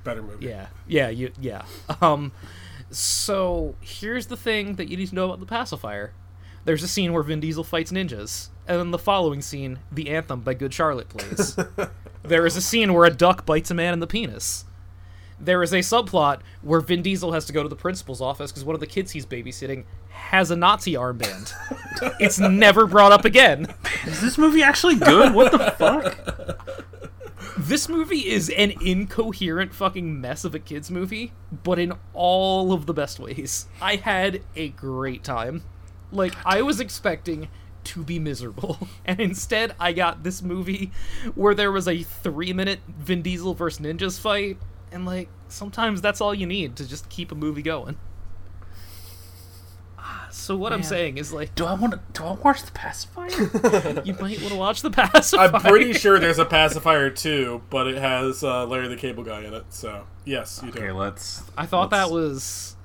Better 0.05 0.22
movie. 0.22 0.47
Yeah, 0.47 0.66
yeah, 0.87 1.09
you, 1.09 1.32
yeah. 1.41 1.64
Um, 2.01 2.32
so 2.91 3.74
here's 3.80 4.26
the 4.26 4.37
thing 4.37 4.76
that 4.76 4.89
you 4.89 4.97
need 4.97 5.09
to 5.09 5.14
know 5.14 5.24
about 5.24 5.41
the 5.41 5.47
pacifier. 5.47 6.12
There's 6.66 6.82
a 6.82 6.88
scene 6.88 7.12
where 7.12 7.22
Vin 7.22 7.38
Diesel 7.38 7.62
fights 7.62 7.92
ninjas, 7.92 8.48
and 8.66 8.80
then 8.80 8.90
the 8.90 8.98
following 8.98 9.40
scene, 9.40 9.78
the 9.92 10.10
anthem 10.10 10.40
by 10.40 10.54
Good 10.54 10.74
Charlotte 10.74 11.08
plays. 11.08 11.56
there 12.24 12.44
is 12.44 12.56
a 12.56 12.60
scene 12.60 12.92
where 12.92 13.04
a 13.04 13.10
duck 13.10 13.46
bites 13.46 13.70
a 13.70 13.74
man 13.74 13.92
in 13.92 14.00
the 14.00 14.06
penis. 14.08 14.64
There 15.38 15.62
is 15.62 15.72
a 15.72 15.78
subplot 15.78 16.40
where 16.62 16.80
Vin 16.80 17.02
Diesel 17.02 17.30
has 17.30 17.44
to 17.44 17.52
go 17.52 17.62
to 17.62 17.68
the 17.68 17.76
principal's 17.76 18.20
office 18.20 18.50
because 18.50 18.64
one 18.64 18.74
of 18.74 18.80
the 18.80 18.86
kids 18.88 19.12
he's 19.12 19.24
babysitting 19.24 19.84
has 20.08 20.50
a 20.50 20.56
Nazi 20.56 20.94
armband. 20.94 21.52
it's 22.20 22.40
never 22.40 22.88
brought 22.88 23.12
up 23.12 23.24
again. 23.24 23.72
Is 24.04 24.20
this 24.20 24.36
movie 24.36 24.64
actually 24.64 24.96
good? 24.96 25.34
What 25.34 25.52
the 25.52 25.70
fuck? 25.70 26.82
This 27.58 27.88
movie 27.88 28.28
is 28.28 28.50
an 28.50 28.74
incoherent 28.82 29.72
fucking 29.72 30.20
mess 30.20 30.44
of 30.44 30.54
a 30.54 30.58
kids 30.58 30.90
movie, 30.90 31.32
but 31.64 31.78
in 31.78 31.94
all 32.12 32.74
of 32.74 32.84
the 32.84 32.92
best 32.92 33.18
ways. 33.18 33.66
I 33.80 33.96
had 33.96 34.42
a 34.54 34.68
great 34.68 35.24
time. 35.24 35.62
Like 36.12 36.34
I 36.44 36.62
was 36.62 36.80
expecting 36.80 37.48
to 37.84 38.02
be 38.02 38.18
miserable, 38.18 38.88
and 39.04 39.20
instead 39.20 39.74
I 39.78 39.92
got 39.92 40.22
this 40.24 40.42
movie 40.42 40.90
where 41.34 41.54
there 41.54 41.70
was 41.70 41.86
a 41.86 41.96
3-minute 41.98 42.80
Vin 42.88 43.22
Diesel 43.22 43.54
versus 43.54 43.80
ninjas 43.84 44.18
fight, 44.18 44.59
and 44.92 45.04
like 45.07 45.28
sometimes 45.48 46.00
that's 46.02 46.20
all 46.20 46.34
you 46.34 46.46
need 46.46 46.76
to 46.76 46.88
just 46.88 47.09
keep 47.09 47.30
a 47.32 47.34
movie 47.34 47.62
going. 47.62 47.96
Ah, 49.98 50.28
So 50.30 50.57
what 50.57 50.72
I'm 50.72 50.82
saying 50.82 51.18
is 51.18 51.32
like 51.32 51.54
Do 51.54 51.64
I 51.64 51.74
want 51.74 51.94
to? 51.94 52.00
Do 52.12 52.24
I 52.24 52.32
watch 52.34 52.62
The 52.62 52.72
Pacifier? 52.72 54.02
you 54.04 54.14
might 54.14 54.38
want 54.40 54.52
to 54.52 54.57
watch 54.57 54.82
the 54.82 54.90
pacifier. 54.90 55.48
I'm 55.54 55.61
pretty 55.61 55.92
sure 55.92 56.18
there's 56.18 56.38
a 56.38 56.44
pacifier 56.44 57.11
too, 57.11 57.62
but 57.70 57.86
it 57.86 57.96
has 57.98 58.44
uh, 58.44 58.66
Larry 58.66 58.88
the 58.88 58.96
Cable 58.96 59.24
Guy 59.24 59.42
in 59.44 59.54
it. 59.54 59.64
So 59.70 60.07
yes, 60.24 60.61
you 60.64 60.70
do. 60.70 60.78
okay, 60.78 60.92
let's. 60.92 61.42
I 61.57 61.66
thought 61.66 61.90
let's- 61.92 62.09
that 62.09 62.14
was 62.14 62.76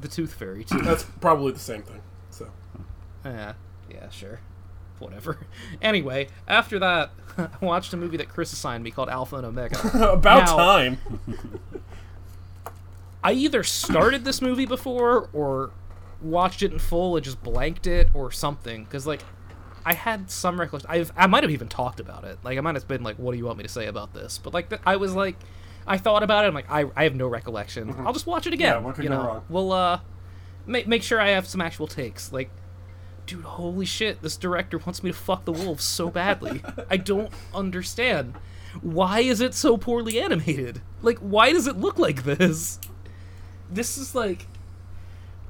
the 0.00 0.08
Tooth 0.08 0.34
Fairy 0.34 0.64
too. 0.64 0.78
That's 0.80 1.04
probably 1.20 1.52
the 1.52 1.58
same 1.58 1.82
thing. 1.82 2.00
Yeah, 3.24 3.54
yeah, 3.90 4.08
sure. 4.10 4.40
Whatever. 4.98 5.38
Anyway, 5.82 6.28
after 6.46 6.78
that, 6.78 7.10
I 7.38 7.48
watched 7.60 7.92
a 7.94 7.96
movie 7.96 8.18
that 8.18 8.28
Chris 8.28 8.52
assigned 8.52 8.84
me 8.84 8.90
called 8.90 9.08
Alpha 9.08 9.36
and 9.36 9.46
Omega. 9.46 9.78
about 10.12 10.46
Now, 10.46 10.56
time. 10.56 10.98
I 13.22 13.32
either 13.32 13.62
started 13.62 14.24
this 14.24 14.40
movie 14.42 14.66
before 14.66 15.28
or 15.32 15.70
watched 16.20 16.62
it 16.62 16.72
in 16.72 16.78
full 16.78 17.16
and 17.16 17.24
just 17.24 17.42
blanked 17.42 17.86
it 17.86 18.08
or 18.14 18.30
something. 18.30 18.84
Because, 18.84 19.06
like, 19.06 19.22
I 19.84 19.94
had 19.94 20.30
some 20.30 20.60
recollection. 20.60 20.90
I've, 20.90 21.12
I 21.16 21.26
might 21.26 21.42
have 21.42 21.50
even 21.50 21.68
talked 21.68 22.00
about 22.00 22.24
it. 22.24 22.38
Like, 22.42 22.58
I 22.58 22.60
might 22.60 22.74
have 22.74 22.88
been 22.88 23.02
like, 23.02 23.16
what 23.16 23.32
do 23.32 23.38
you 23.38 23.46
want 23.46 23.58
me 23.58 23.62
to 23.64 23.70
say 23.70 23.86
about 23.86 24.12
this? 24.14 24.38
But, 24.38 24.52
like, 24.54 24.68
th- 24.70 24.82
I 24.84 24.96
was 24.96 25.14
like, 25.14 25.36
I 25.86 25.96
thought 25.98 26.22
about 26.22 26.44
it. 26.44 26.48
I'm 26.48 26.54
like, 26.54 26.70
I, 26.70 26.86
I 26.94 27.04
have 27.04 27.14
no 27.14 27.26
recollection. 27.26 27.94
I'll 28.00 28.12
just 28.12 28.26
watch 28.26 28.46
it 28.46 28.52
again. 28.52 28.74
Mm-hmm. 28.74 28.80
Yeah, 28.82 28.86
what 28.86 28.94
could 28.96 29.04
you 29.04 29.10
go 29.10 29.16
know? 29.16 29.26
wrong? 29.26 29.44
We'll, 29.48 29.72
uh, 29.72 30.00
make, 30.66 30.86
make 30.86 31.02
sure 31.02 31.20
I 31.20 31.30
have 31.30 31.46
some 31.46 31.60
actual 31.60 31.86
takes. 31.86 32.32
Like, 32.32 32.50
dude, 33.30 33.44
holy 33.44 33.86
shit, 33.86 34.20
this 34.22 34.36
director 34.36 34.76
wants 34.78 35.04
me 35.04 35.12
to 35.12 35.16
fuck 35.16 35.44
the 35.44 35.52
wolves 35.52 35.84
so 35.84 36.10
badly. 36.10 36.62
I 36.90 36.96
don't 36.96 37.32
understand. 37.54 38.34
Why 38.82 39.20
is 39.20 39.40
it 39.40 39.54
so 39.54 39.76
poorly 39.76 40.20
animated? 40.20 40.82
Like, 41.00 41.18
why 41.18 41.52
does 41.52 41.68
it 41.68 41.76
look 41.76 41.96
like 41.98 42.24
this? 42.24 42.80
This 43.70 43.96
is 43.96 44.14
like. 44.14 44.48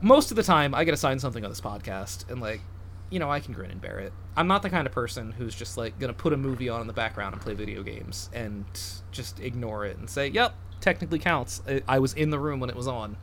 Most 0.02 0.30
of 0.30 0.36
the 0.36 0.42
time, 0.42 0.74
I 0.74 0.84
get 0.84 0.94
assigned 0.94 1.20
something 1.20 1.44
on 1.44 1.50
this 1.50 1.60
podcast, 1.60 2.30
and, 2.30 2.40
like, 2.40 2.62
you 3.10 3.18
know, 3.18 3.30
I 3.30 3.38
can 3.40 3.52
grin 3.52 3.70
and 3.70 3.80
bear 3.80 3.98
it. 3.98 4.14
I'm 4.34 4.46
not 4.46 4.62
the 4.62 4.70
kind 4.70 4.86
of 4.86 4.94
person 4.94 5.32
who's 5.32 5.54
just, 5.54 5.76
like, 5.76 5.98
gonna 5.98 6.14
put 6.14 6.32
a 6.32 6.38
movie 6.38 6.70
on 6.70 6.80
in 6.80 6.86
the 6.86 6.94
background 6.94 7.34
and 7.34 7.42
play 7.42 7.52
video 7.52 7.82
games 7.82 8.30
and 8.32 8.64
just 9.10 9.40
ignore 9.40 9.84
it 9.84 9.98
and 9.98 10.08
say, 10.08 10.28
yep, 10.28 10.54
technically 10.80 11.18
counts. 11.18 11.60
I, 11.68 11.82
I 11.86 11.98
was 11.98 12.14
in 12.14 12.30
the 12.30 12.38
room 12.38 12.60
when 12.60 12.70
it 12.70 12.76
was 12.76 12.88
on. 12.88 13.18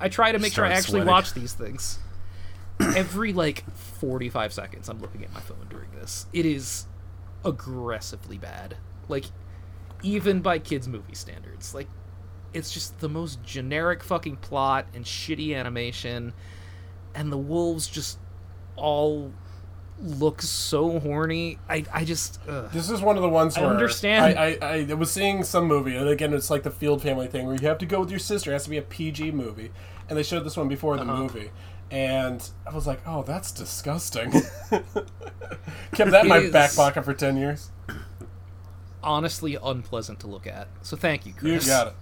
I 0.00 0.08
try 0.08 0.32
to 0.32 0.38
make 0.38 0.54
sure 0.54 0.64
I 0.64 0.72
actually 0.72 1.00
sweating. 1.00 1.08
watch 1.08 1.34
these 1.34 1.52
things 1.52 1.98
every 2.80 3.32
like 3.32 3.64
45 3.74 4.52
seconds 4.52 4.88
i'm 4.88 5.00
looking 5.00 5.24
at 5.24 5.32
my 5.32 5.40
phone 5.40 5.66
during 5.70 5.90
this 5.92 6.26
it 6.32 6.44
is 6.46 6.86
aggressively 7.44 8.38
bad 8.38 8.76
like 9.08 9.24
even 10.02 10.40
by 10.40 10.58
kids 10.58 10.88
movie 10.88 11.14
standards 11.14 11.74
like 11.74 11.88
it's 12.54 12.72
just 12.72 12.98
the 13.00 13.08
most 13.08 13.42
generic 13.42 14.02
fucking 14.02 14.36
plot 14.36 14.86
and 14.94 15.04
shitty 15.04 15.54
animation 15.56 16.32
and 17.14 17.30
the 17.32 17.38
wolves 17.38 17.86
just 17.86 18.18
all 18.76 19.32
look 20.00 20.42
so 20.42 20.98
horny 20.98 21.58
i 21.68 21.84
i 21.92 22.04
just 22.04 22.40
ugh. 22.48 22.70
This 22.72 22.90
is 22.90 23.00
one 23.00 23.16
of 23.16 23.22
the 23.22 23.28
ones 23.28 23.56
I 23.56 23.60
where 23.62 23.70
understand. 23.70 24.38
I, 24.38 24.58
I, 24.60 24.86
I 24.90 24.94
was 24.94 25.10
seeing 25.12 25.44
some 25.44 25.66
movie, 25.66 25.94
and 25.94 26.08
again, 26.08 26.32
it's 26.34 26.50
like 26.50 26.64
the 26.64 26.70
Field 26.70 27.02
Family 27.02 27.28
thing 27.28 27.46
where 27.46 27.54
you 27.54 27.68
have 27.68 27.78
to 27.78 27.86
go 27.86 28.00
with 28.00 28.10
your 28.10 28.18
sister. 28.18 28.50
It 28.50 28.54
has 28.54 28.64
to 28.64 28.70
be 28.70 28.78
a 28.78 28.82
PG 28.82 29.30
movie, 29.30 29.70
and 30.08 30.18
they 30.18 30.24
showed 30.24 30.40
this 30.44 30.56
one 30.56 30.66
before 30.66 30.96
the 30.96 31.02
Uh-huh. 31.02 31.16
movie, 31.22 31.50
and 31.92 32.50
I 32.66 32.74
was 32.74 32.86
like, 32.86 33.00
"Oh, 33.06 33.22
that's 33.22 33.52
disgusting." 33.52 34.32
Kept 35.92 36.10
that 36.10 36.22
in 36.22 36.28
my 36.28 36.38
It 36.38 36.52
back 36.52 36.74
pocket 36.74 37.04
for 37.04 37.14
ten 37.14 37.36
years. 37.36 37.70
honestly 39.04 39.58
unpleasant 39.60 40.20
to 40.20 40.28
look 40.28 40.46
at 40.46 40.68
so 40.80 40.96
thank 40.96 41.26
you 41.26 41.32
Chris. 41.32 41.66
You 41.66 41.72
got 41.72 41.88
it. 41.88 41.94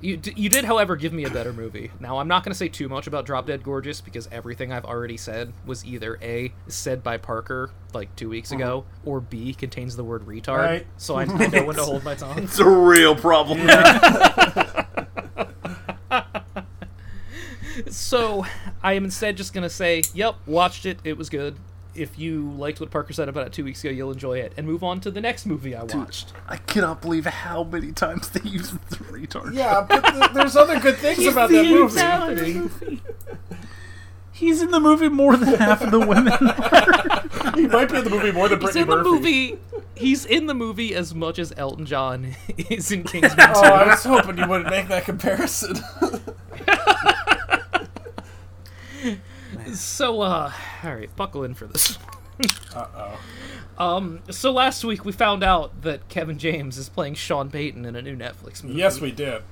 You, 0.00 0.16
d- 0.18 0.34
you 0.36 0.48
did, 0.50 0.66
however, 0.66 0.94
give 0.94 1.12
me 1.14 1.24
a 1.24 1.30
better 1.30 1.54
movie. 1.54 1.90
Now, 2.00 2.18
I'm 2.18 2.28
not 2.28 2.44
going 2.44 2.52
to 2.52 2.56
say 2.56 2.68
too 2.68 2.86
much 2.88 3.06
about 3.06 3.24
Drop 3.24 3.46
Dead 3.46 3.62
Gorgeous 3.62 4.02
because 4.02 4.28
everything 4.30 4.70
I've 4.70 4.84
already 4.84 5.16
said 5.16 5.54
was 5.64 5.86
either 5.86 6.18
A, 6.20 6.52
said 6.68 7.02
by 7.02 7.16
Parker 7.16 7.70
like 7.94 8.14
two 8.14 8.28
weeks 8.28 8.52
ago, 8.52 8.84
mm-hmm. 9.00 9.08
or 9.08 9.20
B, 9.20 9.54
contains 9.54 9.96
the 9.96 10.04
word 10.04 10.26
retard. 10.26 10.58
Right. 10.58 10.86
So 10.98 11.16
I, 11.16 11.22
I 11.22 11.46
know 11.46 11.64
when 11.64 11.76
to 11.76 11.82
hold 11.84 12.04
my 12.04 12.14
tongue. 12.14 12.40
It's 12.40 12.58
a 12.58 12.68
real 12.68 13.16
problem. 13.16 13.66
So 17.90 18.44
I 18.82 18.94
am 18.94 19.04
instead 19.04 19.36
just 19.36 19.52
going 19.52 19.62
to 19.62 19.70
say, 19.70 20.02
yep, 20.14 20.36
watched 20.46 20.86
it. 20.86 20.98
It 21.04 21.16
was 21.16 21.28
good. 21.28 21.56
If 21.94 22.18
you 22.18 22.50
liked 22.50 22.78
what 22.80 22.90
Parker 22.90 23.14
said 23.14 23.28
about 23.28 23.46
it 23.46 23.52
two 23.54 23.64
weeks 23.64 23.82
ago, 23.82 23.90
you'll 23.90 24.12
enjoy 24.12 24.38
it. 24.38 24.52
And 24.58 24.66
move 24.66 24.84
on 24.84 25.00
to 25.00 25.10
the 25.10 25.20
next 25.20 25.46
movie 25.46 25.74
I 25.74 25.84
watched. 25.84 26.32
I 26.46 26.58
cannot 26.58 27.00
believe 27.00 27.24
how 27.24 27.64
many 27.64 27.92
times 27.92 28.28
they 28.28 28.46
use 28.48 28.70
the 28.70 28.96
retard. 28.96 29.54
Yeah, 29.54 29.84
but 29.88 30.04
th- 30.04 30.32
there's 30.32 30.56
other 30.56 30.78
good 30.78 30.96
things 30.96 31.24
about 31.26 31.48
that 31.50 31.64
movie. 31.64 33.00
He's 34.32 34.60
in 34.60 34.70
the 34.70 34.80
movie 34.80 35.08
more 35.08 35.34
than 35.38 35.54
half 35.54 35.80
of 35.80 35.90
the 35.90 36.00
women. 36.00 36.32
He 37.56 37.66
might 37.66 37.90
be 37.90 37.96
in 37.96 38.04
the 38.04 38.10
movie 38.10 38.32
more 38.32 38.48
than 38.50 38.60
He's 38.60 38.72
Brittany 38.74 38.82
in 38.82 38.88
the 38.88 38.96
Murphy. 38.96 39.10
movie 39.10 39.58
he's 39.94 40.26
in 40.26 40.46
the 40.46 40.52
movie 40.52 40.94
as 40.94 41.14
much 41.14 41.38
as 41.38 41.54
Elton 41.56 41.86
John 41.86 42.34
is 42.68 42.92
in 42.92 43.02
Kingsman 43.04 43.34
2. 43.34 43.52
Oh, 43.56 43.62
I 43.62 43.86
was 43.86 44.04
hoping 44.04 44.36
you 44.36 44.46
wouldn't 44.46 44.68
make 44.68 44.88
that 44.88 45.04
comparison. 45.06 45.76
So, 49.74 50.20
uh, 50.20 50.52
all 50.84 50.94
right, 50.94 51.14
buckle 51.16 51.44
in 51.44 51.54
for 51.54 51.66
this. 51.66 51.98
uh 52.74 52.86
oh. 52.94 53.18
Um, 53.78 54.20
so 54.30 54.52
last 54.52 54.84
week 54.84 55.04
we 55.04 55.12
found 55.12 55.42
out 55.42 55.82
that 55.82 56.08
Kevin 56.08 56.38
James 56.38 56.78
is 56.78 56.88
playing 56.88 57.14
Sean 57.14 57.50
Payton 57.50 57.84
in 57.84 57.96
a 57.96 58.02
new 58.02 58.16
Netflix 58.16 58.62
movie. 58.62 58.78
Yes, 58.78 59.00
we 59.00 59.12
did. 59.12 59.42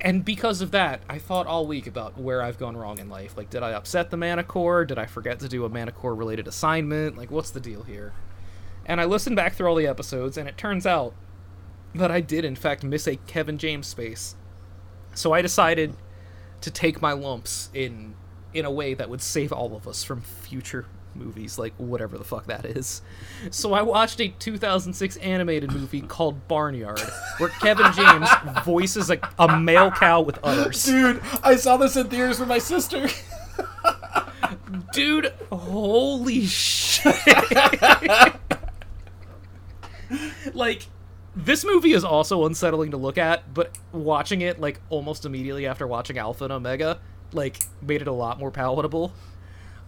And 0.00 0.24
because 0.24 0.62
of 0.62 0.70
that, 0.70 1.02
I 1.10 1.18
thought 1.18 1.46
all 1.46 1.66
week 1.66 1.86
about 1.86 2.18
where 2.18 2.42
I've 2.42 2.58
gone 2.58 2.74
wrong 2.76 2.98
in 2.98 3.10
life. 3.10 3.36
Like, 3.36 3.50
did 3.50 3.62
I 3.62 3.72
upset 3.72 4.10
the 4.10 4.16
Manicore? 4.16 4.86
Did 4.86 4.98
I 4.98 5.04
forget 5.04 5.40
to 5.40 5.48
do 5.48 5.66
a 5.66 5.70
Manicore 5.70 6.16
related 6.16 6.48
assignment? 6.48 7.18
Like, 7.18 7.30
what's 7.30 7.50
the 7.50 7.60
deal 7.60 7.82
here? 7.82 8.14
And 8.86 8.98
I 8.98 9.04
listened 9.04 9.36
back 9.36 9.54
through 9.54 9.68
all 9.68 9.74
the 9.74 9.86
episodes, 9.86 10.38
and 10.38 10.48
it 10.48 10.56
turns 10.56 10.86
out 10.86 11.14
that 11.94 12.10
I 12.10 12.22
did, 12.22 12.46
in 12.46 12.56
fact, 12.56 12.82
miss 12.82 13.06
a 13.06 13.16
Kevin 13.16 13.58
James 13.58 13.86
space. 13.86 14.36
So 15.14 15.34
I 15.34 15.42
decided 15.42 15.94
to 16.62 16.70
take 16.70 17.02
my 17.02 17.12
lumps 17.12 17.68
in 17.74 18.14
in 18.54 18.64
a 18.64 18.70
way 18.70 18.94
that 18.94 19.08
would 19.08 19.22
save 19.22 19.52
all 19.52 19.74
of 19.76 19.86
us 19.86 20.02
from 20.04 20.20
future 20.20 20.86
movies, 21.14 21.58
like 21.58 21.74
whatever 21.76 22.18
the 22.18 22.24
fuck 22.24 22.46
that 22.46 22.64
is. 22.64 23.02
So 23.50 23.72
I 23.72 23.82
watched 23.82 24.20
a 24.20 24.28
2006 24.28 25.16
animated 25.18 25.72
movie 25.72 26.00
called 26.08 26.46
Barnyard, 26.48 27.00
where 27.38 27.50
Kevin 27.50 27.92
James 27.92 28.28
voices 28.64 29.10
a, 29.10 29.18
a 29.38 29.58
male 29.58 29.90
cow 29.90 30.20
with 30.20 30.38
udders. 30.42 30.84
Dude, 30.84 31.20
I 31.42 31.56
saw 31.56 31.76
this 31.76 31.96
in 31.96 32.08
theaters 32.08 32.38
with 32.40 32.48
my 32.48 32.58
sister. 32.58 33.08
Dude, 34.92 35.32
holy 35.52 36.46
shit. 36.46 37.16
like, 40.54 40.86
this 41.36 41.64
movie 41.64 41.92
is 41.92 42.02
also 42.04 42.44
unsettling 42.46 42.90
to 42.90 42.96
look 42.96 43.18
at, 43.18 43.54
but 43.54 43.78
watching 43.92 44.40
it, 44.40 44.60
like, 44.60 44.80
almost 44.90 45.24
immediately 45.24 45.66
after 45.66 45.86
watching 45.86 46.18
Alpha 46.18 46.44
and 46.44 46.52
Omega, 46.52 46.98
like, 47.32 47.62
made 47.82 48.02
it 48.02 48.08
a 48.08 48.12
lot 48.12 48.38
more 48.38 48.50
palatable. 48.50 49.12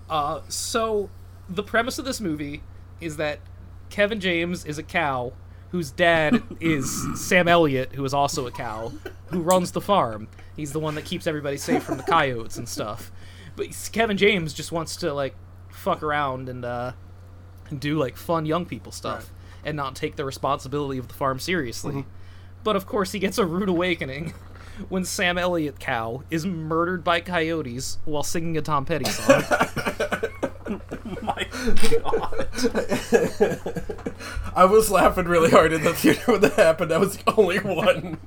Uh, 0.08 0.40
so, 0.48 1.10
the 1.48 1.62
premise 1.62 1.98
of 1.98 2.04
this 2.04 2.20
movie 2.20 2.62
is 3.00 3.16
that 3.16 3.40
Kevin 3.90 4.20
James 4.20 4.64
is 4.64 4.78
a 4.78 4.82
cow 4.82 5.32
whose 5.70 5.90
dad 5.90 6.42
is 6.60 7.06
Sam 7.14 7.48
Elliott, 7.48 7.94
who 7.94 8.04
is 8.04 8.14
also 8.14 8.46
a 8.46 8.50
cow, 8.50 8.92
who 9.26 9.40
runs 9.40 9.72
the 9.72 9.80
farm. 9.80 10.28
He's 10.56 10.72
the 10.72 10.80
one 10.80 10.94
that 10.94 11.04
keeps 11.04 11.26
everybody 11.26 11.56
safe 11.56 11.82
from 11.82 11.96
the 11.96 12.02
coyotes 12.02 12.58
and 12.58 12.68
stuff. 12.68 13.10
But 13.56 13.68
Kevin 13.92 14.16
James 14.16 14.52
just 14.52 14.70
wants 14.72 14.96
to 14.96 15.12
like 15.12 15.34
fuck 15.70 16.02
around 16.02 16.48
and 16.48 16.64
uh, 16.64 16.92
and 17.70 17.80
do 17.80 17.98
like 17.98 18.16
fun 18.16 18.46
young 18.46 18.66
people 18.66 18.92
stuff 18.92 19.32
and 19.64 19.76
not 19.76 19.94
take 19.96 20.16
the 20.16 20.24
responsibility 20.24 20.98
of 20.98 21.08
the 21.08 21.14
farm 21.14 21.38
seriously. 21.38 22.04
But 22.64 22.76
of 22.76 22.86
course, 22.86 23.12
he 23.12 23.18
gets 23.18 23.38
a 23.38 23.46
rude 23.46 23.68
awakening 23.68 24.34
when 24.88 25.04
Sam 25.04 25.38
Elliott 25.38 25.78
cow 25.78 26.22
is 26.30 26.46
murdered 26.46 27.04
by 27.04 27.20
coyotes 27.20 27.98
while 28.04 28.22
singing 28.22 28.56
a 28.56 28.62
Tom 28.62 28.84
Petty 28.84 29.04
song. 29.04 29.42
My 31.22 31.46
God. 32.00 32.48
I 34.54 34.64
was 34.64 34.90
laughing 34.90 35.26
really 35.26 35.50
hard 35.50 35.72
in 35.72 35.82
the 35.82 35.94
theater 35.94 36.32
when 36.32 36.40
that 36.42 36.54
happened. 36.54 36.92
I 36.92 36.98
was 36.98 37.16
the 37.16 37.34
only 37.36 37.58
one. 37.58 38.18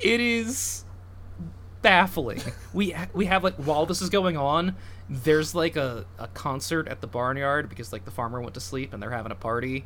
it 0.00 0.20
is 0.20 0.84
baffling. 1.82 2.40
We 2.72 2.94
we 3.12 3.26
have 3.26 3.44
like 3.44 3.56
while 3.56 3.86
this 3.86 4.00
is 4.00 4.08
going 4.08 4.36
on, 4.36 4.76
there's 5.08 5.54
like 5.54 5.76
a, 5.76 6.06
a 6.18 6.28
concert 6.28 6.88
at 6.88 7.00
the 7.00 7.06
barnyard 7.06 7.68
because 7.68 7.92
like 7.92 8.04
the 8.04 8.10
farmer 8.10 8.40
went 8.40 8.54
to 8.54 8.60
sleep 8.60 8.92
and 8.92 9.02
they're 9.02 9.10
having 9.10 9.32
a 9.32 9.36
party. 9.36 9.84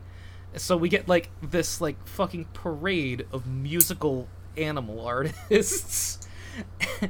So 0.54 0.76
we 0.76 0.88
get 0.88 1.08
like 1.08 1.30
this 1.42 1.80
like 1.80 2.06
fucking 2.06 2.46
parade 2.54 3.26
of 3.32 3.46
musical 3.46 4.28
animal 4.56 5.00
artists. 5.06 6.20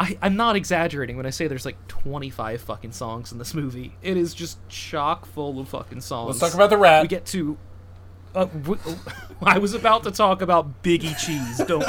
I, 0.00 0.18
I'm 0.20 0.36
not 0.36 0.56
exaggerating 0.56 1.16
when 1.16 1.24
I 1.24 1.30
say 1.30 1.46
there's 1.46 1.64
like 1.64 1.88
25 1.88 2.60
fucking 2.60 2.92
songs 2.92 3.32
in 3.32 3.38
this 3.38 3.54
movie. 3.54 3.96
It 4.02 4.16
is 4.18 4.34
just 4.34 4.58
chock 4.68 5.24
full 5.24 5.58
of 5.58 5.68
fucking 5.68 6.02
songs. 6.02 6.28
Let's 6.28 6.40
talk 6.40 6.54
about 6.54 6.68
the 6.70 6.76
rat. 6.76 7.02
We 7.02 7.08
get 7.08 7.24
to. 7.26 7.56
Uh, 8.34 8.44
w- 8.44 8.80
I 9.42 9.58
was 9.58 9.72
about 9.74 10.02
to 10.04 10.10
talk 10.10 10.42
about 10.42 10.82
Biggie 10.82 11.16
Cheese. 11.18 11.58
Don't. 11.66 11.84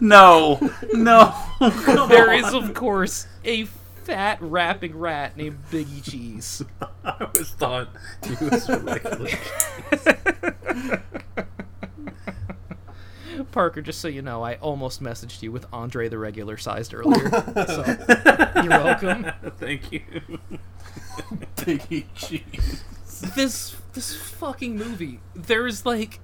No, 0.00 0.60
no. 0.92 1.34
Come 1.58 2.08
There 2.08 2.30
on. 2.30 2.44
is, 2.44 2.52
of 2.54 2.74
course, 2.74 3.26
a 3.44 3.64
fat 4.04 4.38
rapping 4.42 4.98
rat 4.98 5.36
named 5.36 5.58
Biggie 5.70 6.02
Cheese. 6.08 6.62
I 7.04 7.14
always 7.20 7.50
thought 7.50 7.88
he 8.24 8.44
was 8.44 8.68
ridiculous. 8.68 9.34
Parker, 13.52 13.82
just 13.82 14.00
so 14.00 14.08
you 14.08 14.22
know, 14.22 14.42
I 14.42 14.54
almost 14.56 15.02
messaged 15.02 15.42
you 15.42 15.52
with 15.52 15.66
Andre 15.72 16.08
the 16.08 16.18
regular 16.18 16.56
sized 16.56 16.94
earlier. 16.94 17.30
So 17.66 17.84
you're 18.62 18.68
welcome. 18.68 19.26
Thank 19.58 19.92
you. 19.92 20.02
Biggie 21.56 22.06
cheese. 22.14 22.84
This 23.34 23.76
this 23.92 24.16
fucking 24.16 24.76
movie. 24.76 25.20
There's 25.34 25.86
like 25.86 26.20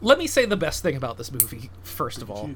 let 0.00 0.18
me 0.18 0.26
say 0.26 0.44
the 0.44 0.56
best 0.56 0.82
thing 0.82 0.96
about 0.96 1.18
this 1.18 1.30
movie 1.32 1.70
first 1.82 2.22
of 2.22 2.30
all. 2.30 2.50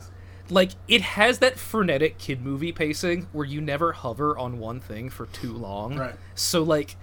Like 0.48 0.72
it 0.88 1.02
has 1.02 1.38
that 1.38 1.58
frenetic 1.58 2.18
kid 2.18 2.40
movie 2.40 2.72
pacing 2.72 3.28
where 3.32 3.44
you 3.44 3.60
never 3.60 3.92
hover 3.92 4.36
on 4.36 4.58
one 4.58 4.80
thing 4.80 5.10
for 5.10 5.26
too 5.26 5.52
long. 5.52 5.96
Right. 5.96 6.14
So 6.34 6.62
like 6.62 6.96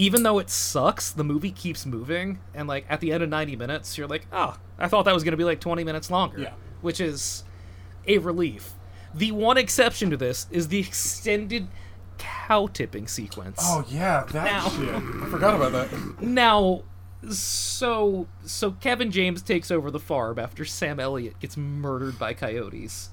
even 0.00 0.22
though 0.22 0.38
it 0.38 0.48
sucks, 0.48 1.10
the 1.10 1.22
movie 1.24 1.50
keeps 1.50 1.84
moving 1.84 2.38
and 2.54 2.66
like 2.66 2.86
at 2.88 3.00
the 3.00 3.12
end 3.12 3.22
of 3.22 3.28
90 3.28 3.56
minutes 3.56 3.98
you're 3.98 4.08
like, 4.08 4.26
"Oh, 4.32 4.56
I 4.78 4.88
thought 4.88 5.04
that 5.04 5.12
was 5.14 5.22
going 5.24 5.32
to 5.32 5.36
be 5.36 5.44
like 5.44 5.60
20 5.60 5.84
minutes 5.84 6.10
longer." 6.10 6.38
Yeah. 6.40 6.52
Which 6.80 7.00
is 7.00 7.44
a 8.06 8.16
relief. 8.18 8.72
The 9.14 9.32
one 9.32 9.58
exception 9.58 10.08
to 10.10 10.16
this 10.16 10.46
is 10.50 10.68
the 10.68 10.78
extended 10.80 11.68
cow 12.16 12.66
tipping 12.68 13.08
sequence. 13.08 13.58
Oh 13.62 13.84
yeah, 13.88 14.24
that 14.32 14.44
Now- 14.44 14.68
shit. 14.70 14.94
I 14.94 15.26
forgot 15.28 15.54
about 15.54 15.72
that. 15.72 16.22
Now, 16.22 16.82
so 17.28 18.26
so 18.46 18.70
Kevin 18.72 19.10
James 19.10 19.42
takes 19.42 19.70
over 19.70 19.90
the 19.90 20.00
farm 20.00 20.38
after 20.38 20.64
Sam 20.64 20.98
Elliott 20.98 21.38
gets 21.40 21.56
murdered 21.56 22.18
by 22.18 22.32
coyotes. 22.34 23.10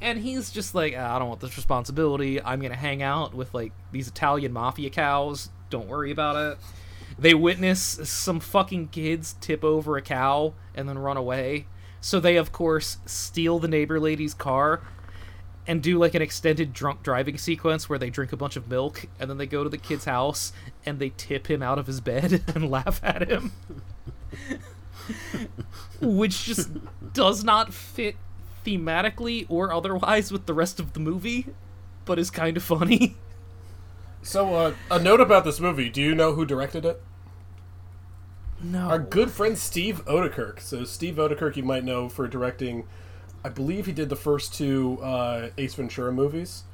And 0.00 0.18
he's 0.18 0.50
just 0.50 0.74
like, 0.74 0.94
"Ah, 0.96 1.16
I 1.16 1.18
don't 1.18 1.28
want 1.28 1.40
this 1.40 1.56
responsibility. 1.56 2.42
I'm 2.42 2.60
gonna 2.60 2.74
hang 2.76 3.02
out 3.02 3.32
with 3.34 3.54
like 3.54 3.72
these 3.92 4.08
Italian 4.08 4.52
mafia 4.52 4.90
cows. 4.90 5.48
Don't 5.70 5.88
worry 5.88 6.10
about 6.10 6.36
it. 6.36 6.58
They 7.18 7.34
witness 7.34 7.80
some 7.80 8.40
fucking 8.40 8.88
kids 8.88 9.36
tip 9.40 9.64
over 9.64 9.96
a 9.96 10.02
cow 10.02 10.54
and 10.74 10.88
then 10.88 10.98
run 10.98 11.16
away. 11.16 11.66
So 12.00 12.20
they, 12.20 12.36
of 12.36 12.52
course, 12.52 12.98
steal 13.06 13.58
the 13.58 13.68
neighbor 13.68 13.98
lady's 13.98 14.34
car 14.34 14.82
and 15.66 15.82
do 15.82 15.98
like 15.98 16.14
an 16.14 16.22
extended 16.22 16.72
drunk 16.72 17.02
driving 17.02 17.38
sequence 17.38 17.88
where 17.88 17.98
they 17.98 18.10
drink 18.10 18.32
a 18.32 18.36
bunch 18.36 18.56
of 18.56 18.68
milk 18.68 19.06
and 19.18 19.28
then 19.28 19.38
they 19.38 19.46
go 19.46 19.64
to 19.64 19.70
the 19.70 19.78
kid's 19.78 20.04
house 20.04 20.52
and 20.84 20.98
they 20.98 21.10
tip 21.16 21.50
him 21.50 21.62
out 21.62 21.78
of 21.78 21.86
his 21.86 22.00
bed 22.00 22.42
and 22.54 22.70
laugh 22.70 23.00
at 23.02 23.28
him. 23.28 23.52
Which 26.00 26.44
just 26.44 26.70
does 27.12 27.42
not 27.42 27.72
fit 27.72 28.16
thematically 28.64 29.46
or 29.48 29.72
otherwise 29.72 30.30
with 30.30 30.46
the 30.46 30.54
rest 30.54 30.78
of 30.78 30.92
the 30.92 31.00
movie, 31.00 31.46
but 32.04 32.18
is 32.18 32.30
kind 32.30 32.56
of 32.56 32.62
funny. 32.62 33.16
So, 34.26 34.54
uh, 34.54 34.74
a 34.90 34.98
note 34.98 35.20
about 35.20 35.44
this 35.44 35.60
movie. 35.60 35.88
Do 35.88 36.02
you 36.02 36.12
know 36.12 36.34
who 36.34 36.44
directed 36.44 36.84
it? 36.84 37.00
No. 38.60 38.80
Our 38.80 38.98
good 38.98 39.30
friend 39.30 39.56
Steve 39.56 40.04
Oedekerk. 40.06 40.58
So, 40.60 40.82
Steve 40.84 41.14
Oedekerk, 41.14 41.54
you 41.54 41.62
might 41.62 41.84
know 41.84 42.08
for 42.08 42.26
directing. 42.26 42.88
I 43.44 43.50
believe 43.50 43.86
he 43.86 43.92
did 43.92 44.08
the 44.08 44.16
first 44.16 44.52
two 44.52 44.98
uh, 45.00 45.50
Ace 45.56 45.74
Ventura 45.74 46.12
movies, 46.12 46.64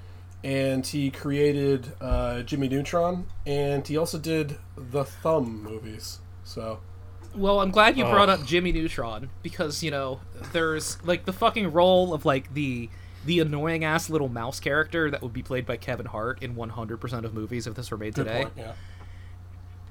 and 0.42 0.86
he 0.86 1.10
created 1.10 1.92
uh, 2.00 2.40
Jimmy 2.40 2.68
Neutron, 2.68 3.26
and 3.44 3.86
he 3.86 3.98
also 3.98 4.18
did 4.18 4.56
the 4.74 5.04
Thumb 5.04 5.62
movies. 5.62 6.20
So, 6.44 6.80
Well, 7.34 7.60
I'm 7.60 7.70
glad 7.70 7.98
you 7.98 8.04
brought 8.04 8.30
up 8.30 8.46
Jimmy 8.46 8.72
Neutron 8.72 9.28
because 9.42 9.82
you 9.82 9.90
know 9.90 10.22
there's 10.54 10.96
like 11.04 11.26
the 11.26 11.34
fucking 11.34 11.70
role 11.70 12.14
of 12.14 12.24
like 12.24 12.54
the 12.54 12.88
the 13.24 13.40
annoying 13.40 13.84
ass 13.84 14.10
little 14.10 14.28
mouse 14.28 14.58
character 14.60 15.10
that 15.10 15.22
would 15.22 15.32
be 15.32 15.42
played 15.42 15.64
by 15.66 15.76
Kevin 15.76 16.06
Hart 16.06 16.42
in 16.42 16.54
100% 16.56 17.24
of 17.24 17.34
movies 17.34 17.66
if 17.66 17.74
this 17.74 17.90
were 17.90 17.96
made 17.96 18.14
good 18.14 18.24
today 18.24 18.42
point. 18.42 18.54
Yeah. 18.56 18.72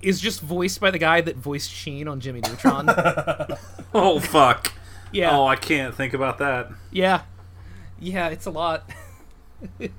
is 0.02 0.20
just 0.20 0.42
voiced 0.42 0.80
by 0.80 0.92
the 0.92 0.98
guy 1.00 1.22
that 1.22 1.38
voiced 1.38 1.70
Sheen 1.72 2.08
on 2.08 2.20
Jimmy 2.20 2.42
Neutron. 2.42 2.90
Oh 3.94 4.20
fuck. 4.20 4.72
yeah, 5.12 5.38
Oh, 5.38 5.46
I 5.46 5.56
can't 5.58 5.94
think 5.94 6.14
about 6.14 6.38
that. 6.40 6.70
yeah, 6.92 7.22
yeah. 8.00 8.28
It's 8.30 8.46
a 8.46 8.52
lot. 8.52 8.90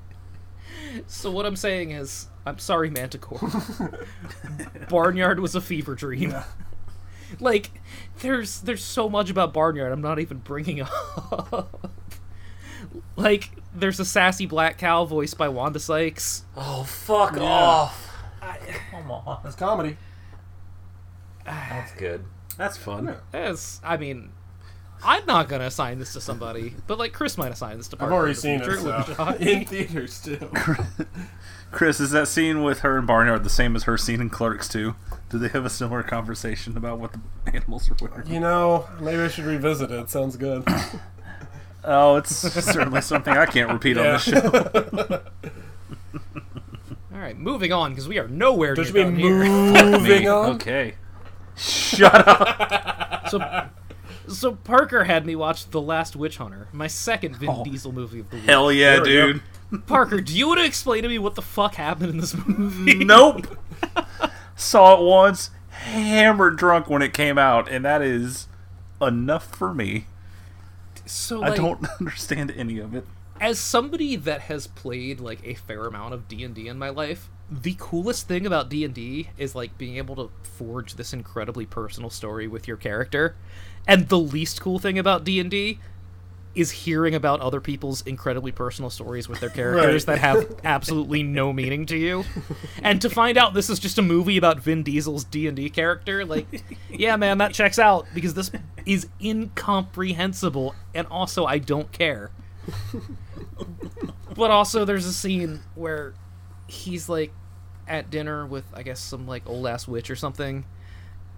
so 1.07 1.29
what 1.31 1.45
I'm 1.45 1.55
saying 1.55 1.91
is, 1.91 2.27
I'm 2.45 2.59
sorry, 2.59 2.89
Manticore. 2.89 3.39
Barnyard 4.89 5.39
was 5.39 5.55
a 5.55 5.61
fever 5.61 5.95
dream. 5.95 6.35
Like, 7.39 7.71
there's 8.21 8.61
there's 8.61 8.83
so 8.83 9.09
much 9.09 9.29
about 9.29 9.53
Barnyard 9.53 9.91
I'm 9.91 10.01
not 10.01 10.19
even 10.19 10.37
bringing 10.39 10.81
up. 10.81 11.89
Like, 13.15 13.51
there's 13.75 13.99
a 13.99 14.05
sassy 14.05 14.45
black 14.45 14.77
cow 14.77 15.05
voiced 15.05 15.37
by 15.37 15.47
Wanda 15.47 15.79
Sykes. 15.79 16.43
Oh 16.55 16.83
fuck 16.83 17.37
off. 17.37 18.09
Come 18.91 19.11
on, 19.11 19.39
that's 19.43 19.55
comedy. 19.55 19.97
That's 21.45 21.91
good. 21.93 22.25
That's 22.57 22.77
fun. 22.77 23.15
As 23.33 23.81
I 23.83 23.97
mean, 23.97 24.31
I'm 25.03 25.25
not 25.25 25.49
gonna 25.49 25.65
assign 25.65 25.99
this 25.99 26.13
to 26.13 26.21
somebody, 26.21 26.75
but 26.87 26.97
like 26.97 27.13
Chris 27.13 27.37
might 27.37 27.51
assign 27.51 27.77
this 27.77 27.87
to. 27.89 27.97
I've 27.99 28.11
already 28.11 28.31
in 28.31 28.35
seen 28.35 28.61
it 28.61 28.79
so. 28.79 29.35
in 29.39 29.65
theaters 29.65 30.21
too. 30.21 30.51
Chris, 31.71 31.99
is 31.99 32.11
that 32.11 32.27
scene 32.27 32.61
with 32.61 32.81
her 32.81 32.99
and 32.99 33.07
Barnyard 33.07 33.43
the 33.43 33.49
same 33.49 33.75
as 33.75 33.83
her 33.83 33.97
scene 33.97 34.21
in 34.21 34.29
Clerks 34.29 34.67
too? 34.67 34.95
Do 35.29 35.39
they 35.39 35.47
have 35.47 35.65
a 35.65 35.69
similar 35.69 36.03
conversation 36.03 36.77
about 36.77 36.99
what 36.99 37.13
the 37.13 37.19
animals 37.53 37.89
are 37.89 37.95
wearing? 37.99 38.27
You 38.31 38.39
know, 38.39 38.87
maybe 39.01 39.21
I 39.23 39.27
should 39.27 39.45
revisit 39.45 39.89
it. 39.89 40.09
Sounds 40.09 40.35
good. 40.37 40.63
Oh, 41.85 42.15
it's 42.15 42.35
certainly 42.35 43.01
something 43.01 43.35
I 43.35 43.45
can't 43.45 43.71
repeat 43.71 43.97
on 43.97 44.03
the 44.05 44.17
show. 44.19 45.21
All 47.13 47.19
right, 47.19 47.37
moving 47.37 47.71
on 47.71 47.91
because 47.91 48.07
we 48.07 48.17
are 48.19 48.27
nowhere 48.27 48.75
There 48.75 48.85
near 48.85 48.93
be 48.93 49.03
done 49.03 49.15
here. 49.15 49.43
moving 49.91 50.27
on. 50.29 50.55
Okay. 50.55 50.95
Shut 51.55 52.27
up. 52.27 53.29
So, 53.29 53.67
so 54.27 54.53
Parker 54.53 55.03
had 55.03 55.25
me 55.25 55.35
watch 55.35 55.69
The 55.69 55.81
Last 55.81 56.15
Witch 56.15 56.37
Hunter, 56.37 56.67
my 56.71 56.87
second 56.87 57.35
Vin 57.37 57.49
Oh. 57.49 57.63
Diesel 57.63 57.91
movie 57.91 58.19
of 58.21 58.29
the 58.29 58.37
week. 58.37 58.45
Hell 58.45 58.71
yeah, 58.71 58.99
There 58.99 59.33
dude. 59.33 59.41
Parker, 59.87 60.21
do 60.21 60.35
you 60.37 60.47
want 60.47 60.59
to 60.59 60.65
explain 60.65 61.03
to 61.03 61.09
me 61.09 61.19
what 61.19 61.35
the 61.35 61.41
fuck 61.41 61.75
happened 61.75 62.09
in 62.11 62.17
this 62.17 62.35
movie? 62.47 62.95
Nope. 63.05 63.45
Saw 64.55 64.99
it 64.99 65.03
once, 65.03 65.49
hammered 65.69 66.57
drunk 66.57 66.89
when 66.89 67.01
it 67.01 67.13
came 67.13 67.37
out, 67.37 67.69
and 67.69 67.83
that 67.83 68.01
is 68.01 68.47
enough 69.01 69.45
for 69.55 69.73
me. 69.73 70.05
So 71.05 71.43
I 71.43 71.55
don't 71.55 71.85
understand 71.99 72.51
any 72.55 72.79
of 72.79 72.93
it. 72.95 73.05
as 73.41 73.59
somebody 73.59 74.15
that 74.15 74.41
has 74.41 74.67
played 74.67 75.19
like 75.19 75.39
a 75.43 75.53
fair 75.55 75.85
amount 75.85 76.13
of 76.13 76.27
D&D 76.27 76.67
in 76.67 76.77
my 76.77 76.89
life, 76.89 77.29
the 77.51 77.75
coolest 77.77 78.27
thing 78.27 78.45
about 78.45 78.69
D&D 78.69 79.29
is 79.37 79.53
like 79.53 79.77
being 79.77 79.97
able 79.97 80.15
to 80.15 80.31
forge 80.43 80.95
this 80.95 81.13
incredibly 81.13 81.65
personal 81.65 82.09
story 82.09 82.47
with 82.47 82.67
your 82.67 82.77
character. 82.77 83.35
And 83.87 84.07
the 84.07 84.19
least 84.19 84.61
cool 84.61 84.79
thing 84.79 84.97
about 84.97 85.23
D&D 85.23 85.79
is 86.55 86.69
hearing 86.71 87.15
about 87.15 87.39
other 87.41 87.59
people's 87.59 88.01
incredibly 88.03 88.51
personal 88.51 88.89
stories 88.89 89.27
with 89.27 89.39
their 89.39 89.49
characters 89.51 90.07
Right. 90.07 90.15
that 90.15 90.19
have 90.21 90.55
absolutely 90.63 91.23
no 91.23 91.51
meaning 91.51 91.85
to 91.87 91.97
you. 91.97 92.23
And 92.81 93.01
to 93.01 93.09
find 93.09 93.37
out 93.37 93.53
this 93.53 93.69
is 93.69 93.79
just 93.79 93.97
a 93.97 94.01
movie 94.03 94.37
about 94.37 94.59
Vin 94.59 94.83
Diesel's 94.83 95.23
D&D 95.23 95.69
character, 95.71 96.25
like 96.25 96.45
yeah, 96.89 97.15
man, 97.15 97.39
that 97.39 97.53
checks 97.53 97.79
out 97.79 98.05
because 98.13 98.33
this 98.35 98.51
is 98.85 99.07
incomprehensible 99.21 100.75
and 100.93 101.07
also 101.07 101.45
I 101.45 101.57
don't 101.57 101.91
care. 101.91 102.31
But 104.35 104.49
also, 104.51 104.83
there's 104.85 105.05
a 105.05 105.13
scene 105.13 105.61
where 105.75 106.13
he's 106.67 107.07
like 107.07 107.31
at 107.87 108.09
dinner 108.09 108.45
with, 108.45 108.65
I 108.73 108.81
guess, 108.83 108.99
some 108.99 109.27
like 109.27 109.43
old 109.47 109.67
ass 109.67 109.87
witch 109.87 110.09
or 110.09 110.15
something. 110.15 110.65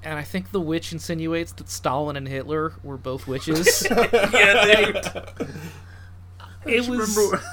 And 0.06 0.20
I 0.20 0.24
think 0.24 0.52
the 0.52 0.62
witch 0.62 0.94
insinuates 0.94 1.52
that 1.54 1.68
Stalin 1.68 2.16
and 2.16 2.28
Hitler 2.28 2.74
were 2.84 2.96
both 2.98 3.28
witches. 3.28 3.86
yeah, 3.92 4.86
dude. 4.86 4.98
it 6.68 6.88
was. 6.88 7.18
Remember, 7.18 7.44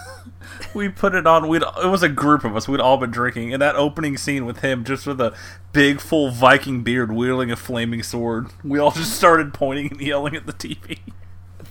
we 0.75 0.91
put 0.91 1.15
it 1.15 1.27
on. 1.27 1.49
We'd 1.49 1.63
it 1.63 1.87
was 1.89 2.03
a 2.03 2.11
group 2.11 2.45
of 2.45 2.55
us. 2.55 2.69
We'd 2.69 2.79
all 2.81 2.99
been 2.99 3.11
drinking, 3.11 3.55
and 3.55 3.63
that 3.63 3.75
opening 3.75 4.19
scene 4.19 4.45
with 4.45 4.59
him, 4.59 4.85
just 4.85 5.07
with 5.07 5.19
a 5.19 5.35
big 5.73 5.99
full 5.99 6.31
Viking 6.31 6.83
beard, 6.83 7.11
wielding 7.11 7.51
a 7.51 7.57
flaming 7.57 8.03
sword. 8.03 8.49
We 8.63 8.79
all 8.79 8.91
just 8.91 9.15
started 9.17 9.55
pointing 9.55 9.91
and 9.91 10.01
yelling 10.01 10.37
at 10.37 10.45
the 10.47 10.53
TV. 10.53 10.99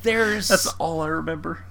There's. 0.02 0.48
That's 0.48 0.68
all 0.80 1.00
I 1.02 1.10
remember. 1.10 1.64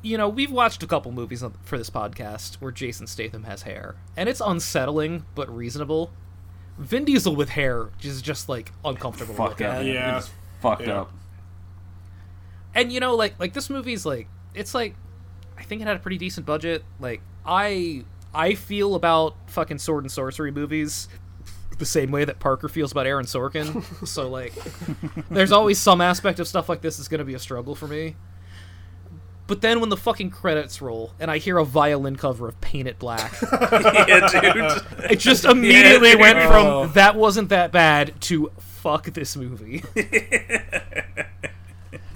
you 0.00 0.16
know, 0.16 0.30
we've 0.30 0.50
watched 0.50 0.82
a 0.82 0.86
couple 0.86 1.12
movies 1.12 1.44
for 1.64 1.76
this 1.76 1.90
podcast 1.90 2.54
where 2.54 2.72
Jason 2.72 3.06
Statham 3.06 3.44
has 3.44 3.62
hair, 3.62 3.96
and 4.16 4.30
it's 4.30 4.40
unsettling 4.44 5.26
but 5.34 5.54
reasonable. 5.54 6.10
Vin 6.78 7.04
Diesel 7.04 7.36
with 7.36 7.50
hair 7.50 7.88
is 8.02 8.20
just 8.22 8.48
like 8.48 8.72
uncomfortable. 8.84 9.34
to 9.34 9.38
Fucked 9.38 9.62
up. 9.62 9.84
Yeah. 9.84 10.16
It 10.16 10.18
is 10.18 10.30
fucked 10.60 10.82
Yeah. 10.86 11.02
up. 11.02 11.12
and 12.74 12.90
you 12.92 13.00
know 13.00 13.14
like 13.14 13.38
like 13.38 13.52
this 13.52 13.68
movie's 13.70 14.04
like 14.06 14.26
it's 14.54 14.74
like 14.74 14.94
i 15.58 15.62
think 15.62 15.80
it 15.82 15.86
had 15.86 15.96
a 15.96 16.00
pretty 16.00 16.16
decent 16.18 16.46
budget 16.46 16.82
like 16.98 17.20
i 17.44 18.02
i 18.34 18.54
feel 18.54 18.94
about 18.94 19.34
fucking 19.46 19.78
sword 19.78 20.02
and 20.04 20.10
sorcery 20.10 20.50
movies 20.50 21.06
the 21.78 21.84
same 21.84 22.10
way 22.10 22.24
that 22.24 22.38
parker 22.40 22.68
feels 22.68 22.90
about 22.92 23.06
aaron 23.06 23.26
sorkin 23.26 23.84
so 24.08 24.28
like 24.28 24.52
there's 25.30 25.52
always 25.52 25.78
some 25.78 26.00
aspect 26.00 26.38
of 26.40 26.48
stuff 26.48 26.68
like 26.68 26.80
this 26.80 26.96
that's 26.96 27.08
going 27.08 27.18
to 27.18 27.24
be 27.24 27.34
a 27.34 27.38
struggle 27.38 27.74
for 27.74 27.86
me 27.86 28.16
but 29.46 29.60
then 29.60 29.80
when 29.80 29.90
the 29.90 29.96
fucking 29.96 30.30
credits 30.30 30.80
roll 30.80 31.12
and 31.20 31.30
i 31.30 31.38
hear 31.38 31.58
a 31.58 31.64
violin 31.64 32.16
cover 32.16 32.48
of 32.48 32.60
paint 32.60 32.88
it 32.88 32.98
black 32.98 33.34
yeah, 33.52 34.28
dude. 34.28 34.82
it 35.10 35.18
just 35.18 35.44
immediately 35.44 36.12
dude. 36.12 36.20
went 36.20 36.38
from 36.42 36.92
that 36.92 37.14
wasn't 37.16 37.48
that 37.48 37.70
bad 37.72 38.20
to 38.20 38.50
fuck 38.84 39.06
this 39.06 39.34
movie. 39.34 39.82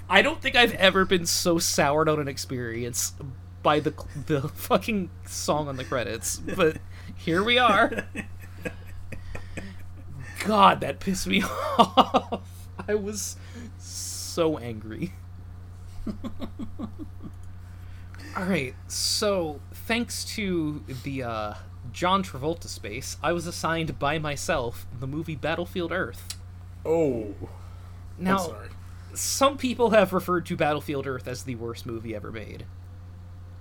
I 0.09 0.21
don't 0.21 0.39
think 0.39 0.55
I've 0.55 0.73
ever 0.73 1.03
been 1.03 1.25
so 1.25 1.57
soured 1.57 2.07
on 2.07 2.19
an 2.19 2.27
experience 2.27 3.13
by 3.63 3.79
the 3.79 3.91
the 4.27 4.49
fucking 4.49 5.09
song 5.25 5.67
on 5.67 5.77
the 5.77 5.83
credits, 5.83 6.37
but 6.37 6.77
here 7.15 7.43
we 7.43 7.57
are. 7.57 8.05
God, 10.45 10.81
that 10.81 10.99
pissed 10.99 11.25
me 11.25 11.41
off. 11.43 12.41
I 12.87 12.93
was 12.93 13.35
so 13.79 14.59
angry. 14.59 15.13
All 18.35 18.45
right, 18.45 18.75
so 18.87 19.59
thanks 19.73 20.23
to 20.35 20.83
the 21.03 21.23
uh, 21.23 21.53
John 21.91 22.23
Travolta 22.23 22.67
space, 22.67 23.17
I 23.23 23.33
was 23.33 23.47
assigned 23.47 23.97
by 23.99 24.19
myself 24.19 24.85
the 24.99 25.07
movie 25.07 25.35
Battlefield 25.35 25.91
Earth. 25.91 26.37
Oh, 26.85 27.33
Now, 28.17 28.55
some 29.13 29.57
people 29.57 29.89
have 29.91 30.13
referred 30.13 30.45
to 30.47 30.55
Battlefield 30.55 31.07
Earth 31.07 31.27
as 31.27 31.43
the 31.43 31.55
worst 31.55 31.85
movie 31.85 32.15
ever 32.15 32.31
made. 32.31 32.65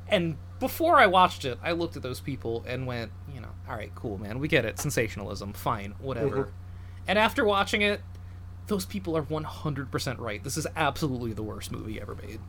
And 0.06 0.36
before 0.60 0.98
I 0.98 1.06
watched 1.06 1.44
it, 1.44 1.58
I 1.62 1.72
looked 1.72 1.96
at 1.96 2.02
those 2.02 2.20
people 2.20 2.64
and 2.66 2.86
went, 2.86 3.10
you 3.32 3.40
know, 3.40 3.50
all 3.68 3.76
right, 3.76 3.92
cool, 3.94 4.18
man, 4.18 4.38
we 4.38 4.48
get 4.48 4.64
it. 4.64 4.78
Sensationalism, 4.78 5.52
fine, 5.54 5.94
whatever. 5.98 6.52
And 7.06 7.18
after 7.18 7.44
watching 7.44 7.82
it, 7.82 8.00
those 8.66 8.84
people 8.84 9.16
are 9.16 9.22
100% 9.22 10.18
right. 10.20 10.44
This 10.44 10.56
is 10.56 10.66
absolutely 10.76 11.32
the 11.32 11.42
worst 11.42 11.72
movie 11.72 12.00
ever 12.00 12.14
made. 12.14 12.40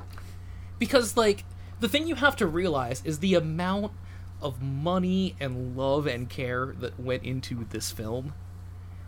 Because, 0.77 1.15
like, 1.17 1.43
the 1.79 1.89
thing 1.89 2.07
you 2.07 2.15
have 2.15 2.35
to 2.37 2.47
realize 2.47 3.01
is 3.05 3.19
the 3.19 3.35
amount 3.35 3.91
of 4.41 4.61
money 4.61 5.35
and 5.39 5.75
love 5.75 6.07
and 6.07 6.29
care 6.29 6.73
that 6.79 6.99
went 6.99 7.23
into 7.23 7.65
this 7.69 7.91
film. 7.91 8.33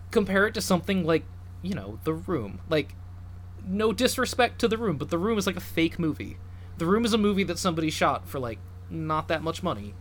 Compare 0.10 0.48
it 0.48 0.54
to 0.54 0.62
something 0.62 1.06
like, 1.06 1.24
you 1.62 1.74
know, 1.74 2.00
The 2.04 2.14
Room. 2.14 2.60
Like, 2.70 2.96
no 3.66 3.94
disrespect 3.94 4.60
to 4.60 4.68
The 4.68 4.78
Room, 4.78 4.98
but 4.98 5.10
The 5.10 5.18
Room 5.18 5.38
is 5.38 5.48
like 5.48 5.56
a 5.56 5.62
fake 5.62 6.00
movie. 6.00 6.38
The 6.78 6.86
Room 6.86 7.06
is 7.06 7.14
a 7.14 7.18
movie 7.18 7.44
that 7.46 7.60
somebody 7.60 7.90
shot 7.90 8.28
for, 8.28 8.40
like, 8.40 8.60
not 8.90 9.28
that 9.30 9.44
much 9.44 9.64
money. 9.64 9.94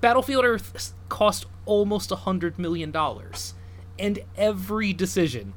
Battlefield 0.00 0.44
Earth 0.44 0.94
cost 1.08 1.46
almost 1.64 2.10
a 2.10 2.16
hundred 2.16 2.58
million 2.58 2.90
dollars. 2.90 3.54
And 3.98 4.20
every 4.36 4.92
decision, 4.92 5.52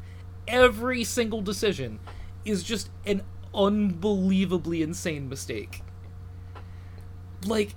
every 0.47 1.03
single 1.03 1.41
decision, 1.41 1.99
is 2.43 2.61
just 2.61 2.91
an 3.07 3.23
unbelievably 3.55 4.83
insane 4.83 5.27
mistake. 5.29 5.81
Like, 7.45 7.75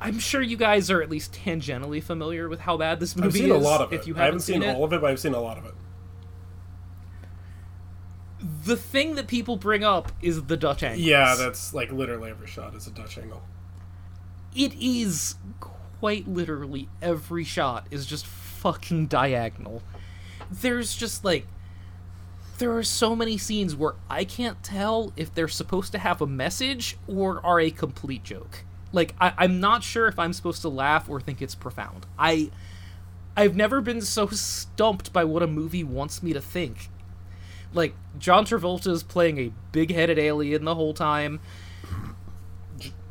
I'm 0.00 0.18
sure 0.18 0.40
you 0.42 0.56
guys 0.56 0.90
are 0.90 1.02
at 1.02 1.10
least 1.10 1.32
tangentially 1.32 2.02
familiar 2.02 2.48
with 2.48 2.60
how 2.60 2.76
bad 2.76 3.00
this 3.00 3.16
movie 3.16 3.26
I've 3.26 3.34
seen 3.34 3.44
is. 3.44 3.50
a 3.50 3.58
lot 3.58 3.80
of 3.80 3.92
it. 3.92 3.96
If 3.96 4.06
you 4.06 4.14
haven't 4.14 4.22
I 4.22 4.26
haven't 4.26 4.40
seen, 4.40 4.62
it, 4.62 4.74
all 4.76 4.84
of 4.84 4.92
it, 4.92 5.00
but 5.00 5.10
I've 5.10 5.20
seen 5.20 5.34
a 5.34 5.40
lot 5.40 5.58
of 5.58 5.64
it. 5.64 5.74
the 8.64 8.76
thing 8.76 9.16
that 9.16 9.26
people 9.26 9.56
bring 9.56 9.82
up 9.82 10.12
is 10.22 10.44
the 10.44 10.56
Dutch 10.56 10.82
angle. 10.82 11.04
Yeah, 11.04 11.34
that's 11.36 11.74
like 11.74 11.90
literally 11.90 12.30
every 12.30 12.46
shot 12.46 12.74
is 12.74 12.86
a 12.86 12.90
Dutch 12.90 13.18
angle. 13.18 13.42
it 14.54 14.72
is 14.80 15.34
quite 15.60 16.28
literally 16.28 16.88
every 17.02 17.44
shot 17.44 17.86
is 17.90 18.06
just 18.06 18.26
fucking 18.26 19.06
diagonal. 19.06 19.82
There's 20.50 20.94
just 20.94 21.24
like 21.24 21.46
there 22.58 22.76
are 22.76 22.82
so 22.82 23.16
many 23.16 23.38
scenes 23.38 23.74
where 23.74 23.94
I 24.10 24.24
can't 24.24 24.62
tell 24.62 25.12
if 25.16 25.34
they're 25.34 25.48
supposed 25.48 25.92
to 25.92 25.98
have 25.98 26.20
a 26.20 26.26
message 26.26 26.96
or 27.06 27.44
are 27.44 27.60
a 27.60 27.70
complete 27.70 28.24
joke. 28.24 28.64
Like 28.92 29.14
I, 29.20 29.32
I'm 29.38 29.60
not 29.60 29.82
sure 29.82 30.06
if 30.08 30.18
I'm 30.18 30.32
supposed 30.32 30.62
to 30.62 30.68
laugh 30.68 31.08
or 31.08 31.20
think 31.20 31.42
it's 31.42 31.54
profound. 31.54 32.06
I 32.18 32.50
I've 33.36 33.54
never 33.54 33.80
been 33.80 34.00
so 34.00 34.26
stumped 34.28 35.12
by 35.12 35.24
what 35.24 35.42
a 35.42 35.46
movie 35.46 35.84
wants 35.84 36.22
me 36.22 36.32
to 36.32 36.40
think. 36.40 36.90
Like 37.72 37.94
John 38.18 38.44
Travolta 38.44 38.88
is 38.88 39.02
playing 39.02 39.38
a 39.38 39.52
big-headed 39.72 40.18
alien 40.18 40.64
the 40.64 40.74
whole 40.74 40.94
time 40.94 41.40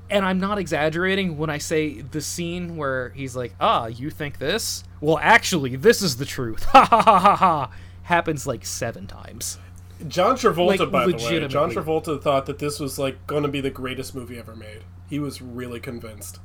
and 0.10 0.26
I'm 0.26 0.40
not 0.40 0.58
exaggerating 0.58 1.38
when 1.38 1.50
I 1.50 1.58
say 1.58 2.02
the 2.02 2.22
scene 2.22 2.78
where 2.78 3.10
he's 3.10 3.36
like, 3.36 3.54
"Ah, 3.60 3.88
you 3.88 4.10
think 4.10 4.38
this? 4.40 4.84
Well, 5.02 5.20
actually, 5.22 5.76
this 5.76 6.02
is 6.02 6.18
the 6.18 6.26
truth." 6.26 6.64
Ha 6.72 6.86
ha 6.86 7.02
ha 7.02 7.20
ha 7.20 7.36
ha. 7.36 7.72
Happens 8.08 8.48
like 8.48 8.66
seven 8.66 9.06
times. 9.06 9.60
John 10.08 10.38
Travolta, 10.38 10.80
Like, 10.80 10.92
by 10.92 11.08
the 11.08 11.18
way, 11.18 11.48
John. 11.50 11.72
Travolta 11.72 12.22
thought 12.22 12.46
that 12.46 12.58
this 12.58 12.80
was 12.80 12.98
like 12.98 13.28
going 13.28 13.44
to 13.44 13.50
be 13.50 13.60
the 13.60 13.70
greatest 13.70 14.16
movie 14.16 14.40
ever 14.40 14.56
made. 14.56 14.84
He 15.10 15.20
was 15.20 15.42
really 15.42 15.82
convinced. 15.82 16.40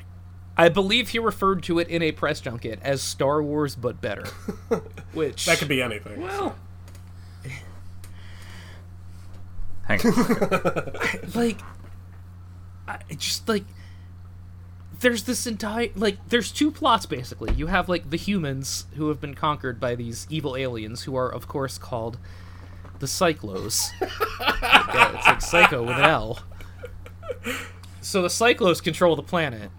I 0.56 0.68
believe 0.68 1.10
he 1.10 1.20
referred 1.20 1.62
to 1.64 1.78
it 1.78 1.86
in 1.86 2.02
a 2.02 2.10
press 2.10 2.40
junket 2.40 2.80
as 2.82 3.00
Star 3.00 3.40
Wars 3.40 3.76
but 3.76 4.00
better. 4.00 4.24
Which 5.12 5.46
That 5.46 5.58
could 5.58 5.68
be 5.68 5.80
anything. 5.80 6.20
well, 6.22 6.56
Hang 9.86 10.00
on. 10.00 10.92
like 11.34 11.60
I 12.88 12.98
it 13.08 13.18
just 13.18 13.48
like 13.48 13.64
there's 15.02 15.24
this 15.24 15.46
entire 15.46 15.88
like 15.94 16.16
there's 16.28 16.50
two 16.50 16.70
plots 16.70 17.06
basically. 17.06 17.52
You 17.54 17.66
have 17.66 17.88
like 17.88 18.10
the 18.10 18.16
humans 18.16 18.86
who 18.96 19.08
have 19.08 19.20
been 19.20 19.34
conquered 19.34 19.78
by 19.78 19.94
these 19.94 20.26
evil 20.30 20.56
aliens 20.56 21.02
who 21.02 21.14
are 21.16 21.28
of 21.28 21.46
course 21.46 21.76
called 21.76 22.18
the 23.00 23.06
Psychlos. 23.06 23.90
yeah, 24.00 25.16
it's 25.16 25.26
like 25.26 25.42
Psycho 25.42 25.82
with 25.82 25.98
an 25.98 26.04
L. 26.04 26.38
So 28.00 28.22
the 28.22 28.28
Psychlos 28.28 28.82
control 28.82 29.16
the 29.16 29.22
planet, 29.22 29.70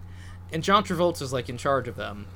and 0.52 0.62
John 0.62 0.84
Travolta's 0.84 1.32
like 1.32 1.48
in 1.48 1.56
charge 1.56 1.88
of 1.88 1.96
them. 1.96 2.26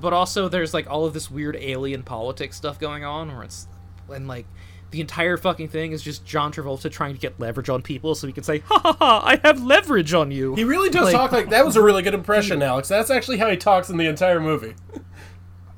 But 0.00 0.14
also 0.14 0.48
there's 0.48 0.72
like 0.72 0.88
all 0.88 1.04
of 1.04 1.12
this 1.12 1.30
weird 1.30 1.56
alien 1.56 2.02
politics 2.02 2.56
stuff 2.56 2.80
going 2.80 3.04
on 3.04 3.34
where 3.34 3.44
it's 3.44 3.68
and 4.08 4.26
like 4.26 4.46
the 4.90 5.00
entire 5.00 5.36
fucking 5.36 5.68
thing 5.68 5.92
is 5.92 6.02
just 6.02 6.24
John 6.24 6.52
Travolta 6.52 6.90
trying 6.90 7.14
to 7.14 7.20
get 7.20 7.38
leverage 7.38 7.68
on 7.68 7.80
people 7.82 8.14
so 8.14 8.26
he 8.26 8.32
can 8.32 8.42
say, 8.42 8.58
ha 8.58 8.78
ha 8.82 8.92
ha, 8.98 9.22
I 9.24 9.40
have 9.46 9.62
leverage 9.62 10.12
on 10.14 10.30
you. 10.30 10.54
He 10.56 10.64
really 10.64 10.90
does 10.90 11.04
Like- 11.04 11.12
talk 11.14 11.32
like 11.32 11.50
that 11.50 11.64
was 11.64 11.76
a 11.76 11.82
really 11.82 12.02
good 12.02 12.14
impression, 12.14 12.62
Alex. 12.62 12.88
That's 12.88 13.10
actually 13.10 13.38
how 13.38 13.48
he 13.48 13.56
talks 13.56 13.88
in 13.90 13.96
the 13.98 14.06
entire 14.06 14.40
movie. 14.40 14.74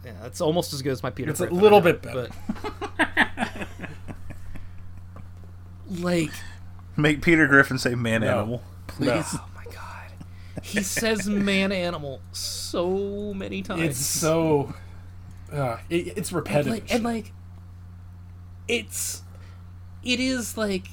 Yeah, 0.05 0.15
that's 0.21 0.41
almost 0.41 0.73
as 0.73 0.83
good 0.83 0.91
as 0.91 1.01
my 1.05 1.11
Peter 1.11 1.31
It's 1.31 1.39
a 1.39 1.45
little 1.47 1.79
know, 1.79 1.93
bit 1.93 2.03
better. 2.03 2.29
But... 2.99 3.69
like, 5.91 6.31
Make 6.97 7.23
Peter 7.23 7.47
Griffin 7.47 7.79
say 7.79 7.95
man 7.95 8.23
No. 8.23 8.27
animal, 8.39 8.63
please. 8.89 9.25
oh 9.35 9.49
my 9.55 9.65
god. 9.73 10.11
He 10.63 10.83
says 10.83 11.29
man 11.29 11.71
animal 11.73 12.21
so 12.33 13.33
many 13.35 13.63
times. 13.63 13.83
It's 13.83 13.99
so 13.99 14.75
uh, 15.53 15.79
it, 15.89 16.17
it's 16.17 16.31
and 16.31 16.37
repetitive. 16.37 16.73
like, 16.73 16.93
and 16.93 17.05
like 17.05 17.33
it's 18.69 19.23
it 20.03 20.21
is 20.21 20.57
like 20.57 20.87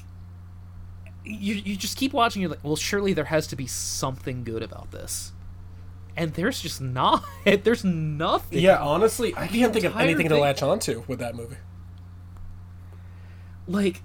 you 1.24 1.56
you 1.56 1.76
just 1.76 1.98
keep 1.98 2.14
watching 2.14 2.42
you're 2.42 2.50
like 2.50 2.64
well 2.64 2.76
surely 2.76 3.14
there 3.14 3.26
has 3.26 3.46
to 3.48 3.56
be 3.56 3.68
something 3.68 4.44
good 4.44 4.64
about 4.64 4.92
this. 4.92 5.34
And 6.18 6.34
there's 6.34 6.62
just 6.62 6.82
not 6.82 7.24
there's 7.64 7.84
nothing. 7.86 8.60
Yeah, 8.60 8.80
honestly, 8.80 9.34
I 9.38 9.48
can't 9.48 9.72
think 9.72 9.86
of 9.86 9.96
anything 9.98 10.28
to 10.30 10.38
latch 10.38 10.62
onto 10.62 11.04
with 11.08 11.20
that 11.20 11.36
movie. 11.36 11.58
like 13.68 14.02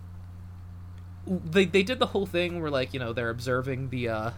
they 1.26 1.64
they 1.64 1.82
did 1.82 1.98
the 1.98 2.06
whole 2.06 2.26
thing 2.26 2.60
where 2.60 2.70
like 2.70 2.92
you 2.92 3.00
know 3.00 3.12
they're 3.12 3.30
observing 3.30 3.88
the 3.88 4.08
uh 4.08 4.30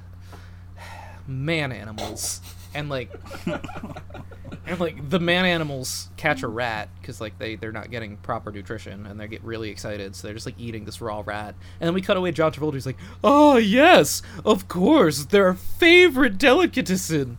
man 1.26 1.72
animals 1.72 2.40
and 2.76 2.88
like 2.88 3.10
and 4.66 4.78
like 4.78 5.08
the 5.08 5.18
man 5.18 5.44
animals 5.44 6.10
catch 6.16 6.42
a 6.42 6.48
rat 6.48 6.88
because 7.00 7.20
like 7.20 7.38
they 7.38 7.56
they're 7.56 7.72
not 7.72 7.90
getting 7.90 8.16
proper 8.18 8.52
nutrition 8.52 9.06
and 9.06 9.18
they 9.18 9.26
get 9.26 9.42
really 9.42 9.70
excited 9.70 10.14
so 10.14 10.26
they're 10.26 10.34
just 10.34 10.46
like 10.46 10.58
eating 10.58 10.84
this 10.84 11.00
raw 11.00 11.22
rat. 11.24 11.54
And 11.80 11.86
then 11.86 11.94
we 11.94 12.02
cut 12.02 12.16
away 12.16 12.32
John 12.32 12.52
Travolta 12.52 12.74
who's 12.74 12.86
like 12.86 12.98
oh 13.24 13.56
yes 13.56 14.22
of 14.44 14.68
course 14.68 15.24
their 15.26 15.54
favorite 15.54 16.38
delicatessen 16.38 17.38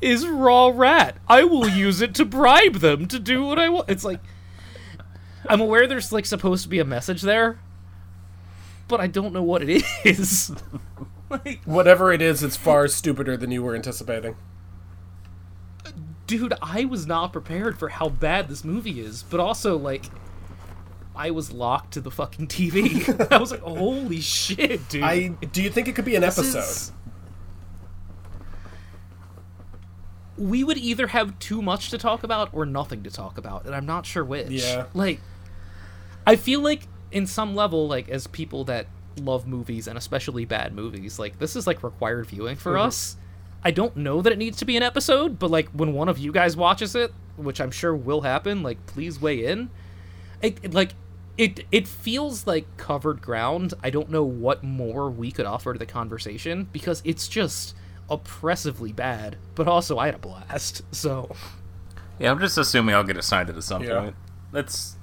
is 0.00 0.26
raw 0.26 0.68
rat. 0.74 1.18
I 1.28 1.44
will 1.44 1.68
use 1.68 2.00
it 2.00 2.14
to 2.16 2.24
bribe 2.24 2.76
them 2.76 3.06
to 3.08 3.18
do 3.18 3.44
what 3.44 3.58
I 3.58 3.68
want 3.68 3.88
it's 3.88 4.04
like 4.04 4.20
I'm 5.46 5.60
aware 5.60 5.86
there's 5.86 6.12
like 6.12 6.26
supposed 6.26 6.62
to 6.64 6.68
be 6.68 6.78
a 6.78 6.84
message 6.84 7.22
there 7.22 7.60
but 8.88 9.00
I 9.00 9.06
don't 9.06 9.34
know 9.34 9.42
what 9.42 9.62
it 9.62 9.84
is. 10.04 10.50
Like 11.30 11.62
Whatever 11.64 12.12
it 12.12 12.22
is, 12.22 12.42
it's 12.42 12.56
far 12.56 12.88
stupider 12.88 13.36
than 13.36 13.50
you 13.50 13.62
were 13.62 13.74
anticipating. 13.74 14.36
Dude, 16.28 16.54
I 16.62 16.84
was 16.84 17.06
not 17.08 17.32
prepared 17.32 17.76
for 17.80 17.88
how 17.88 18.08
bad 18.08 18.48
this 18.48 18.62
movie 18.64 19.00
is, 19.00 19.24
but 19.24 19.40
also 19.40 19.76
like 19.76 20.04
I 21.16 21.32
was 21.32 21.52
locked 21.52 21.94
to 21.94 22.00
the 22.00 22.12
fucking 22.12 22.46
TV. 22.46 23.08
I 23.32 23.38
was 23.38 23.50
like, 23.50 23.62
"Holy 23.62 24.20
shit, 24.20 24.88
dude!" 24.88 25.02
I 25.02 25.28
do 25.28 25.60
you 25.62 25.70
think 25.70 25.88
it 25.88 25.96
could 25.96 26.04
be 26.04 26.14
an 26.14 26.22
This 26.22 26.38
episode? 26.38 26.58
is- 26.60 26.92
We 30.36 30.62
would 30.62 30.78
either 30.78 31.08
have 31.08 31.36
too 31.40 31.60
much 31.60 31.90
to 31.90 31.98
talk 31.98 32.22
about 32.22 32.50
or 32.52 32.64
nothing 32.64 33.02
to 33.02 33.10
talk 33.10 33.38
about, 33.38 33.66
and 33.66 33.74
I'm 33.74 33.86
not 33.86 34.06
sure 34.06 34.24
which. 34.24 34.50
Yeah. 34.50 34.86
Like, 34.94 35.20
I 36.24 36.36
feel 36.36 36.60
like 36.60 36.86
in 37.10 37.26
some 37.26 37.56
level, 37.56 37.88
like 37.88 38.08
as 38.08 38.28
people 38.28 38.62
that 38.64 38.86
love 39.20 39.48
movies 39.48 39.88
and 39.88 39.98
especially 39.98 40.44
bad 40.44 40.72
movies, 40.74 41.18
like 41.18 41.40
this 41.40 41.56
is 41.56 41.66
like 41.66 41.82
required 41.82 42.26
viewing 42.26 42.54
for 42.54 42.74
Mhm. 42.74 42.82
us. 42.86 43.16
I 43.64 43.70
don't 43.70 43.96
know 43.96 44.22
that 44.22 44.32
it 44.32 44.38
needs 44.38 44.58
to 44.58 44.64
be 44.64 44.76
an 44.76 44.82
episode, 44.82 45.38
but 45.38 45.50
like 45.50 45.68
when 45.70 45.92
one 45.92 46.08
of 46.08 46.18
you 46.18 46.32
guys 46.32 46.56
watches 46.56 46.94
it, 46.94 47.12
which 47.36 47.60
I'm 47.60 47.70
sure 47.70 47.94
will 47.94 48.20
happen, 48.22 48.62
like 48.62 48.84
please 48.86 49.20
weigh 49.20 49.44
in. 49.46 49.70
It, 50.42 50.58
it, 50.62 50.74
like 50.74 50.92
it 51.36 51.64
it 51.72 51.88
feels 51.88 52.46
like 52.46 52.66
covered 52.76 53.20
ground. 53.20 53.74
I 53.82 53.90
don't 53.90 54.10
know 54.10 54.22
what 54.24 54.62
more 54.62 55.10
we 55.10 55.30
could 55.32 55.46
offer 55.46 55.72
to 55.72 55.78
the 55.78 55.86
conversation 55.86 56.68
because 56.72 57.02
it's 57.04 57.26
just 57.28 57.74
oppressively 58.10 58.92
bad, 58.92 59.36
but 59.54 59.66
also 59.68 59.98
I 59.98 60.06
had 60.06 60.14
a 60.14 60.18
blast. 60.18 60.82
So 60.94 61.34
Yeah, 62.18 62.30
I'm 62.30 62.38
just 62.40 62.58
assuming 62.58 62.94
I'll 62.94 63.04
get 63.04 63.16
assigned 63.16 63.50
it 63.50 63.56
at 63.56 63.64
some 63.64 63.82
Yeah. 63.82 64.00
point. 64.00 64.16
That's 64.52 64.96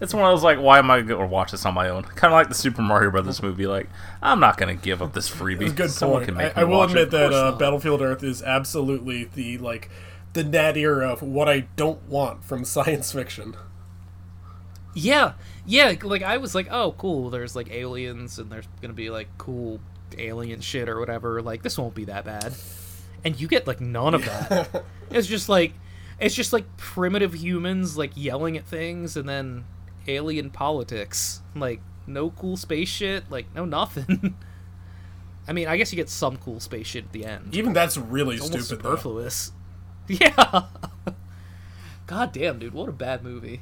it's 0.00 0.12
one 0.12 0.24
of 0.24 0.32
those 0.32 0.44
like, 0.44 0.58
why 0.58 0.78
am 0.78 0.90
I 0.90 1.00
going 1.00 1.20
to 1.20 1.26
watch 1.26 1.52
this 1.52 1.64
on 1.64 1.74
my 1.74 1.88
own? 1.88 2.02
Kind 2.02 2.32
of 2.32 2.36
like 2.36 2.48
the 2.48 2.54
Super 2.54 2.82
Mario 2.82 3.10
Brothers 3.10 3.42
movie. 3.42 3.66
Like, 3.66 3.88
I'm 4.20 4.40
not 4.40 4.58
going 4.58 4.76
to 4.76 4.82
give 4.82 5.00
up 5.00 5.14
this 5.14 5.30
freebie. 5.30 5.74
Good 5.74 5.90
Someone 5.90 6.18
point. 6.18 6.28
can 6.28 6.36
make 6.36 6.56
I, 6.56 6.62
I 6.62 6.64
will 6.64 6.82
admit 6.82 7.04
it. 7.04 7.10
that 7.12 7.32
uh, 7.32 7.52
Battlefield 7.52 8.02
Earth 8.02 8.22
is 8.22 8.42
absolutely 8.42 9.24
the 9.24 9.58
like 9.58 9.90
the 10.34 10.44
nadir 10.44 11.00
of 11.02 11.22
what 11.22 11.48
I 11.48 11.60
don't 11.76 12.02
want 12.08 12.44
from 12.44 12.64
science 12.66 13.12
fiction. 13.12 13.56
Yeah, 14.94 15.32
yeah. 15.64 15.94
Like 16.02 16.22
I 16.22 16.36
was 16.36 16.54
like, 16.54 16.68
oh, 16.70 16.92
cool. 16.98 17.30
There's 17.30 17.56
like 17.56 17.70
aliens, 17.70 18.38
and 18.38 18.50
there's 18.50 18.68
gonna 18.82 18.94
be 18.94 19.08
like 19.08 19.28
cool 19.38 19.80
alien 20.18 20.60
shit 20.60 20.88
or 20.88 21.00
whatever. 21.00 21.40
Like 21.40 21.62
this 21.62 21.78
won't 21.78 21.94
be 21.94 22.04
that 22.04 22.24
bad. 22.24 22.52
And 23.24 23.40
you 23.40 23.48
get 23.48 23.66
like 23.66 23.80
none 23.80 24.14
of 24.14 24.24
that. 24.26 24.84
it's 25.10 25.26
just 25.26 25.48
like, 25.48 25.72
it's 26.20 26.34
just 26.34 26.52
like 26.52 26.76
primitive 26.76 27.34
humans 27.34 27.96
like 27.96 28.12
yelling 28.14 28.58
at 28.58 28.66
things, 28.66 29.16
and 29.16 29.26
then 29.28 29.64
alien 30.08 30.50
politics. 30.50 31.42
Like 31.54 31.80
no 32.06 32.30
cool 32.30 32.56
space 32.56 32.88
shit. 32.88 33.30
Like 33.30 33.54
no 33.54 33.64
nothing. 33.64 34.34
I 35.48 35.52
mean, 35.52 35.68
I 35.68 35.76
guess 35.76 35.92
you 35.92 35.96
get 35.96 36.08
some 36.08 36.36
cool 36.38 36.58
space 36.60 36.88
shit 36.88 37.04
at 37.04 37.12
the 37.12 37.24
end. 37.24 37.54
Even 37.54 37.72
that's 37.72 37.96
really 37.96 38.36
It's 38.36 38.46
stupid, 38.46 38.82
though. 38.82 39.28
Yeah. 40.08 40.66
God 42.06 42.32
damn, 42.32 42.60
dude, 42.60 42.74
what 42.74 42.88
a 42.88 42.92
bad 42.92 43.24
movie. 43.24 43.60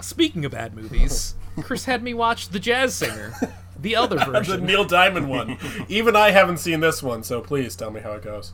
Speaking 0.00 0.44
of 0.44 0.52
bad 0.52 0.74
movies, 0.74 1.34
Chris 1.62 1.84
had 1.84 2.02
me 2.02 2.14
watch 2.14 2.48
The 2.48 2.58
Jazz 2.58 2.96
Singer, 2.96 3.32
the 3.78 3.94
other 3.94 4.18
version, 4.18 4.60
the. 4.60 4.66
Neil 4.66 4.84
Diamond 4.84 5.28
one. 5.28 5.56
Even 5.88 6.16
I 6.16 6.32
haven't 6.32 6.58
seen 6.58 6.80
this 6.80 7.00
one, 7.00 7.22
so 7.22 7.40
please 7.40 7.76
tell 7.76 7.92
me 7.92 8.00
how 8.00 8.12
it 8.12 8.22
goes. 8.22 8.52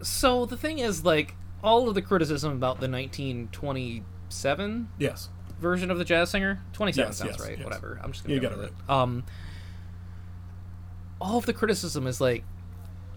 So 0.00 0.46
the 0.46 0.56
thing 0.56 0.78
is, 0.78 1.04
like, 1.04 1.34
all 1.62 1.88
of 1.88 1.96
the 1.96 2.02
criticism 2.02 2.52
about 2.52 2.78
the 2.78 2.86
1927 4.30 4.88
Yes. 4.98 5.28
version 5.60 5.90
of 5.90 5.98
The 5.98 6.04
Jazz 6.04 6.30
Singer, 6.30 6.60
27 6.72 7.08
Yes, 7.08 7.16
sounds 7.18 7.30
yes, 7.32 7.40
right, 7.40 7.56
yes. 7.58 7.64
whatever. 7.64 8.00
I'm 8.02 8.12
just 8.12 8.24
gonna 8.24 8.34
You 8.34 8.40
go 8.40 8.50
got 8.50 8.58
it 8.64 8.72
Um, 8.88 9.24
all 11.20 11.38
of 11.38 11.46
the 11.46 11.52
criticism 11.52 12.06
is 12.06 12.20
like, 12.20 12.44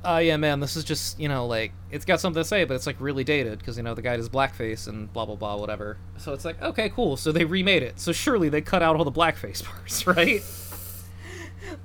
oh 0.03 0.17
yeah, 0.17 0.37
man, 0.37 0.59
this 0.59 0.75
is 0.75 0.83
just 0.83 1.19
you 1.19 1.27
know 1.27 1.45
like 1.45 1.71
it's 1.91 2.05
got 2.05 2.19
something 2.19 2.41
to 2.41 2.47
say, 2.47 2.63
but 2.63 2.73
it's 2.75 2.87
like 2.87 2.95
really 2.99 3.23
dated 3.23 3.59
because 3.59 3.77
you 3.77 3.83
know 3.83 3.93
the 3.93 4.01
guy 4.01 4.17
does 4.17 4.29
blackface 4.29 4.87
and 4.87 5.11
blah 5.13 5.25
blah 5.25 5.35
blah 5.35 5.57
whatever. 5.57 5.97
So 6.17 6.33
it's 6.33 6.45
like 6.45 6.59
okay, 6.61 6.89
cool. 6.89 7.15
So 7.17 7.31
they 7.31 7.45
remade 7.45 7.83
it. 7.83 7.99
So 7.99 8.11
surely 8.11 8.49
they 8.49 8.61
cut 8.61 8.81
out 8.81 8.95
all 8.95 9.03
the 9.05 9.11
blackface 9.11 9.63
parts, 9.65 10.07
right? 10.07 10.41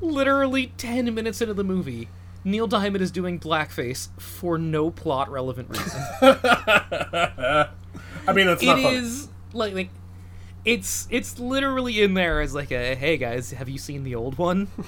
Literally 0.01 0.73
ten 0.78 1.12
minutes 1.15 1.40
into 1.43 1.53
the 1.55 1.65
movie, 1.65 2.09
Neil 2.44 2.66
Diamond 2.66 3.03
is 3.03 3.11
doing 3.11 3.39
blackface 3.39 4.09
for 4.19 4.57
no 4.57 4.90
plot 4.90 5.31
relevant 5.31 5.69
reason. 5.69 6.01
I 8.28 8.32
mean, 8.32 8.47
that's 8.47 8.62
not 8.62 8.78
It 8.78 8.82
funny. 8.82 8.97
is 8.97 9.28
like 9.53 9.74
like 9.74 9.90
it's 10.65 11.07
it's 11.11 11.39
literally 11.39 12.03
in 12.03 12.15
there 12.15 12.40
as 12.40 12.55
like 12.55 12.70
a 12.73 12.94
hey 12.94 13.16
guys, 13.16 13.53
have 13.53 13.69
you 13.69 13.78
seen 13.78 14.05
the 14.05 14.15
old 14.15 14.39
one? 14.39 14.69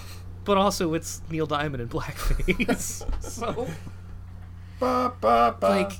But 0.44 0.56
also 0.56 0.94
it's 0.94 1.20
Neil 1.28 1.44
Diamond 1.44 1.82
in 1.82 1.88
blackface. 1.90 3.04
so 3.22 3.68
Ba, 4.80 5.12
ba, 5.20 5.54
ba. 5.60 5.66
like 5.68 5.92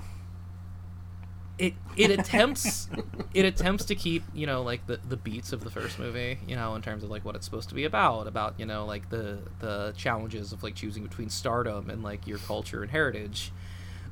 it 1.58 1.74
it 1.96 2.10
attempts 2.10 2.88
it 3.34 3.44
attempts 3.44 3.84
to 3.86 3.94
keep 3.94 4.22
you 4.32 4.46
know 4.46 4.62
like 4.62 4.86
the 4.86 5.00
the 5.08 5.16
beats 5.18 5.52
of 5.52 5.64
the 5.64 5.70
first 5.70 5.98
movie 5.98 6.38
you 6.46 6.54
know 6.56 6.74
in 6.76 6.80
terms 6.82 7.02
of 7.04 7.10
like 7.10 7.24
what 7.26 7.34
it's 7.34 7.44
supposed 7.44 7.68
to 7.68 7.74
be 7.74 7.84
about 7.84 8.26
about 8.28 8.54
you 8.58 8.64
know 8.64 8.86
like 8.86 9.10
the 9.10 9.40
the 9.58 9.92
challenges 9.96 10.52
of 10.52 10.62
like 10.62 10.74
choosing 10.76 11.02
between 11.02 11.28
stardom 11.28 11.90
and 11.90 12.02
like 12.02 12.26
your 12.26 12.38
culture 12.38 12.80
and 12.82 12.90
heritage 12.92 13.50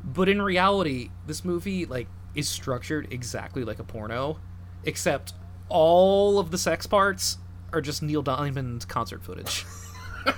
but 0.05 0.28
in 0.28 0.43
reality 0.43 1.09
this 1.27 1.44
movie 1.44 1.86
like 1.86 2.09
is 2.37 2.49
structured 2.49 3.09
exactly 3.13 3.65
like 3.65 3.79
a 3.81 3.85
porno 3.85 4.39
except 4.85 5.33
all 5.69 6.39
of 6.39 6.51
the 6.53 6.59
sex 6.59 6.87
parts 6.87 7.39
are 7.73 7.81
just 7.81 8.03
Neil 8.03 8.23
Diamond 8.23 8.87
concert 8.89 9.23
footage 9.25 9.65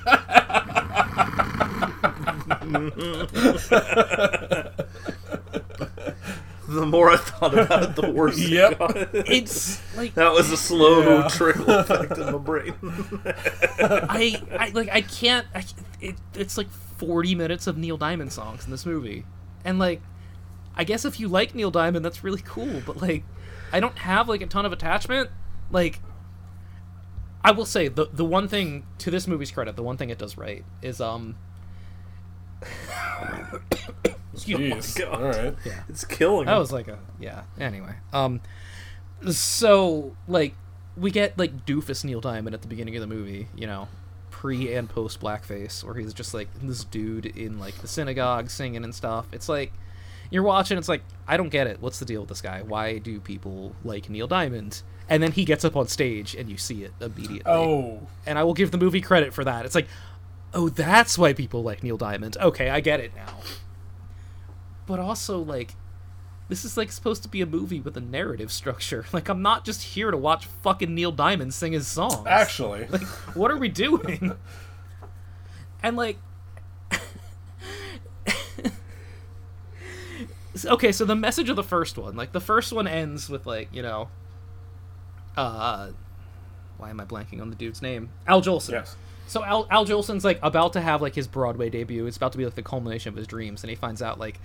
the 6.68 6.84
more 6.86 7.10
I 7.10 7.16
thought 7.16 7.58
about 7.58 7.82
it, 7.82 7.96
the 7.96 8.10
worse. 8.10 8.38
it 8.38 8.50
Yep. 8.50 8.78
got. 8.78 8.96
It's 9.14 9.80
like 9.96 10.14
that 10.14 10.32
was 10.32 10.50
a 10.50 10.56
slow 10.56 11.20
Yeah. 11.20 11.28
trickle 11.28 11.70
effect 11.70 12.18
in 12.18 12.26
my 12.26 12.38
brain. 12.38 12.74
I, 13.80 14.42
I 14.58 14.70
like 14.74 14.88
I 14.90 15.00
can't. 15.02 15.46
I, 15.54 15.64
it, 16.00 16.16
it's 16.34 16.58
like 16.58 16.68
forty 16.70 17.34
minutes 17.34 17.66
of 17.66 17.78
Neil 17.78 17.96
Diamond 17.96 18.32
songs 18.32 18.64
in 18.66 18.70
this 18.70 18.84
movie, 18.84 19.24
and 19.64 19.78
like, 19.78 20.02
I 20.78 20.84
guess 20.84 21.04
if 21.04 21.18
you 21.18 21.28
like 21.28 21.54
Neil 21.56 21.72
Diamond, 21.72 22.04
that's 22.04 22.22
really 22.22 22.40
cool. 22.44 22.80
But 22.86 23.02
like, 23.02 23.24
I 23.72 23.80
don't 23.80 23.98
have 23.98 24.28
like 24.28 24.40
a 24.40 24.46
ton 24.46 24.64
of 24.64 24.72
attachment. 24.72 25.28
Like, 25.72 26.00
I 27.44 27.50
will 27.50 27.66
say 27.66 27.88
the 27.88 28.06
the 28.12 28.24
one 28.24 28.46
thing 28.46 28.86
to 28.98 29.10
this 29.10 29.26
movie's 29.26 29.50
credit, 29.50 29.74
the 29.74 29.82
one 29.82 29.96
thing 29.96 30.10
it 30.10 30.18
does 30.18 30.38
right 30.38 30.64
is 30.80 31.00
um. 31.00 31.36
Excuse 34.32 34.58
me. 34.58 34.70
Jeez. 34.70 34.98
God. 35.10 35.14
All 35.14 35.28
right. 35.28 35.54
Yeah. 35.64 35.82
It's 35.88 36.04
killing. 36.04 36.46
That 36.46 36.58
was 36.58 36.72
like 36.72 36.86
a 36.86 36.98
yeah. 37.18 37.42
Anyway, 37.58 37.94
um, 38.12 38.40
so 39.30 40.16
like 40.28 40.54
we 40.96 41.10
get 41.10 41.36
like 41.36 41.66
doofus 41.66 42.04
Neil 42.04 42.20
Diamond 42.20 42.54
at 42.54 42.62
the 42.62 42.68
beginning 42.68 42.94
of 42.94 43.00
the 43.00 43.08
movie, 43.08 43.48
you 43.56 43.66
know, 43.66 43.88
pre 44.30 44.72
and 44.74 44.88
post 44.88 45.20
blackface, 45.20 45.82
where 45.82 45.94
he's 45.96 46.14
just 46.14 46.34
like 46.34 46.48
this 46.62 46.84
dude 46.84 47.26
in 47.26 47.58
like 47.58 47.74
the 47.78 47.88
synagogue 47.88 48.48
singing 48.48 48.84
and 48.84 48.94
stuff. 48.94 49.26
It's 49.32 49.48
like 49.48 49.72
you're 50.30 50.42
watching. 50.42 50.78
It's 50.78 50.88
like 50.88 51.02
I 51.26 51.36
don't 51.36 51.48
get 51.48 51.66
it. 51.66 51.80
What's 51.80 51.98
the 51.98 52.04
deal 52.04 52.20
with 52.20 52.28
this 52.28 52.40
guy? 52.40 52.62
Why 52.62 52.98
do 52.98 53.20
people 53.20 53.74
like 53.84 54.08
Neil 54.10 54.26
Diamond? 54.26 54.82
And 55.08 55.22
then 55.22 55.32
he 55.32 55.44
gets 55.44 55.64
up 55.64 55.74
on 55.74 55.88
stage, 55.88 56.34
and 56.34 56.50
you 56.50 56.58
see 56.58 56.84
it 56.84 56.92
immediately. 57.00 57.42
Oh, 57.46 58.06
and 58.26 58.38
I 58.38 58.44
will 58.44 58.52
give 58.54 58.70
the 58.70 58.78
movie 58.78 59.00
credit 59.00 59.32
for 59.32 59.42
that. 59.42 59.64
It's 59.64 59.74
like, 59.74 59.88
oh, 60.52 60.68
that's 60.68 61.16
why 61.16 61.32
people 61.32 61.62
like 61.62 61.82
Neil 61.82 61.96
Diamond. 61.96 62.36
Okay, 62.38 62.68
I 62.68 62.80
get 62.80 63.00
it 63.00 63.14
now. 63.16 63.34
But 64.86 65.00
also, 65.00 65.38
like, 65.38 65.74
this 66.48 66.64
is 66.64 66.76
like 66.76 66.92
supposed 66.92 67.22
to 67.22 67.28
be 67.28 67.40
a 67.40 67.46
movie 67.46 67.80
with 67.80 67.96
a 67.96 68.00
narrative 68.00 68.50
structure. 68.52 69.04
Like, 69.12 69.28
I'm 69.28 69.42
not 69.42 69.64
just 69.64 69.82
here 69.82 70.10
to 70.10 70.16
watch 70.16 70.46
fucking 70.62 70.94
Neil 70.94 71.12
Diamond 71.12 71.54
sing 71.54 71.72
his 71.72 71.86
songs. 71.86 72.26
actually. 72.26 72.86
like, 72.88 73.06
what 73.34 73.50
are 73.50 73.56
we 73.56 73.68
doing? 73.68 74.32
and 75.82 75.96
like, 75.96 76.18
okay, 80.66 80.92
so 80.92 81.04
the 81.04 81.16
message 81.16 81.48
of 81.48 81.56
the 81.56 81.62
first 81.62 81.98
one, 81.98 82.16
like, 82.16 82.32
the 82.32 82.40
first 82.40 82.72
one 82.72 82.86
ends 82.86 83.28
with 83.28 83.46
like, 83.46 83.68
you 83.72 83.82
know, 83.82 84.08
uh, 85.36 85.90
why 86.78 86.90
am 86.90 87.00
I 87.00 87.04
blanking 87.04 87.40
on 87.40 87.50
the 87.50 87.56
dude's 87.56 87.82
name? 87.82 88.10
Al 88.26 88.40
Jolson. 88.42 88.70
Yes. 88.72 88.96
So 89.26 89.44
Al, 89.44 89.66
Al 89.70 89.84
Jolson's 89.84 90.24
like 90.24 90.38
about 90.42 90.72
to 90.72 90.80
have 90.80 91.02
like 91.02 91.14
his 91.14 91.26
Broadway 91.26 91.68
debut. 91.68 92.06
It's 92.06 92.16
about 92.16 92.32
to 92.32 92.38
be 92.38 92.44
like 92.44 92.54
the 92.54 92.62
culmination 92.62 93.10
of 93.10 93.16
his 93.16 93.26
dreams, 93.26 93.62
and 93.62 93.68
he 93.70 93.76
finds 93.76 94.00
out 94.00 94.18
like 94.18 94.40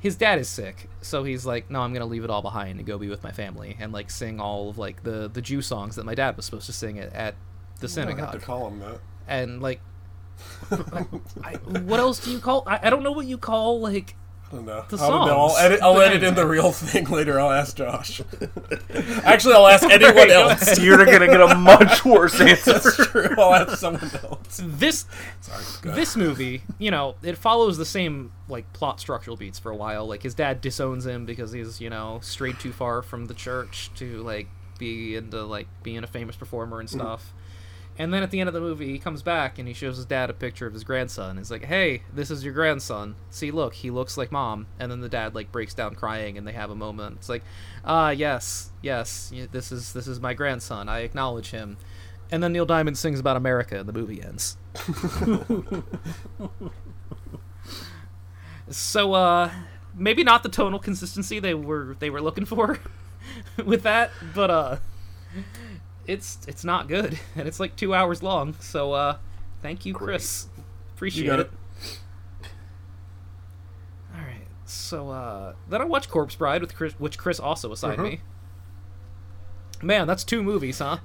his 0.00 0.16
dad 0.16 0.38
is 0.38 0.48
sick. 0.48 0.88
So 1.00 1.24
he's 1.24 1.46
like, 1.46 1.70
no, 1.70 1.80
I'm 1.80 1.92
gonna 1.92 2.04
leave 2.06 2.24
it 2.24 2.30
all 2.30 2.42
behind 2.42 2.78
and 2.78 2.86
go 2.86 2.98
be 2.98 3.08
with 3.08 3.22
my 3.22 3.32
family 3.32 3.76
and 3.80 3.92
like 3.92 4.10
sing 4.10 4.38
all 4.38 4.68
of 4.68 4.76
like 4.78 5.02
the 5.02 5.28
the 5.32 5.40
Jew 5.40 5.62
songs 5.62 5.96
that 5.96 6.04
my 6.04 6.14
dad 6.14 6.36
was 6.36 6.44
supposed 6.44 6.66
to 6.66 6.72
sing 6.72 6.98
at, 6.98 7.12
at 7.14 7.14
the 7.14 7.16
I 7.16 7.24
have 7.24 7.80
to 7.80 7.88
synagogue. 7.88 8.42
call 8.42 8.68
him 8.68 8.80
that. 8.80 9.00
And 9.26 9.62
like, 9.62 9.80
I, 11.42 11.54
what 11.54 11.98
else 11.98 12.20
do 12.24 12.30
you 12.30 12.38
call? 12.38 12.64
I, 12.66 12.80
I 12.82 12.90
don't 12.90 13.02
know 13.02 13.12
what 13.12 13.26
you 13.26 13.38
call 13.38 13.80
like 13.80 14.14
I 14.50 14.56
don't 14.56 14.64
know. 14.64 14.84
the 14.88 14.96
I 14.96 15.08
don't 15.08 15.26
know. 15.26 15.36
I'll 15.36 15.56
edit. 15.58 15.82
I'll 15.82 16.00
edit 16.00 16.22
in 16.22 16.34
the 16.34 16.46
real 16.46 16.72
thing 16.72 17.04
later. 17.10 17.38
I'll 17.38 17.50
ask 17.50 17.76
Josh. 17.76 18.22
Actually, 19.24 19.54
I'll 19.54 19.66
ask 19.66 19.84
anyone 19.90 20.30
else. 20.30 20.80
You're 20.80 21.04
gonna 21.04 21.26
get 21.26 21.40
a 21.40 21.54
much 21.54 22.04
worse 22.04 22.40
answer. 22.40 22.72
That's 22.72 22.96
true. 22.96 23.28
I'll 23.36 23.54
ask 23.54 23.76
someone 23.76 24.10
else. 24.22 24.60
this 24.62 25.04
Sorry. 25.40 25.94
This 25.94 26.16
movie, 26.16 26.62
you 26.78 26.90
know, 26.90 27.16
it 27.22 27.36
follows 27.36 27.76
the 27.76 27.84
same 27.84 28.32
like 28.48 28.72
plot 28.72 29.00
structural 29.00 29.36
beats 29.36 29.58
for 29.58 29.70
a 29.70 29.76
while. 29.76 30.06
Like 30.06 30.22
his 30.22 30.34
dad 30.34 30.62
disowns 30.62 31.04
him 31.04 31.26
because 31.26 31.52
he's 31.52 31.80
you 31.80 31.90
know 31.90 32.20
strayed 32.22 32.58
too 32.58 32.72
far 32.72 33.02
from 33.02 33.26
the 33.26 33.34
church 33.34 33.90
to 33.96 34.22
like 34.22 34.48
be 34.78 35.16
into 35.16 35.44
like 35.44 35.68
being 35.82 36.04
a 36.04 36.06
famous 36.06 36.36
performer 36.36 36.80
and 36.80 36.88
mm. 36.88 36.92
stuff. 36.92 37.34
And 37.98 38.14
then 38.14 38.22
at 38.22 38.30
the 38.30 38.38
end 38.38 38.46
of 38.48 38.54
the 38.54 38.60
movie, 38.60 38.92
he 38.92 38.98
comes 38.98 39.22
back 39.22 39.58
and 39.58 39.66
he 39.66 39.74
shows 39.74 39.96
his 39.96 40.06
dad 40.06 40.30
a 40.30 40.32
picture 40.32 40.66
of 40.68 40.72
his 40.72 40.84
grandson. 40.84 41.36
He's 41.36 41.50
like, 41.50 41.64
"Hey, 41.64 42.02
this 42.14 42.30
is 42.30 42.44
your 42.44 42.54
grandson. 42.54 43.16
See, 43.30 43.50
look, 43.50 43.74
he 43.74 43.90
looks 43.90 44.16
like 44.16 44.30
mom." 44.30 44.66
And 44.78 44.90
then 44.90 45.00
the 45.00 45.08
dad 45.08 45.34
like 45.34 45.50
breaks 45.50 45.74
down 45.74 45.96
crying, 45.96 46.38
and 46.38 46.46
they 46.46 46.52
have 46.52 46.70
a 46.70 46.76
moment. 46.76 47.16
It's 47.18 47.28
like, 47.28 47.42
"Ah, 47.84 48.10
yes, 48.10 48.70
yes, 48.82 49.32
this 49.50 49.72
is 49.72 49.92
this 49.92 50.06
is 50.06 50.20
my 50.20 50.32
grandson. 50.32 50.88
I 50.88 51.00
acknowledge 51.00 51.50
him." 51.50 51.76
And 52.30 52.42
then 52.42 52.52
Neil 52.52 52.66
Diamond 52.66 52.96
sings 52.98 53.18
about 53.18 53.36
America, 53.36 53.78
and 53.78 53.88
the 53.88 53.92
movie 53.92 54.22
ends. 54.22 54.56
So 58.70 59.14
uh 59.14 59.50
maybe 59.94 60.22
not 60.22 60.42
the 60.42 60.48
tonal 60.48 60.78
consistency 60.78 61.38
they 61.38 61.54
were 61.54 61.96
they 61.98 62.10
were 62.10 62.20
looking 62.20 62.44
for 62.44 62.78
with 63.64 63.82
that, 63.82 64.10
but 64.34 64.50
uh 64.50 64.76
it's 66.08 66.38
it's 66.48 66.64
not 66.64 66.88
good 66.88 67.16
and 67.36 67.46
it's 67.46 67.60
like 67.60 67.76
2 67.76 67.94
hours 67.94 68.22
long. 68.22 68.54
So 68.58 68.92
uh 68.94 69.18
thank 69.62 69.86
you 69.86 69.94
Chris. 69.94 70.48
Appreciate 70.96 71.22
You 71.24 71.30
got 71.30 71.40
it. 71.40 71.50
All 74.14 74.20
right. 74.20 74.46
So 74.64 75.10
uh 75.10 75.52
then 75.68 75.80
I 75.80 75.84
watched 75.84 76.10
Corpse 76.10 76.34
Bride 76.34 76.60
with 76.60 76.74
Chris 76.74 76.94
which 76.98 77.18
Chris 77.18 77.38
also 77.38 77.70
assigned 77.72 78.02
me. 78.02 78.20
Man, 79.82 80.06
that's 80.08 80.24
two 80.24 80.42
movies, 80.42 80.80
huh? 80.80 80.98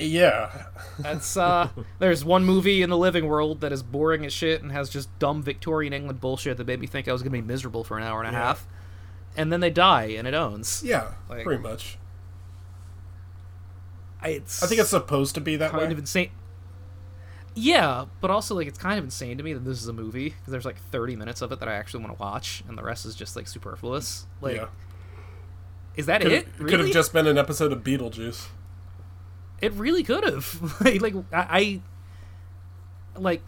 Yeah. 0.00 0.66
That's 1.00 1.36
uh 1.36 1.70
there's 1.98 2.24
one 2.24 2.44
movie 2.44 2.82
in 2.82 2.90
the 2.90 2.96
living 2.96 3.26
world 3.26 3.62
that 3.62 3.72
is 3.72 3.82
boring 3.82 4.24
as 4.24 4.32
shit 4.32 4.62
and 4.62 4.70
has 4.70 4.88
just 4.90 5.08
dumb 5.18 5.42
Victorian 5.42 5.92
England 5.92 6.20
bullshit 6.20 6.56
that 6.58 6.66
made 6.68 6.78
me 6.78 6.86
think 6.86 7.08
I 7.08 7.12
was 7.12 7.22
gonna 7.22 7.32
be 7.32 7.40
miserable 7.42 7.82
for 7.82 7.96
an 7.98 8.04
hour 8.04 8.20
and 8.22 8.28
a 8.28 8.38
Yeah. 8.38 8.44
half. 8.46 8.66
And 9.36 9.50
then 9.52 9.58
they 9.58 9.70
die 9.70 10.04
and 10.16 10.28
it 10.28 10.34
owns. 10.34 10.82
Yeah. 10.84 11.12
Like- 11.28 11.42
pretty 11.44 11.60
much. 11.62 11.98
I, 14.28 14.32
it's 14.36 14.62
I 14.62 14.66
think 14.66 14.80
it's 14.80 14.90
supposed 14.90 15.34
to 15.34 15.40
be 15.40 15.56
that 15.56 15.70
kind 15.70 15.86
way. 15.86 15.92
of 15.92 15.98
insane. 15.98 16.30
Yeah, 17.54 18.04
but 18.20 18.30
also 18.30 18.54
like 18.54 18.68
it's 18.68 18.78
kind 18.78 18.98
of 18.98 19.04
insane 19.04 19.36
to 19.38 19.42
me 19.42 19.52
that 19.52 19.64
this 19.64 19.82
is 19.82 19.88
a 19.88 19.92
movie 19.92 20.28
because 20.30 20.52
there's 20.52 20.64
like 20.64 20.78
30 20.90 21.16
minutes 21.16 21.42
of 21.42 21.50
it 21.50 21.58
that 21.60 21.68
I 21.68 21.74
actually 21.74 22.04
want 22.04 22.16
to 22.16 22.22
watch, 22.22 22.62
and 22.68 22.78
the 22.78 22.82
rest 22.84 23.04
is 23.04 23.14
just 23.16 23.34
like 23.34 23.48
superfluous. 23.48 24.26
Like, 24.40 24.56
yeah. 24.56 24.66
is 25.96 26.06
that 26.06 26.20
Could 26.20 26.32
it? 26.32 26.56
Could 26.56 26.80
have 26.80 26.90
just 26.90 27.12
been 27.12 27.26
an 27.26 27.36
episode 27.38 27.72
of 27.72 27.82
Beetlejuice. 27.82 28.46
It 29.60 29.72
really 29.72 30.04
could 30.04 30.22
have. 30.24 30.80
like, 30.84 31.00
like 31.02 31.14
I, 31.32 31.82
I, 33.16 33.18
like, 33.18 33.42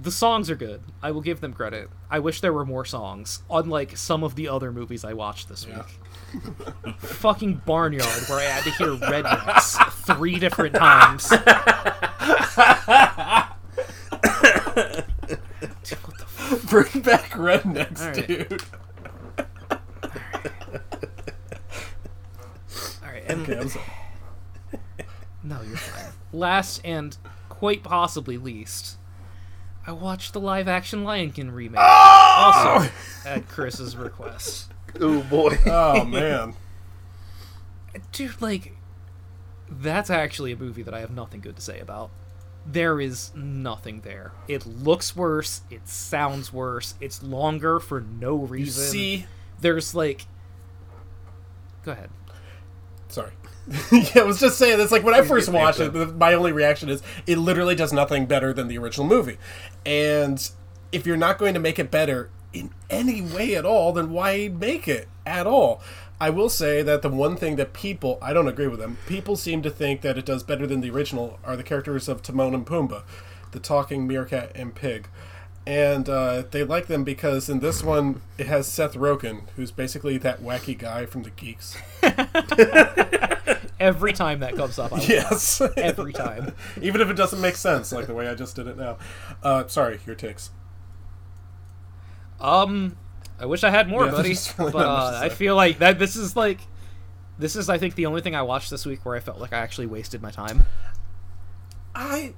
the 0.00 0.12
songs 0.12 0.48
are 0.48 0.54
good. 0.54 0.82
I 1.02 1.10
will 1.10 1.22
give 1.22 1.40
them 1.40 1.52
credit. 1.52 1.90
I 2.08 2.20
wish 2.20 2.40
there 2.40 2.52
were 2.52 2.64
more 2.64 2.84
songs, 2.84 3.42
unlike 3.50 3.96
some 3.96 4.22
of 4.22 4.36
the 4.36 4.46
other 4.46 4.70
movies 4.70 5.04
I 5.04 5.12
watched 5.14 5.48
this 5.48 5.66
Yeah. 5.68 5.78
week. 5.78 5.86
Fucking 6.98 7.62
Barnyard, 7.66 8.06
where 8.28 8.38
I 8.40 8.44
had 8.44 8.64
to 8.64 8.70
hear 8.70 8.88
Rednecks 8.96 9.92
three 10.16 10.38
different 10.38 10.74
times. 10.76 11.28
Dude, 11.30 11.40
what 16.04 16.18
the 16.18 16.26
Bring 16.68 17.02
back 17.02 17.30
rednecks, 17.32 18.00
All 18.00 18.06
right. 18.08 18.26
dude. 18.26 18.62
All 23.02 23.10
right, 23.10 23.22
and 23.26 23.42
Okay, 23.42 23.58
I'm 23.58 23.68
sorry. 23.68 23.84
no, 25.42 25.60
you're 25.62 25.76
fine. 25.76 26.12
Last 26.32 26.80
and 26.84 27.16
quite 27.48 27.82
possibly 27.82 28.38
least, 28.38 28.96
I 29.86 29.92
watched 29.92 30.32
the 30.32 30.40
live-action 30.40 31.04
Lion 31.04 31.32
King 31.32 31.50
remake, 31.50 31.80
ah! 31.80 32.74
also 32.76 32.90
at 33.26 33.48
Chris's 33.48 33.96
request. 33.96 34.69
Oh 35.00 35.22
boy. 35.24 35.56
Oh 35.66 36.04
man. 36.04 36.54
dude 38.12 38.40
like 38.40 38.76
that's 39.68 40.10
actually 40.10 40.50
a 40.52 40.56
movie 40.56 40.82
that 40.82 40.92
i 40.94 41.00
have 41.00 41.10
nothing 41.10 41.40
good 41.40 41.54
to 41.56 41.62
say 41.62 41.78
about 41.78 42.10
there 42.66 43.00
is 43.00 43.30
nothing 43.36 44.00
there 44.00 44.32
it 44.48 44.66
looks 44.66 45.14
worse 45.14 45.60
it 45.70 45.88
sounds 45.88 46.52
worse 46.52 46.94
it's 47.00 47.22
longer 47.22 47.78
for 47.78 48.00
no 48.00 48.40
You 48.40 48.46
reason 48.46 48.84
see? 48.84 49.26
there's 49.60 49.94
like 49.94 50.26
go 51.84 51.92
ahead 51.92 52.10
Sorry. 53.08 53.32
yeah, 53.92 54.20
I 54.20 54.22
was 54.22 54.38
just 54.38 54.56
saying. 54.56 54.78
It's 54.80 54.92
like 54.92 55.02
when 55.02 55.14
I 55.14 55.22
first 55.22 55.48
watched 55.48 55.80
it, 55.80 55.92
my 56.16 56.32
only 56.34 56.52
reaction 56.52 56.88
is 56.88 57.02
it 57.26 57.38
literally 57.38 57.74
does 57.74 57.92
nothing 57.92 58.26
better 58.26 58.52
than 58.52 58.68
the 58.68 58.78
original 58.78 59.04
movie. 59.04 59.36
And 59.84 60.48
if 60.92 61.06
you're 61.06 61.16
not 61.16 61.36
going 61.36 61.54
to 61.54 61.60
make 61.60 61.80
it 61.80 61.90
better 61.90 62.30
in 62.52 62.70
any 62.88 63.22
way 63.22 63.54
at 63.54 63.64
all, 63.64 63.92
then 63.92 64.10
why 64.10 64.48
make 64.48 64.88
it 64.88 65.08
at 65.24 65.46
all? 65.46 65.80
I 66.20 66.28
will 66.30 66.50
say 66.50 66.82
that 66.82 67.00
the 67.02 67.08
one 67.08 67.36
thing 67.36 67.56
that 67.56 67.72
people, 67.72 68.18
I 68.20 68.32
don't 68.32 68.48
agree 68.48 68.66
with 68.66 68.78
them, 68.80 68.98
people 69.06 69.36
seem 69.36 69.62
to 69.62 69.70
think 69.70 70.02
that 70.02 70.18
it 70.18 70.26
does 70.26 70.42
better 70.42 70.66
than 70.66 70.80
the 70.82 70.90
original 70.90 71.38
are 71.44 71.56
the 71.56 71.62
characters 71.62 72.08
of 72.08 72.22
Timon 72.22 72.54
and 72.54 72.66
Pumbaa, 72.66 73.02
the 73.52 73.58
talking 73.60 74.06
meerkat 74.06 74.52
and 74.54 74.74
pig. 74.74 75.08
And 75.66 76.08
uh, 76.08 76.44
they 76.50 76.64
like 76.64 76.86
them 76.88 77.04
because 77.04 77.48
in 77.48 77.60
this 77.60 77.82
one 77.82 78.20
it 78.36 78.46
has 78.46 78.66
Seth 78.66 78.94
Rogen, 78.94 79.42
who's 79.56 79.70
basically 79.70 80.18
that 80.18 80.42
wacky 80.42 80.76
guy 80.76 81.06
from 81.06 81.22
the 81.22 81.30
Geeks. 81.30 81.76
every 83.80 84.12
time 84.12 84.40
that 84.40 84.56
comes 84.56 84.78
up 84.78 84.92
I 84.92 85.00
Yes. 85.02 85.60
every 85.76 86.12
time 86.12 86.54
Even 86.82 87.00
if 87.00 87.08
it 87.08 87.14
doesn't 87.14 87.40
make 87.40 87.56
sense, 87.56 87.92
like 87.92 88.06
the 88.06 88.14
way 88.14 88.28
I 88.28 88.34
just 88.34 88.56
did 88.56 88.66
it 88.66 88.76
now. 88.76 88.98
Uh, 89.42 89.66
sorry, 89.68 90.00
your 90.06 90.16
takes. 90.16 90.50
Um, 92.40 92.96
I 93.38 93.46
wish 93.46 93.64
I 93.64 93.70
had 93.70 93.88
more, 93.88 94.04
Yeah, 94.06 94.10
buddy. 94.12 94.36
really 94.58 94.72
but 94.72 94.86
uh, 94.86 95.20
I 95.22 95.28
feel 95.28 95.56
like 95.56 95.78
that. 95.78 95.98
This 95.98 96.16
is 96.16 96.36
like, 96.36 96.60
this 97.38 97.56
is 97.56 97.68
I 97.68 97.78
think 97.78 97.94
the 97.94 98.06
only 98.06 98.20
thing 98.20 98.34
I 98.34 98.42
watched 98.42 98.70
this 98.70 98.84
week 98.86 99.04
where 99.04 99.16
I 99.16 99.20
felt 99.20 99.38
like 99.38 99.52
I 99.52 99.58
actually 99.58 99.86
wasted 99.86 100.20
my 100.22 100.30
time. 100.30 100.62
I 101.94 102.34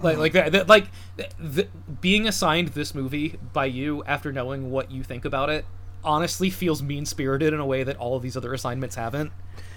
Like 0.00 0.16
like 0.18 0.32
that, 0.32 0.52
that 0.52 0.68
like 0.68 0.86
th- 1.16 1.30
th- 1.54 1.68
being 2.00 2.26
assigned 2.28 2.68
this 2.68 2.94
movie 2.94 3.38
by 3.52 3.66
you 3.66 4.02
after 4.04 4.32
knowing 4.32 4.70
what 4.70 4.90
you 4.90 5.02
think 5.02 5.24
about 5.24 5.50
it 5.50 5.64
honestly 6.04 6.48
feels 6.50 6.82
mean 6.82 7.04
spirited 7.04 7.52
in 7.52 7.58
a 7.60 7.66
way 7.66 7.82
that 7.82 7.96
all 7.96 8.16
of 8.16 8.22
these 8.22 8.36
other 8.36 8.54
assignments 8.54 8.94
haven't. 8.94 9.32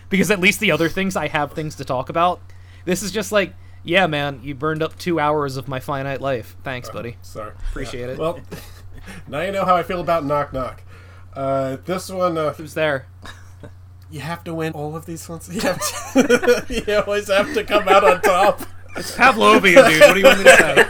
Because 0.09 0.29
at 0.29 0.39
least 0.39 0.59
the 0.59 0.71
other 0.71 0.89
things 0.89 1.15
I 1.15 1.27
have 1.27 1.53
things 1.53 1.75
to 1.77 1.85
talk 1.85 2.09
about. 2.09 2.39
This 2.85 3.01
is 3.01 3.11
just 3.11 3.31
like, 3.31 3.53
yeah, 3.83 4.05
man, 4.07 4.39
you 4.43 4.53
burned 4.53 4.83
up 4.83 4.97
two 4.99 5.19
hours 5.19 5.57
of 5.57 5.67
my 5.67 5.79
finite 5.79 6.21
life. 6.21 6.55
Thanks, 6.63 6.89
buddy. 6.89 7.17
sorry. 7.21 7.53
Appreciate 7.69 8.09
it. 8.09 8.17
Well, 8.19 8.39
now 9.27 9.41
you 9.41 9.51
know 9.51 9.65
how 9.65 9.75
I 9.75 9.83
feel 9.83 9.99
about 10.01 10.25
Knock 10.25 10.53
Knock. 10.53 10.83
Uh, 11.33 11.77
this 11.85 12.09
one, 12.09 12.37
uh, 12.37 12.53
Who's 12.53 12.73
there? 12.73 13.07
you 14.09 14.19
have 14.19 14.43
to 14.43 14.53
win 14.53 14.73
all 14.73 14.95
of 14.95 15.05
these 15.05 15.27
ones. 15.27 15.49
You, 15.53 15.61
have 15.61 15.79
to, 15.79 16.65
you 16.87 16.95
always 16.99 17.27
have 17.29 17.53
to 17.53 17.63
come 17.63 17.87
out 17.87 18.03
on 18.03 18.21
top. 18.21 18.61
It's 18.97 19.15
Pavlovian, 19.15 19.87
dude. 19.87 20.01
What 20.01 20.13
do 20.13 20.19
you 20.19 20.25
want 20.25 20.37
me 20.39 20.43
to 20.43 20.57
say? 20.57 20.85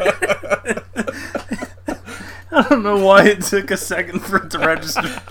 I 2.53 2.67
don't 2.67 2.83
know 2.83 2.97
why 3.05 3.25
it 3.27 3.43
took 3.43 3.71
a 3.71 3.77
second 3.77 4.19
for 4.21 4.37
it 4.43 4.49
to 4.51 4.59
register. 4.59 5.21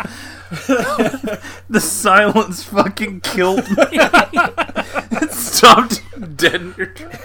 the 1.69 1.81
silence 1.81 2.63
fucking 2.65 3.21
killed 3.21 3.69
me. 3.69 3.85
it 3.93 5.33
stopped 5.33 6.03
dead 6.37 6.55
in 6.55 6.75
your 6.79 6.87
tracks. 6.87 7.19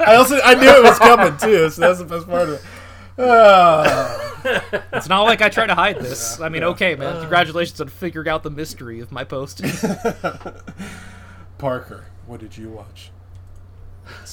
I 0.00 0.14
also 0.14 0.40
I 0.42 0.54
knew 0.54 0.68
it 0.68 0.82
was 0.82 0.98
coming 0.98 1.36
too, 1.36 1.68
so 1.68 1.80
that's 1.82 1.98
the 1.98 2.06
best 2.06 2.26
part 2.26 2.48
of 2.48 2.54
it. 2.54 2.62
Ah. 3.18 4.22
It's 4.92 5.08
not 5.08 5.22
like 5.22 5.42
I 5.42 5.48
try 5.48 5.66
to 5.66 5.74
hide 5.74 5.98
this. 6.00 6.40
I 6.40 6.48
mean, 6.48 6.62
okay, 6.62 6.94
man. 6.94 7.20
Congratulations 7.20 7.80
on 7.80 7.88
figuring 7.88 8.28
out 8.28 8.42
the 8.42 8.50
mystery 8.50 9.00
of 9.00 9.10
my 9.10 9.24
post. 9.24 9.62
Parker, 11.58 12.04
what 12.26 12.40
did 12.40 12.56
you 12.56 12.70
watch? 12.70 13.10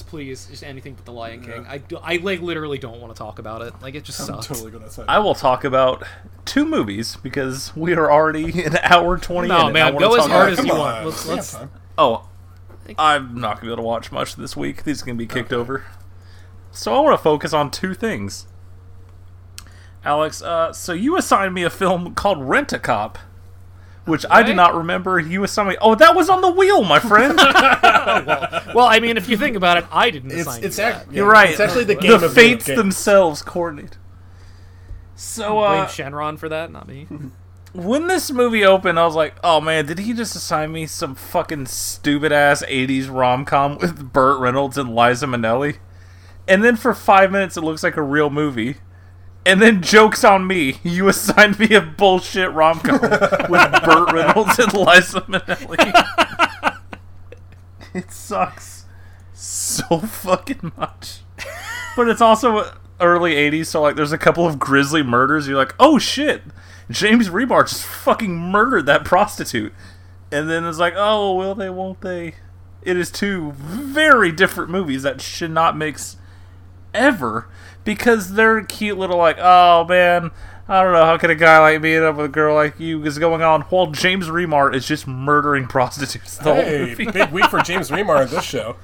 Please, 0.07 0.45
just 0.47 0.63
anything 0.63 0.93
but 0.93 1.05
the 1.05 1.11
Lion 1.11 1.41
King. 1.41 1.65
I, 1.67 1.79
do, 1.79 1.97
I 1.97 2.17
like 2.17 2.41
literally 2.41 2.77
don't 2.77 3.01
want 3.01 3.15
to 3.15 3.17
talk 3.17 3.39
about 3.39 3.63
it. 3.63 3.73
Like 3.81 3.95
it 3.95 4.03
just 4.03 4.19
I'm 4.19 4.27
sucks. 4.27 4.47
totally 4.47 4.69
gonna 4.69 4.89
say. 4.89 5.03
I 5.07 5.17
will 5.17 5.33
talk 5.33 5.63
about 5.63 6.03
two 6.45 6.65
movies 6.65 7.15
because 7.15 7.75
we 7.75 7.93
are 7.93 8.11
already 8.11 8.63
an 8.63 8.77
hour 8.83 9.17
twenty. 9.17 9.47
No, 9.47 9.67
in, 9.67 9.73
man, 9.73 9.97
go 9.97 10.15
as 10.15 10.27
hard 10.27 10.53
as 10.53 10.63
you 10.63 10.69
Come 10.69 10.77
want. 10.77 11.05
Let's, 11.05 11.25
we 11.25 11.33
let's. 11.33 11.57
Oh, 11.97 12.27
I'm 12.99 13.39
not 13.39 13.55
gonna 13.55 13.67
be 13.67 13.67
able 13.69 13.77
to 13.77 13.81
watch 13.83 14.11
much 14.11 14.35
this 14.35 14.55
week. 14.55 14.83
These 14.83 15.01
are 15.01 15.05
gonna 15.05 15.17
be 15.17 15.25
kicked 15.25 15.53
over. 15.53 15.85
So 16.71 16.93
I 16.93 16.99
want 16.99 17.17
to 17.17 17.23
focus 17.23 17.53
on 17.53 17.71
two 17.71 17.95
things. 17.95 18.45
Alex, 20.05 20.41
uh, 20.41 20.73
so 20.73 20.93
you 20.93 21.17
assigned 21.17 21.53
me 21.53 21.63
a 21.63 21.69
film 21.69 22.13
called 22.13 22.41
Rent 22.43 22.73
a 22.73 22.79
Cop, 22.79 23.17
which 24.05 24.25
I 24.29 24.43
did 24.43 24.55
not 24.55 24.75
remember. 24.75 25.17
You 25.19 25.43
assigned 25.43 25.69
me. 25.69 25.77
Oh, 25.81 25.95
that 25.95 26.13
was 26.15 26.29
on 26.29 26.41
the 26.41 26.51
wheel, 26.51 26.83
my 26.83 26.99
friend. 26.99 27.37
well, 28.75 28.85
I 28.87 28.99
mean, 29.01 29.15
if 29.17 29.29
you 29.29 29.37
think 29.37 29.55
about 29.55 29.77
it, 29.77 29.85
I 29.91 30.09
didn't 30.09 30.31
It's 30.31 30.41
assign 30.41 30.63
it's 30.63 30.77
you 30.77 30.83
act- 30.83 31.05
that. 31.07 31.11
yeah, 31.13 31.17
You're 31.17 31.29
right. 31.31 31.49
It's 31.51 31.59
actually 31.59 31.85
the 31.85 31.95
game 31.95 32.19
the 32.19 32.25
of 32.25 32.33
fates 32.33 32.65
games. 32.67 32.77
themselves 32.77 33.41
coordinate. 33.41 33.97
So 35.15 35.53
Blame 35.53 35.81
uh, 35.81 35.85
Shenron 35.85 36.37
for 36.37 36.49
that, 36.49 36.71
not 36.71 36.87
me. 36.87 37.07
when 37.73 38.07
this 38.07 38.29
movie 38.31 38.65
opened, 38.65 38.99
I 38.99 39.05
was 39.05 39.15
like, 39.15 39.35
"Oh 39.43 39.61
man, 39.61 39.85
did 39.85 39.99
he 39.99 40.13
just 40.13 40.35
assign 40.35 40.71
me 40.71 40.85
some 40.85 41.15
fucking 41.15 41.67
stupid 41.67 42.31
ass 42.31 42.63
'80s 42.67 43.09
rom 43.13 43.45
com 43.45 43.77
with 43.77 44.11
Burt 44.11 44.39
Reynolds 44.39 44.77
and 44.77 44.95
Liza 44.95 45.27
Minnelli?" 45.27 45.77
And 46.47 46.61
then 46.63 46.75
for 46.75 46.93
five 46.93 47.31
minutes, 47.31 47.55
it 47.55 47.61
looks 47.61 47.83
like 47.83 47.95
a 47.95 48.01
real 48.01 48.29
movie. 48.29 48.77
And 49.45 49.61
then 49.61 49.81
jokes 49.81 50.23
on 50.23 50.47
me. 50.47 50.77
You 50.83 51.07
assigned 51.09 51.59
me 51.59 51.73
a 51.75 51.81
bullshit 51.81 52.51
rom 52.51 52.79
com 52.79 53.01
with 53.01 53.71
Burt 53.83 54.13
Reynolds 54.13 54.57
and 54.59 54.73
Liza 54.73 55.21
Minnelli. 55.21 56.77
it 57.93 58.11
sucks 58.11 58.85
so 59.33 59.99
fucking 59.99 60.71
much. 60.77 61.19
But 61.95 62.07
it's 62.07 62.21
also 62.21 62.73
early 62.99 63.33
'80s, 63.33 63.65
so 63.67 63.81
like, 63.81 63.95
there's 63.95 64.13
a 64.13 64.17
couple 64.17 64.45
of 64.45 64.59
grisly 64.59 65.03
murders. 65.03 65.47
You're 65.47 65.57
like, 65.57 65.75
"Oh 65.79 65.99
shit." 65.99 66.43
James 66.89 67.29
Remar 67.29 67.67
just 67.67 67.85
fucking 67.85 68.35
murdered 68.35 68.85
that 68.85 69.05
prostitute. 69.05 69.73
And 70.31 70.49
then 70.49 70.65
it's 70.65 70.79
like, 70.79 70.93
oh, 70.95 71.35
will 71.35 71.55
they, 71.55 71.69
won't 71.69 72.01
they? 72.01 72.35
It 72.81 72.97
is 72.97 73.11
two 73.11 73.51
very 73.53 74.31
different 74.31 74.69
movies 74.69 75.03
that 75.03 75.21
should 75.21 75.51
not 75.51 75.77
mix 75.77 76.17
ever 76.93 77.47
because 77.83 78.33
they're 78.33 78.63
cute 78.63 78.97
little, 78.97 79.17
like, 79.17 79.37
oh 79.39 79.85
man, 79.85 80.31
I 80.67 80.81
don't 80.83 80.93
know, 80.93 81.03
how 81.05 81.17
can 81.17 81.29
a 81.29 81.35
guy 81.35 81.59
like 81.59 81.81
me 81.81 81.95
end 81.95 82.05
up 82.05 82.15
with 82.15 82.25
a 82.27 82.29
girl 82.29 82.55
like 82.55 82.79
you 82.79 83.03
is 83.05 83.19
going 83.19 83.41
on 83.41 83.61
while 83.63 83.87
James 83.87 84.27
Remar 84.27 84.73
is 84.73 84.87
just 84.87 85.07
murdering 85.07 85.67
prostitutes 85.69 86.37
the 86.37 86.43
whole 86.53 86.55
Hey, 86.55 86.79
movie. 86.87 87.05
big 87.11 87.31
week 87.31 87.45
for 87.45 87.59
James 87.61 87.89
Remar 87.89 88.23
in 88.23 88.29
this 88.29 88.43
show. 88.43 88.77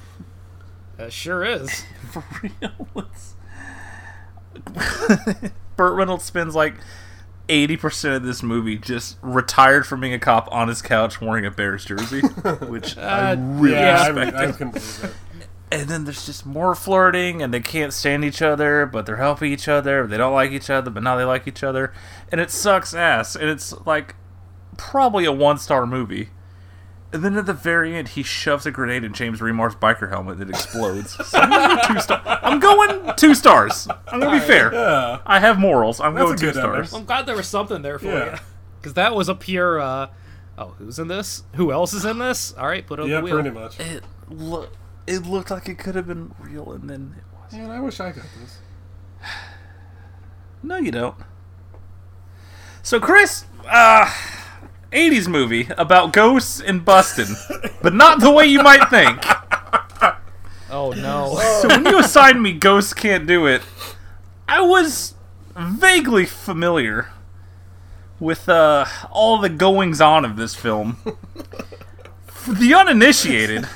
That 0.98 1.14
sure 1.14 1.44
is. 1.46 1.86
For 2.12 2.24
real. 2.42 2.72
It's- 2.98 3.36
Burt 5.76 5.94
Reynolds 5.96 6.24
spends 6.26 6.56
like 6.56 6.76
80% 7.48 8.18
of 8.18 8.24
this 8.24 8.44
movie 8.44 8.78
just 8.78 9.18
retired 9.22 9.88
from 9.88 10.02
being 10.02 10.14
a 10.14 10.20
cop 10.20 10.48
on 10.52 10.68
his 10.68 10.82
couch 10.82 11.22
wearing 11.22 11.46
a 11.46 11.52
Bears 11.52 11.86
jersey, 11.86 12.20
which 12.68 12.98
I 12.98 13.32
uh, 13.32 13.36
really 13.38 13.76
yeah, 13.76 14.02
I, 14.02 14.08
respect. 14.10 14.38
I 14.38 14.52
couldn't 14.52 14.72
believe 14.72 15.04
it. 15.06 15.14
And 15.72 15.88
then 15.90 16.04
there's 16.06 16.26
just 16.26 16.46
more 16.46 16.74
flirting, 16.76 17.42
and 17.42 17.54
they 17.54 17.60
can't 17.60 17.94
stand 17.94 18.24
each 18.26 18.42
other, 18.42 18.86
but 18.86 19.06
they're 19.06 19.18
helping 19.18 19.52
each 19.52 19.68
other. 19.68 20.08
They 20.08 20.18
don't 20.18 20.34
like 20.34 20.52
each 20.52 20.70
other, 20.70 20.90
but 20.90 21.04
now 21.04 21.16
they 21.16 21.24
like 21.24 21.48
each 21.48 21.64
other, 21.64 21.94
and 22.32 22.40
it 22.42 22.52
sucks 22.52 22.94
ass. 22.94 23.36
And 23.36 23.50
it's 23.50 23.74
like 23.86 24.16
probably 24.78 25.26
a 25.26 25.32
one 25.32 25.58
star 25.58 25.86
movie. 25.86 26.30
And 27.12 27.24
then 27.26 27.36
at 27.38 27.48
the 27.48 27.54
very 27.54 27.96
end, 27.96 28.10
he 28.10 28.22
shoves 28.22 28.68
a 28.68 28.72
grenade 28.72 29.04
in 29.04 29.14
James 29.16 29.42
Remar's 29.42 29.74
biker 29.74 30.10
helmet 30.10 30.38
that 30.38 30.48
explodes. 30.50 31.14
So 31.28 31.40
I'm 31.40 31.50
going 31.50 31.80
two 31.88 32.00
stars. 32.00 32.28
I'm 32.44 32.60
going 32.60 33.16
two 33.16 33.34
stars. 33.34 33.88
I'm 34.08 34.20
gonna 34.20 34.40
be 34.40 34.46
fair. 34.46 34.72
Yeah. 34.72 35.18
I 35.26 35.40
have 35.40 35.58
morals. 35.58 36.00
I'm 36.00 36.14
That's 36.14 36.24
going 36.26 36.36
a 36.36 36.38
two 36.38 36.46
good 36.52 36.58
ending. 36.64 36.86
stars. 36.86 36.94
I'm 36.94 37.06
glad 37.06 37.26
there 37.26 37.36
was 37.36 37.48
something 37.48 37.82
there 37.82 37.98
for 37.98 38.06
Yeah. 38.06 38.34
you. 38.34 38.40
Because 38.80 38.94
that 38.94 39.16
was 39.16 39.28
a 39.28 39.34
pure, 39.34 39.80
uh, 39.82 40.08
oh, 40.60 40.76
who's 40.78 41.00
in 41.00 41.08
this? 41.08 41.44
Who 41.56 41.72
else 41.72 41.94
is 41.94 42.06
in 42.06 42.20
this? 42.20 42.54
All 42.54 42.68
right, 42.68 42.86
put 42.86 43.00
it 43.00 43.04
on 43.04 43.10
Yeah, 43.10 43.18
the 43.18 43.24
wheel. 43.24 43.34
pretty 43.42 43.50
much. 43.50 43.80
It 43.80 44.04
look. 44.30 44.72
It 45.10 45.26
looked 45.26 45.50
like 45.50 45.68
it 45.68 45.80
could 45.80 45.96
have 45.96 46.08
been 46.08 46.34
real, 46.40 46.72
and 46.72 46.90
then 46.90 47.16
it 47.18 47.24
wasn't. 47.42 47.64
Man, 47.64 47.72
I 47.72 47.80
wish 47.80 48.00
I 48.00 48.12
got 48.12 48.26
this. 48.40 48.60
No, 50.62 50.76
you 50.76 50.92
don't. 50.92 51.16
So, 52.84 53.00
Chris, 53.00 53.46
uh, 53.66 54.14
80s 54.92 55.30
movie 55.30 55.70
about 55.78 56.12
ghosts 56.12 56.60
in 56.60 56.82
Bustin, 56.82 57.34
but 57.82 57.94
not 57.94 58.20
the 58.20 58.30
way 58.30 58.46
you 58.46 58.62
might 58.62 58.90
think. 58.90 59.24
Oh, 60.72 60.92
no. 60.92 61.40
So, 61.62 61.68
when 61.68 61.84
you 61.84 61.98
assigned 61.98 62.44
me 62.44 62.54
Ghosts 62.54 62.94
Can't 62.94 63.26
Do 63.26 63.48
It, 63.48 63.64
I 64.48 64.62
was 64.62 65.16
vaguely 65.58 66.28
familiar 66.28 67.10
with 68.20 68.48
uh, 68.48 68.86
all 69.10 69.40
the 69.40 69.50
goings 69.50 70.00
on 70.00 70.26
of 70.26 70.36
this 70.36 70.54
film. 70.54 70.98
For 72.28 72.54
the 72.54 72.76
uninitiated, 72.76 73.68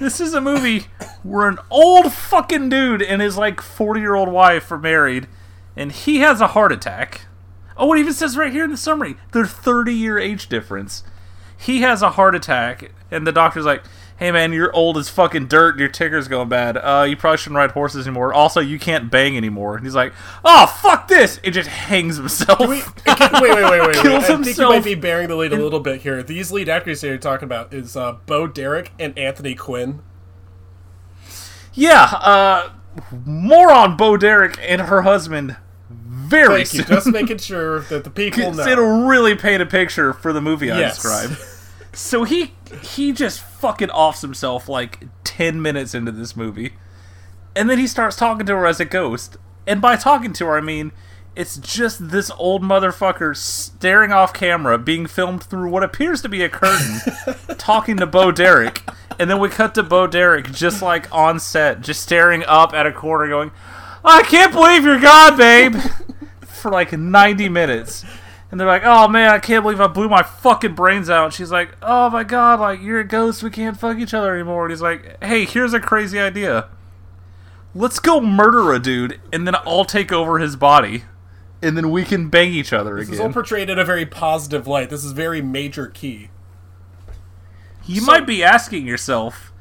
this 0.00 0.18
is 0.18 0.32
a 0.32 0.40
movie 0.40 0.86
where 1.22 1.46
an 1.46 1.58
old 1.70 2.12
fucking 2.12 2.70
dude 2.70 3.02
and 3.02 3.20
his 3.20 3.36
like 3.36 3.60
40 3.60 4.00
year 4.00 4.14
old 4.14 4.30
wife 4.30 4.72
are 4.72 4.78
married, 4.78 5.28
and 5.76 5.92
he 5.92 6.20
has 6.20 6.40
a 6.40 6.48
heart 6.48 6.72
attack. 6.72 7.26
Oh, 7.76 7.92
it 7.92 8.00
even 8.00 8.14
says 8.14 8.36
right 8.36 8.50
here 8.50 8.64
in 8.64 8.70
the 8.70 8.76
summary 8.76 9.16
their 9.32 9.46
30 9.46 9.94
year 9.94 10.18
age 10.18 10.48
difference. 10.48 11.04
He 11.56 11.82
has 11.82 12.00
a 12.00 12.12
heart 12.12 12.34
attack, 12.34 12.92
and 13.10 13.26
the 13.26 13.32
doctor's 13.32 13.66
like, 13.66 13.84
hey 14.20 14.30
man, 14.30 14.52
you're 14.52 14.72
old 14.76 14.98
as 14.98 15.08
fucking 15.08 15.46
dirt, 15.48 15.70
and 15.70 15.80
your 15.80 15.88
ticker's 15.88 16.28
going 16.28 16.48
bad. 16.48 16.76
Uh, 16.76 17.04
you 17.08 17.16
probably 17.16 17.38
shouldn't 17.38 17.56
ride 17.56 17.72
horses 17.72 18.06
anymore. 18.06 18.32
Also, 18.32 18.60
you 18.60 18.78
can't 18.78 19.10
bang 19.10 19.36
anymore. 19.36 19.76
And 19.76 19.84
he's 19.84 19.94
like, 19.96 20.12
oh, 20.44 20.66
fuck 20.80 21.08
this! 21.08 21.40
It 21.42 21.50
just 21.52 21.68
hangs 21.68 22.18
himself. 22.18 22.60
wait, 22.60 22.84
wait, 23.06 23.42
wait, 23.42 23.70
wait, 23.70 23.80
wait. 23.80 23.96
Kills 23.96 24.24
I 24.24 24.36
think 24.42 24.56
you 24.58 24.68
might 24.68 24.84
be 24.84 24.94
bearing 24.94 25.28
the 25.28 25.36
lead 25.36 25.52
a 25.52 25.56
little 25.56 25.80
bit 25.80 26.02
here. 26.02 26.22
These 26.22 26.52
lead 26.52 26.68
actors 26.68 27.00
that 27.00 27.08
you're 27.08 27.18
talking 27.18 27.46
about 27.46 27.74
is 27.74 27.96
uh, 27.96 28.18
Bo 28.26 28.46
Derek 28.46 28.92
and 29.00 29.18
Anthony 29.18 29.54
Quinn. 29.56 30.02
Yeah, 31.72 32.04
uh, 32.04 32.72
more 33.24 33.72
on 33.72 33.96
Bo 33.96 34.16
Derek 34.16 34.58
and 34.60 34.82
her 34.82 35.02
husband 35.02 35.56
very 36.30 36.64
Thank 36.64 36.74
you. 36.74 36.94
Just 36.94 37.08
making 37.08 37.38
sure 37.38 37.80
that 37.80 38.04
the 38.04 38.10
people 38.10 38.52
know. 38.52 38.66
It'll 38.66 39.06
really 39.06 39.34
paint 39.34 39.62
a 39.62 39.66
picture 39.66 40.12
for 40.12 40.32
the 40.32 40.40
movie 40.40 40.70
I 40.70 40.78
Yes. 40.78 41.02
described. 41.02 41.36
So 41.92 42.24
he 42.24 42.54
he 42.82 43.12
just 43.12 43.40
fucking 43.40 43.90
offs 43.90 44.22
himself 44.22 44.68
like 44.68 45.06
ten 45.24 45.60
minutes 45.60 45.94
into 45.94 46.12
this 46.12 46.36
movie, 46.36 46.74
and 47.56 47.68
then 47.68 47.78
he 47.78 47.86
starts 47.86 48.16
talking 48.16 48.46
to 48.46 48.54
her 48.54 48.66
as 48.66 48.80
a 48.80 48.84
ghost. 48.84 49.36
And 49.66 49.80
by 49.80 49.96
talking 49.96 50.32
to 50.34 50.46
her, 50.46 50.56
I 50.56 50.60
mean 50.60 50.92
it's 51.36 51.58
just 51.58 52.10
this 52.10 52.30
old 52.32 52.62
motherfucker 52.62 53.36
staring 53.36 54.12
off 54.12 54.32
camera, 54.32 54.76
being 54.76 55.06
filmed 55.06 55.42
through 55.42 55.70
what 55.70 55.82
appears 55.82 56.20
to 56.22 56.28
be 56.28 56.42
a 56.42 56.48
curtain, 56.48 57.00
talking 57.56 57.96
to 57.98 58.06
Bo 58.06 58.32
Derek. 58.32 58.82
And 59.18 59.30
then 59.30 59.38
we 59.38 59.48
cut 59.48 59.74
to 59.76 59.82
Bo 59.82 60.06
Derek 60.06 60.50
just 60.50 60.82
like 60.82 61.12
on 61.14 61.38
set, 61.38 61.82
just 61.82 62.02
staring 62.02 62.44
up 62.44 62.72
at 62.74 62.86
a 62.86 62.92
corner, 62.92 63.28
going, 63.28 63.52
"I 64.04 64.22
can't 64.22 64.52
believe 64.52 64.84
you're 64.84 65.00
gone, 65.00 65.36
babe." 65.36 65.76
for 66.60 66.70
like 66.70 66.92
90 66.92 67.48
minutes. 67.48 68.04
And 68.50 68.58
they're 68.58 68.66
like, 68.66 68.82
oh 68.84 69.06
man, 69.06 69.30
I 69.30 69.38
can't 69.38 69.62
believe 69.62 69.80
I 69.80 69.86
blew 69.86 70.08
my 70.08 70.22
fucking 70.22 70.74
brains 70.74 71.08
out. 71.08 71.26
And 71.26 71.34
she's 71.34 71.52
like, 71.52 71.76
oh 71.82 72.10
my 72.10 72.24
god, 72.24 72.58
like, 72.58 72.82
you're 72.82 73.00
a 73.00 73.04
ghost. 73.04 73.42
We 73.42 73.50
can't 73.50 73.78
fuck 73.78 73.98
each 73.98 74.12
other 74.12 74.34
anymore. 74.34 74.64
And 74.64 74.72
he's 74.72 74.82
like, 74.82 75.22
hey, 75.22 75.44
here's 75.44 75.72
a 75.72 75.80
crazy 75.80 76.18
idea. 76.18 76.68
Let's 77.74 78.00
go 78.00 78.20
murder 78.20 78.72
a 78.72 78.80
dude, 78.80 79.20
and 79.32 79.46
then 79.46 79.54
I'll 79.54 79.84
take 79.84 80.10
over 80.10 80.40
his 80.40 80.56
body. 80.56 81.04
And 81.62 81.76
then 81.76 81.90
we 81.90 82.04
can 82.04 82.28
bang 82.28 82.52
each 82.52 82.72
other 82.72 82.96
again. 82.96 83.10
This 83.10 83.14
is 83.16 83.20
all 83.20 83.32
portrayed 83.32 83.70
in 83.70 83.78
a 83.78 83.84
very 83.84 84.06
positive 84.06 84.66
light. 84.66 84.90
This 84.90 85.04
is 85.04 85.12
very 85.12 85.42
major 85.42 85.86
key. 85.86 86.30
You 87.84 88.02
might 88.02 88.26
be 88.26 88.42
asking 88.42 88.86
yourself, 88.86 89.52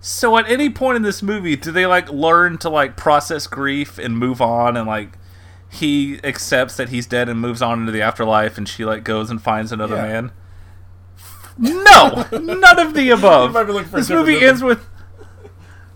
so 0.00 0.36
at 0.36 0.48
any 0.48 0.68
point 0.68 0.96
in 0.96 1.02
this 1.02 1.22
movie, 1.22 1.56
do 1.56 1.72
they 1.72 1.86
like 1.86 2.10
learn 2.10 2.58
to 2.58 2.68
like 2.68 2.96
process 2.96 3.46
grief 3.46 3.98
and 3.98 4.18
move 4.18 4.40
on 4.40 4.76
and 4.76 4.86
like 4.86 5.18
he 5.72 6.20
accepts 6.22 6.76
that 6.76 6.90
he's 6.90 7.06
dead 7.06 7.28
and 7.28 7.40
moves 7.40 7.62
on 7.62 7.80
into 7.80 7.92
the 7.92 8.02
afterlife 8.02 8.58
and 8.58 8.68
she 8.68 8.84
like 8.84 9.04
goes 9.04 9.30
and 9.30 9.40
finds 9.40 9.72
another 9.72 9.96
Yeah. 9.96 10.02
man? 10.02 10.32
No, 11.58 12.26
none 12.32 12.78
of 12.78 12.94
the 12.94 13.10
above. 13.16 13.50
You 13.50 13.54
might 13.54 13.64
be 13.64 13.72
for 13.84 13.96
this 13.96 14.08
movie 14.10 14.32
movie. 14.34 14.46
ends 14.46 14.62
with 14.62 14.86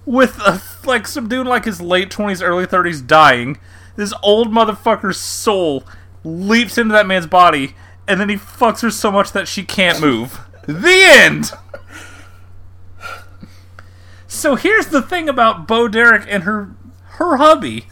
with 0.05 0.39
a, 0.41 0.61
like 0.87 1.07
some 1.07 1.29
dude 1.29 1.47
like 1.47 1.65
his 1.65 1.81
late 1.81 2.11
twenties, 2.11 2.43
early 2.43 2.67
thirties 2.67 3.01
dying. 3.01 3.59
This 3.97 4.13
old 4.23 4.53
motherfucker's 4.53 5.19
soul 5.19 5.85
leaps 6.25 6.77
into 6.79 6.93
that 6.93 7.07
man's 7.07 7.27
body, 7.27 7.75
and 8.07 8.21
then 8.21 8.29
he 8.29 8.37
fucks 8.37 8.83
her 8.83 8.91
so 8.91 9.11
much 9.11 9.33
that 9.33 9.49
she 9.49 9.63
can't 9.65 10.01
move. 10.01 10.39
the 10.67 11.03
end. 11.05 11.51
So 14.27 14.55
here's 14.57 14.89
the 14.89 15.03
thing 15.03 15.29
about 15.29 15.67
Bo 15.67 15.89
Derek 15.89 16.27
and 16.29 16.43
her 16.45 16.71
her 17.13 17.37
hubby. 17.39 17.87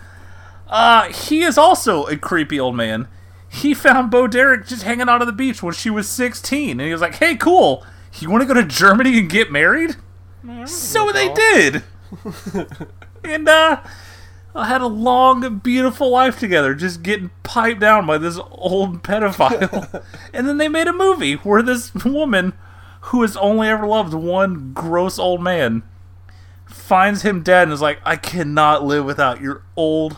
Uh, 0.75 1.13
he 1.13 1.43
is 1.43 1.57
also 1.57 2.05
a 2.07 2.17
creepy 2.17 2.59
old 2.59 2.75
man. 2.75 3.07
He 3.49 3.75
found 3.75 4.11
Bo 4.11 4.27
Derek 4.27 4.67
just 4.67 4.83
hanging 4.83 5.09
out 5.09 5.21
on 5.21 5.27
the 5.29 5.33
beach 5.33 5.63
when 5.63 5.73
she 5.73 5.89
was 5.89 6.09
16, 6.09 6.73
and 6.73 6.81
he 6.81 6.91
was 6.91 7.01
like, 7.01 7.15
"Hey, 7.15 7.37
cool. 7.37 7.87
You 8.19 8.29
want 8.29 8.43
to 8.43 8.47
go 8.53 8.55
to 8.55 8.67
Germany 8.67 9.17
and 9.21 9.31
get 9.31 9.53
married?" 9.53 9.95
So 10.67 11.13
they 11.13 11.33
did. 11.33 11.85
and 13.25 13.49
uh, 13.49 13.83
I 14.53 14.67
had 14.67 14.81
a 14.81 14.89
long, 14.89 15.59
beautiful 15.59 16.11
life 16.11 16.41
together, 16.41 16.75
just 16.75 17.05
getting 17.05 17.31
piped 17.45 17.79
down 17.79 18.05
by 18.05 18.19
this 18.19 18.41
old 18.51 19.05
pedophile. 19.05 20.05
and 20.33 20.49
then 20.49 20.59
they 20.59 20.69
made 20.69 20.89
a 20.89 20.93
movie 20.93 21.35
where 21.35 21.63
this 21.63 21.95
woman, 21.95 22.53
who 23.03 23.23
has 23.23 23.37
only 23.37 23.69
ever 23.69 23.87
loved 23.87 24.13
one 24.13 24.73
gross 24.73 25.21
old 25.21 25.41
man, 25.41 25.85
finds 26.67 27.23
him 27.23 27.45
dead 27.45 27.63
and 27.63 27.73
is 27.73 27.81
like, 27.81 28.01
I 28.05 28.17
cannot 28.17 28.85
live 28.85 29.05
without 29.05 29.41
your 29.41 29.63
old 29.77 30.17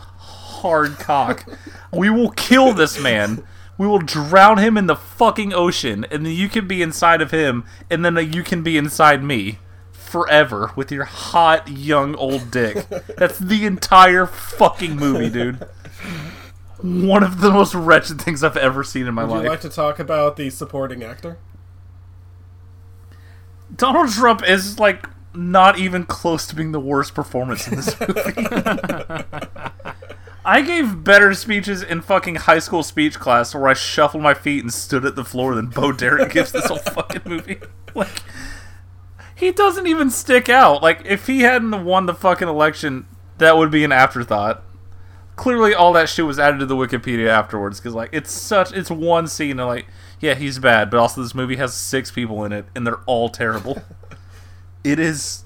hard 0.61 0.99
cock. 0.99 1.45
We 1.91 2.09
will 2.09 2.31
kill 2.31 2.73
this 2.73 2.99
man. 2.99 3.43
We 3.77 3.85
will 3.87 3.99
drown 3.99 4.57
him 4.57 4.77
in 4.77 4.87
the 4.87 4.95
fucking 4.95 5.53
ocean, 5.53 6.05
and 6.09 6.25
then 6.25 6.33
you 6.33 6.49
can 6.49 6.67
be 6.67 6.81
inside 6.81 7.21
of 7.21 7.31
him, 7.31 7.63
and 7.89 8.03
then 8.03 8.15
you 8.33 8.41
can 8.43 8.63
be 8.63 8.75
inside 8.77 9.23
me 9.23 9.59
forever 9.91 10.71
with 10.75 10.91
your 10.91 11.03
hot 11.03 11.67
young 11.67 12.15
old 12.15 12.49
dick. 12.49 12.87
That's 13.17 13.37
the 13.37 13.65
entire 13.65 14.25
fucking 14.25 14.95
movie, 14.95 15.29
dude. 15.29 15.65
One 16.81 17.23
of 17.23 17.41
the 17.41 17.51
most 17.51 17.75
wretched 17.75 18.21
things 18.21 18.43
I've 18.43 18.57
ever 18.57 18.83
seen 18.83 19.05
in 19.07 19.13
my 19.13 19.23
Would 19.25 19.31
life. 19.31 19.43
you 19.43 19.49
like 19.49 19.61
to 19.61 19.69
talk 19.69 19.99
about 19.99 20.37
the 20.37 20.49
supporting 20.49 21.03
actor? 21.03 21.37
Donald 23.75 24.09
Trump 24.09 24.47
is 24.47 24.79
like 24.79 25.07
not 25.35 25.77
even 25.77 26.05
close 26.05 26.47
to 26.47 26.55
being 26.55 26.71
the 26.71 26.79
worst 26.79 27.13
performance 27.13 27.67
in 27.67 27.75
this 27.75 27.99
movie. 27.99 28.13
I 30.47 30.61
gave 30.61 31.03
better 31.03 31.33
speeches 31.33 31.83
in 31.83 32.01
fucking 32.01 32.35
high 32.35 32.59
school 32.59 32.81
speech 32.81 33.19
class 33.19 33.53
where 33.53 33.67
I 33.67 33.73
shuffled 33.73 34.23
my 34.23 34.33
feet 34.33 34.63
and 34.63 34.73
stood 34.73 35.03
at 35.03 35.17
the 35.17 35.25
floor 35.25 35.53
than 35.53 35.67
Bo 35.67 35.91
Derek 35.91 36.31
gives 36.31 36.53
this 36.53 36.67
whole 36.67 36.77
fucking 36.77 37.23
movie. 37.25 37.59
Like, 37.95 38.21
he 39.33 39.51
doesn't 39.51 39.87
even 39.87 40.11
stick 40.11 40.49
out. 40.49 40.83
Like, 40.83 41.01
if 41.03 41.25
he 41.25 41.41
hadn't 41.41 41.83
won 41.83 42.05
the 42.05 42.13
fucking 42.13 42.47
election, 42.47 43.07
that 43.39 43.57
would 43.57 43.71
be 43.71 43.83
an 43.83 43.91
afterthought. 43.91 44.61
Clearly, 45.35 45.73
all 45.73 45.93
that 45.93 46.09
shit 46.09 46.25
was 46.25 46.37
added 46.37 46.59
to 46.59 46.67
the 46.67 46.75
Wikipedia 46.75 47.27
afterwards 47.27 47.79
because, 47.79 47.95
like, 47.95 48.09
it's 48.11 48.31
such 48.31 48.71
it's 48.71 48.91
one 48.91 49.25
scene 49.25 49.59
and 49.59 49.67
like, 49.67 49.87
yeah, 50.19 50.35
he's 50.35 50.59
bad, 50.59 50.91
but 50.91 50.99
also 50.99 51.23
this 51.23 51.33
movie 51.33 51.55
has 51.55 51.73
six 51.73 52.11
people 52.11 52.43
in 52.45 52.51
it 52.51 52.65
and 52.75 52.85
they're 52.85 53.01
all 53.07 53.29
terrible. 53.29 53.81
it 54.83 54.99
is 54.99 55.43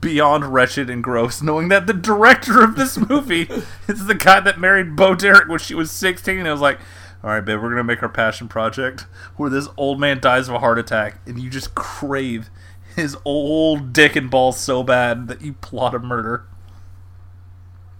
beyond 0.00 0.52
wretched 0.52 0.90
and 0.90 1.02
gross 1.02 1.40
knowing 1.40 1.68
that 1.68 1.86
the 1.86 1.94
director 1.94 2.62
of 2.62 2.76
this 2.76 2.98
movie 2.98 3.48
is 3.88 4.06
the 4.06 4.14
guy 4.14 4.40
that 4.40 4.60
married 4.60 4.94
Bo 4.94 5.14
Derek 5.14 5.48
when 5.48 5.58
she 5.58 5.74
was 5.74 5.90
16 5.90 6.38
and 6.38 6.48
I 6.48 6.52
was 6.52 6.60
like 6.60 6.78
all 7.24 7.30
right 7.30 7.40
babe 7.40 7.60
we're 7.60 7.70
gonna 7.70 7.84
make 7.84 8.02
our 8.02 8.08
passion 8.08 8.48
project 8.48 9.06
where 9.36 9.48
this 9.48 9.68
old 9.76 9.98
man 9.98 10.20
dies 10.20 10.48
of 10.48 10.54
a 10.54 10.58
heart 10.58 10.78
attack 10.78 11.20
and 11.26 11.40
you 11.40 11.48
just 11.48 11.74
crave 11.74 12.50
his 12.98 13.16
old 13.24 13.92
dick 13.92 14.16
and 14.16 14.28
balls 14.28 14.58
so 14.58 14.82
bad 14.82 15.28
that 15.28 15.40
you 15.40 15.52
plot 15.52 15.94
a 15.94 15.98
murder. 16.00 16.44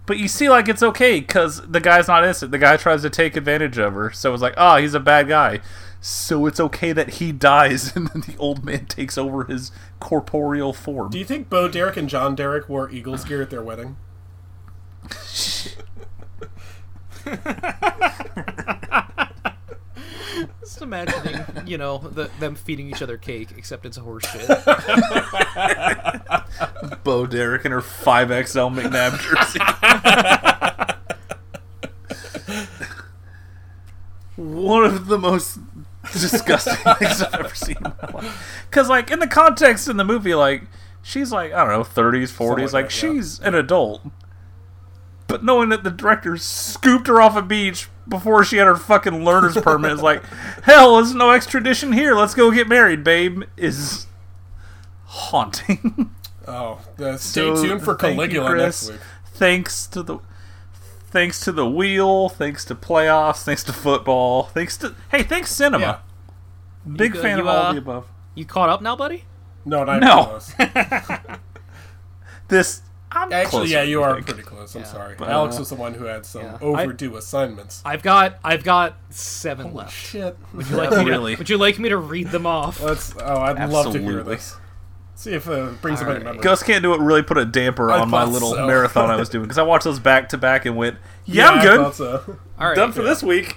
But 0.06 0.18
you 0.18 0.26
see 0.26 0.48
like 0.48 0.68
it's 0.68 0.82
okay 0.82 1.20
because 1.20 1.62
the 1.70 1.80
guy's 1.80 2.08
not 2.08 2.24
innocent. 2.24 2.50
The 2.50 2.58
guy 2.58 2.76
tries 2.76 3.02
to 3.02 3.10
take 3.10 3.36
advantage 3.36 3.78
of 3.78 3.94
her. 3.94 4.10
So 4.10 4.32
it's 4.32 4.42
like 4.42 4.54
oh 4.56 4.76
he's 4.76 4.94
a 4.94 5.00
bad 5.00 5.28
guy 5.28 5.60
so 6.00 6.46
it's 6.46 6.60
okay 6.60 6.92
that 6.92 7.14
he 7.14 7.32
dies 7.32 7.92
and 7.96 8.08
then 8.08 8.22
the 8.22 8.36
old 8.38 8.64
man 8.64 8.86
takes 8.86 9.18
over 9.18 9.44
his 9.44 9.70
corporeal 10.00 10.72
form 10.72 11.10
Do 11.10 11.18
you 11.18 11.24
think 11.24 11.48
Bo 11.48 11.68
Derek 11.68 11.96
and 11.96 12.08
John 12.08 12.34
Derek 12.34 12.68
wore 12.68 12.90
Eagles 12.90 13.24
gear 13.24 13.42
at 13.42 13.50
their 13.50 13.62
wedding? 13.62 13.96
Just 20.60 20.82
imagining, 20.82 21.44
you 21.66 21.78
know, 21.78 21.98
the, 21.98 22.30
them 22.38 22.54
feeding 22.54 22.88
each 22.88 23.02
other 23.02 23.16
cake, 23.16 23.48
except 23.56 23.84
it's 23.86 23.96
horse 23.96 24.24
shit. 24.26 24.46
Bo 27.04 27.26
Derek 27.26 27.64
and 27.64 27.72
her 27.72 27.80
5XL 27.80 28.74
McNabb 28.74 29.18
jersey. 29.20 29.60
One 34.36 34.84
of 34.84 35.06
the 35.06 35.18
most 35.18 35.58
disgusting 36.12 36.74
things 36.94 37.22
I've 37.22 37.34
ever 37.34 37.54
seen 37.54 37.76
in 37.76 37.92
my 38.02 38.10
life. 38.12 38.64
Because, 38.70 38.88
like, 38.88 39.10
in 39.10 39.18
the 39.18 39.26
context 39.26 39.88
in 39.88 39.96
the 39.96 40.04
movie, 40.04 40.34
like, 40.34 40.62
she's 41.02 41.32
like, 41.32 41.52
I 41.52 41.64
don't 41.64 41.72
know, 41.72 41.84
30s, 41.84 42.32
40s. 42.32 42.38
like 42.38 42.72
Like, 42.72 42.72
that, 42.90 43.02
yeah. 43.02 43.12
she's 43.12 43.40
an 43.40 43.54
adult. 43.54 44.02
But 45.26 45.44
knowing 45.44 45.68
that 45.68 45.84
the 45.84 45.90
director 45.90 46.36
scooped 46.38 47.06
her 47.06 47.20
off 47.20 47.36
a 47.36 47.42
beach 47.42 47.88
before 48.08 48.44
she 48.44 48.56
had 48.56 48.66
her 48.66 48.76
fucking 48.76 49.24
learner's 49.24 49.56
permit 49.62 49.92
is 49.92 50.00
like, 50.02 50.24
hell, 50.62 50.96
there's 50.96 51.14
no 51.14 51.30
extradition 51.32 51.92
here. 51.92 52.14
Let's 52.14 52.34
go 52.34 52.50
get 52.50 52.66
married, 52.68 53.04
babe, 53.04 53.42
is 53.56 54.06
haunting. 55.04 56.14
Oh, 56.46 56.80
uh, 56.98 57.18
stay 57.18 57.42
So, 57.54 57.62
tuned 57.62 57.82
for 57.82 57.94
Caligula 57.94 58.56
next 58.56 58.90
week. 58.90 59.00
Thanks 59.34 59.86
to 59.88 60.02
the 60.02 60.18
thanks 61.10 61.40
to 61.40 61.52
the 61.52 61.68
wheel, 61.68 62.28
thanks 62.28 62.64
to 62.66 62.74
playoffs, 62.74 63.42
thanks 63.44 63.62
to 63.64 63.72
football, 63.72 64.44
thanks 64.44 64.76
to 64.78 64.94
hey, 65.10 65.22
thanks 65.22 65.50
cinema. 65.50 66.02
Yeah. 66.86 66.92
Big 66.96 67.14
You- 67.14 67.22
fan 67.22 67.36
you, 67.38 67.42
of 67.42 67.48
all 67.48 67.56
uh, 67.56 67.72
the 67.72 67.78
above. 67.78 68.08
You 68.34 68.44
caught 68.44 68.68
up 68.68 68.80
now, 68.80 68.94
buddy? 68.96 69.24
No, 69.64 69.84
not 69.84 70.00
No. 70.00 70.24
close. 70.24 70.52
This 72.48 72.80
I'm 73.10 73.32
Actually, 73.32 73.68
yeah, 73.68 73.82
you 73.82 74.02
are 74.02 74.14
think. 74.14 74.26
pretty 74.26 74.42
close. 74.42 74.74
I'm 74.74 74.84
sorry. 74.84 75.14
But, 75.18 75.28
Alex 75.30 75.56
uh, 75.56 75.60
was 75.60 75.68
the 75.70 75.74
one 75.76 75.94
who 75.94 76.04
had 76.04 76.26
some 76.26 76.42
yeah. 76.42 76.58
overdue 76.60 77.16
assignments. 77.16 77.80
I've 77.84 78.02
got 78.02 78.38
I've 78.44 78.64
got 78.64 78.96
seven 79.10 79.72
left. 79.74 79.94
Shit. 79.94 80.36
Would 80.52 80.68
you 80.68 80.76
like 80.76 80.90
me 80.90 81.04
Really? 81.04 81.34
to, 81.34 81.38
Would 81.38 81.48
you 81.50 81.56
like 81.56 81.78
me 81.78 81.88
to 81.88 81.96
read 81.96 82.28
them 82.28 82.46
off? 82.46 82.82
Let's. 82.82 83.14
Oh, 83.18 83.40
I'd 83.40 83.70
love 83.70 83.92
to 83.92 83.98
hear 83.98 84.20
Absolutely. 84.20 84.34
this. 84.36 84.56
See 85.18 85.32
if 85.32 85.48
uh, 85.48 85.70
it 85.70 85.82
brings 85.82 86.00
about 86.00 86.22
memory. 86.22 86.38
Ghost 86.38 86.64
Can't 86.64 86.80
Do 86.80 86.94
It 86.94 87.00
really 87.00 87.24
put 87.24 87.38
a 87.38 87.44
damper 87.44 87.90
I 87.90 87.98
on 87.98 88.08
my 88.08 88.24
thought 88.24 88.32
little 88.32 88.52
so. 88.54 88.68
marathon 88.68 89.10
I 89.10 89.16
was 89.16 89.28
doing 89.28 89.42
because 89.46 89.58
I 89.58 89.64
watched 89.64 89.82
those 89.82 89.98
back 89.98 90.28
to 90.28 90.38
back 90.38 90.64
and 90.64 90.76
went, 90.76 90.96
yeah, 91.24 91.48
I'm 91.48 91.58
I 91.58 91.62
good. 91.64 91.76
thought 91.78 91.94
so. 91.96 92.38
All 92.56 92.68
right, 92.68 92.76
Done 92.76 92.92
for 92.92 93.02
this 93.02 93.20
week. 93.20 93.56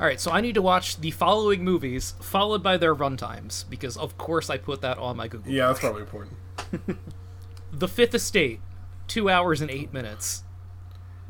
All 0.00 0.04
right, 0.04 0.18
so 0.18 0.32
I 0.32 0.40
need 0.40 0.56
to 0.56 0.62
watch 0.62 1.00
the 1.00 1.12
following 1.12 1.62
movies 1.62 2.14
followed 2.20 2.64
by 2.64 2.76
their 2.76 2.96
runtimes 2.96 3.64
because 3.70 3.96
of 3.96 4.18
course 4.18 4.50
I 4.50 4.58
put 4.58 4.80
that 4.80 4.98
on 4.98 5.16
my 5.16 5.28
Google. 5.28 5.52
Yeah, 5.52 5.68
that's 5.68 5.78
probably 5.78 6.02
important. 6.02 6.36
The 7.72 7.88
Fifth 7.88 8.14
Estate, 8.14 8.60
two 9.06 9.28
hours 9.30 9.60
and 9.60 9.70
eight 9.70 9.92
minutes. 9.92 10.42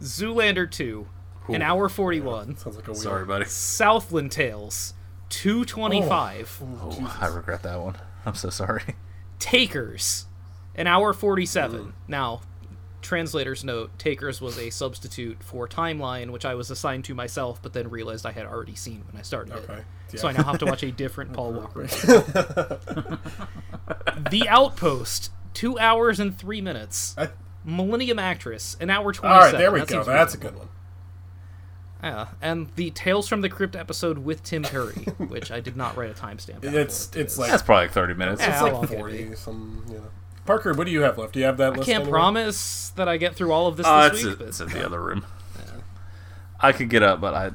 Zoolander 0.01 0.71
two, 0.71 1.09
an 1.49 1.61
hour 1.61 1.91
forty 1.91 2.21
one. 2.21 2.57
Sounds 2.57 2.77
like 2.77 2.89
a 2.89 2.93
weird. 2.93 3.03
Sorry, 3.03 3.25
buddy. 3.27 3.45
Southland 3.47 4.33
Tales, 4.33 4.95
two 5.29 5.65
twenty 5.67 6.01
five. 6.03 6.59
Oh, 6.63 7.17
I 7.21 7.27
regret 7.29 7.63
that 7.65 7.81
one. 7.81 7.97
I'm 8.27 8.35
so 8.35 8.51
sorry. 8.51 8.83
Takers, 9.39 10.27
an 10.75 10.87
hour 10.87 11.13
47. 11.13 11.81
Hmm. 11.81 11.91
Now, 12.09 12.41
translator's 13.03 13.63
note 13.65 13.99
Takers 13.99 14.41
was 14.41 14.59
a 14.59 14.71
substitute 14.71 15.43
for 15.43 15.69
Timeline, 15.69 16.31
which 16.31 16.45
I 16.45 16.55
was 16.55 16.71
assigned 16.71 17.05
to 17.07 17.15
myself, 17.15 17.61
but 17.63 17.73
then 17.75 17.91
realized 17.91 18.25
I 18.25 18.33
had 18.33 18.47
already 18.47 18.75
seen 18.75 19.05
when 19.11 19.19
I 19.21 19.23
started 19.23 19.53
Okay, 19.55 19.83
it. 20.13 20.21
So. 20.21 20.29
I 20.29 20.33
now 20.33 20.45
have 20.45 20.59
to 20.61 20.67
watch 20.67 20.83
a 20.85 20.91
different 20.93 21.33
Paul 21.35 21.53
Walker. 21.53 21.87
the 24.31 24.47
Outpost, 24.49 25.31
two 25.53 25.79
hours 25.79 26.21
and 26.21 26.37
three 26.39 26.61
minutes. 26.61 27.15
I- 27.19 27.31
Millennium 27.67 28.19
Actress, 28.19 28.77
an 28.81 28.91
hour 28.91 29.11
27. 29.13 29.25
All 29.33 29.41
right, 29.41 29.59
there 29.59 29.73
we 29.73 29.81
That 29.81 29.89
go. 29.89 30.05
That's 30.05 30.35
a 30.35 30.39
good 30.39 30.55
one. 30.57 30.69
Yeah, 32.05 32.27
and 32.43 32.69
the 32.77 32.91
Tales 32.91 33.27
from 33.29 33.41
the 33.41 33.49
Crypt 33.49 33.75
episode 33.75 34.19
with 34.19 34.43
Tim 34.43 34.63
Curry, 34.63 34.93
which 35.29 35.51
I 35.51 35.61
did 35.61 35.75
not 35.77 35.97
write 35.97 36.11
a 36.11 36.15
timestamp. 36.15 36.61
down 36.61 36.75
It's 36.75 37.07
for. 37.07 37.19
it's 37.19 37.39
like 37.39 37.51
That's 37.51 37.63
probably 37.63 37.85
like 37.87 37.93
30 37.93 38.15
minutes. 38.15 38.41
Yeah, 38.43 38.53
it's 38.53 38.63
like 38.63 38.91
forty 38.99 39.35
some. 39.35 39.85
You 39.89 39.95
know. 39.95 40.03
Parker, 40.45 40.75
what 40.75 40.85
do 40.85 40.91
you 40.93 41.01
have 41.01 41.17
left? 41.17 41.33
Do 41.33 41.39
you 41.41 41.47
have 41.47 41.57
that 41.57 41.73
I 41.73 41.77
list? 41.77 41.89
can't 41.89 42.03
anywhere? 42.03 42.21
promise 42.21 42.91
that 42.97 43.09
I 43.09 43.17
get 43.17 43.35
through 43.35 43.53
all 43.53 43.67
of 43.67 43.79
this 43.79 43.87
Uh, 43.87 44.11
this 44.11 44.19
it's, 44.19 44.27
week, 44.29 44.39
but 44.39 44.49
it's 44.49 44.61
in 44.61 44.69
the 44.69 44.85
other 44.85 45.01
room. 45.01 45.25
Yeah. 45.59 45.65
I 46.61 46.73
could 46.73 46.91
get 46.91 47.03
up, 47.03 47.23
but 47.23 47.33
I, 47.33 47.47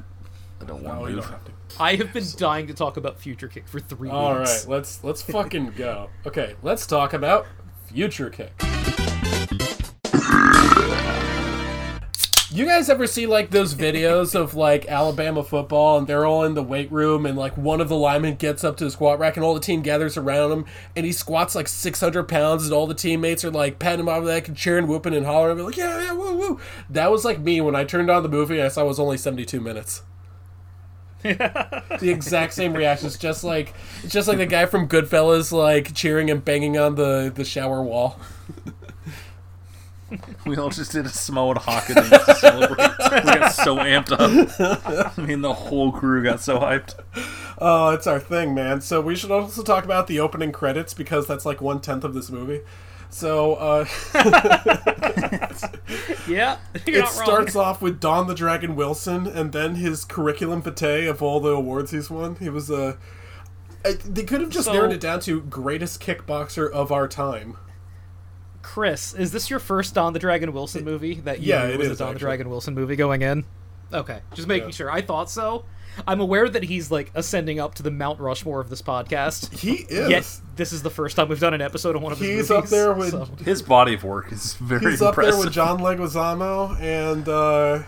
I 0.60 0.64
don't 0.66 0.82
want 0.82 0.98
No, 0.98 1.04
to 1.04 1.10
you 1.10 1.16
move. 1.16 1.24
don't 1.26 1.32
have 1.32 1.44
to. 1.44 1.52
I 1.78 1.94
have 1.94 2.12
been 2.12 2.24
dying 2.36 2.66
to 2.66 2.74
talk 2.74 2.96
about 2.96 3.20
Future 3.20 3.46
Kick 3.46 3.68
for 3.68 3.78
three 3.78 4.10
All 4.10 4.32
right, 4.32 4.40
weeks. 4.40 4.66
let's 4.66 5.04
let's 5.04 5.22
fucking 5.30 5.74
go. 5.76 6.10
Okay, 6.26 6.56
let's 6.62 6.84
talk 6.88 7.12
about 7.12 7.46
Future 7.86 8.28
Kick. 8.28 8.52
You 12.52 12.66
guys 12.66 12.90
ever 12.90 13.06
see 13.06 13.28
like 13.28 13.50
those 13.50 13.76
videos 13.76 14.34
of 14.34 14.54
like 14.54 14.88
Alabama 14.88 15.44
football 15.44 15.98
and 15.98 16.08
they're 16.08 16.26
all 16.26 16.42
in 16.42 16.54
the 16.54 16.64
weight 16.64 16.90
room 16.90 17.24
and 17.24 17.38
like 17.38 17.56
one 17.56 17.80
of 17.80 17.88
the 17.88 17.94
linemen 17.94 18.34
gets 18.34 18.64
up 18.64 18.76
to 18.78 18.84
the 18.84 18.90
squat 18.90 19.20
rack 19.20 19.36
and 19.36 19.44
all 19.44 19.54
the 19.54 19.60
team 19.60 19.82
gathers 19.82 20.16
around 20.16 20.50
him 20.50 20.64
and 20.96 21.06
he 21.06 21.12
squats 21.12 21.54
like 21.54 21.68
600 21.68 22.24
pounds 22.24 22.64
and 22.64 22.72
all 22.72 22.88
the 22.88 22.94
teammates 22.94 23.44
are 23.44 23.52
like 23.52 23.78
patting 23.78 24.00
him 24.00 24.08
on 24.08 24.24
the 24.24 24.32
back 24.32 24.48
and 24.48 24.56
cheering, 24.56 24.88
whooping 24.88 25.14
and 25.14 25.26
hollering 25.26 25.58
and 25.58 25.66
like, 25.66 25.76
yeah, 25.76 26.06
yeah, 26.06 26.12
woo, 26.12 26.36
woo. 26.36 26.60
That 26.88 27.12
was 27.12 27.24
like 27.24 27.38
me 27.38 27.60
when 27.60 27.76
I 27.76 27.84
turned 27.84 28.10
on 28.10 28.24
the 28.24 28.28
movie 28.28 28.56
and 28.56 28.64
I 28.64 28.68
saw 28.68 28.82
it 28.82 28.88
was 28.88 28.98
only 28.98 29.16
72 29.16 29.60
minutes. 29.60 30.02
the 31.22 32.10
exact 32.10 32.54
same 32.54 32.72
reactions, 32.72 33.16
just 33.16 33.44
like 33.44 33.74
it's 34.02 34.12
just 34.12 34.26
like 34.26 34.38
the 34.38 34.46
guy 34.46 34.66
from 34.66 34.88
Goodfellas, 34.88 35.52
like 35.52 35.94
cheering 35.94 36.30
and 36.30 36.44
banging 36.44 36.78
on 36.78 36.94
the 36.96 37.30
the 37.32 37.44
shower 37.44 37.82
wall. 37.82 38.18
We 40.46 40.56
all 40.56 40.70
just 40.70 40.92
did 40.92 41.06
a 41.06 41.08
Samoan 41.08 41.56
Haka 41.56 41.94
dance 41.94 42.24
to 42.26 42.34
celebrate. 42.34 42.78
we 42.78 43.20
got 43.38 43.52
so 43.52 43.76
amped 43.76 44.10
up. 44.12 45.12
I 45.18 45.20
mean, 45.20 45.40
the 45.42 45.52
whole 45.52 45.92
crew 45.92 46.22
got 46.24 46.40
so 46.40 46.58
hyped. 46.58 46.94
Oh, 47.58 47.90
it's 47.90 48.06
our 48.06 48.18
thing, 48.18 48.54
man. 48.54 48.80
So 48.80 49.00
we 49.00 49.14
should 49.14 49.30
also 49.30 49.62
talk 49.62 49.84
about 49.84 50.06
the 50.06 50.18
opening 50.18 50.50
credits 50.52 50.94
because 50.94 51.26
that's 51.26 51.44
like 51.46 51.60
one 51.60 51.80
tenth 51.80 52.04
of 52.04 52.14
this 52.14 52.30
movie. 52.30 52.62
So 53.10 53.54
uh, 53.56 53.84
Yeah, 56.28 56.58
it 56.86 57.06
starts 57.08 57.56
off 57.56 57.82
with 57.82 58.00
Don 58.00 58.26
the 58.28 58.34
Dragon 58.34 58.76
Wilson, 58.76 59.26
and 59.26 59.52
then 59.52 59.74
his 59.76 60.04
curriculum 60.04 60.62
vitae 60.62 61.08
of 61.08 61.22
all 61.22 61.40
the 61.40 61.50
awards 61.50 61.90
he's 61.90 62.08
won. 62.10 62.36
He 62.36 62.48
was 62.48 62.70
a. 62.70 62.98
I 63.84 63.92
they 64.04 64.22
could 64.24 64.40
have 64.40 64.50
just 64.50 64.66
So- 64.66 64.72
narrowed 64.72 64.92
it 64.92 65.00
down 65.00 65.20
to 65.20 65.40
greatest 65.42 66.00
kickboxer 66.02 66.70
of 66.70 66.92
our 66.92 67.08
time. 67.08 67.56
Chris, 68.62 69.14
is 69.14 69.32
this 69.32 69.48
your 69.50 69.58
first 69.58 69.94
Don 69.94 70.12
the 70.12 70.18
Dragon 70.18 70.52
Wilson 70.52 70.84
movie 70.84 71.14
that 71.20 71.40
you 71.40 71.48
Yeah, 71.54 71.66
knew 71.66 71.72
it 71.74 71.78
was 71.78 71.88
is, 71.88 72.00
a 72.00 72.04
Don 72.04 72.14
the. 72.14 72.18
Dragon 72.20 72.48
Wilson 72.50 72.74
movie 72.74 72.96
going 72.96 73.22
in? 73.22 73.44
Okay, 73.92 74.20
just 74.34 74.46
making 74.48 74.68
Yeah. 74.68 74.74
sure. 74.74 74.90
I 74.90 75.00
thought 75.00 75.30
so. 75.30 75.64
I'm 76.06 76.20
aware 76.20 76.48
that 76.48 76.62
he's 76.62 76.90
like 76.90 77.10
ascending 77.14 77.58
up 77.58 77.74
to 77.76 77.82
the 77.82 77.90
Mount 77.90 78.20
Rushmore 78.20 78.60
of 78.60 78.70
this 78.70 78.80
podcast. 78.80 79.52
He 79.58 79.72
is. 79.88 80.08
Yet 80.08 80.40
this 80.56 80.72
is 80.72 80.82
the 80.82 80.90
first 80.90 81.16
time 81.16 81.28
we've 81.28 81.40
done 81.40 81.52
an 81.54 81.60
episode 81.60 81.96
of 81.96 82.02
one 82.02 82.12
of 82.12 82.18
his 82.18 82.28
He's 82.28 82.50
movies. 82.50 82.50
up 82.50 82.66
there 82.70 82.92
with 82.94 83.10
so- 83.10 83.28
His 83.44 83.62
body 83.62 83.94
of 83.94 84.04
work 84.04 84.30
is 84.30 84.54
very 84.54 84.76
impressive. 84.78 84.90
he's 84.92 85.02
up 85.02 85.16
there 85.16 85.36
with 85.36 85.52
John 85.52 85.78
Leguizamo 85.80 86.80
and 86.80 87.28
uh, 87.28 87.82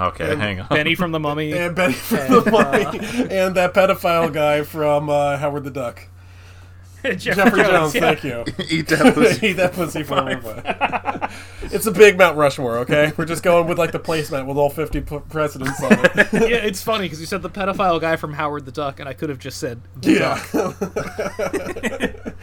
Okay, 0.00 0.32
and 0.32 0.40
hang 0.40 0.60
on. 0.60 0.68
Benny 0.68 0.94
from 0.94 1.12
the 1.12 1.20
Mummy. 1.20 1.52
and 1.52 1.76
Benny 1.76 1.92
from 1.92 2.18
And, 2.18 2.34
the 2.46 2.50
Mummy 2.50 2.84
and 3.30 3.54
that 3.56 3.74
pedophile 3.74 4.32
guy 4.32 4.62
from 4.62 5.10
uh, 5.10 5.36
Howard 5.36 5.64
the 5.64 5.70
Duck. 5.70 6.08
Jeffrey 7.16 7.62
Jones, 7.62 7.94
yeah. 7.94 8.00
thank 8.00 8.24
you. 8.24 8.44
Eat 8.68 8.88
that 8.88 9.14
pussy. 9.14 9.46
Eat 9.48 9.52
that 9.54 9.72
pussy 9.72 10.02
for 10.02 10.16
five. 10.16 11.68
It's 11.72 11.86
a 11.86 11.90
big 11.92 12.18
Mount 12.18 12.36
Rushmore, 12.36 12.78
okay? 12.78 13.12
We're 13.16 13.24
just 13.24 13.42
going 13.42 13.66
with 13.68 13.78
like 13.78 13.92
the 13.92 14.00
placemat 14.00 14.46
with 14.46 14.56
all 14.56 14.70
50 14.70 15.00
p- 15.02 15.18
presidents 15.28 15.82
on 15.82 15.92
it. 15.92 16.14
yeah, 16.32 16.56
it's 16.58 16.82
funny 16.82 17.04
because 17.04 17.20
you 17.20 17.26
said 17.26 17.42
the 17.42 17.50
pedophile 17.50 18.00
guy 18.00 18.16
from 18.16 18.32
Howard 18.34 18.64
the 18.66 18.72
Duck, 18.72 19.00
and 19.00 19.08
I 19.08 19.12
could 19.12 19.28
have 19.28 19.38
just 19.38 19.58
said 19.58 19.80
the 20.00 20.12
Yeah. 20.12 20.42
Duck. 20.52 22.34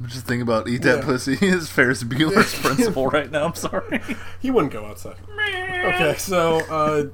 I'm 0.00 0.08
just 0.08 0.26
thinking 0.26 0.42
about 0.42 0.68
eat 0.68 0.82
that 0.82 0.98
Yeah. 0.98 1.04
pussy 1.04 1.38
is 1.40 1.70
Ferris 1.70 2.02
Bueller's 2.04 2.54
principal 2.58 3.06
right 3.06 3.30
now. 3.30 3.44
I'm 3.46 3.54
sorry. 3.54 4.02
he 4.40 4.50
wouldn't 4.50 4.72
go 4.72 4.84
outside. 4.86 5.16
Okay, 5.38 6.14
so 6.18 6.58
uh, 6.70 7.04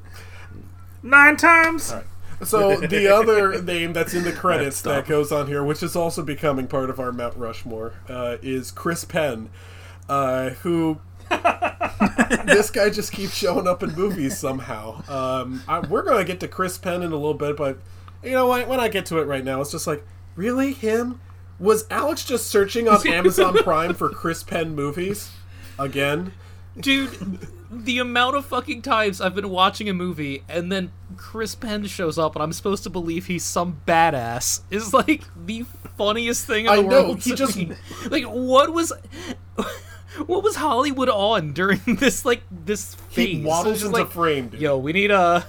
Nine 1.03 1.37
times. 1.37 1.95
So 2.45 2.77
the 2.81 3.09
other 3.09 3.63
name 3.63 3.93
that's 3.93 4.15
in 4.15 4.25
the 4.25 4.33
credits 4.33 4.81
that 4.83 5.07
goes 5.07 5.33
on 5.33 5.47
here, 5.47 5.63
which 5.63 5.83
is 5.83 5.97
also 5.97 6.23
becoming 6.23 6.67
part 6.67 6.91
of 6.91 6.99
our 6.99 7.13
Mount 7.13 7.37
Rushmore, 7.37 7.95
uh, 8.09 8.37
is 8.43 8.71
Chris 8.71 9.05
Penn, 9.05 9.51
uh, 10.09 10.51
who 10.51 11.01
this 12.45 12.71
guy 12.71 12.91
just 12.91 13.13
keeps 13.13 13.35
showing 13.35 13.67
up 13.67 13.83
in 13.83 13.95
movies 13.95 14.39
somehow. 14.39 15.03
Um, 15.09 15.63
I, 15.69 15.81
we're 15.81 16.03
going 16.03 16.19
to 16.19 16.25
get 16.25 16.41
to 16.41 16.49
Chris 16.49 16.79
Penn 16.79 17.03
in 17.03 17.13
a 17.13 17.17
little 17.17 17.35
bit, 17.35 17.57
but 17.57 17.79
you 18.23 18.33
know 18.33 18.47
what? 18.47 18.69
When 18.69 18.81
I 18.81 18.89
get 18.89 19.07
to 19.07 19.19
it 19.19 19.25
right 19.25 19.45
now, 19.45 19.61
it's 19.61 19.71
just 19.71 19.87
like, 19.87 20.05
really 20.35 20.73
him? 20.73 21.21
Was 21.59 21.87
Alex 21.91 22.25
just 22.25 22.47
searching 22.47 22.89
on 22.89 23.07
Amazon 23.07 23.55
Prime 23.59 23.95
for 23.95 24.09
Chris 24.09 24.43
Penn 24.43 24.75
movies 24.75 25.31
again? 25.79 26.33
Dude, 26.79 27.49
the 27.71 27.99
amount 28.01 28.37
of 28.37 28.45
fucking 28.47 28.83
times 28.83 29.21
I've 29.21 29.35
been 29.35 29.49
watching 29.49 29.89
a 29.89 29.95
movie 29.95 30.43
and 30.49 30.73
then 30.73 30.91
Chris 31.17 31.55
Penn 31.55 31.87
shows 31.87 32.19
up 32.19 32.35
and 32.35 32.43
I'm 32.43 32.53
supposed 32.53 32.83
to 32.83 32.91
believe 32.91 33.27
he's 33.27 33.45
some 33.45 33.81
badass 33.87 34.63
is 34.71 34.93
like 34.93 35.23
the 35.47 35.65
funniest 35.97 36.47
thing 36.47 36.65
in 36.65 36.71
I 36.71 36.77
the 36.77 36.83
know, 36.83 37.03
world. 37.05 37.23
he 37.23 37.35
just- 37.35 37.57
me. 37.57 37.73
like 38.11 38.25
what 38.25 38.73
was 38.73 38.93
what 40.27 40.43
was 40.43 40.57
Hollywood 40.57 41.09
on 41.09 41.53
during 41.53 41.81
this 41.87 42.25
like 42.25 42.43
this 42.51 42.95
phase? 42.95 43.39
He 43.39 43.45
waddles 43.45 43.83
into 43.85 43.97
like, 43.97 44.11
frame, 44.11 44.49
dude. 44.49 44.61
Yo, 44.61 44.77
we 44.77 44.93
need 44.93 45.11
a 45.13 45.47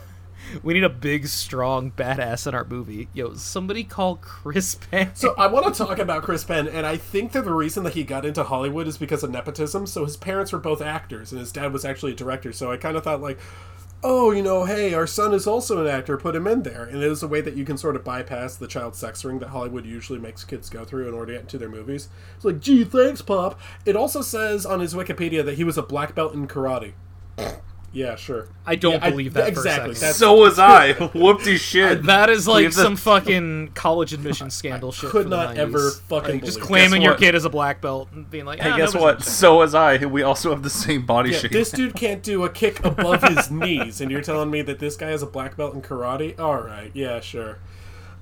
we 0.64 0.74
need 0.74 0.84
a 0.84 0.90
big, 0.90 1.28
strong 1.28 1.92
badass 1.92 2.48
in 2.48 2.56
our 2.56 2.66
movie. 2.66 3.08
Yo, 3.14 3.34
somebody 3.36 3.84
call 3.84 4.18
Chris 4.18 4.76
Penn. 4.76 5.12
So 5.16 5.34
I 5.38 5.48
want 5.48 5.74
to 5.74 5.86
talk 5.86 6.00
about 6.00 6.24
Chris 6.24 6.44
Penn, 6.44 6.68
and 6.68 6.86
I 6.86 6.98
think 6.98 7.32
that 7.34 7.46
the 7.46 7.54
reason 7.54 7.84
that 7.84 7.94
he 7.94 8.04
got 8.04 8.26
into 8.26 8.44
Hollywood 8.44 8.88
is 8.88 8.98
because 8.98 9.24
of 9.24 9.32
nepotism. 9.32 9.88
So 9.88 10.06
his 10.06 10.18
parents 10.18 10.52
were 10.52 10.60
both 10.60 10.82
actors, 10.82 11.32
and 11.32 11.40
his 11.40 11.52
dad 11.52 11.74
was 11.74 11.86
actually 11.86 12.14
a 12.14 12.16
director. 12.16 12.54
So 12.54 12.72
I 12.72 12.78
kind 12.78 12.98
of 12.98 13.04
thought 13.04 13.22
like, 13.22 13.40
oh, 14.04 14.32
you 14.32 14.42
know, 14.42 14.66
hey, 14.66 14.94
our 14.94 15.06
son 15.06 15.34
is 15.34 15.46
also 15.46 15.82
an 15.82 15.88
actor. 15.88 16.18
Put 16.18 16.36
him 16.36 16.48
in 16.48 16.64
there, 16.64 16.84
and 16.84 16.98
it 16.98 17.12
is 17.12 17.24
a 17.24 17.28
way 17.28 17.42
that 17.42 17.56
you 17.56 17.66
can 17.66 17.78
sort 17.78 17.96
of 17.96 18.04
bypass 18.04 18.56
the 18.56 18.68
child 18.68 18.96
sex 18.96 19.24
ring 19.24 19.40
that 19.40 19.50
Hollywood 19.50 19.86
usually 19.86 20.20
makes 20.20 20.44
kids 20.44 20.70
go 20.70 20.84
through 20.84 21.08
in 21.08 21.14
order 21.14 21.34
to 21.34 21.38
get 21.38 21.42
into 21.42 21.58
their 21.58 21.70
movies. 21.70 22.10
It's 22.36 22.46
like, 22.46 22.60
gee, 22.60 22.84
thanks, 22.84 23.22
pop. 23.22 23.60
It 23.86 23.96
also 23.96 24.22
says 24.22 24.66
on 24.66 24.80
his 24.80 24.94
Wikipedia 24.94 25.46
that 25.46 25.56
he 25.56 25.64
was 25.64 25.78
a 25.78 25.84
black 25.84 26.16
belt 26.16 26.34
in 26.34 26.48
karate. 26.48 26.94
Yeah, 27.94 28.16
sure. 28.16 28.48
I 28.66 28.76
don't 28.76 28.94
Yeah, 28.94 29.00
I- 29.06 29.10
believe 29.10 29.34
that 29.34 29.42
for 29.42 29.48
a 29.48 29.50
exactly. 29.50 29.96
second. 29.96 30.14
So 30.16 30.34
was 30.36 30.58
I. 30.58 30.94
Whoopty 30.94 31.58
shit. 31.58 32.04
That 32.04 32.30
is 32.30 32.48
like 32.48 32.62
Leave 32.64 32.74
the- 32.74 32.84
some 32.84 32.96
fucking 32.96 33.72
college 33.74 34.14
admission 34.14 34.50
scandal 34.50 34.94
shit. 34.94 35.10
could 35.10 35.28
not 35.28 35.56
90s. 35.56 35.58
ever 35.58 35.92
fucking 36.08 36.36
Like, 36.36 36.44
just 36.46 36.58
believe 36.60 36.68
claiming 36.68 37.02
your 37.02 37.16
kid 37.16 37.36
as 37.36 37.44
a 37.44 37.50
black 37.50 37.82
belt 37.82 38.08
and 38.14 38.30
being 38.32 38.46
like, 38.46 38.62
Hey, 38.62 38.70
"Ah, 38.70 38.78
guess 38.78 38.96
what? 38.96 39.24
So 39.24 39.58
was 39.58 39.76
I. 39.76 39.98
We 40.06 40.24
also 40.24 40.52
have 40.52 40.64
the 40.64 40.70
same 40.70 41.06
body 41.06 41.32
Yeah, 41.32 41.40
shape. 41.40 41.52
this 41.52 41.70
dude 41.72 41.94
can't 41.96 42.24
do 42.24 42.46
a 42.46 42.50
kick 42.50 42.84
above 42.86 43.24
his 43.24 43.52
knees, 43.52 44.00
and 44.00 44.10
you're 44.10 44.22
telling 44.22 44.50
me 44.50 44.62
that 44.62 44.80
this 44.80 44.96
guy 44.96 45.10
has 45.10 45.22
a 45.22 45.28
black 45.28 45.58
belt 45.58 45.74
in 45.74 45.82
karate? 45.82 46.40
All 46.40 46.62
right, 46.62 46.92
yeah, 46.94 47.20
sure. 47.20 47.60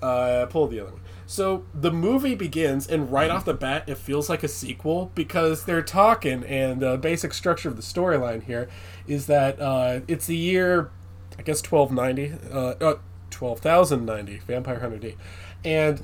Uh, 0.01 0.47
pull 0.47 0.65
the 0.67 0.79
other 0.79 0.91
one. 0.93 1.01
So 1.29 1.63
the 1.75 1.91
movie 1.91 2.33
begins, 2.33 2.87
and 2.87 3.11
right 3.11 3.29
off 3.29 3.45
the 3.45 3.53
bat, 3.53 3.83
it 3.85 3.99
feels 3.99 4.29
like 4.29 4.41
a 4.41 4.47
sequel 4.47 5.11
because 5.13 5.65
they're 5.65 5.83
talking, 5.83 6.43
and 6.43 6.79
the 6.79 6.97
basic 6.97 7.35
structure 7.35 7.69
of 7.69 7.75
the 7.75 7.83
storyline 7.83 8.41
here 8.41 8.67
is 9.05 9.27
that 9.27 9.61
uh, 9.61 9.99
it's 10.07 10.25
the 10.25 10.35
year, 10.35 10.89
I 11.37 11.43
guess, 11.43 11.61
twelve 11.61 11.91
ninety, 11.91 12.33
uh, 12.51 12.73
uh, 12.81 12.95
twelve 13.29 13.59
thousand 13.59 14.07
ninety, 14.07 14.39
Vampire 14.39 14.79
Hunter 14.79 14.97
D. 14.97 15.17
And 15.63 16.01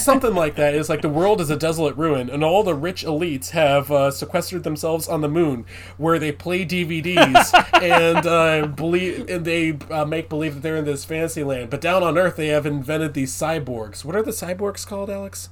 something 0.00 0.34
like 0.34 0.56
that 0.56 0.74
is 0.74 0.88
like 0.88 1.02
the 1.02 1.10
world 1.10 1.40
is 1.42 1.50
a 1.50 1.56
desolate 1.56 1.94
ruin, 1.96 2.30
and 2.30 2.42
all 2.42 2.62
the 2.62 2.74
rich 2.74 3.04
elites 3.04 3.50
have 3.50 3.90
uh, 3.90 4.10
sequestered 4.10 4.62
themselves 4.62 5.08
on 5.08 5.20
the 5.20 5.28
moon, 5.28 5.66
where 5.98 6.18
they 6.18 6.32
play 6.32 6.64
DVDs 6.64 7.52
and 7.82 8.26
uh, 8.26 8.66
believe, 8.66 9.28
and 9.28 9.44
they 9.44 9.78
uh, 9.90 10.06
make 10.06 10.30
believe 10.30 10.54
that 10.54 10.60
they're 10.62 10.76
in 10.76 10.86
this 10.86 11.04
fantasy 11.04 11.44
land. 11.44 11.68
But 11.68 11.82
down 11.82 12.02
on 12.02 12.16
Earth, 12.16 12.36
they 12.36 12.48
have 12.48 12.64
invented 12.64 13.12
these 13.12 13.32
cyborgs. 13.32 14.06
What 14.06 14.16
are 14.16 14.22
the 14.22 14.30
cyborgs 14.30 14.86
called, 14.86 15.10
Alex? 15.10 15.50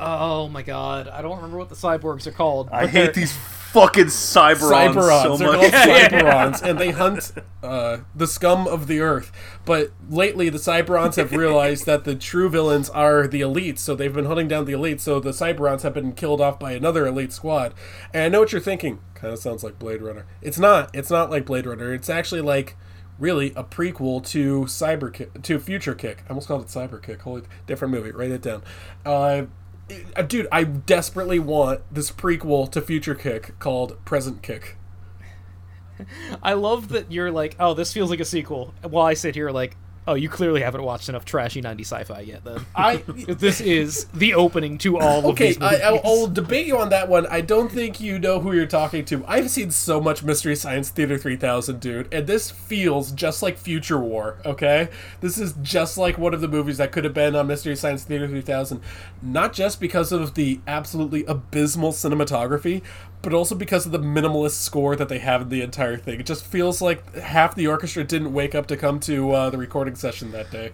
Oh 0.00 0.48
my 0.48 0.62
god, 0.62 1.06
I 1.06 1.22
don't 1.22 1.36
remember 1.36 1.58
what 1.58 1.68
the 1.68 1.76
cyborgs 1.76 2.26
are 2.26 2.32
called. 2.32 2.68
I 2.72 2.88
hate 2.88 3.14
these 3.14 3.32
fucking 3.72 4.06
cyberons, 4.06 4.94
Cyberons. 4.94 5.22
so 5.22 5.36
They're 5.36 5.52
much. 5.52 5.60
called 5.60 5.72
Cyberons, 5.72 6.62
and 6.62 6.78
they 6.78 6.90
hunt 6.90 7.32
uh, 7.62 7.98
the 8.14 8.26
scum 8.26 8.66
of 8.68 8.86
the 8.86 9.00
earth. 9.00 9.32
But 9.64 9.92
lately, 10.08 10.48
the 10.48 10.58
Cyberons 10.58 11.16
have 11.16 11.32
realized 11.32 11.86
that 11.86 12.04
the 12.04 12.14
true 12.14 12.48
villains 12.48 12.90
are 12.90 13.26
the 13.26 13.40
elites, 13.40 13.78
so 13.78 13.94
they've 13.94 14.12
been 14.12 14.26
hunting 14.26 14.48
down 14.48 14.66
the 14.66 14.72
elites. 14.72 15.00
So 15.00 15.20
the 15.20 15.30
Cyberons 15.30 15.82
have 15.82 15.94
been 15.94 16.12
killed 16.12 16.40
off 16.40 16.58
by 16.58 16.72
another 16.72 17.06
elite 17.06 17.32
squad. 17.32 17.72
And 18.12 18.24
I 18.24 18.28
know 18.28 18.40
what 18.40 18.52
you're 18.52 18.60
thinking. 18.60 19.00
Kind 19.14 19.32
of 19.32 19.38
sounds 19.38 19.64
like 19.64 19.78
Blade 19.78 20.02
Runner. 20.02 20.26
It's 20.42 20.58
not. 20.58 20.90
It's 20.94 21.10
not 21.10 21.30
like 21.30 21.46
Blade 21.46 21.66
Runner. 21.66 21.94
It's 21.94 22.10
actually 22.10 22.40
like 22.42 22.76
really 23.18 23.52
a 23.54 23.62
prequel 23.62 24.24
to 24.26 24.62
Cyber 24.62 25.12
Kick, 25.12 25.42
to 25.42 25.58
Future 25.60 25.94
Kick. 25.94 26.24
I 26.26 26.30
almost 26.30 26.48
called 26.48 26.62
it 26.62 26.68
Cyber 26.68 27.00
Kick. 27.00 27.22
Holy 27.22 27.42
different 27.66 27.92
movie. 27.94 28.10
Write 28.10 28.32
it 28.32 28.42
down. 28.42 28.62
Uh, 29.06 29.08
uh, 29.10 29.46
dude, 30.26 30.48
I 30.50 30.64
desperately 30.64 31.38
want 31.38 31.82
this 31.92 32.10
prequel 32.10 32.70
to 32.72 32.80
Future 32.80 33.14
Kick 33.14 33.58
called 33.58 34.02
Present 34.04 34.42
Kick. 34.42 34.76
I 36.42 36.54
love 36.54 36.88
that 36.88 37.12
you're 37.12 37.30
like, 37.30 37.56
oh, 37.60 37.74
this 37.74 37.92
feels 37.92 38.10
like 38.10 38.20
a 38.20 38.24
sequel, 38.24 38.74
while 38.82 39.06
I 39.06 39.14
sit 39.14 39.34
here 39.34 39.50
like, 39.50 39.76
oh, 40.06 40.14
you 40.14 40.28
clearly 40.28 40.62
haven't 40.62 40.82
watched 40.82 41.08
enough 41.08 41.24
trashy 41.24 41.62
90s 41.62 41.80
sci-fi 41.82 42.20
yet. 42.20 42.44
Then 42.44 42.64
I 42.74 42.96
this 43.28 43.60
is 43.60 44.06
the 44.06 44.34
opening 44.34 44.78
to 44.78 44.98
all 44.98 45.20
of 45.20 45.24
okay, 45.26 45.48
these. 45.48 45.62
I, 45.62 45.76
I'll, 45.76 46.00
I'll 46.04 46.26
debate 46.26 46.66
you 46.66 46.78
on 46.78 46.90
that 46.90 47.08
one. 47.08 47.26
I 47.26 47.40
don't 47.40 47.70
think 47.70 48.00
you 48.00 48.18
know 48.18 48.40
who 48.40 48.52
you're 48.52 48.66
talking 48.66 49.04
to. 49.06 49.24
I've 49.26 49.50
seen 49.50 49.70
so 49.70 50.00
much 50.00 50.22
Mystery 50.22 50.56
Science 50.56 50.90
Theater 50.90 51.18
3000, 51.18 51.80
dude, 51.80 52.12
and 52.12 52.26
this 52.26 52.50
feels 52.50 53.12
just 53.12 53.42
like 53.42 53.58
Future 53.58 53.98
War. 53.98 54.38
Okay, 54.44 54.88
this 55.20 55.38
is 55.38 55.54
just 55.62 55.96
like 55.96 56.18
one 56.18 56.34
of 56.34 56.40
the 56.40 56.48
movies 56.48 56.78
that 56.78 56.92
could 56.92 57.04
have 57.04 57.14
been 57.14 57.36
on 57.36 57.46
Mystery 57.46 57.76
Science 57.76 58.04
Theater 58.04 58.26
3000, 58.26 58.80
not 59.22 59.52
just 59.52 59.80
because 59.80 60.12
of 60.12 60.34
the 60.34 60.60
absolutely 60.66 61.24
abysmal 61.26 61.92
cinematography, 61.92 62.82
but 63.22 63.32
also 63.32 63.54
because 63.54 63.86
of 63.86 63.92
the 63.92 63.98
minimalist 64.00 64.60
score 64.60 64.96
that 64.96 65.08
they 65.08 65.20
have 65.20 65.42
in 65.42 65.48
the 65.48 65.62
entire 65.62 65.96
thing. 65.96 66.20
It 66.20 66.26
just 66.26 66.44
feels 66.44 66.82
like 66.82 67.14
half 67.16 67.54
the 67.54 67.66
orchestra 67.68 68.04
didn't 68.04 68.32
wake 68.32 68.54
up 68.54 68.66
to 68.66 68.76
come 68.76 69.00
to 69.00 69.30
uh, 69.32 69.50
the 69.50 69.58
recording 69.58 69.94
session 69.94 70.32
that 70.32 70.50
day. 70.50 70.72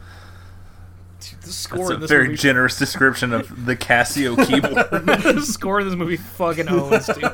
the 1.43 1.53
score 1.53 1.89
That's 1.89 1.91
a 1.91 1.97
this 1.99 2.11
very 2.11 2.25
movie, 2.29 2.37
generous 2.39 2.79
description 2.79 3.33
of 3.33 3.67
the 3.67 3.77
Casio 3.77 4.37
keyboard. 4.47 5.07
the 5.37 5.43
score 5.43 5.81
in 5.81 5.87
this 5.89 5.97
movie 5.97 6.17
fucking 6.17 6.69
owns, 6.69 7.07
dude. 7.07 7.25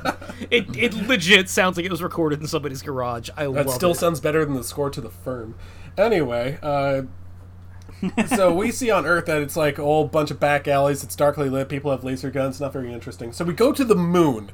It 0.51 0.77
it 0.77 0.95
legit 0.95 1.49
sounds 1.49 1.77
like 1.77 1.87
it 1.87 1.93
was 1.93 2.03
recorded 2.03 2.41
in 2.41 2.47
somebody's 2.47 2.83
garage. 2.83 3.31
I 3.37 3.45
That 3.45 3.67
love 3.67 3.71
still 3.71 3.95
sounds 3.95 4.21
better 4.21 4.45
than 4.45 4.55
the 4.55 4.65
score 4.65 4.91
to 4.91 5.01
the 5.01 5.11
firm. 5.11 5.55
Anyway, 5.97 6.59
uh, 6.63 7.03
so 8.27 8.53
we 8.55 8.71
see 8.71 8.91
on 8.91 9.07
Earth 9.07 9.27
that 9.27 9.43
it's 9.43 9.57
like 9.57 9.79
a 9.79 9.83
whole 9.83 10.07
bunch 10.07 10.31
of 10.31 10.41
back 10.41 10.69
alleys. 10.69 11.05
It's 11.05 11.17
darkly 11.17 11.49
lit. 11.49 11.69
People 11.69 11.91
have 11.91 12.05
laser 12.05 12.31
guns. 12.31 12.61
Not 12.61 12.73
very 12.73 12.93
interesting. 12.93 13.33
So 13.33 13.45
we 13.45 13.55
go 13.55 13.73
to 13.73 13.85
the 13.85 13.95
moon, 13.95 14.51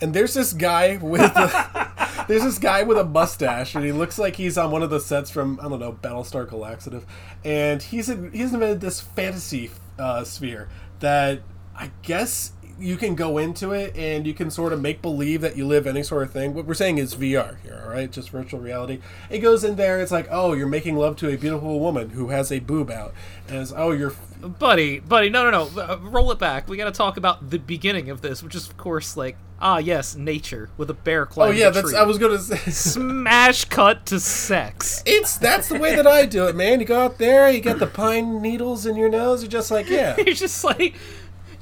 and 0.00 0.14
there's 0.14 0.34
this 0.34 0.52
guy 0.52 0.96
with 0.96 1.20
a, 1.20 2.24
there's 2.28 2.42
this 2.42 2.58
guy 2.58 2.82
with 2.82 2.98
a 2.98 3.04
mustache, 3.04 3.74
and 3.74 3.84
he 3.84 3.92
looks 3.92 4.18
like 4.18 4.36
he's 4.36 4.58
on 4.58 4.70
one 4.70 4.82
of 4.82 4.90
the 4.90 5.00
sets 5.00 5.30
from 5.30 5.58
I 5.60 5.68
don't 5.68 5.80
know 5.80 5.92
Battlestar 5.92 6.46
Galactica, 6.46 7.04
and 7.44 7.82
he's 7.82 8.08
in, 8.08 8.32
he's 8.32 8.52
invented 8.52 8.80
this 8.80 9.00
fantasy 9.00 9.70
uh, 9.98 10.24
sphere 10.24 10.68
that 11.00 11.40
I 11.76 11.90
guess 12.02 12.52
you 12.78 12.96
can 12.96 13.14
go 13.14 13.38
into 13.38 13.72
it 13.72 13.96
and 13.96 14.26
you 14.26 14.34
can 14.34 14.50
sort 14.50 14.72
of 14.72 14.80
make 14.80 15.00
believe 15.02 15.40
that 15.40 15.56
you 15.56 15.66
live 15.66 15.86
any 15.86 16.02
sort 16.02 16.22
of 16.22 16.32
thing. 16.32 16.54
What 16.54 16.66
we're 16.66 16.74
saying 16.74 16.98
is 16.98 17.14
VR 17.14 17.60
here, 17.62 17.82
all 17.84 17.90
right? 17.90 18.10
Just 18.10 18.30
virtual 18.30 18.60
reality. 18.60 19.00
It 19.30 19.38
goes 19.38 19.64
in 19.64 19.76
there. 19.76 20.00
It's 20.00 20.12
like, 20.12 20.28
oh, 20.30 20.52
you're 20.52 20.66
making 20.66 20.96
love 20.96 21.16
to 21.16 21.28
a 21.28 21.36
beautiful 21.36 21.80
woman 21.80 22.10
who 22.10 22.28
has 22.28 22.50
a 22.50 22.58
boob 22.58 22.90
out, 22.90 23.14
and 23.48 23.58
it's 23.58 23.72
oh, 23.74 23.92
you're 23.92 24.14
buddy, 24.40 25.00
buddy. 25.00 25.30
No, 25.30 25.48
no, 25.50 25.68
no. 25.68 25.80
Uh, 25.80 25.98
roll 26.02 26.30
it 26.32 26.38
back. 26.38 26.68
We 26.68 26.76
got 26.76 26.86
to 26.86 26.92
talk 26.92 27.16
about 27.16 27.50
the 27.50 27.58
beginning 27.58 28.10
of 28.10 28.20
this, 28.20 28.42
which 28.42 28.54
is 28.54 28.68
of 28.68 28.76
course 28.76 29.16
like 29.16 29.36
ah 29.60 29.78
yes, 29.78 30.14
nature 30.14 30.68
with 30.76 30.90
a 30.90 30.94
bear 30.94 31.26
claw. 31.26 31.46
oh 31.46 31.50
yeah, 31.50 31.70
that's. 31.70 31.94
I 31.94 32.04
was 32.04 32.18
gonna 32.18 32.38
say. 32.38 32.56
smash 32.70 33.64
cut 33.64 34.06
to 34.06 34.20
sex. 34.20 35.02
It's 35.06 35.38
that's 35.38 35.68
the 35.68 35.78
way 35.78 35.96
that 35.96 36.06
I 36.06 36.26
do 36.26 36.46
it, 36.46 36.54
man. 36.54 36.80
You 36.80 36.86
go 36.86 37.00
out 37.00 37.18
there, 37.18 37.50
you 37.50 37.60
get 37.60 37.78
the 37.78 37.86
pine 37.86 38.40
needles 38.42 38.86
in 38.86 38.96
your 38.96 39.08
nose. 39.08 39.42
You're 39.42 39.50
just 39.50 39.70
like, 39.70 39.88
yeah. 39.88 40.16
you're 40.24 40.34
just 40.34 40.62
like. 40.62 40.94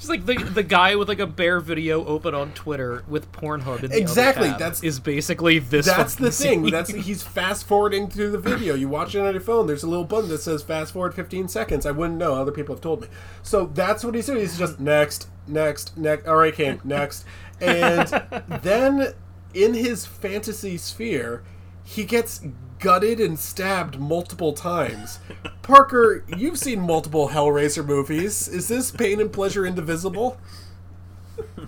Just 0.02 0.10
like 0.10 0.26
the 0.26 0.34
the 0.34 0.64
guy 0.64 0.96
with 0.96 1.08
like 1.08 1.20
a 1.20 1.28
bear 1.28 1.60
video 1.60 2.04
open 2.04 2.34
on 2.34 2.52
Twitter 2.54 3.04
with 3.06 3.30
Pornhub 3.30 3.84
in 3.84 3.90
the 3.92 3.98
Exactly, 3.98 4.48
that's- 4.48 4.82
is 4.82 4.98
basically 4.98 5.60
this. 5.60 5.86
That's 5.86 6.16
the 6.16 6.32
thing. 6.32 6.64
scene. 6.64 6.70
That's 6.72 6.90
he's 6.90 7.22
fast 7.22 7.68
forwarding 7.68 8.08
through 8.10 8.32
the 8.32 8.38
video. 8.38 8.74
You 8.74 8.88
watch 8.88 9.14
it 9.14 9.20
on 9.20 9.32
your 9.32 9.40
phone. 9.40 9.68
There's 9.68 9.84
a 9.84 9.88
little 9.88 10.04
button 10.04 10.28
that 10.30 10.40
says 10.40 10.64
fast 10.64 10.92
forward 10.92 11.14
15 11.14 11.46
seconds. 11.46 11.86
I 11.86 11.92
wouldn't 11.92 12.18
know. 12.18 12.34
Other 12.34 12.50
people 12.50 12.74
have 12.74 12.82
told 12.82 13.02
me. 13.02 13.06
So 13.44 13.66
that's 13.66 14.02
what 14.04 14.16
he's 14.16 14.26
doing. 14.26 14.40
He's 14.40 14.58
just 14.58 14.80
next, 14.80 15.28
next, 15.46 15.96
next. 15.96 16.26
All 16.26 16.34
right, 16.36 16.52
Kane, 16.52 16.80
next. 16.82 17.24
And 17.60 18.08
then 18.62 19.14
in 19.54 19.74
his 19.74 20.04
fantasy 20.04 20.78
sphere, 20.78 21.44
he 21.84 22.02
gets 22.04 22.40
gutted 22.82 23.20
and 23.20 23.38
stabbed 23.38 23.98
multiple 23.98 24.52
times. 24.52 25.20
Parker, 25.62 26.24
you've 26.36 26.58
seen 26.58 26.80
multiple 26.80 27.28
Hellraiser 27.28 27.84
movies. 27.84 28.48
Is 28.48 28.68
this 28.68 28.90
pain 28.90 29.20
and 29.20 29.32
pleasure 29.32 29.64
indivisible? 29.64 30.38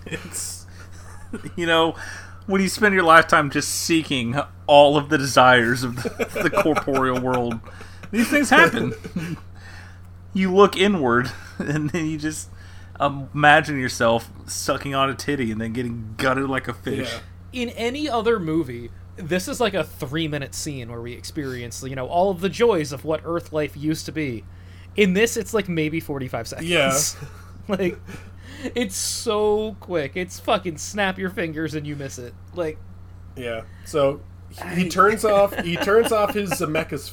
it's 0.06 0.66
you 1.56 1.66
know 1.66 1.96
when 2.46 2.60
you 2.60 2.68
spend 2.68 2.94
your 2.94 3.02
lifetime 3.02 3.50
just 3.50 3.68
seeking 3.68 4.38
all 4.66 4.96
of 4.96 5.08
the 5.08 5.18
desires 5.18 5.82
of 5.82 5.96
the, 5.96 6.40
the 6.42 6.50
corporeal 6.50 7.18
world 7.20 7.58
these 8.10 8.28
things 8.28 8.50
happen 8.50 8.92
you 10.34 10.54
look 10.54 10.76
inward 10.76 11.32
and 11.58 11.90
then 11.90 12.06
you 12.06 12.18
just 12.18 12.50
imagine 13.00 13.80
yourself 13.80 14.30
sucking 14.46 14.94
on 14.94 15.10
a 15.10 15.14
titty 15.14 15.50
and 15.50 15.60
then 15.60 15.72
getting 15.72 16.14
gutted 16.18 16.48
like 16.48 16.68
a 16.68 16.74
fish 16.74 17.20
in 17.54 17.70
any 17.70 18.08
other 18.08 18.38
movie, 18.38 18.90
this 19.16 19.48
is 19.48 19.60
like 19.60 19.74
a 19.74 19.84
three 19.84 20.28
minute 20.28 20.54
scene 20.54 20.90
where 20.90 21.00
we 21.00 21.12
experience, 21.12 21.82
you 21.82 21.94
know, 21.94 22.06
all 22.06 22.30
of 22.30 22.40
the 22.40 22.48
joys 22.48 22.92
of 22.92 23.04
what 23.04 23.20
Earth 23.24 23.52
life 23.52 23.76
used 23.76 24.06
to 24.06 24.12
be. 24.12 24.44
In 24.96 25.14
this, 25.14 25.36
it's 25.36 25.52
like 25.52 25.68
maybe 25.68 26.00
45 26.00 26.48
seconds. 26.48 26.68
Yeah. 26.68 26.96
like, 27.68 27.98
it's 28.74 28.96
so 28.96 29.76
quick. 29.80 30.16
It's 30.16 30.38
fucking 30.38 30.78
snap 30.78 31.18
your 31.18 31.30
fingers 31.30 31.74
and 31.74 31.86
you 31.86 31.96
miss 31.96 32.18
it. 32.18 32.34
Like, 32.54 32.78
Yeah. 33.36 33.62
So 33.84 34.20
he 34.74 34.88
turns 34.88 35.24
off 35.24 35.58
he 35.60 35.76
turns 35.76 36.12
off 36.12 36.34
his 36.34 36.50
Zemeckis 36.50 37.08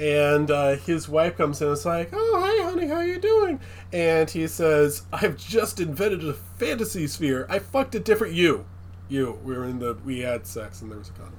and 0.00 0.50
uh, 0.50 0.76
his 0.76 1.08
wife 1.08 1.36
comes 1.36 1.60
in 1.60 1.68
and 1.68 1.76
is 1.76 1.84
like, 1.84 2.10
"Oh, 2.12 2.40
hi, 2.40 2.70
honey, 2.70 2.86
how 2.86 3.00
you 3.00 3.18
doing?" 3.18 3.60
And 3.92 4.30
he 4.30 4.46
says, 4.46 5.02
"I've 5.12 5.36
just 5.36 5.80
invented 5.80 6.24
a 6.24 6.34
fantasy 6.34 7.06
sphere. 7.06 7.46
I 7.48 7.58
fucked 7.58 7.94
a 7.94 8.00
different 8.00 8.34
you, 8.34 8.64
you. 9.08 9.38
We 9.44 9.54
were 9.54 9.64
in 9.64 9.78
the 9.78 9.96
we 10.04 10.20
had 10.20 10.46
sex 10.46 10.82
and 10.82 10.90
there 10.90 10.98
was 10.98 11.08
a 11.08 11.12
condom." 11.12 11.38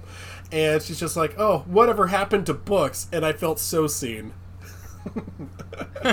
And 0.52 0.82
she's 0.82 1.00
just 1.00 1.16
like, 1.16 1.36
"Oh, 1.38 1.60
whatever 1.68 2.08
happened 2.08 2.46
to 2.48 2.54
books?" 2.54 3.08
And 3.12 3.26
I 3.26 3.34
felt 3.34 3.60
so 3.60 3.88
seen. 3.88 4.34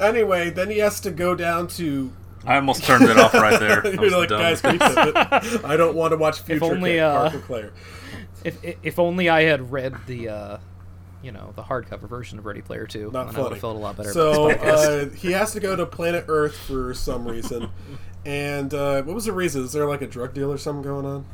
anyway, 0.00 0.50
then 0.50 0.70
he 0.70 0.78
has 0.78 1.00
to 1.00 1.10
go 1.10 1.34
down 1.34 1.68
to 1.68 2.12
I 2.46 2.56
almost 2.56 2.84
turned 2.84 3.04
it 3.04 3.18
off 3.18 3.34
right 3.34 3.58
there. 3.58 3.86
You're 4.00 4.18
like, 4.18 4.28
dumb. 4.28 4.40
guys, 4.40 4.60
can 4.60 4.74
you? 4.74 5.60
I 5.64 5.76
don't 5.76 5.96
want 5.96 6.12
to 6.12 6.16
watch 6.16 6.40
Future 6.40 6.64
only, 6.64 6.92
Kid, 6.92 7.00
uh, 7.00 7.30
Claire. 7.44 7.72
if 8.44 8.58
if 8.82 8.98
only 8.98 9.28
I 9.28 9.42
had 9.42 9.72
read 9.72 9.94
the, 10.06 10.28
uh, 10.28 10.58
you 11.22 11.32
know, 11.32 11.52
the 11.56 11.62
hardcover 11.62 12.08
version 12.08 12.38
of 12.38 12.46
Ready 12.46 12.62
Player 12.62 12.86
2, 12.86 13.10
Not 13.12 13.26
then 13.32 13.36
I 13.36 13.42
would 13.42 13.52
have 13.52 13.60
felt 13.60 13.76
a 13.76 13.78
lot 13.78 13.96
better 13.96 14.12
So 14.12 14.50
about 14.50 14.60
this 14.60 14.80
podcast. 14.86 15.12
uh, 15.12 15.16
he 15.16 15.32
has 15.32 15.52
to 15.52 15.60
go 15.60 15.74
to 15.76 15.86
planet 15.86 16.24
Earth 16.28 16.56
for 16.56 16.94
some 16.94 17.26
reason. 17.26 17.70
And 18.26 18.74
uh, 18.74 19.02
what 19.02 19.14
was 19.14 19.26
the 19.26 19.32
reason? 19.32 19.62
Is 19.62 19.72
there 19.72 19.86
like 19.86 20.02
a 20.02 20.06
drug 20.08 20.34
deal 20.34 20.50
or 20.50 20.58
something 20.58 20.82
going 20.82 21.06
on? 21.06 21.24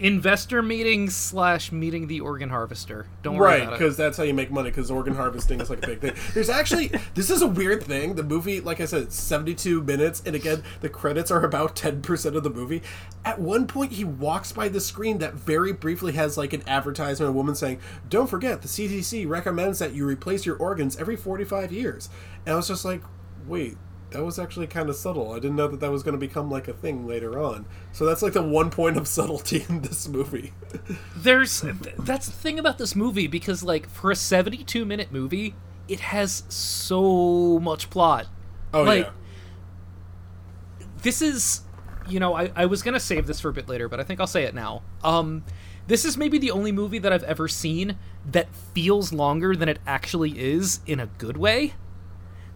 Investor 0.00 0.62
meeting 0.62 1.10
slash 1.10 1.70
meeting 1.70 2.06
the 2.06 2.20
organ 2.20 2.48
harvester. 2.48 3.06
Don't 3.22 3.36
worry 3.36 3.46
Right, 3.50 3.62
about 3.62 3.74
it. 3.74 3.78
because 3.78 3.96
that's 3.98 4.16
how 4.16 4.22
you 4.22 4.32
make 4.32 4.50
money. 4.50 4.70
Because 4.70 4.90
organ 4.90 5.14
harvesting 5.14 5.60
is 5.60 5.68
like 5.68 5.82
a 5.84 5.86
big 5.86 6.00
thing. 6.00 6.14
There's 6.32 6.48
actually 6.48 6.90
this 7.14 7.28
is 7.28 7.42
a 7.42 7.46
weird 7.46 7.82
thing. 7.82 8.14
The 8.14 8.22
movie, 8.22 8.60
like 8.60 8.80
I 8.80 8.86
said, 8.86 9.02
it's 9.02 9.16
72 9.16 9.82
minutes, 9.82 10.22
and 10.24 10.34
again, 10.34 10.62
the 10.80 10.88
credits 10.88 11.30
are 11.30 11.44
about 11.44 11.76
10 11.76 12.00
percent 12.00 12.34
of 12.34 12.42
the 12.44 12.50
movie. 12.50 12.82
At 13.26 13.38
one 13.38 13.66
point, 13.66 13.92
he 13.92 14.04
walks 14.04 14.52
by 14.52 14.68
the 14.68 14.80
screen 14.80 15.18
that 15.18 15.34
very 15.34 15.72
briefly 15.74 16.12
has 16.12 16.38
like 16.38 16.54
an 16.54 16.62
advertisement, 16.66 17.28
a 17.28 17.32
woman 17.32 17.54
saying, 17.54 17.78
"Don't 18.08 18.30
forget, 18.30 18.62
the 18.62 18.68
CDC 18.68 19.26
recommends 19.28 19.78
that 19.80 19.92
you 19.94 20.06
replace 20.06 20.46
your 20.46 20.56
organs 20.56 20.96
every 20.96 21.16
45 21.16 21.72
years." 21.72 22.08
And 22.46 22.54
I 22.54 22.56
was 22.56 22.68
just 22.68 22.86
like, 22.86 23.02
"Wait." 23.46 23.76
That 24.10 24.24
was 24.24 24.38
actually 24.38 24.66
kind 24.66 24.88
of 24.88 24.96
subtle. 24.96 25.32
I 25.32 25.36
didn't 25.36 25.56
know 25.56 25.68
that 25.68 25.80
that 25.80 25.90
was 25.90 26.02
going 26.02 26.14
to 26.14 26.18
become 26.18 26.50
like 26.50 26.66
a 26.66 26.72
thing 26.72 27.06
later 27.06 27.38
on. 27.38 27.64
So 27.92 28.04
that's 28.04 28.22
like 28.22 28.32
the 28.32 28.42
one 28.42 28.70
point 28.70 28.96
of 28.96 29.06
subtlety 29.06 29.64
in 29.68 29.82
this 29.82 30.08
movie. 30.08 30.52
There's 31.16 31.62
that's 31.98 32.26
the 32.26 32.32
thing 32.32 32.58
about 32.58 32.78
this 32.78 32.96
movie 32.96 33.28
because 33.28 33.62
like 33.62 33.88
for 33.88 34.10
a 34.10 34.16
72 34.16 34.84
minute 34.84 35.12
movie, 35.12 35.54
it 35.86 36.00
has 36.00 36.42
so 36.48 37.60
much 37.60 37.88
plot. 37.90 38.26
Oh 38.74 38.82
like, 38.82 39.06
yeah. 39.06 40.86
This 41.02 41.22
is 41.22 41.62
you 42.08 42.18
know, 42.18 42.34
I, 42.34 42.50
I 42.56 42.66
was 42.66 42.82
gonna 42.82 43.00
save 43.00 43.28
this 43.28 43.38
for 43.38 43.50
a 43.50 43.52
bit 43.52 43.68
later, 43.68 43.88
but 43.88 44.00
I 44.00 44.02
think 44.02 44.18
I'll 44.18 44.26
say 44.26 44.42
it 44.44 44.54
now. 44.54 44.82
Um 45.04 45.44
this 45.86 46.04
is 46.04 46.16
maybe 46.16 46.38
the 46.38 46.50
only 46.50 46.72
movie 46.72 46.98
that 46.98 47.12
I've 47.12 47.24
ever 47.24 47.48
seen 47.48 47.96
that 48.24 48.54
feels 48.74 49.12
longer 49.12 49.56
than 49.56 49.68
it 49.68 49.78
actually 49.86 50.38
is 50.38 50.80
in 50.86 51.00
a 51.00 51.06
good 51.06 51.36
way. 51.36 51.74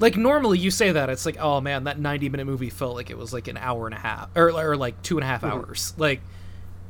Like 0.01 0.17
normally 0.17 0.59
you 0.59 0.71
say 0.71 0.93
that 0.93 1.09
it's 1.09 1.25
like, 1.25 1.37
oh 1.39 1.61
man, 1.61 1.85
that 1.85 1.99
90 1.99 2.29
minute 2.29 2.47
movie 2.47 2.71
felt 2.71 2.95
like 2.97 3.11
it 3.11 3.17
was 3.19 3.33
like 3.33 3.47
an 3.49 3.57
hour 3.57 3.87
and 3.87 3.95
a 3.95 3.99
half 3.99 4.29
or, 4.37 4.51
or 4.51 4.77
like 4.77 5.01
two 5.03 5.17
and 5.19 5.25
a 5.25 5.27
half 5.27 5.43
Mhm. 5.43 5.51
hours. 5.53 5.95
Like 5.97 6.21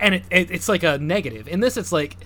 and 0.01 0.14
it, 0.16 0.24
it 0.31 0.51
it's 0.51 0.68
like 0.68 0.82
a 0.82 0.98
negative. 0.98 1.47
In 1.48 1.60
this 1.60 1.76
it's 1.76 1.93
like 1.93 2.16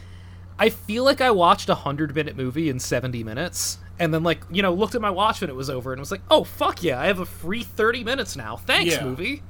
I 0.59 0.71
feel 0.71 1.05
like 1.05 1.21
I 1.21 1.31
watched 1.31 1.69
a 1.69 1.75
100 1.75 2.15
minute 2.15 2.37
movie 2.37 2.69
in 2.69 2.79
70 2.79 3.23
minutes 3.25 3.79
and 3.99 4.15
then 4.15 4.23
like, 4.23 4.43
you 4.51 4.63
know, 4.63 4.73
looked 4.73 4.95
at 4.95 5.01
my 5.01 5.11
watch 5.11 5.41
when 5.41 5.51
it 5.51 5.57
was 5.57 5.69
over 5.69 5.93
and 5.93 5.99
was 6.01 6.11
like, 6.13 6.23
"Oh 6.31 6.45
fuck 6.45 6.83
yeah, 6.85 7.01
I 7.01 7.07
have 7.07 7.19
a 7.19 7.27
free 7.27 7.63
30 7.65 8.05
minutes 8.05 8.37
now. 8.37 8.57
Thanks, 8.57 8.95
Yeah. 8.95 9.05
movie." 9.05 9.43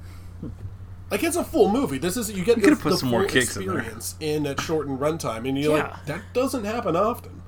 Like 1.11 1.23
it's 1.23 1.37
a 1.37 1.45
full 1.45 1.71
movie. 1.71 1.97
This 1.99 2.17
is 2.19 2.31
you 2.31 2.45
get 2.45 2.57
You 2.59 2.63
could've 2.65 2.79
the, 2.79 2.83
put 2.83 2.91
the 2.91 2.97
some 2.99 3.09
more 3.11 3.21
full 3.23 3.29
kicks 3.31 3.57
in 3.57 3.67
there. 3.67 3.77
experience 3.79 4.15
in 4.21 4.45
a 4.47 4.59
shortened 4.61 4.99
runtime, 4.99 5.49
and 5.49 5.59
you're 5.59 5.77
Yeah. 5.77 5.85
like, 5.89 6.05
that 6.07 6.23
doesn't 6.35 6.65
happen 6.65 6.97
often. 6.97 7.43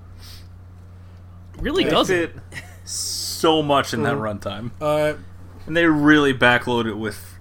Really 1.59 1.85
doesn't. 1.85 2.33
fit 3.41 3.49
so 3.49 3.63
much 3.63 3.95
in 3.95 4.03
that 4.03 4.17
runtime, 4.17 4.71
Uh, 4.81 5.15
and 5.67 5.77
they 5.77 5.87
really 5.87 6.35
backload 6.35 6.87
it 6.87 6.95
with 6.95 7.39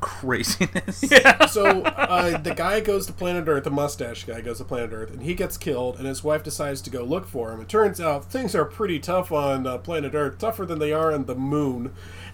craziness. 0.00 0.98
so 1.50 1.82
uh, 1.82 2.38
the 2.38 2.54
guy 2.54 2.80
goes 2.80 3.06
to 3.06 3.12
planet 3.12 3.48
Earth, 3.48 3.64
the 3.64 3.70
mustache 3.70 4.24
guy 4.24 4.40
goes 4.40 4.58
to 4.58 4.64
planet 4.64 4.90
Earth, 4.92 5.10
and 5.10 5.22
he 5.22 5.34
gets 5.34 5.56
killed, 5.56 5.96
and 5.96 6.06
his 6.06 6.22
wife 6.22 6.42
decides 6.42 6.80
to 6.82 6.90
go 6.90 7.02
look 7.02 7.26
for 7.26 7.52
him. 7.52 7.60
It 7.60 7.68
turns 7.68 8.00
out 8.00 8.30
things 8.30 8.54
are 8.54 8.64
pretty 8.64 8.98
tough 8.98 9.32
on 9.32 9.66
uh, 9.66 9.78
planet 9.78 10.14
Earth, 10.14 10.38
tougher 10.38 10.66
than 10.66 10.78
they 10.78 10.92
are 10.92 11.12
on 11.12 11.24
the 11.24 11.34
moon. 11.34 11.92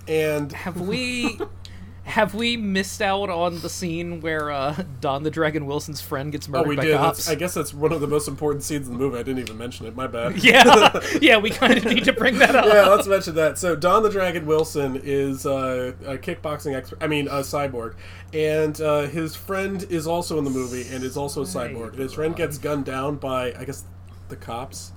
And 0.09 0.53
have 0.53 0.81
we 0.81 1.39
have 2.05 2.35
we 2.35 2.57
missed 2.57 3.01
out 3.03 3.31
on 3.31 3.61
the 3.61 3.69
scene 3.69 4.21
where 4.21 4.51
uh, 4.51 4.85
Don 5.01 5.23
the 5.23 5.31
Dragon 5.31 5.67
Wilson's 5.67 6.01
friend 6.01 6.33
gets 6.33 6.49
murdered 6.49 6.61
Oh, 6.63 6.69
murdered 6.69 6.71
we 6.71 6.77
by 6.77 6.85
did. 6.85 6.97
cops? 6.97 7.19
That's, 7.19 7.29
I 7.29 7.35
guess 7.37 7.55
that's 7.55 7.73
one 7.75 7.93
of 7.93 8.01
the 8.01 8.07
most 8.09 8.27
important 8.27 8.65
scenes 8.65 8.89
in 8.89 8.95
the 8.95 8.99
movie. 8.99 9.19
I 9.19 9.23
didn't 9.23 9.41
even 9.41 9.59
mention 9.59 9.87
it. 9.87 9.95
My 9.95 10.07
bad. 10.07 10.37
yeah, 10.43 10.99
yeah, 11.21 11.37
we 11.39 11.51
kind 11.51 11.77
of 11.79 11.85
need 11.85 12.05
to 12.05 12.13
bring 12.13 12.39
that 12.39 12.57
up. 12.57 12.65
yeah, 12.67 12.87
let's 12.87 13.07
mention 13.07 13.35
that. 13.37 13.59
So 13.59 13.77
Don 13.77 14.03
the 14.03 14.11
Dragon 14.11 14.47
Wilson 14.47 15.01
is 15.05 15.47
uh, 15.47 15.93
a 16.07 16.17
kickboxing 16.19 16.75
expert. 16.75 16.99
I 17.03 17.07
mean, 17.07 17.29
a 17.29 17.41
cyborg, 17.41 17.95
and 18.33 18.81
uh, 18.81 19.03
his 19.03 19.37
friend 19.37 19.83
is 19.91 20.07
also 20.07 20.39
in 20.39 20.45
the 20.45 20.51
movie 20.51 20.87
and 20.93 21.05
is 21.05 21.17
also 21.17 21.43
a 21.43 21.47
cyborg. 21.47 21.91
And 21.91 21.99
his 22.01 22.15
friend 22.15 22.35
gets 22.35 22.59
gunned 22.59 22.87
down 22.87 23.17
by, 23.17 23.53
I 23.55 23.65
guess, 23.65 23.85
the 24.29 24.37
cops. 24.37 24.93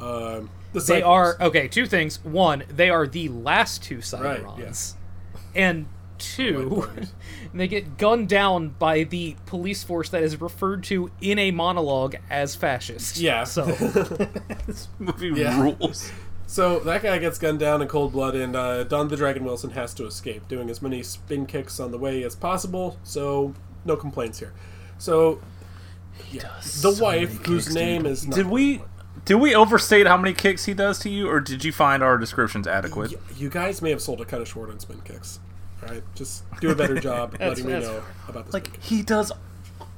Um, 0.00 0.50
the 0.72 0.80
They 0.80 1.00
cyborgs. 1.00 1.06
are 1.06 1.36
okay. 1.40 1.68
Two 1.68 1.86
things. 1.86 2.22
One, 2.24 2.64
they 2.68 2.90
are 2.90 3.06
the 3.06 3.28
last 3.30 3.82
two 3.82 3.96
Right, 3.96 4.42
Cyberons, 4.42 4.94
and 5.54 5.86
two, 6.22 6.88
they 7.54 7.68
get 7.68 7.98
gunned 7.98 8.28
down 8.28 8.70
by 8.70 9.04
the 9.04 9.36
police 9.46 9.82
force 9.82 10.08
that 10.10 10.22
is 10.22 10.40
referred 10.40 10.84
to 10.84 11.10
in 11.20 11.38
a 11.38 11.50
monologue 11.50 12.16
as 12.30 12.54
fascist. 12.54 13.18
Yeah. 13.18 13.44
So 13.44 13.64
this 14.66 14.88
movie 14.98 15.28
Yeah. 15.40 15.60
rules. 15.60 16.10
So 16.46 16.80
that 16.80 17.02
guy 17.02 17.18
gets 17.18 17.38
gunned 17.38 17.60
down 17.60 17.80
in 17.80 17.88
cold 17.88 18.12
blood, 18.12 18.34
and 18.34 18.54
uh, 18.54 18.84
Don 18.84 19.08
the 19.08 19.16
Dragon 19.16 19.42
Wilson 19.44 19.70
has 19.70 19.94
to 19.94 20.04
escape, 20.06 20.48
doing 20.48 20.68
as 20.68 20.82
many 20.82 21.02
spin 21.02 21.46
kicks 21.46 21.80
on 21.80 21.90
the 21.92 21.98
way 21.98 22.22
as 22.24 22.36
possible. 22.36 22.98
So 23.04 23.54
no 23.86 23.96
complaints 23.96 24.38
here. 24.38 24.52
So 24.98 25.40
yeah, 26.30 26.50
the 26.82 26.98
wife, 27.02 27.44
whose 27.46 27.74
name 27.74 28.04
is 28.06 28.26
not 28.26 28.36
Did 28.36 28.46
we 28.46 28.82
did 29.24 29.36
we 29.36 29.54
overstate 29.54 30.06
how 30.06 30.16
many 30.16 30.34
kicks 30.34 30.64
he 30.64 30.74
does 30.74 30.98
to 31.00 31.08
you, 31.10 31.28
or 31.28 31.40
did 31.40 31.64
you 31.64 31.72
find 31.72 32.02
our 32.02 32.18
descriptions 32.18 32.66
adequate? 32.66 33.14
You 33.36 33.48
guys 33.48 33.80
may 33.80 33.90
have 33.90 34.02
sold 34.02 34.20
a 34.20 34.24
kind 34.24 34.42
of 34.42 34.48
short 34.48 34.68
on 34.68 34.78
spin 34.78 35.00
kicks. 35.04 35.40
All 35.82 35.88
right, 35.88 36.02
just 36.14 36.44
do 36.60 36.70
a 36.70 36.74
better 36.74 36.98
job 37.00 37.36
letting 37.40 37.66
me 37.66 37.72
know 37.72 38.02
about 38.28 38.46
this. 38.46 38.54
Like 38.54 38.80
he 38.82 39.02
does 39.02 39.32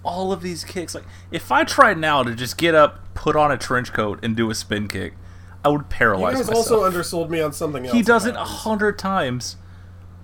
all 0.02 0.32
of 0.32 0.40
these 0.42 0.64
kicks. 0.64 0.94
Like 0.94 1.04
if 1.30 1.50
I 1.52 1.64
tried 1.64 1.98
now 1.98 2.22
to 2.22 2.34
just 2.34 2.56
get 2.56 2.74
up, 2.74 3.14
put 3.14 3.36
on 3.36 3.50
a 3.50 3.58
trench 3.58 3.92
coat, 3.92 4.18
and 4.22 4.36
do 4.36 4.50
a 4.50 4.54
spin 4.54 4.88
kick, 4.88 5.14
I 5.64 5.68
would 5.68 5.82
You 5.82 5.86
paralyze 5.90 6.36
guys 6.36 6.46
myself. 6.48 6.56
also 6.70 6.84
undersold 6.84 7.30
me 7.30 7.40
on 7.40 7.52
something 7.52 7.84
else. 7.86 7.94
he 7.94 8.02
does 8.02 8.26
it 8.26 8.34
a 8.34 8.44
hundred 8.44 8.98
times 8.98 9.56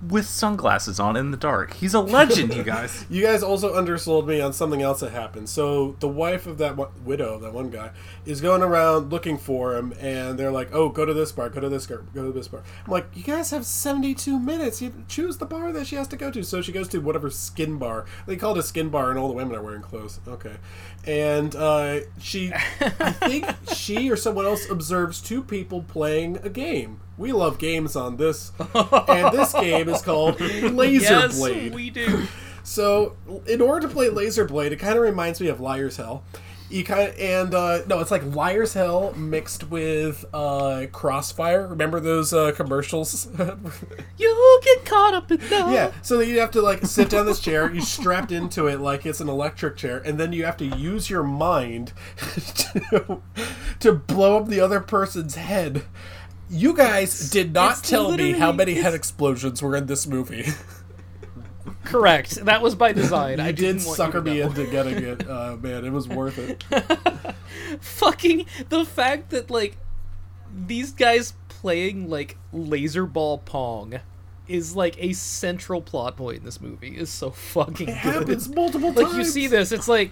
with 0.07 0.25
sunglasses 0.25 0.99
on 0.99 1.15
in 1.15 1.31
the 1.31 1.37
dark. 1.37 1.73
He's 1.73 1.93
a 1.93 1.99
legend, 1.99 2.53
you 2.53 2.63
guys. 2.63 3.05
You 3.11 3.23
guys 3.23 3.43
also 3.43 3.75
undersold 3.75 4.27
me 4.27 4.39
on 4.41 4.53
something 4.53 4.81
else 4.81 5.01
that 5.01 5.11
happened. 5.11 5.49
So 5.49 5.95
the 5.99 6.07
wife 6.07 6.47
of 6.47 6.57
that 6.59 6.77
one, 6.77 6.89
widow 7.03 7.37
that 7.39 7.53
one 7.53 7.69
guy 7.69 7.91
is 8.25 8.41
going 8.41 8.61
around 8.61 9.11
looking 9.11 9.37
for 9.37 9.75
him, 9.75 9.93
and 9.99 10.39
they're 10.39 10.51
like, 10.51 10.73
"Oh, 10.73 10.89
go 10.89 11.05
to 11.05 11.13
this 11.13 11.31
bar, 11.31 11.49
go 11.49 11.59
to 11.59 11.69
this 11.69 11.87
bar, 11.87 12.03
go 12.13 12.25
to 12.25 12.31
this 12.31 12.47
bar." 12.47 12.63
I'm 12.85 12.91
like, 12.91 13.07
"You 13.13 13.23
guys 13.23 13.51
have 13.51 13.65
72 13.65 14.39
minutes. 14.39 14.81
You 14.81 14.93
choose 15.07 15.37
the 15.37 15.45
bar 15.45 15.71
that 15.71 15.87
she 15.87 15.95
has 15.97 16.07
to 16.09 16.15
go 16.15 16.31
to." 16.31 16.43
So 16.43 16.61
she 16.61 16.71
goes 16.71 16.87
to 16.89 16.99
whatever 16.99 17.29
skin 17.29 17.77
bar. 17.77 18.05
They 18.25 18.37
call 18.37 18.55
it 18.55 18.59
a 18.59 18.63
skin 18.63 18.89
bar, 18.89 19.09
and 19.09 19.19
all 19.19 19.27
the 19.27 19.33
women 19.33 19.55
are 19.55 19.61
wearing 19.63 19.81
clothes. 19.81 20.19
Okay, 20.27 20.55
and 21.05 21.55
uh, 21.55 22.01
she, 22.19 22.51
I 22.53 23.11
think 23.11 23.45
she 23.73 24.11
or 24.11 24.15
someone 24.15 24.45
else 24.45 24.69
observes 24.69 25.21
two 25.21 25.41
people 25.43 25.83
playing 25.83 26.37
a 26.43 26.49
game. 26.49 26.99
We 27.17 27.31
love 27.31 27.59
games 27.59 27.95
on 27.95 28.17
this, 28.17 28.51
and 28.73 29.37
this 29.37 29.53
game 29.53 29.89
is 29.89 30.01
called 30.01 30.39
Laser 30.39 31.03
yes, 31.03 31.37
Blade. 31.37 31.73
we 31.73 31.89
do. 31.89 32.27
So, 32.63 33.15
in 33.47 33.61
order 33.61 33.87
to 33.87 33.93
play 33.93 34.09
Laser 34.09 34.45
Blade, 34.45 34.71
it 34.71 34.77
kind 34.77 34.95
of 34.95 35.03
reminds 35.03 35.41
me 35.41 35.47
of 35.47 35.59
Liar's 35.59 35.97
Hell. 35.97 36.23
You 36.71 36.83
kind 36.85 37.09
of 37.09 37.19
and 37.19 37.53
uh, 37.53 37.79
no, 37.87 37.99
it's 37.99 38.11
like 38.11 38.23
Liar's 38.23 38.73
Hell 38.73 39.13
mixed 39.13 39.69
with 39.69 40.23
uh, 40.33 40.85
Crossfire. 40.91 41.67
Remember 41.67 41.99
those 41.99 42.31
uh, 42.33 42.51
commercials? 42.53 43.27
You 44.17 44.61
get 44.63 44.85
caught 44.85 45.13
up 45.15 45.31
in 45.31 45.37
that. 45.49 45.71
yeah. 45.71 45.91
So 46.03 46.17
then 46.17 46.29
you 46.29 46.39
have 46.39 46.51
to 46.51 46.61
like 46.61 46.85
sit 46.85 47.09
down 47.09 47.25
this 47.25 47.39
chair. 47.39 47.73
You 47.73 47.81
strapped 47.81 48.31
into 48.31 48.67
it 48.67 48.79
like 48.79 49.05
it's 49.05 49.19
an 49.19 49.27
electric 49.29 49.77
chair, 49.77 49.97
and 49.97 50.19
then 50.19 50.31
you 50.31 50.45
have 50.45 50.57
to 50.57 50.65
use 50.65 51.09
your 51.09 51.23
mind 51.23 51.91
to, 52.55 53.21
to 53.79 53.93
blow 53.93 54.37
up 54.37 54.47
the 54.47 54.59
other 54.59 54.79
person's 54.79 55.35
head. 55.35 55.83
You 56.49 56.73
guys 56.75 57.29
did 57.31 57.53
not 57.53 57.79
it's 57.79 57.89
tell 57.89 58.11
me 58.11 58.33
how 58.33 58.51
many 58.51 58.75
head 58.75 58.93
explosions 58.93 59.61
were 59.61 59.75
in 59.75 59.87
this 59.87 60.05
movie. 60.05 60.45
Correct. 61.83 62.35
That 62.45 62.61
was 62.61 62.75
by 62.75 62.93
design. 62.93 63.39
You 63.39 63.43
I 63.43 63.47
did 63.51 63.57
didn't 63.57 63.81
sucker 63.81 64.21
me 64.21 64.41
into 64.41 64.65
getting 64.67 64.97
it. 65.03 65.27
Uh, 65.31 65.55
man, 65.61 65.85
it 65.85 65.91
was 65.91 66.07
worth 66.07 66.37
it. 66.37 66.63
fucking 67.79 68.45
the 68.69 68.85
fact 68.85 69.29
that 69.31 69.49
like 69.49 69.77
these 70.53 70.91
guys 70.91 71.33
playing 71.49 72.09
like 72.09 72.37
laser 72.51 73.05
ball 73.05 73.37
pong 73.39 73.99
is 74.47 74.75
like 74.75 75.01
a 75.01 75.13
central 75.13 75.81
plot 75.81 76.17
point 76.17 76.39
in 76.39 76.43
this 76.43 76.59
movie 76.59 76.97
is 76.97 77.09
so 77.09 77.31
fucking 77.31 77.87
It 77.89 78.03
good. 78.03 78.13
happens 78.13 78.49
multiple 78.49 78.89
like 78.91 79.05
times. 79.05 79.09
Like 79.13 79.17
you 79.17 79.23
see 79.31 79.47
this 79.47 79.71
it's 79.71 79.87
like 79.87 80.11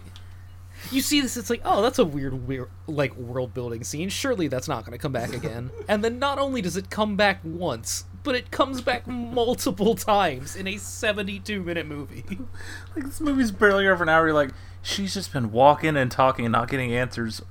you 0.91 1.01
see 1.01 1.19
this 1.19 1.35
it's 1.35 1.49
like 1.49 1.61
oh 1.65 1.81
that's 1.81 1.99
a 1.99 2.05
weird 2.05 2.47
weird 2.47 2.69
like 2.87 3.13
world 3.17 3.53
building 3.53 3.83
scene 3.83 4.07
surely 4.07 4.47
that's 4.47 4.67
not 4.69 4.85
going 4.85 4.97
to 4.97 5.01
come 5.01 5.11
back 5.11 5.33
again 5.33 5.71
and 5.89 6.03
then 6.03 6.19
not 6.19 6.39
only 6.39 6.61
does 6.61 6.77
it 6.77 6.89
come 6.89 7.17
back 7.17 7.41
once 7.43 8.05
but 8.23 8.35
it 8.35 8.51
comes 8.51 8.81
back 8.81 9.07
multiple 9.07 9.95
times 9.95 10.55
in 10.55 10.67
a 10.67 10.77
72 10.77 11.61
minute 11.61 11.85
movie 11.85 12.23
Like 12.95 13.05
this 13.05 13.21
movie's 13.21 13.51
barely 13.51 13.87
over 13.87 14.03
an 14.03 14.09
hour. 14.09 14.27
You're 14.27 14.35
like, 14.35 14.51
she's 14.81 15.13
just 15.13 15.33
been 15.33 15.51
walking 15.51 15.95
and 15.95 16.11
talking 16.11 16.45
and 16.45 16.51
not 16.51 16.69
getting 16.69 16.93
answers. 16.93 17.41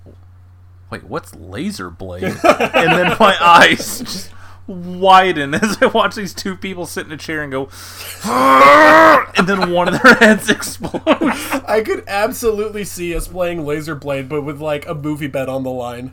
Wait, 0.90 1.04
what's 1.04 1.34
laser 1.34 1.90
blade? 1.90 2.22
and 2.44 2.92
then 2.92 3.16
my 3.18 3.36
eyes 3.40 3.98
just 3.98 4.30
widen 4.66 5.54
as 5.54 5.78
I 5.82 5.86
watch 5.86 6.14
these 6.14 6.34
two 6.34 6.56
people 6.56 6.86
sit 6.86 7.06
in 7.06 7.12
a 7.12 7.16
chair 7.16 7.42
and 7.42 7.50
go, 7.50 7.68
and 8.24 9.46
then 9.48 9.70
one 9.70 9.88
of 9.88 10.00
their 10.02 10.14
heads 10.20 10.50
explodes. 10.50 11.02
I 11.66 11.82
could 11.84 12.04
absolutely 12.06 12.84
see 12.84 13.14
us 13.14 13.28
playing 13.28 13.64
Laser 13.64 13.94
Blade, 13.94 14.28
but 14.28 14.42
with 14.42 14.60
like 14.60 14.86
a 14.86 14.94
movie 14.94 15.26
bet 15.26 15.48
on 15.48 15.62
the 15.62 15.70
line. 15.70 16.12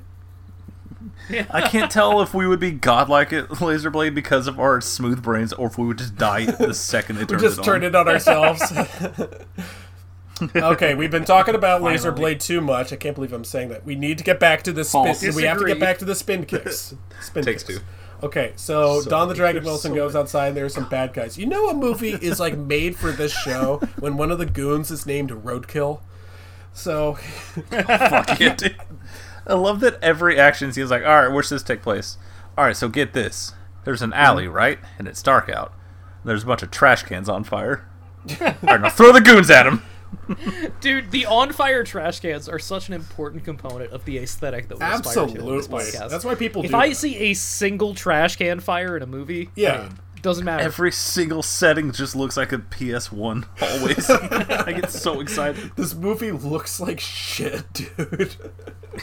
I 1.50 1.68
can't 1.68 1.90
tell 1.92 2.22
if 2.22 2.34
we 2.34 2.48
would 2.48 2.60
be 2.60 2.72
godlike 2.72 3.34
at 3.34 3.62
laser 3.62 3.90
blade 3.90 4.14
because 4.16 4.48
of 4.48 4.60
our 4.60 4.80
smooth 4.82 5.22
brains, 5.24 5.54
or 5.54 5.68
if 5.68 5.78
we 5.78 5.86
would 5.88 5.98
just 5.98 6.16
die 6.16 6.46
the 6.46 6.74
second 6.74 7.16
they 7.18 7.22
We 7.24 7.28
turn 7.28 7.40
just 7.40 7.58
it 7.58 7.60
on. 7.60 7.66
turned 7.66 7.84
it 7.84 7.96
on 7.96 8.08
ourselves. 8.08 8.62
okay, 10.56 10.96
we've 10.96 11.12
been 11.12 11.26
talking 11.26 11.56
about 11.56 11.82
Laser 11.82 12.12
Blade 12.12 12.40
too 12.42 12.60
much. 12.62 12.92
I 12.92 12.98
can't 12.98 13.16
believe 13.16 13.32
I'm 13.34 13.46
saying 13.46 13.70
that. 13.70 13.86
We 13.86 13.96
need 13.96 14.18
to 14.18 14.24
get 14.24 14.40
back 14.40 14.64
to 14.64 14.74
the 14.74 14.84
spin. 14.84 15.06
False. 15.06 15.36
We 15.36 15.44
have 15.44 15.60
to 15.60 15.66
get 15.66 15.80
back 15.80 15.98
to 16.00 16.06
the 16.06 16.16
spin 16.16 16.46
kicks. 16.48 16.94
Spin 17.22 17.44
Takes 17.46 17.64
kicks. 17.64 17.80
two. 17.80 17.86
Okay, 18.24 18.54
so, 18.56 19.02
So 19.02 19.10
Don 19.10 19.28
the. 19.30 19.34
Dragon 19.36 19.64
Wilson 19.64 19.92
so 19.92 19.96
goes 19.96 20.16
outside. 20.16 20.48
and 20.50 20.58
there 20.58 20.66
are 20.66 20.70
some 20.70 20.88
bad 20.90 21.14
guys. 21.14 21.38
You 21.38 21.46
know, 21.46 21.70
a 21.70 21.74
movie 21.74 22.10
is 22.22 22.40
like 22.40 22.58
made 22.58 22.96
for 22.98 23.12
this 23.12 23.32
show 23.34 23.78
when 24.00 24.18
one 24.18 24.32
of 24.32 24.38
the 24.40 24.46
goons 24.46 24.92
is 24.92 25.06
named 25.06 25.30
Roadkill. 25.32 26.02
So, 26.74 27.14
Fuck 27.14 28.42
it. 28.42 28.76
Dude. 29.46 29.52
I 29.52 29.60
love 29.60 29.80
that 29.82 30.02
every 30.02 30.40
action 30.40 30.72
scene's 30.72 30.92
like, 30.92 31.04
all 31.04 31.10
right, 31.10 31.28
where 31.28 31.36
where's 31.36 31.50
this 31.50 31.64
take 31.64 31.82
place? 31.82 32.18
All 32.58 32.66
right, 32.66 32.76
so 32.76 32.90
get 32.90 33.14
this. 33.14 33.54
There's 33.84 34.02
an 34.02 34.14
alley, 34.14 34.46
mm-hmm. 34.46 34.54
right? 34.54 34.80
And 34.98 35.08
it's 35.08 35.22
dark 35.22 35.50
out. 35.50 35.74
There's 36.24 36.44
a 36.44 36.48
bunch 36.48 36.64
of 36.64 36.72
trash 36.72 37.04
cans 37.04 37.30
on 37.30 37.44
fire. 37.44 37.88
all 38.42 38.56
right, 38.64 38.82
now 38.82 38.90
throw 38.90 39.12
the 39.12 39.22
goons 39.22 39.50
at 39.50 39.68
him. 39.68 39.84
Dude, 40.80 41.12
the 41.12 41.26
on 41.26 41.52
fire 41.52 41.84
trash 41.84 42.20
cans 42.20 42.50
are 42.50 42.60
such 42.60 42.88
an 42.88 42.94
important 42.94 43.44
component 43.44 43.92
of 43.92 44.06
the 44.06 44.18
aesthetic 44.18 44.68
that 44.70 44.80
we 44.80 44.86
aspire 44.86 45.28
to 45.28 45.48
in 45.48 45.58
this 45.58 45.68
podcast. 45.68 46.10
That's 46.10 46.26
why 46.26 46.36
people 46.36 46.64
If 46.64 46.72
do 46.72 46.78
I 46.78 46.90
that. 46.90 46.96
see 46.96 47.16
a 47.18 47.34
single 47.34 47.94
trash 47.94 48.38
can 48.38 48.60
fire 48.60 48.98
in 48.98 49.04
a 49.04 49.08
movie, 49.08 49.50
Yeah. 49.56 49.74
I 49.74 49.84
mean, 49.84 50.00
doesn't 50.26 50.44
matter. 50.44 50.64
Every 50.64 50.92
single 50.92 51.44
setting 51.44 51.92
just 51.92 52.16
looks 52.16 52.36
like 52.36 52.52
a 52.52 52.58
PS1 52.58 53.46
always. 53.62 54.10
I 54.66 54.74
get 54.74 54.90
so 54.90 55.22
excited. 55.22 55.72
this 55.76 55.94
movie 55.94 56.32
looks 56.32 56.80
like 56.80 57.00
shit, 57.00 57.72
dude. 57.74 58.36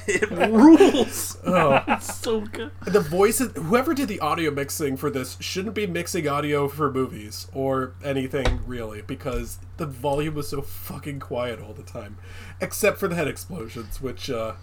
It 0.08 0.28
rules. 0.32 1.38
Oh. 1.46 1.80
It's 1.86 2.18
so 2.18 2.40
good. 2.40 2.72
The 2.84 2.98
voices, 2.98 3.52
whoever 3.54 3.94
did 3.94 4.08
the 4.08 4.18
audio 4.18 4.50
mixing 4.50 4.96
for 4.96 5.10
this 5.10 5.36
shouldn't 5.38 5.76
be 5.76 5.86
mixing 5.86 6.26
audio 6.26 6.66
for 6.66 6.92
movies 6.92 7.46
or 7.54 7.92
anything 8.02 8.60
really 8.66 9.02
because 9.02 9.60
the 9.76 9.86
volume 9.86 10.34
was 10.34 10.48
so 10.48 10.60
fucking 10.60 11.20
quiet 11.20 11.60
all 11.60 11.72
the 11.72 11.84
time, 11.84 12.18
except 12.60 12.98
for 12.98 13.06
the 13.06 13.14
head 13.14 13.28
explosions, 13.28 14.00
which, 14.00 14.28
uh, 14.28 14.54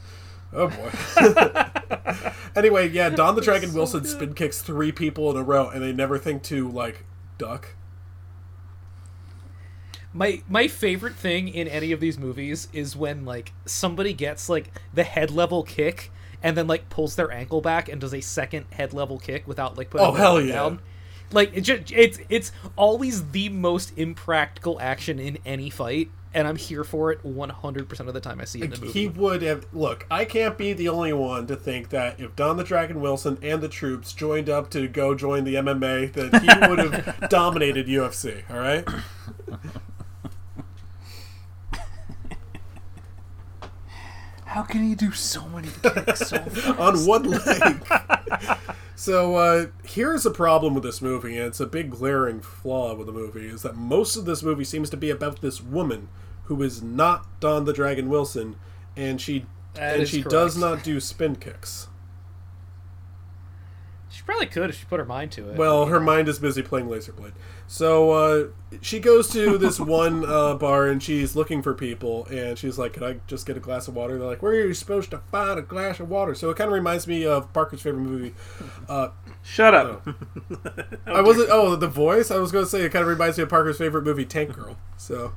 oh 0.53 0.67
boy. 0.67 2.31
anyway, 2.55 2.89
yeah, 2.89 3.09
Don 3.09 3.35
the 3.35 3.41
Dragon 3.41 3.73
Wilson 3.73 4.05
spin 4.05 4.33
kicks 4.33 4.61
three 4.61 4.91
people 4.91 5.29
in 5.31 5.37
a 5.37 5.43
row 5.43 5.69
and 5.69 5.81
they 5.83 5.93
never 5.93 6.17
think 6.17 6.43
to, 6.43 6.69
like, 6.69 7.05
duck. 7.37 7.75
My 10.11 10.41
my 10.49 10.67
favorite 10.67 11.15
thing 11.15 11.47
in 11.47 11.67
any 11.67 11.91
of 11.91 11.99
these 11.99 12.17
movies 12.17 12.67
is 12.73 12.95
when 12.95 13.25
like 13.25 13.53
somebody 13.65 14.11
gets 14.13 14.49
like 14.49 14.71
the 14.91 15.03
head 15.03 15.29
level 15.29 15.61
kick 15.61 16.11
and 16.41 16.57
then 16.57 16.65
like 16.65 16.89
pulls 16.89 17.15
their 17.15 17.31
ankle 17.31 17.61
back 17.61 17.87
and 17.89 18.01
does 18.01 18.13
a 18.13 18.21
second 18.21 18.65
head 18.71 18.91
level 18.91 19.19
kick 19.19 19.47
without 19.47 19.77
like 19.77 19.91
putting 19.91 20.07
Oh, 20.07 20.11
their 20.13 20.21
hell 20.21 20.41
yeah. 20.41 20.53
down. 20.53 20.81
Like 21.31 21.51
it 21.55 21.61
just, 21.61 21.91
it's 21.91 22.17
it's 22.27 22.51
always 22.75 23.29
the 23.29 23.49
most 23.49 23.95
impractical 23.97 24.79
action 24.81 25.19
in 25.19 25.37
any 25.45 25.69
fight, 25.69 26.09
and 26.33 26.47
I'm 26.47 26.55
here 26.55 26.83
for 26.83 27.11
it 27.11 27.23
100% 27.23 27.99
of 28.07 28.13
the 28.13 28.21
time 28.21 28.39
I 28.39 28.45
see 28.45 28.59
it 28.59 28.65
in 28.65 28.71
the 28.71 28.79
movie. 28.81 28.91
He 28.91 29.07
would 29.07 29.41
have. 29.41 29.65
Look, 29.73 30.05
I 30.11 30.25
can't 30.25 30.57
be 30.57 30.73
the 30.73 30.89
only 30.89 31.13
one 31.13 31.47
to 31.47 31.55
think 31.55 31.89
that 31.89 32.19
if 32.19 32.35
Don 32.35 32.57
the 32.57 32.63
Dragon 32.63 33.01
Wilson 33.01 33.37
and 33.41 33.61
the 33.61 33.69
troops 33.69 34.13
joined 34.13 34.49
up 34.49 34.69
to 34.71 34.87
go 34.87 35.15
join 35.15 35.43
the 35.43 35.55
MMA, 35.55 36.13
that 36.13 36.41
he 36.41 36.69
would 36.69 36.79
have 36.79 37.29
dominated 37.29 37.87
UFC. 37.87 38.43
All 38.49 38.59
right. 38.59 38.87
How 44.49 44.63
can 44.63 44.83
he 44.87 44.95
do 44.95 45.11
so 45.11 45.47
many 45.49 45.69
kicks 45.83 46.27
so 46.27 46.37
fast? 46.49 46.79
on 46.79 47.05
one 47.05 47.23
leg. 47.29 47.85
so 48.95 49.35
uh, 49.35 49.65
here's 49.83 50.25
a 50.25 50.31
problem 50.31 50.73
with 50.73 50.83
this 50.83 51.01
movie, 51.03 51.37
and 51.37 51.45
it's 51.47 51.59
a 51.59 51.67
big 51.67 51.91
glaring 51.91 52.41
flaw 52.41 52.95
with 52.95 53.05
the 53.05 53.13
movie, 53.13 53.47
is 53.47 53.61
that 53.61 53.75
most 53.75 54.15
of 54.15 54.25
this 54.25 54.41
movie 54.41 54.63
seems 54.63 54.89
to 54.89 54.97
be 54.97 55.11
about 55.11 55.41
this 55.41 55.61
woman 55.61 56.07
who 56.45 56.63
is 56.63 56.81
not 56.81 57.27
Don 57.39 57.65
the 57.65 57.73
Dragon 57.73 58.09
Wilson, 58.09 58.55
and 58.97 59.21
she 59.21 59.45
That 59.75 59.93
and 59.93 60.01
is 60.03 60.09
she 60.09 60.23
correct. 60.23 60.31
does 60.31 60.57
not 60.57 60.83
do 60.83 60.99
spin 60.99 61.35
kicks. 61.35 61.88
She 64.29 64.31
probably 64.31 64.47
could 64.47 64.69
if 64.69 64.79
she 64.79 64.85
put 64.85 64.99
her 64.99 65.05
mind 65.05 65.31
to 65.33 65.49
it. 65.49 65.57
Well, 65.57 65.87
her 65.87 65.99
mind 65.99 66.27
is 66.27 66.37
busy 66.37 66.61
playing 66.61 66.87
Laser 66.87 67.11
Blade. 67.11 67.33
So 67.65 68.11
uh, 68.11 68.47
she 68.81 68.99
goes 68.99 69.27
to 69.29 69.57
this 69.57 69.79
one 69.79 70.23
uh, 70.23 70.53
bar 70.53 70.87
and 70.87 71.01
she's 71.01 71.35
looking 71.35 71.63
for 71.63 71.73
people, 71.73 72.25
and 72.27 72.57
she's 72.57 72.77
like, 72.77 72.93
"Can 72.93 73.03
I 73.03 73.19
just 73.25 73.47
get 73.47 73.57
a 73.57 73.59
glass 73.59 73.87
of 73.87 73.95
water?" 73.95 74.19
They're 74.19 74.27
like, 74.27 74.43
"Where 74.43 74.51
are 74.51 74.67
you 74.67 74.73
supposed 74.75 75.09
to 75.11 75.17
find 75.31 75.57
a 75.57 75.63
glass 75.63 75.99
of 75.99 76.09
water?" 76.09 76.35
So 76.35 76.51
it 76.51 76.57
kind 76.57 76.67
of 76.67 76.73
reminds 76.73 77.07
me 77.07 77.25
of 77.25 77.51
Parker's 77.53 77.81
favorite 77.81 78.01
movie. 78.01 78.35
Uh, 78.87 79.09
Shut 79.41 79.73
up. 79.73 80.07
I 81.07 81.21
wasn't. 81.21 81.49
Oh, 81.51 81.75
the 81.75 81.87
voice. 81.87 82.29
I 82.29 82.37
was 82.37 82.51
going 82.51 82.65
to 82.65 82.69
say 82.69 82.81
it 82.81 82.91
kind 82.91 83.01
of 83.01 83.09
reminds 83.09 83.37
me 83.37 83.43
of 83.43 83.49
Parker's 83.49 83.79
favorite 83.79 84.03
movie, 84.03 84.25
Tank 84.25 84.53
Girl. 84.53 84.77
So, 84.97 85.33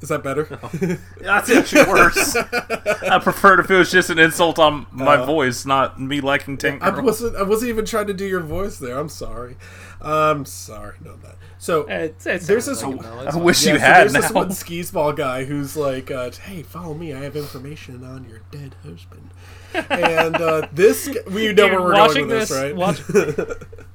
is 0.00 0.08
that 0.10 0.22
better? 0.22 0.44
That's 1.20 1.50
actually 1.50 1.84
worse. 1.84 2.36
I 2.36 3.18
prefer 3.22 3.60
if 3.60 3.70
it 3.70 3.76
was 3.76 3.90
just 3.90 4.10
an 4.10 4.18
insult 4.18 4.58
on 4.58 4.86
my 4.92 5.16
Uh, 5.16 5.26
voice, 5.26 5.64
not 5.66 6.00
me 6.00 6.20
liking 6.20 6.56
Tank 6.56 6.82
I 6.82 6.90
Girl. 6.90 7.04
wasn't. 7.04 7.36
I 7.36 7.42
wasn't 7.42 7.70
even 7.70 7.84
trying 7.84 8.06
to 8.08 8.14
do 8.14 8.26
your 8.26 8.40
voice 8.40 8.78
there. 8.78 8.98
I'm 8.98 9.08
sorry. 9.08 9.56
I'm 10.00 10.44
sorry. 10.44 10.94
No, 11.04 11.16
that. 11.16 11.36
So 11.60 11.82
It- 11.88 12.14
it 12.24 12.42
there's 12.42 12.66
this. 12.66 12.82
like 12.84 12.94
it, 13.00 13.04
I 13.04 13.36
wish 13.36 13.66
yeah, 13.66 13.72
you 13.72 13.78
so 13.78 13.84
had 13.84 14.00
there's 14.10 14.12
this 14.12 14.30
one 14.30 14.52
skis 14.52 14.92
ball 14.92 15.12
guy 15.12 15.44
who's 15.44 15.76
like, 15.76 16.08
uh, 16.10 16.30
"Hey, 16.30 16.62
follow 16.62 16.94
me. 16.94 17.12
I 17.12 17.20
have 17.24 17.34
information 17.34 18.04
on 18.04 18.24
your 18.28 18.40
dead 18.52 18.76
husband." 18.84 19.30
and 19.74 20.36
uh, 20.36 20.68
this, 20.72 21.08
we 21.30 21.48
know 21.52 21.54
Dude, 21.54 21.72
where 21.72 21.82
we're 21.82 21.92
watching 21.94 22.28
going 22.28 22.38
with 22.40 22.48
this, 22.48 22.56
right? 22.58 22.76
watch- 22.76 23.02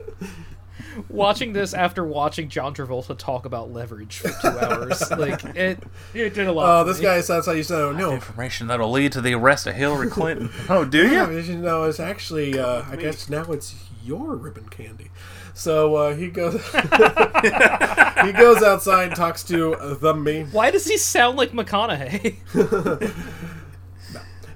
watching 1.10 1.53
this 1.53 1.74
after 1.74 2.03
watching 2.06 2.49
John 2.49 2.74
Travolta 2.74 3.18
talk 3.18 3.45
about 3.45 3.72
leverage 3.72 4.18
for 4.20 4.30
two 4.30 4.60
hours, 4.60 5.10
like 5.18 5.44
it, 5.56 5.80
it 6.14 6.34
did 6.34 6.48
a 6.48 6.52
lot. 6.52 6.82
Oh, 6.82 6.84
for 6.84 6.90
this 6.91 6.99
me. 6.99 7.03
guy 7.06 7.22
sounds 7.22 7.48
like 7.48 7.57
you 7.57 7.64
said, 7.64 7.95
"No, 7.95 8.11
Information 8.11 8.68
that'll 8.68 8.91
lead 8.91 9.11
to 9.14 9.22
the 9.22 9.34
arrest 9.34 9.68
of 9.68 9.76
Hillary 9.76 10.10
Clinton. 10.10 10.49
oh, 10.70 10.86
do 10.86 11.07
Yeah, 11.11 11.30
you? 11.30 11.40
you 11.40 11.57
know, 11.57 11.84
it's 11.84 11.99
actually, 11.99 12.57
uh, 12.60 12.84
I 12.90 12.95
guess 12.95 13.30
now 13.30 13.44
it's 13.52 13.76
your 14.03 14.36
ribbon 14.36 14.68
candy. 14.70 15.10
So 15.53 15.95
uh, 15.95 16.15
he 16.15 16.30
goes, 16.30 16.53
he 16.74 18.32
goes 18.34 18.64
outside, 18.64 19.07
and 19.10 19.15
talks 19.15 19.44
to 19.45 19.76
the 20.02 20.14
main. 20.14 20.48
Why 20.48 20.72
does 20.72 20.86
he 20.86 20.98
sound 20.98 21.38
like 21.38 21.52
McConaughey? 21.52 22.38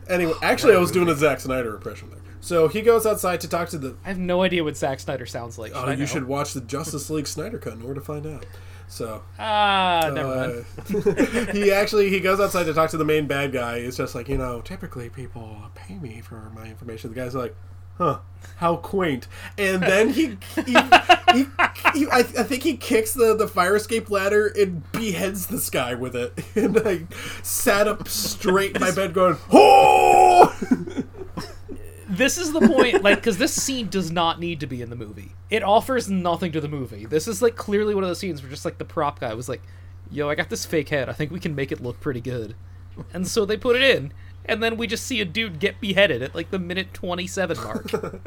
Anyway, 0.10 0.34
actually, 0.42 0.74
I 0.74 0.80
was 0.80 0.90
doing 0.92 1.10
a 1.10 1.16
Zack 1.16 1.40
Snyder 1.42 1.76
impression 1.76 2.10
there. 2.10 2.20
So 2.48 2.70
he 2.70 2.82
goes 2.82 3.06
outside 3.06 3.42
to 3.42 3.50
talk 3.50 3.68
to 3.70 3.78
the. 3.78 3.98
I 4.06 4.08
have 4.08 4.18
no 4.18 4.42
idea 4.42 4.64
what 4.64 4.78
Zack 4.78 5.02
Snyder 5.02 5.26
sounds 5.26 5.58
like. 5.58 5.74
Oh, 5.76 5.82
I 5.82 5.96
you 5.96 6.06
should 6.06 6.30
watch 6.30 6.54
the 6.54 6.62
Justice 6.62 7.10
League 7.10 7.28
Snyder 7.28 7.58
cut 7.58 7.74
in 7.74 7.82
order 7.82 7.96
to 7.96 8.02
find 8.02 8.26
out. 8.26 8.46
So 8.88 9.22
Ah, 9.38 10.10
never 10.14 10.34
mind. 10.34 10.66
uh, 11.08 11.52
he 11.52 11.74
actually 11.74 12.10
he 12.10 12.22
goes 12.22 12.40
outside 12.40 12.64
to 12.64 12.74
talk 12.74 12.90
to 12.92 12.98
the 12.98 13.04
main 13.04 13.28
bad 13.28 13.52
guy. 13.52 13.80
It's 13.80 13.98
just 13.98 14.16
like 14.16 14.30
you 14.30 14.38
know, 14.38 14.62
typically 14.62 15.10
people 15.10 15.58
pay 15.76 15.96
me 15.96 16.22
for 16.22 16.50
my 16.56 16.68
information. 16.68 17.10
The 17.10 17.18
guy's 17.18 17.36
like, 17.36 17.54
huh, 17.98 18.20
how 18.56 18.78
quaint. 18.78 19.28
And 19.58 19.84
then 19.84 20.12
he, 20.12 20.38
he, 20.66 20.72
he, 21.34 21.46
he 21.94 22.08
I, 22.10 22.20
I 22.20 22.44
think 22.44 22.64
he 22.64 22.78
kicks 22.78 23.14
the 23.14 23.36
the 23.36 23.50
fire 23.50 23.76
escape 23.76 24.10
ladder 24.10 24.48
and 24.48 24.90
beheads 24.94 25.48
this 25.48 25.70
guy 25.70 25.96
with 25.96 26.16
it. 26.16 26.34
And 26.56 26.78
I 26.78 27.08
sat 27.44 27.90
up 27.90 28.08
straight 28.08 28.74
in 28.78 28.82
my 28.82 28.92
bed, 28.92 29.14
going, 29.14 29.36
oh. 29.52 30.58
This 32.18 32.38
is 32.38 32.52
the 32.52 32.62
point, 32.62 33.04
like, 33.04 33.18
because 33.18 33.38
this 33.38 33.54
scene 33.54 33.90
does 33.90 34.12
not 34.12 34.40
need 34.40 34.60
to 34.62 34.68
be 34.68 34.82
in 34.82 34.90
the 34.90 34.96
movie. 34.96 35.34
It 35.50 35.64
offers 35.64 36.10
nothing 36.10 36.52
to 36.54 36.62
the 36.62 36.68
movie. 36.68 37.06
This 37.06 37.28
is 37.28 37.42
like 37.42 37.56
clearly 37.56 37.94
one 37.94 38.04
of 38.04 38.10
those 38.10 38.20
scenes 38.20 38.42
where 38.42 38.50
just 38.50 38.66
like 38.66 38.80
the 38.80 38.86
prop 38.86 39.20
guy 39.20 39.34
was 39.34 39.48
like, 39.48 39.62
"Yo, 40.10 40.30
I 40.30 40.36
got 40.36 40.50
this 40.50 40.66
fake 40.66 40.90
head. 40.90 41.10
I 41.10 41.14
think 41.14 41.32
we 41.32 41.40
can 41.40 41.56
make 41.56 41.72
it 41.72 41.82
look 41.82 42.00
pretty 42.00 42.22
good," 42.22 42.56
and 43.14 43.28
so 43.28 43.46
they 43.46 43.58
put 43.58 43.76
it 43.76 43.84
in, 43.84 44.14
and 44.46 44.64
then 44.64 44.78
we 44.78 44.88
just 44.88 45.06
see 45.06 45.22
a 45.22 45.26
dude 45.26 45.60
get 45.60 45.80
beheaded 45.80 46.22
at 46.22 46.34
like 46.34 46.50
the 46.50 46.60
minute 46.60 46.94
twenty-seven 46.94 47.58
mark. 47.58 47.92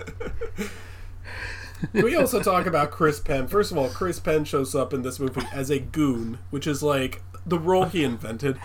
we 1.93 2.15
also 2.15 2.43
talk 2.43 2.67
about 2.67 2.91
Chris 2.91 3.21
Penn. 3.21 3.49
First 3.49 3.73
of 3.73 3.79
all, 3.79 3.89
Chris 3.89 4.21
Penn 4.21 4.45
shows 4.45 4.75
up 4.75 4.95
in 4.95 5.03
this 5.03 5.19
movie 5.19 5.43
as 5.53 5.71
a 5.71 5.79
goon, 5.79 6.39
which 6.51 6.67
is 6.67 6.83
like 6.83 7.23
the 7.47 7.59
role 7.59 7.87
he 7.87 8.05
invented. 8.05 8.59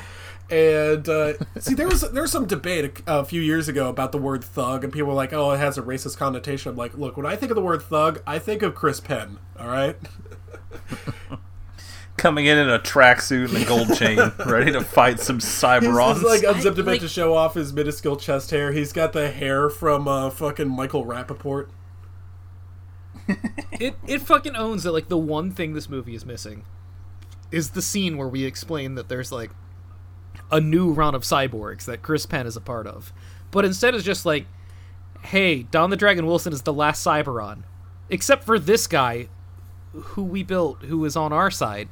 And 0.49 1.09
uh, 1.09 1.33
see, 1.59 1.73
there 1.73 1.87
was 1.87 2.01
there 2.01 2.21
was 2.21 2.31
some 2.31 2.45
debate 2.45 3.01
a, 3.07 3.19
a 3.21 3.25
few 3.25 3.41
years 3.41 3.67
ago 3.67 3.89
about 3.89 4.11
the 4.11 4.19
word 4.19 4.43
thug, 4.43 4.83
and 4.83 4.93
people 4.93 5.07
were 5.07 5.13
like, 5.15 5.33
"Oh, 5.33 5.51
it 5.51 5.57
has 5.57 5.77
a 5.77 5.81
racist 5.81 6.17
connotation." 6.17 6.69
I'm 6.69 6.75
like, 6.77 6.95
"Look, 6.95 7.17
when 7.17 7.25
I 7.25 7.35
think 7.35 7.49
of 7.51 7.55
the 7.55 7.63
word 7.63 7.81
thug, 7.81 8.21
I 8.27 8.37
think 8.37 8.61
of 8.61 8.75
Chris 8.75 8.99
Penn." 8.99 9.39
All 9.59 9.67
right, 9.67 9.95
Coming 12.17 12.45
in 12.45 12.57
in 12.59 12.69
a 12.69 12.77
tracksuit 12.79 13.49
and 13.53 13.57
a 13.57 13.65
gold 13.65 13.97
chain, 13.97 14.19
ready 14.45 14.71
to 14.71 14.81
fight 14.81 15.19
some 15.19 15.37
he's 15.37 15.45
Cyberons. 15.45 16.21
just, 16.21 16.25
like 16.25 16.55
unzipped 16.55 16.77
a 16.77 16.83
bit 16.83 16.91
like- 16.91 17.01
to 17.01 17.07
show 17.09 17.33
off 17.33 17.55
his 17.55 17.73
minuscule 17.73 18.15
chest 18.15 18.51
hair. 18.51 18.71
He's 18.71 18.93
got 18.93 19.13
the 19.13 19.31
hair 19.31 19.69
from 19.69 20.07
uh, 20.07 20.29
fucking 20.29 20.69
Michael 20.69 21.05
Rapaport. 21.05 21.69
it 23.71 23.95
it 24.07 24.21
fucking 24.21 24.55
owns 24.55 24.83
that 24.83 24.91
like 24.91 25.09
the 25.09 25.17
one 25.17 25.49
thing 25.51 25.73
this 25.73 25.89
movie 25.89 26.13
is 26.13 26.23
missing 26.25 26.63
is 27.51 27.71
the 27.71 27.81
scene 27.81 28.17
where 28.17 28.27
we 28.27 28.45
explain 28.45 28.93
that 28.95 29.09
there's 29.09 29.31
like 29.31 29.49
a 30.55 30.61
new 30.61 30.91
run 30.91 31.13
of 31.15 31.23
cyborgs 31.23 31.85
that 31.85 32.01
Chris 32.01 32.25
Penn 32.25 32.47
is 32.47 32.55
a 32.55 32.61
part 32.61 32.87
of. 32.87 33.11
But 33.51 33.65
instead 33.65 33.93
it's 33.95 34.03
just 34.03 34.25
like, 34.25 34.45
hey, 35.21 35.63
Don 35.63 35.89
the 35.89 35.95
Dragon 35.97 36.25
Wilson 36.25 36.53
is 36.53 36.61
the 36.63 36.73
last 36.73 37.05
Cyberon. 37.05 37.63
Except 38.09 38.43
for 38.43 38.59
this 38.59 38.87
guy 38.87 39.27
who 39.93 40.23
we 40.23 40.43
built 40.43 40.83
who 40.83 41.03
is 41.05 41.15
on 41.15 41.33
our 41.33 41.49
side. 41.51 41.89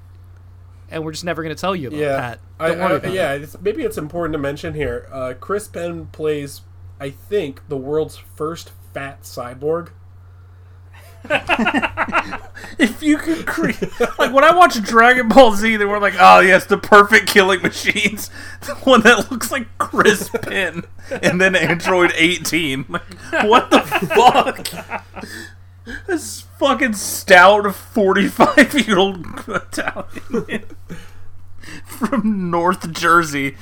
And 0.90 1.04
we're 1.04 1.12
just 1.14 1.24
never 1.24 1.42
gonna 1.42 1.56
tell 1.56 1.76
you 1.76 1.88
about 1.88 2.00
Yeah, 2.00 2.18
that. 2.18 2.40
I, 2.60 2.68
Don't 2.70 2.78
worry 2.80 2.94
I- 2.94 2.96
about 2.98 3.14
yeah. 3.14 3.34
it. 3.34 3.42
It's, 3.44 3.60
maybe 3.62 3.84
it's 3.84 3.98
important 3.98 4.34
to 4.34 4.40
mention 4.40 4.74
here. 4.74 5.08
Uh, 5.12 5.34
Chris 5.40 5.68
Penn 5.68 6.08
plays, 6.08 6.62
I 7.00 7.10
think, 7.10 7.68
the 7.68 7.78
world's 7.78 8.18
first 8.18 8.72
fat 8.94 9.24
cyborg. 9.24 9.90
if 12.80 13.02
you 13.02 13.18
could 13.18 13.46
create, 13.46 13.82
like 14.20 14.34
when 14.34 14.44
I 14.44 14.54
watch 14.54 14.82
Dragon 14.84 15.30
Ball 15.30 15.54
Z, 15.54 15.78
they 15.78 15.86
were 15.86 16.00
like, 16.00 16.16
"Oh 16.20 16.40
yes, 16.42 16.66
the 16.66 16.78
perfect 16.78 17.28
killing 17.28 17.62
machines." 17.62 18.30
The 18.64 18.76
one 18.76 19.02
that 19.02 19.30
looks 19.30 19.52
like 19.52 19.68
Chris 19.78 20.30
Penn, 20.42 20.84
and 21.22 21.42
then 21.42 21.54
Android 21.54 22.14
18. 22.16 22.86
Like, 22.88 23.14
what 23.44 23.70
the 23.72 23.82
fuck? 23.82 24.70
This 26.08 26.46
fucking 26.60 26.94
stout 26.94 27.76
45 27.76 28.88
year 28.88 28.98
old 28.98 29.26
Italian 29.50 30.64
from 31.86 32.50
North 32.50 32.94
Jersey, 32.94 33.58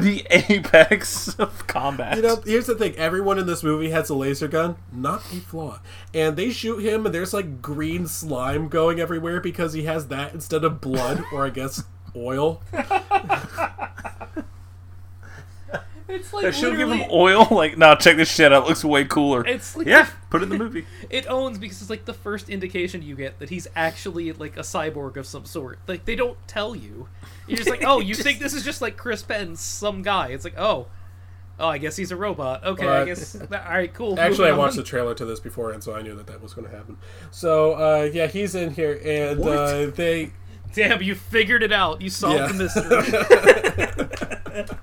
the 0.00 0.26
apex 0.30 1.34
of 1.38 1.66
combat. 1.66 2.16
You 2.16 2.22
know, 2.22 2.36
here's 2.44 2.66
the 2.66 2.74
thing: 2.74 2.94
everyone 2.96 3.38
in 3.38 3.46
this 3.46 3.62
movie 3.62 3.90
has 3.90 4.10
a 4.10 4.14
laser 4.14 4.48
gun, 4.48 4.76
not 4.92 5.20
a 5.32 5.40
flaw. 5.40 5.80
And 6.14 6.36
they 6.36 6.50
shoot 6.50 6.78
him, 6.78 7.06
and 7.06 7.14
there's 7.14 7.34
like 7.34 7.62
green 7.62 8.06
slime 8.06 8.68
going 8.68 9.00
everywhere 9.00 9.40
because 9.40 9.72
he 9.72 9.84
has 9.84 10.08
that 10.08 10.34
instead 10.34 10.64
of 10.64 10.80
blood, 10.80 11.24
or 11.32 11.46
I 11.46 11.50
guess 11.50 11.84
oil. 12.14 12.62
It's 16.08 16.32
like 16.32 16.44
I 16.44 16.50
should 16.52 16.76
give 16.76 16.90
him 16.90 17.04
oil. 17.10 17.48
Like, 17.50 17.76
nah, 17.76 17.96
check 17.96 18.16
this 18.16 18.30
shit 18.30 18.52
out. 18.52 18.64
It 18.64 18.68
looks 18.68 18.84
way 18.84 19.04
cooler. 19.04 19.44
It's 19.46 19.76
like 19.76 19.86
yeah, 19.86 20.08
put 20.30 20.40
it 20.40 20.44
in 20.44 20.48
the 20.50 20.58
movie. 20.58 20.86
it 21.10 21.26
owns 21.28 21.58
because 21.58 21.80
it's 21.80 21.90
like 21.90 22.04
the 22.04 22.14
first 22.14 22.48
indication 22.48 23.02
you 23.02 23.16
get 23.16 23.38
that 23.40 23.48
he's 23.50 23.66
actually 23.74 24.32
like 24.32 24.56
a 24.56 24.60
cyborg 24.60 25.16
of 25.16 25.26
some 25.26 25.44
sort. 25.44 25.78
Like 25.88 26.04
they 26.04 26.14
don't 26.14 26.38
tell 26.46 26.76
you. 26.76 27.08
You're 27.48 27.56
just 27.56 27.68
like, 27.70 27.82
oh, 27.86 28.00
you 28.00 28.14
think 28.14 28.38
this 28.38 28.54
is 28.54 28.64
just 28.64 28.80
like 28.80 28.96
Chris 28.96 29.22
Penn, 29.22 29.56
some 29.56 30.02
guy? 30.02 30.28
It's 30.28 30.44
like, 30.44 30.58
oh, 30.58 30.86
oh, 31.58 31.68
I 31.68 31.78
guess 31.78 31.96
he's 31.96 32.12
a 32.12 32.16
robot. 32.16 32.64
Okay, 32.64 32.86
I 32.86 32.98
Right. 32.98 33.06
guess. 33.06 33.34
All 33.40 33.48
right, 33.50 33.92
cool. 33.92 34.18
Actually, 34.20 34.50
I 34.50 34.52
watched 34.52 34.72
on. 34.72 34.78
the 34.78 34.82
trailer 34.84 35.14
to 35.14 35.24
this 35.24 35.40
beforehand, 35.40 35.82
so 35.82 35.94
I 35.94 36.02
knew 36.02 36.14
that 36.16 36.26
that 36.28 36.40
was 36.42 36.54
going 36.54 36.68
to 36.68 36.76
happen. 36.76 36.98
So, 37.30 37.72
uh, 37.74 38.10
yeah, 38.12 38.26
he's 38.28 38.54
in 38.54 38.70
here, 38.74 39.00
and 39.04 39.42
uh, 39.42 39.86
they. 39.86 40.32
Damn, 40.76 41.02
you 41.02 41.14
figured 41.14 41.62
it 41.62 41.72
out. 41.72 42.02
You 42.02 42.10
solved 42.10 42.38
Yeah. 42.38 42.48
the 42.48 42.54
mystery. 44.64 44.78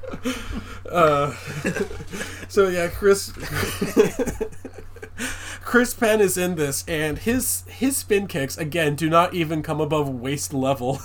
uh, 0.91 1.33
so 2.49 2.67
yeah, 2.67 2.87
Chris. 2.87 3.31
Chris 5.63 5.93
Penn 5.93 6.19
is 6.21 6.37
in 6.37 6.55
this, 6.55 6.83
and 6.87 7.17
his 7.19 7.63
his 7.67 7.97
spin 7.97 8.27
kicks 8.27 8.57
again 8.57 8.95
do 8.95 9.09
not 9.09 9.33
even 9.33 9.61
come 9.63 9.81
above 9.81 10.09
waist 10.09 10.53
level. 10.53 10.99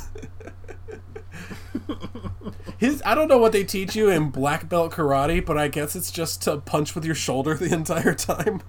His 2.78 3.02
I 3.04 3.14
don't 3.14 3.28
know 3.28 3.38
what 3.38 3.52
they 3.52 3.64
teach 3.64 3.96
you 3.96 4.08
in 4.10 4.30
black 4.30 4.68
belt 4.68 4.92
karate, 4.92 5.44
but 5.44 5.56
I 5.58 5.68
guess 5.68 5.96
it's 5.96 6.10
just 6.10 6.42
to 6.42 6.58
punch 6.58 6.94
with 6.94 7.04
your 7.04 7.14
shoulder 7.14 7.54
the 7.54 7.72
entire 7.72 8.14
time. 8.14 8.62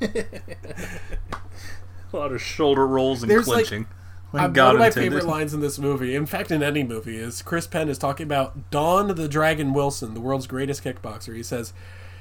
A 0.00 2.16
lot 2.16 2.32
of 2.32 2.40
shoulder 2.42 2.86
rolls 2.86 3.22
and 3.22 3.30
There's, 3.30 3.46
like, 3.48 3.66
clinching. 3.66 3.84
When 3.84 4.01
Uh, 4.40 4.48
God 4.48 4.66
one 4.66 4.74
of 4.76 4.80
my 4.80 4.86
intended. 4.86 5.10
favorite 5.10 5.26
lines 5.26 5.52
in 5.52 5.60
this 5.60 5.78
movie, 5.78 6.14
in 6.14 6.24
fact, 6.26 6.50
in 6.50 6.62
any 6.62 6.82
movie, 6.82 7.18
is 7.18 7.42
Chris 7.42 7.66
Penn 7.66 7.88
is 7.88 7.98
talking 7.98 8.24
about 8.24 8.70
Don 8.70 9.08
the 9.14 9.28
Dragon 9.28 9.72
Wilson, 9.74 10.14
the 10.14 10.20
world's 10.20 10.46
greatest 10.46 10.82
kickboxer. 10.82 11.36
He 11.36 11.42
says, 11.42 11.72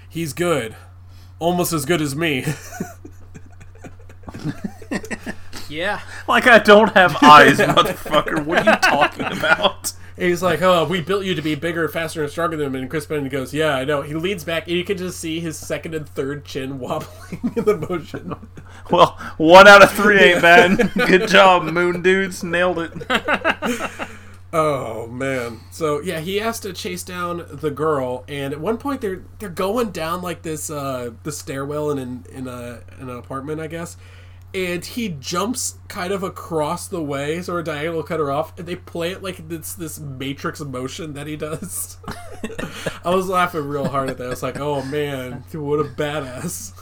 "He's 0.10 0.34
good, 0.34 0.76
almost 1.40 1.72
as 1.74 1.86
good 1.86 2.02
as 2.02 2.16
me." 2.16 2.46
Yeah. 5.70 6.02
Like 6.28 6.48
I 6.48 6.60
don't 6.60 6.94
have 6.96 7.16
eyes, 7.24 7.58
motherfucker. 7.60 8.46
What 8.46 8.68
are 8.68 8.72
you 8.74 8.78
talking 8.80 9.26
about? 9.26 9.94
And 10.18 10.28
he's 10.28 10.44
like, 10.44 10.62
"Oh, 10.62 10.86
we 10.86 11.02
built 11.02 11.24
you 11.26 11.36
to 11.36 11.42
be 11.42 11.56
bigger, 11.56 11.88
faster, 11.88 12.22
and 12.22 12.32
stronger 12.32 12.58
than 12.58 12.68
him." 12.68 12.76
And 12.76 12.90
Chris 12.90 13.06
Penn 13.06 13.28
goes, 13.30 13.54
"Yeah, 13.54 13.76
I 13.76 13.86
know." 13.86 14.02
He 14.02 14.14
leans 14.14 14.44
back, 14.44 14.68
and 14.68 14.76
you 14.76 14.84
can 14.84 14.98
just 14.98 15.20
see 15.20 15.40
his 15.40 15.58
second 15.58 15.96
and 15.96 16.08
third 16.08 16.46
chin 16.46 16.80
wobbling 16.80 17.54
in 17.56 17.64
the 17.66 17.78
motion. 17.78 18.36
Well, 18.90 19.18
one 19.38 19.68
out 19.68 19.84
of 19.84 19.92
three 19.92 20.20
ain't 20.20 20.42
bad. 20.42 20.92
Good 21.08 21.30
job, 21.30 21.64
Moon 21.64 22.02
Dudes. 22.02 22.44
Nailed 22.44 22.80
it. 22.80 22.92
Oh 24.54 25.08
man. 25.08 25.62
So 25.72 26.02
yeah, 26.02 26.20
he 26.20 26.38
has 26.38 26.60
to 26.62 26.74
chase 26.74 27.04
down 27.04 27.46
the 27.50 27.72
girl, 27.72 28.26
and 28.28 28.54
at 28.54 28.60
one 28.60 28.78
point 28.78 29.00
they're 29.00 29.24
they're 29.40 29.50
going 29.50 29.92
down 29.92 30.22
like 30.22 30.42
this 30.42 30.70
uh 30.70 31.12
the 31.24 31.32
stairwell 31.32 31.90
in 31.92 32.00
an 32.00 32.26
in 32.30 32.48
a 32.48 32.82
in 33.00 33.10
an 33.10 33.18
apartment, 33.18 33.62
I 33.62 33.68
guess. 33.68 33.96
And 34.54 34.84
he 34.84 35.08
jumps 35.08 35.76
kind 35.88 36.12
of 36.12 36.24
across 36.24 36.88
the 36.88 37.02
way, 37.02 37.42
so 37.42 37.56
of 37.56 37.64
diagonal 37.64 38.04
cut 38.04 38.20
her 38.20 38.32
off, 38.32 38.58
and 38.60 38.68
they 38.68 38.76
play 38.76 39.12
it 39.12 39.24
like 39.24 39.48
this 39.48 39.74
this 39.74 39.98
matrix 40.00 40.60
motion 40.60 41.14
that 41.14 41.26
he 41.26 41.38
does. 41.38 41.98
I 43.06 43.16
was 43.16 43.30
laughing 43.30 43.68
real 43.68 43.88
hard 43.88 44.10
at 44.10 44.18
that. 44.18 44.26
I 44.26 44.30
was 44.30 44.44
like, 44.44 44.60
oh 44.60 44.84
man, 44.84 45.46
what 45.54 45.80
a 45.80 45.86
badass. 45.86 46.74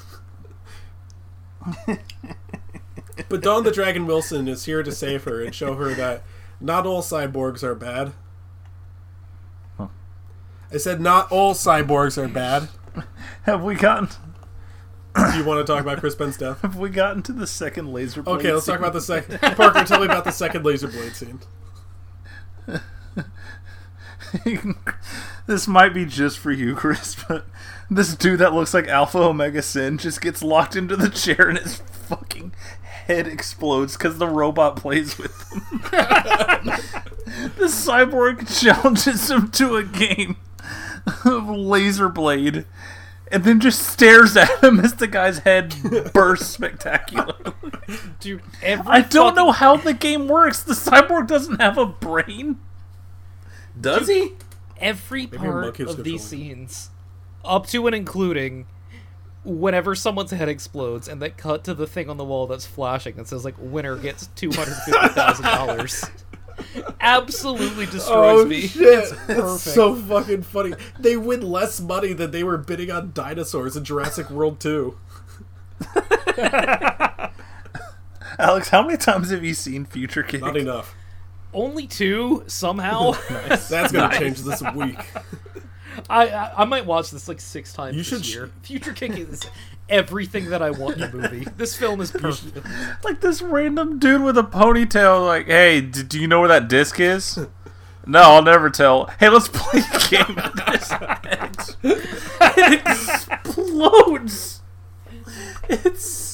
but 3.30 3.42
Don 3.42 3.64
the 3.64 3.72
Dragon 3.72 4.08
Wilson 4.08 4.48
is 4.48 4.66
here 4.66 4.82
to 4.82 4.92
save 4.92 5.26
her 5.26 5.44
and 5.44 5.54
show 5.54 5.76
her 5.76 5.94
that 5.94 6.24
not 6.60 6.88
all 6.88 7.04
cyborgs 7.04 7.62
are 7.62 7.76
bad. 7.76 8.14
I 10.72 10.78
said 10.78 11.02
not 11.02 11.32
all 11.32 11.54
cyborgs 11.54 12.18
are 12.18 12.28
bad. 12.28 12.70
Have 13.44 13.64
we 13.64 13.76
gotten? 13.76 14.10
Do 15.32 15.38
you 15.38 15.44
want 15.44 15.66
to 15.66 15.72
talk 15.72 15.82
about 15.82 16.00
Chris 16.00 16.16
Penn's 16.16 16.38
death? 16.38 16.62
Have 16.64 16.76
we 16.76 16.90
gotten 16.90 17.22
to 17.24 17.34
the 17.34 17.48
second 17.48 17.92
laser? 17.94 18.22
blade 18.22 18.40
Okay, 18.40 18.54
let's 18.54 18.66
talk 18.66 18.80
about 18.80 18.94
the 18.94 19.02
second. 19.02 19.40
Parker, 19.40 19.84
tell 19.84 20.00
me 20.00 20.06
about 20.06 20.24
the 20.24 20.32
second 20.32 20.66
laser 20.66 20.88
blade 20.88 21.16
scene. 21.16 21.40
this 25.48 25.68
might 25.68 25.94
be 25.94 26.06
just 26.06 26.38
for 26.38 26.52
you, 26.52 26.76
Chris, 26.76 27.16
but 27.28 27.46
this 27.90 28.16
dude 28.16 28.40
that 28.40 28.54
looks 28.54 28.74
like 28.74 28.88
Alpha 28.88 29.18
Omega 29.18 29.62
Sin 29.62 29.98
just 29.98 30.22
gets 30.22 30.44
locked 30.44 30.76
into 30.76 30.96
the 30.96 31.10
chair 31.10 31.50
and 31.50 31.58
his 31.58 31.78
fucking 31.78 32.54
head 32.84 33.28
explodes 33.28 33.98
because 33.98 34.18
the 34.18 34.28
robot 34.28 34.76
plays 34.76 35.18
with 35.18 35.32
him. 35.52 35.82
the 37.58 37.66
cyborg 37.66 38.48
challenges 38.62 39.30
him 39.32 39.50
to 39.52 39.78
a 39.78 39.84
game 39.84 40.38
of 41.26 41.50
laser 41.50 42.10
blade 42.10 42.66
and 43.32 43.44
then 43.44 43.60
just 43.60 43.82
stares 43.88 44.36
at 44.38 44.64
him 44.64 44.80
as 44.80 44.96
the 44.96 45.08
guy's 45.08 45.40
head 45.40 45.76
bursts 46.14 46.48
spectacularly. 46.48 47.54
Dude, 48.20 48.42
every 48.62 48.92
I 48.92 49.02
don't 49.02 49.30
fucking- 49.30 49.36
know 49.36 49.52
how 49.52 49.78
the 49.78 49.94
game 49.94 50.28
works. 50.28 50.62
The 50.64 50.74
cyborg 50.74 51.28
doesn't 51.28 51.60
have 51.62 51.78
a 51.78 51.86
brain. 51.86 52.60
Does 53.80 54.08
he? 54.08 54.34
every 54.78 55.26
a 55.26 55.28
part 55.28 55.66
monkey 55.66 55.84
was 55.84 55.98
of 56.00 56.04
these 56.06 56.24
scenes, 56.24 56.90
up 57.44 57.68
to 57.68 57.86
and 57.88 57.96
including 57.96 58.66
whenever 59.44 59.96
someone's 59.96 60.32
head 60.32 60.50
explodes 60.50 61.08
and 61.08 61.22
they 61.22 61.30
cut 61.30 61.64
to 61.64 61.74
the 61.74 61.88
thing 61.88 62.10
on 62.10 62.18
the 62.18 62.26
wall 62.26 62.46
that's 62.48 62.66
flashing 62.66 63.16
that 63.16 63.28
says 63.28 63.44
like 63.46 63.56
winner 63.58 63.96
gets 63.98 64.28
two 64.36 64.52
hundred 64.52 64.76
fifty 64.86 65.08
thousand 65.10 65.46
dollars. 65.46 66.06
Absolutely 67.00 67.86
destroys 67.86 68.42
oh, 68.42 68.46
me. 68.46 68.64
Oh, 68.64 68.68
shit! 68.68 69.00
It's 69.04 69.26
That's 69.28 69.62
so 69.62 69.96
fucking 69.96 70.44
funny. 70.44 70.74
They 71.00 71.18
win 71.18 71.42
less 71.42 71.80
money 71.80 72.14
than 72.14 72.32
they 72.32 72.44
were 72.44 72.58
bidding 72.58 72.92
on 72.92 73.12
dinosaurs 73.14 73.76
in 73.76 73.84
Jurassic 73.84 74.30
World 74.30 74.60
2. 74.60 74.98
Alex, 78.40 78.70
how 78.70 78.84
many 78.84 78.98
times 78.98 79.32
have 79.32 79.44
you 79.44 79.54
seen 79.54 79.86
Future 79.86 80.24
Kick? 80.24 80.42
Not 80.42 80.58
enough. 80.58 80.96
Only 81.54 81.88
two 81.88 82.44
somehow. 82.48 83.12
That's 83.30 83.92
gonna 83.92 84.18
change 84.18 84.42
this 84.42 84.62
week. 84.74 85.00
I, 86.10 86.28
I 86.30 86.54
I 86.62 86.66
might 86.66 86.86
watch 86.86 87.12
this 87.12 87.28
like 87.28 87.40
six 87.42 87.74
times 87.74 87.96
You 87.96 88.02
this 88.02 88.08
should 88.10 88.26
sh- 88.26 88.36
year. 88.36 88.52
Future 88.64 88.94
Kick 88.94 89.18
is 89.18 89.42
everything 89.90 90.50
that 90.52 90.62
I 90.62 90.70
want 90.72 90.98
in 90.98 91.04
a 91.04 91.12
movie. 91.14 91.46
This 91.58 91.76
film 91.76 92.00
is 92.02 92.12
perfect. 92.12 92.66
Like 93.04 93.22
this 93.22 93.42
random 93.42 93.98
dude 94.00 94.22
with 94.22 94.38
a 94.38 94.44
ponytail, 94.44 95.26
like, 95.26 95.48
hey, 95.48 95.82
d- 95.82 96.04
do 96.04 96.20
you 96.20 96.28
know 96.28 96.40
where 96.40 96.50
that 96.50 96.68
disc 96.68 97.00
is? 97.00 97.40
No, 98.08 98.22
I'll 98.22 98.42
never 98.42 98.72
tell. 98.72 99.06
Hey, 99.20 99.30
let's 99.30 99.50
play 99.50 99.82
a 99.82 100.00
game 100.10 100.40
of 100.40 100.56
this. 100.56 100.92
it 102.58 102.82
explodes. 102.88 104.62
It's 105.70 106.29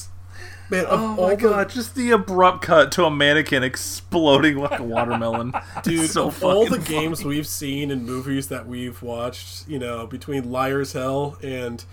Man, 0.70 0.84
oh 0.88 1.14
my 1.14 1.34
the 1.34 1.42
god! 1.42 1.70
Just 1.70 1.94
the 1.94 2.10
abrupt 2.10 2.62
cut 2.62 2.90
to 2.92 3.04
a 3.04 3.10
mannequin 3.10 3.62
exploding 3.62 4.56
like 4.58 4.80
a 4.80 4.82
watermelon. 4.82 5.52
Dude, 5.82 6.10
so 6.10 6.26
of 6.28 6.42
all 6.42 6.64
the 6.64 6.78
fucking 6.80 6.84
games 6.84 7.24
we've 7.24 7.46
seen 7.46 7.90
and 7.90 8.04
movies 8.04 8.48
that 8.48 8.66
we've 8.66 9.00
watched, 9.02 9.68
you 9.68 9.78
know, 9.78 10.06
between 10.06 10.50
Liar's 10.50 10.92
Hell 10.92 11.38
and 11.42 11.84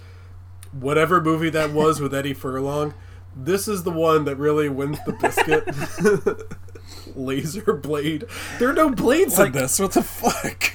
whatever 0.72 1.22
movie 1.22 1.52
that 1.52 1.72
was 1.72 2.00
with 2.02 2.16
Eddie 2.16 2.34
Furlong, 2.34 2.96
this 3.36 3.68
is 3.68 3.84
the 3.84 3.92
one 3.92 4.26
that 4.26 4.38
really 4.38 4.70
wins 4.70 4.98
the 5.06 5.14
biscuit. 5.14 5.68
Laser 7.16 7.74
blade. 7.74 8.26
There 8.60 8.70
are 8.70 8.74
no 8.74 8.90
blades 8.90 9.38
Like- 9.38 9.48
in 9.48 9.54
this. 9.54 9.80
What 9.80 9.92
the 9.92 10.02
fuck? 10.04 10.74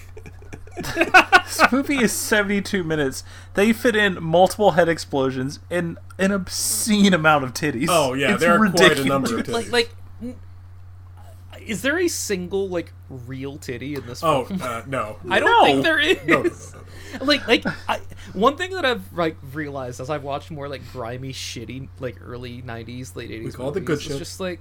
This 0.82 1.72
movie 1.72 1.96
is 2.02 2.12
72 2.12 2.84
minutes. 2.84 3.24
They 3.54 3.72
fit 3.72 3.96
in 3.96 4.22
multiple 4.22 4.72
head 4.72 4.88
explosions 4.88 5.60
and 5.70 5.98
an 6.18 6.30
obscene 6.30 7.14
amount 7.14 7.44
of 7.44 7.54
titties. 7.54 7.86
Oh 7.88 8.12
yeah, 8.14 8.32
It's 8.34 8.40
there 8.40 8.62
are 8.62 8.70
quite 8.70 8.98
a 8.98 9.04
number 9.04 9.38
of 9.38 9.44
titties. 9.46 9.52
like 9.52 9.72
like 9.72 9.90
is 11.66 11.82
there 11.82 11.98
a 11.98 12.08
single 12.08 12.68
like 12.68 12.92
real 13.10 13.56
titty 13.58 13.94
in 13.94 14.06
this 14.06 14.22
oh 14.22 14.46
uh, 14.60 14.82
no, 14.86 15.18
I 15.30 15.40
don't 15.40 15.50
No. 15.50 15.64
think 15.64 15.82
there 15.84 15.98
is. 15.98 16.16
no, 16.26 16.42
no, 16.42 16.48
no, 16.48 16.50
no. 17.18 17.24
Like 17.24 17.46
like 17.48 17.64
I, 17.88 18.00
one 18.32 18.56
thing 18.56 18.70
that 18.72 18.84
I've 18.84 19.12
like 19.12 19.36
realized 19.52 20.00
as 20.00 20.10
I've 20.10 20.22
watched 20.22 20.50
more 20.50 20.68
like 20.68 20.82
grimy 20.92 21.32
shitty 21.32 21.88
like 22.00 22.16
early 22.24 22.62
90s 22.62 23.16
late 23.16 23.30
'80s, 23.30 23.44
we 23.44 23.52
call 23.52 23.68
it 23.70 23.74
the 23.74 23.80
good 23.80 24.00
shit. 24.00 24.12
It's 24.12 24.18
just 24.18 24.40
like 24.40 24.60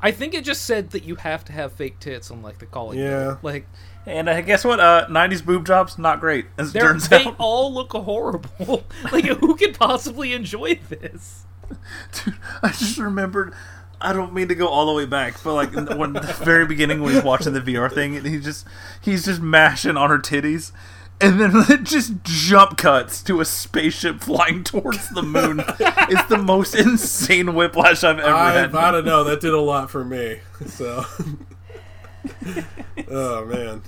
I 0.00 0.10
think 0.10 0.34
it 0.34 0.44
just 0.44 0.64
said 0.66 0.90
that 0.90 1.04
you 1.04 1.14
have 1.16 1.44
to 1.46 1.52
have 1.52 1.72
fake 1.72 1.98
tits 2.00 2.30
on 2.30 2.42
like 2.42 2.58
the 2.58 2.66
calling 2.66 2.98
Yeah. 2.98 3.08
bill. 3.24 3.38
Like 3.42 3.66
And 4.06 4.28
uh, 4.28 4.40
guess 4.42 4.64
what? 4.64 4.80
Uh, 4.80 5.06
90s 5.08 5.44
boob 5.44 5.66
jobs, 5.66 5.98
not 5.98 6.20
great, 6.20 6.46
as 6.58 6.70
it 6.70 6.72
they're, 6.74 6.82
turns 6.82 7.08
they 7.08 7.24
out. 7.24 7.36
all 7.38 7.72
look 7.72 7.92
horrible. 7.92 8.84
like 9.12 9.24
who 9.24 9.56
could 9.56 9.78
possibly 9.78 10.32
enjoy 10.32 10.78
this? 10.88 11.46
Dude, 12.12 12.36
I 12.62 12.68
just 12.68 12.98
remembered. 12.98 13.54
I 14.00 14.12
don't 14.12 14.34
mean 14.34 14.48
to 14.48 14.54
go 14.54 14.68
all 14.68 14.86
the 14.86 14.92
way 14.92 15.06
back, 15.06 15.42
but 15.42 15.54
like 15.54 15.72
when 15.96 16.12
the 16.12 16.20
very 16.44 16.66
beginning 16.66 17.00
when 17.00 17.14
he's 17.14 17.22
watching 17.22 17.54
the 17.54 17.60
VR 17.60 17.90
thing, 17.90 18.16
and 18.16 18.26
he 18.26 18.38
just 18.38 18.66
he's 19.00 19.24
just 19.24 19.40
mashing 19.40 19.96
on 19.96 20.10
her 20.10 20.18
titties, 20.18 20.72
and 21.20 21.40
then 21.40 21.52
it 21.70 21.84
just 21.84 22.22
jump 22.22 22.76
cuts 22.76 23.22
to 23.22 23.40
a 23.40 23.44
spaceship 23.44 24.20
flying 24.20 24.62
towards 24.64 25.08
the 25.10 25.22
moon. 25.22 25.60
it's 25.80 26.28
the 26.28 26.38
most 26.38 26.74
insane 26.74 27.54
whiplash 27.54 28.04
I've 28.04 28.18
ever 28.18 28.34
I, 28.34 28.52
had. 28.52 28.74
I 28.74 28.90
don't 28.90 29.06
know. 29.06 29.24
That 29.24 29.40
did 29.40 29.54
a 29.54 29.60
lot 29.60 29.90
for 29.90 30.04
me. 30.04 30.40
So, 30.66 31.04
oh 33.10 33.44
man, 33.46 33.82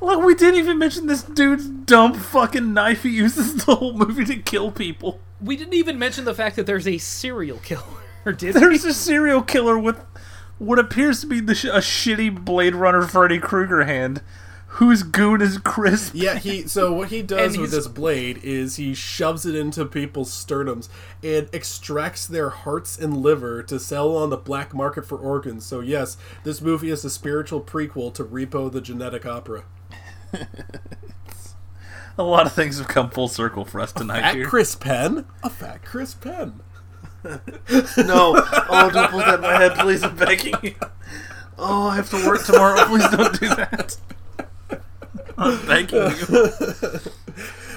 Look, 0.00 0.22
we 0.22 0.34
didn't 0.34 0.60
even 0.60 0.78
mention 0.78 1.06
this 1.06 1.22
dude's 1.22 1.68
dumb 1.68 2.14
fucking 2.14 2.74
knife 2.74 3.02
he 3.02 3.10
uses 3.10 3.64
the 3.64 3.74
whole 3.74 3.92
movie 3.92 4.24
to 4.26 4.36
kill 4.36 4.70
people. 4.70 5.20
We 5.40 5.56
didn't 5.56 5.74
even 5.74 5.98
mention 5.98 6.24
the 6.24 6.34
fact 6.34 6.56
that 6.56 6.66
there's 6.66 6.86
a 6.86 6.98
serial 6.98 7.58
killer. 7.58 7.82
Did 8.24 8.54
we? 8.54 8.60
There's 8.60 8.84
a 8.84 8.94
serial 8.94 9.42
killer 9.42 9.78
with 9.78 9.98
what 10.58 10.78
appears 10.78 11.20
to 11.20 11.26
be 11.26 11.40
the 11.40 11.54
sh- 11.54 11.64
a 11.64 11.78
shitty 11.78 12.44
Blade 12.44 12.74
Runner 12.74 13.02
Freddy 13.02 13.38
Krueger 13.38 13.84
hand, 13.84 14.20
whose 14.76 15.02
goon 15.02 15.40
is 15.42 15.58
crisp. 15.58 16.12
yeah. 16.14 16.36
He 16.38 16.66
so 16.66 16.92
what 16.94 17.08
he 17.08 17.22
does 17.22 17.56
with 17.58 17.70
this 17.70 17.88
blade 17.88 18.38
is 18.42 18.76
he 18.76 18.94
shoves 18.94 19.44
it 19.46 19.54
into 19.54 19.84
people's 19.84 20.30
sternums 20.30 20.88
and 21.22 21.48
extracts 21.52 22.26
their 22.26 22.50
hearts 22.50 22.98
and 22.98 23.16
liver 23.16 23.62
to 23.64 23.78
sell 23.78 24.16
on 24.16 24.30
the 24.30 24.36
black 24.36 24.74
market 24.74 25.06
for 25.06 25.16
organs. 25.18 25.64
So 25.64 25.80
yes, 25.80 26.16
this 26.44 26.60
movie 26.60 26.90
is 26.90 27.04
a 27.04 27.10
spiritual 27.10 27.60
prequel 27.60 28.12
to 28.14 28.24
Repo 28.24 28.70
the 28.70 28.80
Genetic 28.80 29.24
Opera. 29.26 29.64
A 32.18 32.22
lot 32.22 32.46
of 32.46 32.52
things 32.52 32.78
have 32.78 32.88
come 32.88 33.10
full 33.10 33.28
circle 33.28 33.64
for 33.66 33.80
us 33.80 33.92
tonight 33.92 34.20
Fat 34.22 34.34
here. 34.36 34.46
Chris 34.46 34.74
Penn, 34.74 35.26
a 35.42 35.50
fat 35.50 35.84
Chris 35.84 36.14
Penn. 36.14 36.60
No. 37.98 38.34
Oh, 38.68 38.90
don't 38.92 39.10
put 39.10 39.26
that 39.26 39.34
in 39.36 39.40
my 39.40 39.56
head, 39.58 39.74
please. 39.74 40.02
I'm 40.04 40.14
begging 40.16 40.54
you. 40.62 40.74
Oh, 41.58 41.88
I 41.88 41.96
have 41.96 42.10
to 42.10 42.26
work 42.26 42.44
tomorrow. 42.44 42.84
Please 42.84 43.08
don't 43.08 43.40
do 43.40 43.48
that. 43.48 43.96
I'm 45.38 45.66
begging 45.66 45.98
you. 45.98 46.50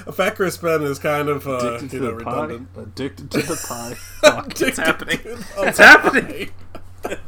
A 0.06 0.12
fat 0.12 0.34
Chris 0.36 0.56
Penn 0.56 0.82
is 0.82 0.98
kind 0.98 1.28
of 1.28 1.46
uh, 1.46 1.58
Addicted 1.58 1.92
you 1.92 1.98
to 2.00 2.04
know, 2.06 2.18
the 2.18 2.24
pie. 2.24 2.40
redundant. 2.42 2.68
Addicted 2.76 3.30
to 3.32 3.38
the 3.42 3.64
pie. 3.68 3.94
Fuck, 4.20 4.60
it's 4.60 4.78
happening. 4.78 5.18
to 5.18 5.38
It's 5.58 5.78
pie. 5.78 5.84
happening. 5.84 6.50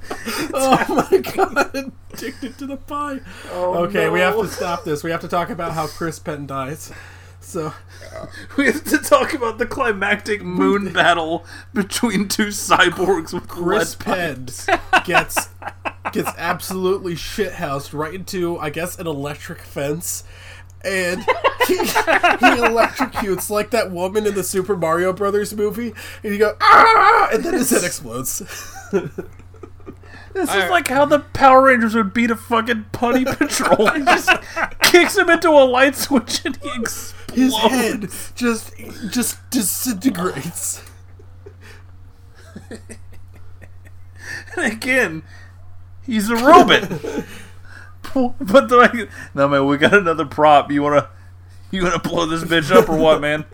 oh 0.55 1.07
my 1.11 1.19
god, 1.19 1.93
addicted 2.13 2.59
to 2.59 2.67
the 2.67 2.77
pie. 2.77 3.21
Oh, 3.53 3.85
okay, 3.85 4.09
we 4.11 4.21
have 4.21 4.35
no. 4.37 4.43
to 4.43 4.49
stop 4.49 4.85
this. 4.85 5.03
We 5.03 5.11
have 5.11 5.21
to 5.23 5.29
talk 5.29 5.51
about 5.51 5.73
how 5.73 5.87
Chris 5.87 6.19
Penn 6.19 6.47
dies. 6.47 6.93
So, 7.41 7.73
We 8.57 8.67
have 8.67 8.85
to 8.85 8.99
talk 8.99 9.35
about 9.35 9.59
the 9.59 9.67
climactic 9.67 10.43
moon 10.43 10.93
battle 10.93 11.45
between 11.75 12.29
two 12.29 12.49
cyborgs 12.49 13.33
with 13.33 13.49
Chris 13.49 13.97
lead 14.07 14.47
Penn 14.47 14.49
gets 15.05 15.49
gets 16.13 16.31
absolutely 16.37 17.15
shithoused 17.15 17.93
right 17.97 18.15
into, 18.15 18.59
I 18.59 18.71
guess, 18.71 18.99
an 18.99 19.07
electric 19.07 19.61
fence. 19.61 20.25
And 20.85 21.21
he, 21.69 21.77
he 21.77 21.85
electrocutes 21.85 23.51
like 23.51 23.71
that 23.71 23.93
woman 23.93 24.27
in 24.27 24.35
the 24.35 24.43
Super 24.43 24.77
Mario 24.77 25.13
Brothers 25.13 25.55
movie. 25.55 25.95
And 26.25 26.33
you 26.33 26.39
go, 26.39 26.57
ah! 26.61 27.29
And 27.33 27.45
then 27.45 27.55
his 27.55 27.71
head 27.71 27.85
explodes. 27.85 28.43
This 30.35 30.49
is 30.49 30.71
like 30.71 30.89
how 30.89 31.05
the 31.05 31.21
Power 31.21 31.65
Rangers 31.65 31.95
would 31.95 32.15
beat 32.15 32.31
a 32.31 32.37
fucking 32.37 32.87
putty 32.93 33.25
patrol. 33.25 33.91
He 33.91 34.03
just 34.03 34.31
kicks 34.81 35.17
him 35.17 35.29
into 35.29 35.51
a 35.51 35.65
light 35.65 35.95
switch 35.95 36.45
and 36.45 36.57
he 36.57 36.71
explodes. 36.75 37.13
His 37.35 37.55
head 37.57 38.09
just 38.35 38.73
just 39.11 39.39
disintegrates. 39.51 40.83
And 44.57 44.71
again, 44.71 45.23
he's 46.07 46.31
a 46.31 46.37
robot. 46.37 46.89
but 48.41 48.71
like, 48.71 48.95
no 49.35 49.49
man, 49.49 49.67
we 49.67 49.77
got 49.79 49.95
another 49.95 50.25
prop. 50.27 50.71
You 50.71 50.83
wanna, 50.83 51.09
you 51.71 51.83
wanna 51.83 51.99
blow 51.99 52.27
this 52.27 52.45
bitch 52.45 52.75
up 52.75 52.89
or 52.89 52.97
what, 52.97 53.21
man? 53.21 53.45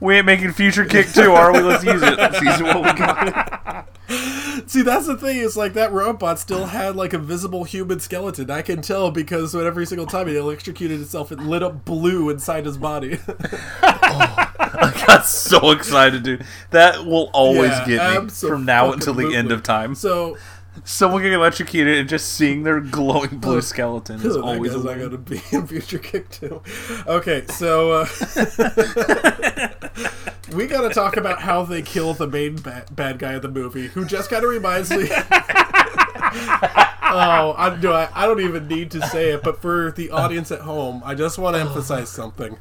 We 0.00 0.16
ain't 0.16 0.26
making 0.26 0.52
Future 0.52 0.84
Kick 0.84 1.08
2, 1.08 1.32
are 1.32 1.52
we? 1.52 1.60
Let's 1.60 1.82
use 1.82 2.02
it. 2.02 2.18
Let's 2.18 2.40
use 2.40 2.62
what 2.62 2.76
we 2.84 2.92
got. 2.92 3.88
See, 4.66 4.82
that's 4.82 5.06
the 5.06 5.16
thing. 5.16 5.38
Is 5.38 5.56
like 5.56 5.72
that 5.72 5.90
robot 5.90 6.38
still 6.38 6.66
had 6.66 6.96
like 6.96 7.12
a 7.12 7.18
visible 7.18 7.64
human 7.64 8.00
skeleton. 8.00 8.50
I 8.50 8.62
can 8.62 8.82
tell 8.82 9.10
because 9.10 9.54
when 9.54 9.66
every 9.66 9.86
single 9.86 10.06
time 10.06 10.28
it 10.28 10.36
electrocuted 10.36 11.00
itself, 11.00 11.32
it 11.32 11.38
lit 11.38 11.62
up 11.62 11.84
blue 11.84 12.28
inside 12.30 12.66
his 12.66 12.78
body. 12.78 13.18
Oh, 13.82 14.52
I 14.58 15.04
got 15.06 15.26
so 15.26 15.70
excited, 15.72 16.22
dude. 16.22 16.44
That 16.70 17.04
will 17.04 17.30
always 17.32 17.70
Yeah, 17.70 17.86
get 17.86 18.24
me 18.24 18.30
from 18.30 18.64
now 18.64 18.92
until 18.92 19.14
the 19.14 19.34
end 19.34 19.50
of 19.52 19.62
time. 19.62 19.94
So 19.94 20.36
Someone 20.84 21.22
getting 21.22 21.38
electrocuted 21.38 21.98
and 21.98 22.08
just 22.08 22.34
seeing 22.34 22.62
their 22.62 22.80
glowing 22.80 23.38
blue 23.38 23.56
Oh, 23.56 23.60
skeleton 23.60 24.20
is 24.20 24.36
always 24.36 24.72
a 24.72 24.76
guy's 24.76 24.84
not 24.84 24.90
win. 24.90 24.98
going 24.98 25.10
to 25.10 25.18
be 25.18 25.40
in 25.52 25.66
Future 25.66 25.98
Kick 25.98 26.28
too. 26.30 26.62
Okay, 27.06 27.44
so 27.48 27.92
uh, 27.92 28.06
we 30.54 30.66
got 30.66 30.82
to 30.82 30.90
talk 30.92 31.16
about 31.16 31.42
how 31.42 31.62
they 31.64 31.82
kill 31.82 32.14
the 32.14 32.26
main 32.26 32.56
ba- 32.56 32.86
bad 32.92 33.18
guy 33.18 33.32
of 33.34 33.42
the 33.42 33.48
movie, 33.50 33.88
who 33.88 34.04
just 34.04 34.30
kind 34.30 34.44
of 34.44 34.50
reminds 34.50 34.90
me. 34.90 35.08
oh, 35.10 35.24
I, 37.56 37.78
no, 37.80 37.92
I, 37.92 38.08
I 38.14 38.26
don't 38.26 38.40
even 38.40 38.68
need 38.68 38.90
to 38.92 39.06
say 39.08 39.30
it, 39.30 39.42
but 39.42 39.60
for 39.60 39.90
the 39.92 40.10
audience 40.10 40.50
at 40.52 40.60
home, 40.60 41.02
I 41.04 41.14
just 41.14 41.38
want 41.38 41.56
to 41.56 41.60
emphasize 41.60 42.08
something. 42.10 42.58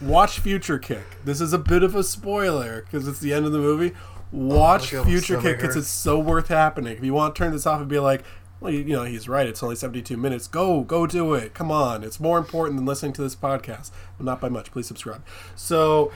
Watch 0.00 0.40
Future 0.40 0.78
Kick. 0.78 1.24
This 1.24 1.40
is 1.40 1.52
a 1.52 1.58
bit 1.58 1.82
of 1.84 1.94
a 1.94 2.02
spoiler 2.02 2.82
because 2.82 3.06
it's 3.06 3.20
the 3.20 3.32
end 3.32 3.46
of 3.46 3.52
the 3.52 3.58
movie. 3.58 3.92
Watch 4.32 4.94
Oh, 4.94 5.04
Future 5.04 5.40
Kick 5.40 5.58
because 5.58 5.76
it's 5.76 5.88
so 5.88 6.18
worth 6.18 6.48
happening. 6.48 6.96
If 6.96 7.04
you 7.04 7.12
want 7.14 7.34
to 7.34 7.38
turn 7.38 7.52
this 7.52 7.66
off 7.66 7.80
and 7.80 7.88
be 7.88 7.98
like, 7.98 8.24
well, 8.60 8.72
you, 8.72 8.80
you 8.80 8.92
know, 8.94 9.04
he's 9.04 9.28
right. 9.28 9.46
It's 9.46 9.62
only 9.62 9.76
72 9.76 10.16
minutes. 10.16 10.46
Go, 10.46 10.82
go 10.82 11.06
do 11.06 11.34
it. 11.34 11.52
Come 11.52 11.70
on. 11.70 12.02
It's 12.02 12.18
more 12.18 12.38
important 12.38 12.76
than 12.76 12.86
listening 12.86 13.12
to 13.14 13.22
this 13.22 13.36
podcast. 13.36 13.90
Well, 14.18 14.24
not 14.26 14.40
by 14.40 14.48
much. 14.48 14.70
Please 14.70 14.86
subscribe. 14.86 15.22
So 15.54 16.12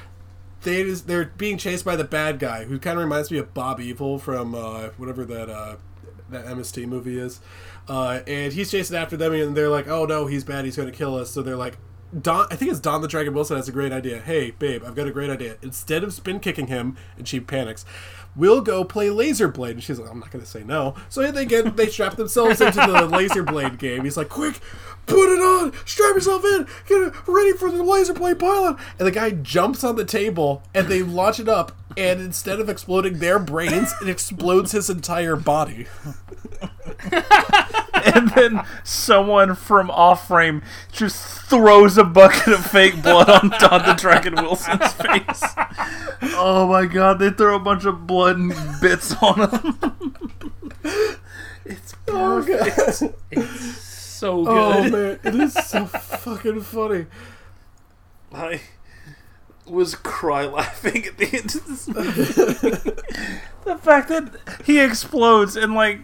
they 0.63 0.85
just, 0.85 1.07
they're 1.07 1.27
being 1.37 1.59
chased 1.59 1.85
by 1.85 1.97
the 1.97 2.05
bad 2.05 2.39
guy 2.39 2.65
who 2.65 2.79
kind 2.79 2.99
of 2.99 3.05
reminds 3.05 3.31
me 3.31 3.39
of 3.39 3.53
Bob 3.53 3.81
Evil 3.81 4.19
from 4.19 4.55
uh, 4.55 4.89
whatever 4.97 5.25
that 5.25 5.51
uh, 5.51 5.77
that 6.31 6.47
MST 6.47 6.87
movie 6.87 7.19
is. 7.19 7.41
Uh, 7.89 8.21
and 8.27 8.53
he's 8.53 8.71
chasing 8.71 8.97
after 8.97 9.17
them, 9.17 9.33
and 9.33 9.57
they're 9.57 9.69
like, 9.69 9.87
"Oh 9.87 10.07
no, 10.07 10.27
he's 10.27 10.43
bad. 10.43 10.65
He's 10.65 10.77
going 10.77 10.91
to 10.91 10.97
kill 10.97 11.15
us." 11.17 11.31
So 11.31 11.43
they're 11.43 11.57
like, 11.57 11.79
"Don, 12.21 12.47
I 12.51 12.57
think 12.57 12.71
it's 12.71 12.81
Don 12.81 13.03
the 13.03 13.09
Dragon 13.09 13.35
Wilson 13.35 13.57
has 13.57 13.69
a 13.69 13.73
great 13.73 13.93
idea. 13.93 14.21
Hey, 14.21 14.53
babe, 14.53 14.83
I've 14.87 14.95
got 14.95 15.07
a 15.07 15.11
great 15.11 15.31
idea. 15.31 15.57
Instead 15.63 16.03
of 16.05 16.13
spin 16.13 16.41
kicking 16.41 16.67
him, 16.69 16.97
and 17.17 17.27
she 17.27 17.41
panics." 17.41 17.85
We'll 18.35 18.61
go 18.61 18.85
play 18.85 19.09
Laser 19.09 19.49
Blade, 19.49 19.77
and 19.77 19.83
she's 19.83 19.99
like, 19.99 20.11
"I'm 20.11 20.21
not 20.21 20.31
going 20.31 20.45
to 20.45 20.51
say 20.51 20.63
no." 20.63 20.95
So 21.09 21.31
they 21.33 21.47
get 21.47 21.77
they 21.77 21.87
strap 21.89 22.17
themselves 22.17 22.61
into 22.61 22.81
the 22.81 23.07
Laser 23.11 23.43
Blade 23.43 23.79
game. 23.79 24.05
He's 24.05 24.17
like, 24.19 24.29
"Quick, 24.29 24.61
put 25.07 25.33
it 25.33 25.41
on, 25.41 25.73
strap 25.85 26.15
yourself 26.15 26.45
in, 26.45 26.67
get 26.87 27.01
it 27.03 27.15
ready 27.27 27.53
for 27.53 27.71
the 27.71 27.83
Laser 27.83 28.15
Blade 28.15 28.39
pilot." 28.39 28.77
And 28.99 29.07
the 29.07 29.13
guy 29.13 29.31
jumps 29.31 29.85
on 29.85 29.97
the 29.97 30.05
table, 30.05 30.63
and 30.75 30.89
they 30.89 31.03
launch 31.03 31.41
it 31.41 31.49
up, 31.49 31.73
and 31.97 32.21
instead 32.21 32.61
of 32.61 32.69
exploding 32.69 33.19
their 33.19 33.39
brains, 33.39 33.95
it 34.03 34.09
explodes 34.09 34.73
his 34.73 34.91
entire 34.91 35.37
body. 35.37 35.87
and 38.05 38.31
then 38.31 38.65
someone 38.85 39.55
from 39.55 39.91
off 39.91 40.29
frame 40.29 40.63
just 40.93 41.25
throws 41.49 41.97
a 41.99 42.05
bucket 42.05 42.53
of 42.53 42.67
fake 42.67 43.03
blood 43.03 43.29
on 43.29 43.51
Don 43.59 43.85
the 43.87 43.95
Dragon 43.97 44.35
Wilson's 44.35 44.93
face. 44.93 45.43
Oh 46.35 46.67
my 46.69 46.87
god, 46.87 47.19
they 47.19 47.31
throw 47.31 47.57
a 47.57 47.61
bunch 47.61 47.85
of 47.85 48.07
blood 48.07 48.37
and 48.37 48.55
bits 48.81 49.15
on 49.23 49.49
him. 49.49 49.97
it's 51.65 51.95
Oh 52.09 52.43
god. 52.43 53.15
So 54.17 54.41
oh, 54.41 54.45
good. 54.45 54.95
Oh 54.95 54.97
man, 54.97 55.21
it 55.25 55.35
is 55.35 55.53
so 55.53 55.85
fucking 55.85 56.63
funny. 56.63 57.05
I 58.33 58.63
was 59.67 59.95
cry 59.95 60.47
laughing 60.47 61.05
at 61.05 61.19
the 61.19 61.27
end 61.27 61.55
of 61.55 61.67
this 61.67 61.87
movie. 61.89 62.23
the 63.65 63.77
fact 63.77 64.09
that 64.09 64.31
he 64.65 64.81
explodes 64.81 65.55
and 65.55 65.75
like 65.75 66.01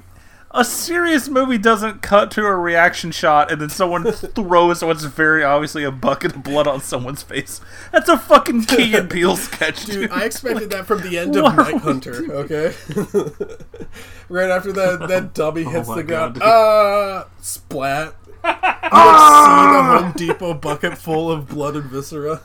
a 0.54 0.64
serious 0.64 1.28
movie 1.28 1.56
doesn't 1.58 2.02
cut 2.02 2.30
to 2.32 2.44
a 2.44 2.54
reaction 2.54 3.10
shot 3.10 3.50
and 3.50 3.60
then 3.60 3.70
someone 3.70 4.04
throws 4.12 4.82
what's 4.84 5.04
very 5.04 5.42
obviously 5.42 5.82
a 5.84 5.90
bucket 5.90 6.34
of 6.36 6.42
blood 6.42 6.66
on 6.66 6.80
someone's 6.80 7.22
face. 7.22 7.60
That's 7.90 8.08
a 8.08 8.18
fucking 8.18 8.64
Key 8.64 8.94
and 8.94 9.10
Peele 9.10 9.36
sketch, 9.36 9.86
Dude, 9.86 9.94
dude. 9.94 10.10
I 10.10 10.24
expected 10.24 10.70
that 10.70 10.86
from 10.86 11.00
the 11.02 11.18
end 11.18 11.36
of 11.36 11.54
Night 11.56 11.74
we 11.74 11.80
Hunter, 11.80 12.26
okay? 12.32 12.74
right 14.28 14.50
after 14.50 14.72
that 14.72 15.06
that 15.08 15.32
dummy 15.34 15.64
hits 15.64 15.88
my 15.88 15.96
the 15.96 16.02
ground. 16.02 16.34
God, 16.34 16.34
dude. 16.34 16.42
Ah, 16.44 17.26
splat. 17.40 18.14
You 18.92 18.98
like 18.98 19.16
see 19.46 19.72
the 19.72 19.82
Home 20.02 20.12
Depot 20.16 20.54
bucket 20.54 20.98
full 20.98 21.30
of 21.30 21.48
blood 21.48 21.76
and 21.76 21.84
viscera. 21.84 22.42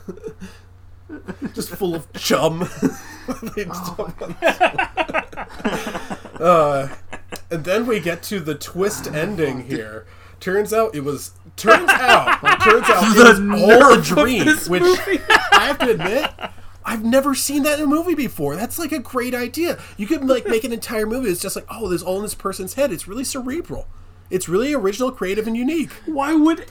Just 1.54 1.70
full 1.70 1.94
of 1.94 2.10
chum. 2.14 2.60
They 3.54 3.64
just 3.66 3.96
dump 3.96 4.22
on 4.22 4.36
this. 4.40 4.60
uh, 6.40 6.88
and 7.50 7.64
then 7.64 7.86
we 7.86 8.00
get 8.00 8.22
to 8.24 8.40
the 8.40 8.54
twist 8.54 9.06
ending 9.06 9.64
here. 9.66 10.06
Turns 10.40 10.72
out 10.72 10.94
it 10.94 11.02
was. 11.04 11.32
Turns 11.56 11.88
out. 11.90 12.40
turns 12.62 12.84
out 12.88 13.16
it 13.16 13.42
was 13.50 13.62
all 13.62 13.98
a 13.98 14.02
dream. 14.02 14.46
Which 14.46 14.68
movie. 14.82 15.20
I 15.52 15.66
have 15.66 15.78
to 15.80 15.90
admit, 15.90 16.30
I've 16.84 17.04
never 17.04 17.34
seen 17.34 17.64
that 17.64 17.78
in 17.78 17.84
a 17.84 17.88
movie 17.88 18.14
before. 18.14 18.54
That's 18.54 18.78
like 18.78 18.92
a 18.92 19.00
great 19.00 19.34
idea. 19.34 19.78
You 19.96 20.06
could 20.06 20.24
like 20.24 20.46
make 20.46 20.62
an 20.64 20.72
entire 20.72 21.06
movie. 21.06 21.28
It's 21.30 21.40
just 21.42 21.56
like, 21.56 21.66
oh, 21.68 21.88
there's 21.88 22.02
all 22.04 22.16
in 22.18 22.22
this 22.22 22.34
person's 22.36 22.74
head. 22.74 22.92
It's 22.92 23.08
really 23.08 23.24
cerebral. 23.24 23.88
It's 24.30 24.48
really 24.48 24.72
original, 24.74 25.10
creative, 25.10 25.46
and 25.46 25.56
unique. 25.56 25.90
Why 26.06 26.34
would 26.34 26.66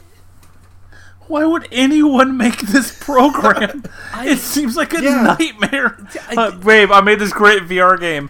why 1.27 1.43
would 1.43 1.67
anyone 1.73 2.37
make 2.37 2.59
this 2.61 2.97
program? 3.03 3.83
it 4.19 4.37
seems 4.37 4.77
like 4.77 4.93
a 4.93 5.01
Yeah. 5.03 5.35
nightmare. 5.37 5.97
Uh, 6.37 6.51
babe, 6.51 6.89
I 6.91 7.01
made 7.01 7.19
this 7.19 7.33
great 7.33 7.63
VR 7.63 7.99
game. 7.99 8.29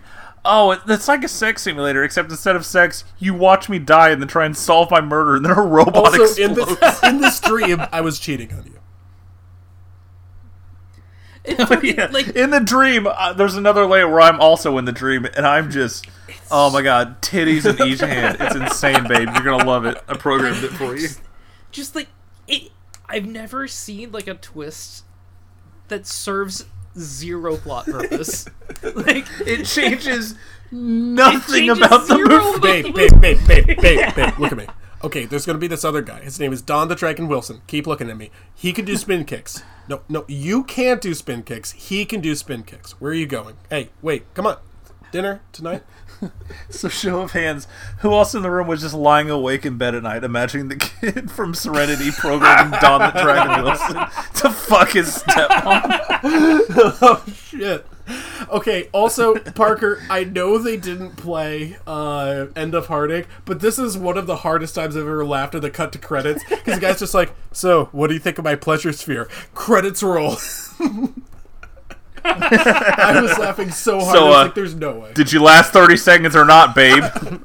Oh, 0.50 0.72
it's 0.88 1.08
like 1.10 1.24
a 1.24 1.28
sex 1.28 1.64
simulator, 1.64 2.04
except 2.04 2.32
instead 2.32 2.56
of 2.56 2.66
sex, 2.66 3.04
you 3.20 3.34
watch 3.34 3.68
me 3.68 3.80
die 3.80 4.10
and 4.12 4.22
then 4.22 4.30
try 4.30 4.46
and 4.46 4.56
solve 4.56 4.90
my 4.90 5.02
murder, 5.02 5.36
and 5.36 5.44
then 5.46 5.52
a 5.52 5.62
robot 5.62 5.96
Also, 5.98 6.24
explodes. 6.24 6.40
in 6.40 6.54
this 6.56 7.04
in 7.04 7.22
this 7.22 7.40
dream, 7.42 7.82
I 7.92 8.00
was 8.02 8.20
cheating 8.20 8.54
on 8.54 8.66
you. 8.66 8.72
Yeah. 11.82 12.10
in 12.36 12.50
the 12.50 12.60
dream, 12.60 13.08
uh, 13.08 13.32
there's 13.34 13.56
another 13.56 13.86
layer 13.86 14.08
where 14.10 14.20
I'm 14.22 14.40
also 14.42 14.78
in 14.78 14.84
the 14.86 14.92
dream, 14.92 15.26
and 15.26 15.48
I'm 15.48 15.72
just, 15.72 16.06
oh 16.52 16.70
my 16.72 16.82
god, 16.82 17.22
titties 17.22 17.66
in 17.66 17.88
each 17.88 18.02
hand. 18.02 18.38
It's 18.42 18.56
insane, 18.56 19.08
babe. 19.08 19.30
You're 19.34 19.44
gonna 19.44 19.64
love 19.66 19.86
it. 19.86 19.98
I 20.10 20.18
programmed 20.18 20.64
it 20.64 20.72
for 20.72 20.96
you. 20.98 21.08
Just 21.72 21.96
like 21.96 22.08
it, 22.50 22.72
I've 23.08 23.26
never 23.26 23.66
seen 23.68 24.12
like 24.12 24.28
a 24.28 24.34
twist 24.34 25.06
that 25.88 26.06
serves 26.06 26.66
zero 26.98 27.58
plot 27.58 27.86
purpose. 27.86 28.48
like 28.96 29.26
it 29.46 29.66
changes 29.66 30.36
nothing 30.72 31.68
changes 31.68 31.78
about 31.78 32.08
the 32.08 32.18
movie. 32.18 32.92
Babe, 32.92 32.94
babe, 32.94 33.22
babe, 33.22 33.48
babe, 33.48 33.82
babe, 33.82 34.16
babe. 34.16 34.34
Look 34.40 34.52
at 34.52 34.58
me. 34.58 34.68
Okay, 35.04 35.26
there's 35.26 35.46
gonna 35.46 35.60
be 35.60 35.68
this 35.68 35.86
other 35.86 36.02
guy. 36.02 36.22
His 36.22 36.40
name 36.40 36.52
is 36.52 36.62
Don 36.62 36.88
the 36.88 36.96
Dragon 36.96 37.28
Wilson. 37.28 37.62
Keep 37.68 37.86
looking 37.86 38.10
at 38.10 38.18
me. 38.18 38.32
He 38.56 38.74
can 38.74 38.84
do 38.84 38.98
spin 38.98 39.26
kicks. 39.26 39.62
No, 39.88 40.02
no, 40.10 40.26
you 40.28 40.64
can't 40.64 41.00
do 41.00 41.14
spin 41.14 41.44
kicks. 41.44 41.72
He 41.72 42.04
can 42.04 42.20
do 42.20 42.36
spin 42.36 42.64
kicks. 42.64 43.00
Where 43.00 43.12
are 43.12 43.16
you 43.16 43.28
going? 43.28 43.58
Hey, 43.70 43.90
wait, 44.02 44.26
come 44.34 44.48
on. 44.48 44.58
Dinner 45.12 45.42
tonight? 45.54 45.84
So, 46.70 46.90
show 46.90 47.22
of 47.22 47.32
hands, 47.32 47.66
who 48.00 48.12
else 48.12 48.36
in 48.36 48.42
the 48.42 48.52
room 48.52 48.68
was 48.68 48.82
just 48.82 48.94
lying 48.94 49.30
awake 49.30 49.66
in 49.66 49.78
bed 49.78 49.96
at 49.96 50.04
night, 50.04 50.24
imagining 50.24 50.68
the 50.68 50.76
kid 50.76 51.32
from 51.32 51.54
Serenity 51.54 52.12
programming 52.12 52.78
Don 52.82 53.00
the 53.00 53.22
Dragon 53.22 53.64
Wilson 53.64 53.96
to 53.96 54.50
fuck 54.50 54.90
his 54.90 55.24
stepmom? 55.24 56.00
oh 57.02 57.24
shit. 57.34 57.86
Okay, 58.50 58.90
also 58.92 59.36
Parker, 59.36 60.02
I 60.10 60.26
know 60.26 60.58
they 60.58 60.78
didn't 60.78 61.16
play 61.16 61.78
uh 61.88 62.48
End 62.56 62.74
of 62.74 62.88
Heartache, 62.88 63.28
but 63.46 63.62
this 63.62 63.80
is 63.80 63.98
one 63.98 64.18
of 64.18 64.28
the 64.28 64.38
hardest 64.38 64.76
times 64.76 64.96
I've 64.98 65.04
ever 65.04 65.26
laughed 65.26 65.56
at 65.56 65.62
the 65.62 65.70
cut 65.70 65.92
to 65.94 66.00
credits 66.00 66.44
because 66.50 66.76
the 66.76 66.82
guy's 66.82 67.00
just 67.00 67.14
like, 67.14 67.34
"So, 67.52 67.86
what 67.92 68.08
do 68.08 68.14
you 68.14 68.20
think 68.20 68.38
of 68.38 68.44
my 68.44 68.56
pleasure 68.56 68.92
sphere?" 68.92 69.30
Credits 69.54 70.04
roll. 70.04 70.38
I 72.24 73.20
was 73.22 73.38
laughing 73.38 73.72
so 73.72 74.00
hard. 74.00 74.16
So, 74.16 74.26
I 74.26 74.28
was 74.28 74.36
uh, 74.36 74.44
like, 74.44 74.56
"There's 74.56 74.76
no 74.76 75.00
way." 75.00 75.14
Did 75.14 75.32
you 75.32 75.42
last 75.42 75.74
30 75.74 75.98
seconds 75.98 76.36
or 76.36 76.46
not, 76.46 76.76
babe? 76.76 77.04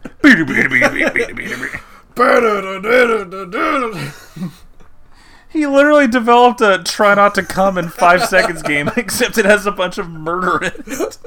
He 5.52 5.66
literally 5.66 6.06
developed 6.06 6.62
a 6.62 6.82
try 6.82 7.14
not 7.14 7.34
to 7.34 7.42
come 7.42 7.76
in 7.76 7.90
five 7.90 8.24
seconds 8.24 8.62
game, 8.62 8.90
except 8.96 9.36
it 9.36 9.44
has 9.44 9.66
a 9.66 9.72
bunch 9.72 9.98
of 9.98 10.08
murder 10.08 10.64
in 10.64 10.72
it. 10.86 11.18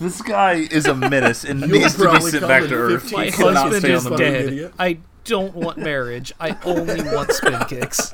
This 0.00 0.22
guy 0.22 0.54
is 0.54 0.86
a 0.86 0.94
menace 0.94 1.44
and 1.44 1.60
You'll 1.68 1.80
needs 1.80 1.94
to 1.96 2.10
be 2.10 2.20
sent 2.20 2.48
back 2.48 2.62
to 2.64 2.74
Earth. 2.74 3.12
My 3.12 3.28
husband 3.28 3.84
is 3.84 4.06
on 4.06 4.12
the 4.12 4.18
moon. 4.18 4.56
dead. 4.56 4.72
I 4.78 4.98
don't 5.24 5.54
want 5.54 5.76
marriage. 5.76 6.32
I 6.40 6.56
only 6.64 7.02
want 7.02 7.32
spin 7.32 7.62
kicks. 7.66 8.12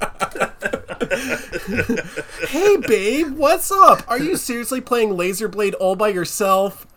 Hey, 2.49 2.77
babe, 2.77 3.37
what's 3.37 3.71
up? 3.73 4.03
Are 4.09 4.19
you 4.19 4.37
seriously 4.37 4.81
playing 4.81 5.17
Laser 5.17 5.49
Blade 5.49 5.75
all 5.75 5.97
by 5.97 6.09
yourself? 6.09 6.87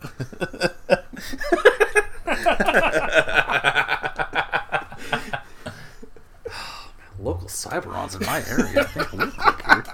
Local 7.18 7.48
Cyberons 7.48 8.18
in 8.18 8.26
my 8.26 8.42
area. 8.48 8.80
I 8.80 8.84
think 8.84 9.12
live 9.12 9.36
quick 9.36 9.62
here. 9.66 9.84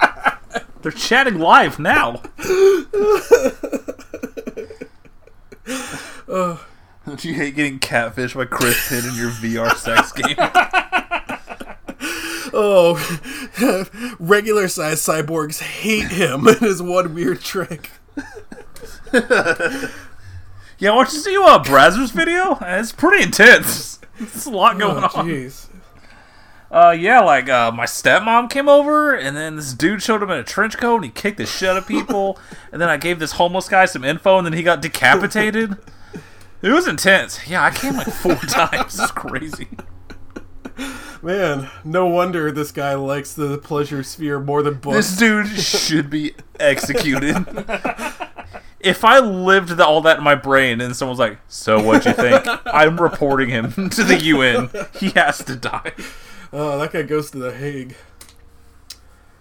They're 0.82 0.92
chatting 0.92 1.38
live 1.38 1.78
now. 1.78 2.22
Don't 6.26 7.24
you 7.24 7.34
hate 7.34 7.56
getting 7.56 7.78
catfished 7.78 8.34
by 8.36 8.44
Chris 8.44 8.88
Pitt 8.88 9.04
in 9.04 9.14
your 9.14 9.30
VR 9.30 9.74
sex 9.74 10.12
game? 10.12 10.36
Oh, 12.58 12.96
regular 14.18 14.66
sized 14.68 15.06
cyborgs 15.06 15.60
hate 15.60 16.08
him 16.08 16.46
and 16.46 16.56
his 16.58 16.82
one 16.82 17.14
weird 17.14 17.42
trick. 17.42 17.90
yeah, 19.12 19.88
don't 20.80 21.12
you 21.12 21.18
see 21.18 21.36
uh, 21.36 21.58
Brazzers 21.62 22.12
video? 22.12 22.56
It's 22.62 22.92
pretty 22.92 23.22
intense. 23.24 23.98
There's 24.18 24.46
a 24.46 24.50
lot 24.50 24.78
going 24.78 25.04
Oh, 25.04 25.10
on. 25.14 25.26
jeez. 25.28 25.66
Uh, 26.70 26.90
yeah, 26.98 27.20
like 27.20 27.48
uh, 27.48 27.70
my 27.70 27.84
stepmom 27.84 28.50
came 28.50 28.68
over, 28.68 29.14
and 29.14 29.36
then 29.36 29.56
this 29.56 29.72
dude 29.72 30.02
showed 30.02 30.22
up 30.22 30.30
in 30.30 30.36
a 30.38 30.42
trench 30.42 30.76
coat, 30.78 30.96
and 30.96 31.04
he 31.04 31.10
kicked 31.10 31.38
the 31.38 31.46
shit 31.46 31.68
out 31.68 31.76
of 31.76 31.86
people. 31.86 32.38
and 32.72 32.80
then 32.82 32.88
I 32.88 32.96
gave 32.96 33.18
this 33.18 33.32
homeless 33.32 33.68
guy 33.68 33.84
some 33.84 34.02
info, 34.04 34.38
and 34.38 34.46
then 34.46 34.52
he 34.54 34.62
got 34.62 34.82
decapitated. 34.82 35.76
It 36.62 36.70
was 36.70 36.88
intense. 36.88 37.46
Yeah, 37.48 37.62
I 37.62 37.70
came 37.70 37.94
like 37.96 38.08
four 38.08 38.34
times. 38.36 38.98
It's 38.98 39.10
crazy. 39.12 39.68
Man, 41.26 41.68
no 41.84 42.06
wonder 42.06 42.52
this 42.52 42.70
guy 42.70 42.94
likes 42.94 43.34
the 43.34 43.58
pleasure 43.58 44.04
sphere 44.04 44.38
more 44.38 44.62
than 44.62 44.74
books. 44.74 44.96
This 44.96 45.16
dude 45.16 45.48
should 45.58 46.08
be 46.08 46.36
executed. 46.60 47.34
if 48.80 49.04
I 49.04 49.18
lived 49.18 49.70
the, 49.70 49.84
all 49.84 50.00
that 50.02 50.18
in 50.18 50.22
my 50.22 50.36
brain, 50.36 50.80
and 50.80 50.94
someone's 50.94 51.18
like, 51.18 51.40
"So 51.48 51.82
what'd 51.82 52.06
you 52.06 52.12
think?" 52.12 52.46
I'm 52.66 53.00
reporting 53.00 53.48
him 53.48 53.72
to 53.90 54.04
the 54.04 54.20
UN. 54.22 54.70
He 55.00 55.10
has 55.18 55.38
to 55.38 55.56
die. 55.56 55.94
Oh, 56.52 56.78
that 56.78 56.92
guy 56.92 57.02
goes 57.02 57.32
to 57.32 57.38
the 57.38 57.52
Hague. 57.52 57.96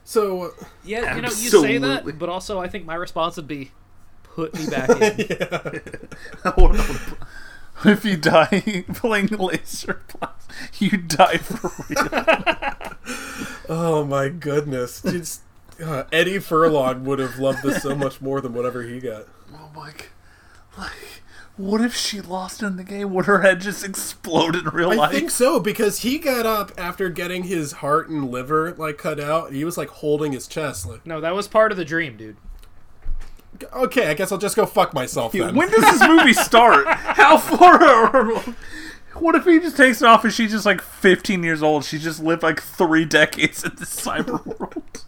So, 0.03 0.55
Yeah, 0.83 1.15
you 1.15 1.21
know, 1.21 1.27
you 1.27 1.51
say 1.51 1.77
that, 1.77 2.17
but 2.17 2.29
also 2.29 2.59
I 2.59 2.67
think 2.67 2.87
my 2.87 2.95
response 2.95 3.35
would 3.35 3.47
be, 3.47 3.69
put 4.23 4.55
me 4.55 4.65
back 4.65 4.89
in. 4.89 6.09
if 7.85 8.05
you 8.05 8.17
die 8.17 8.83
playing 8.93 9.27
laser 9.27 10.01
blast, 10.13 10.49
you 10.79 10.97
die 10.97 11.37
for 11.37 11.71
real. 11.89 12.87
oh 13.69 14.05
my 14.05 14.29
goodness, 14.29 15.01
just 15.01 15.41
uh, 15.83 16.03
Eddie 16.11 16.39
Furlong 16.39 17.03
would 17.05 17.19
have 17.19 17.37
loved 17.37 17.63
this 17.63 17.81
so 17.81 17.95
much 17.95 18.21
more 18.21 18.41
than 18.41 18.53
whatever 18.53 18.83
he 18.83 18.99
got. 18.99 19.25
Oh 19.53 19.69
my 19.75 19.91
god. 19.91 20.05
Like, 20.77 21.21
what 21.57 21.79
if 21.79 21.95
she 21.95 22.19
lost 22.19 22.61
in 22.61 22.75
the 22.75 22.83
game? 22.83 23.13
Would 23.13 23.25
her 23.25 23.41
head 23.41 23.61
just 23.61 23.83
explode 23.85 24.55
in 24.55 24.65
real 24.65 24.91
I 24.91 24.95
life? 24.95 25.09
I 25.09 25.13
think 25.13 25.31
so 25.31 25.59
because 25.59 25.99
he 25.99 26.17
got 26.17 26.45
up 26.45 26.71
after 26.77 27.09
getting 27.09 27.43
his 27.43 27.73
heart 27.73 28.09
and 28.09 28.29
liver 28.29 28.73
like 28.73 28.97
cut 28.97 29.19
out. 29.19 29.53
He 29.53 29.63
was 29.63 29.77
like 29.77 29.89
holding 29.89 30.33
his 30.33 30.47
chest. 30.47 30.85
Like, 30.85 31.05
No, 31.05 31.21
that 31.21 31.33
was 31.33 31.47
part 31.47 31.71
of 31.71 31.77
the 31.77 31.85
dream, 31.85 32.17
dude. 32.17 32.37
Okay, 33.73 34.07
I 34.09 34.13
guess 34.13 34.31
I'll 34.31 34.37
just 34.37 34.55
go 34.55 34.65
fuck 34.65 34.93
myself 34.93 35.33
then. 35.33 35.55
When 35.55 35.69
does 35.69 35.81
this 35.81 36.07
movie 36.07 36.33
start? 36.33 36.87
How 36.89 37.37
far? 37.37 38.43
What 39.15 39.33
if 39.35 39.45
he 39.45 39.61
just 39.61 39.77
takes 39.77 40.01
it 40.01 40.05
off 40.05 40.25
and 40.25 40.33
she's 40.33 40.51
just 40.51 40.65
like 40.65 40.81
15 40.81 41.41
years 41.41 41.63
old? 41.63 41.85
She 41.85 41.99
just 41.99 42.21
lived 42.21 42.43
like 42.43 42.61
three 42.61 43.05
decades 43.05 43.63
in 43.63 43.73
the 43.75 43.85
cyber 43.85 44.45
world. 44.45 45.05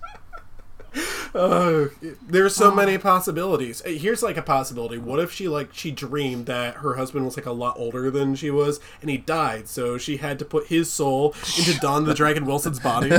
There's 1.34 2.56
so 2.56 2.74
many 2.74 2.98
possibilities. 2.98 3.82
Uh, 3.86 3.90
Here's 3.90 4.24
like 4.24 4.38
a 4.38 4.42
possibility. 4.42 4.98
What 4.98 5.20
if 5.20 5.32
she 5.32 5.48
like 5.48 5.74
she 5.74 5.92
dreamed 5.92 6.46
that 6.48 6.76
her 6.76 6.96
husband 6.96 7.26
was 7.26 7.38
like 7.38 7.46
a 7.46 7.52
lot 7.52 7.78
older 7.78 8.10
than 8.10 8.36
she 8.36 8.50
was, 8.50 8.80
and 9.02 9.10
he 9.10 9.18
died, 9.18 9.68
so 9.68 9.98
she 9.98 10.18
had 10.18 10.40
to 10.40 10.46
put 10.46 10.68
his 10.68 10.92
soul 10.92 11.36
into 11.58 11.78
Don 11.80 12.06
the 12.06 12.14
Dragon 12.14 12.46
Wilson's 12.46 12.80
body. 12.80 13.12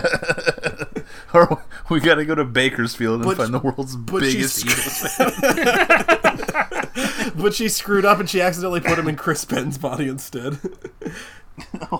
or 1.35 1.63
we 1.89 2.01
gotta 2.01 2.25
go 2.25 2.35
to 2.35 2.45
Bakersfield 2.45 3.21
and 3.21 3.25
But- 3.25 3.37
find 3.37 3.55
the 3.55 3.59
world's 3.61 3.97
biggest 3.97 4.67
but 7.37 7.55
she 7.55 7.69
screwed 7.69 8.05
up 8.05 8.19
and 8.19 8.29
she 8.29 8.41
accidentally 8.41 8.81
put 8.81 8.99
him 8.99 9.09
in 9.09 9.17
Chris 9.17 9.45
Penn's 9.45 9.79
body 9.79 10.09
instead. 10.09 10.59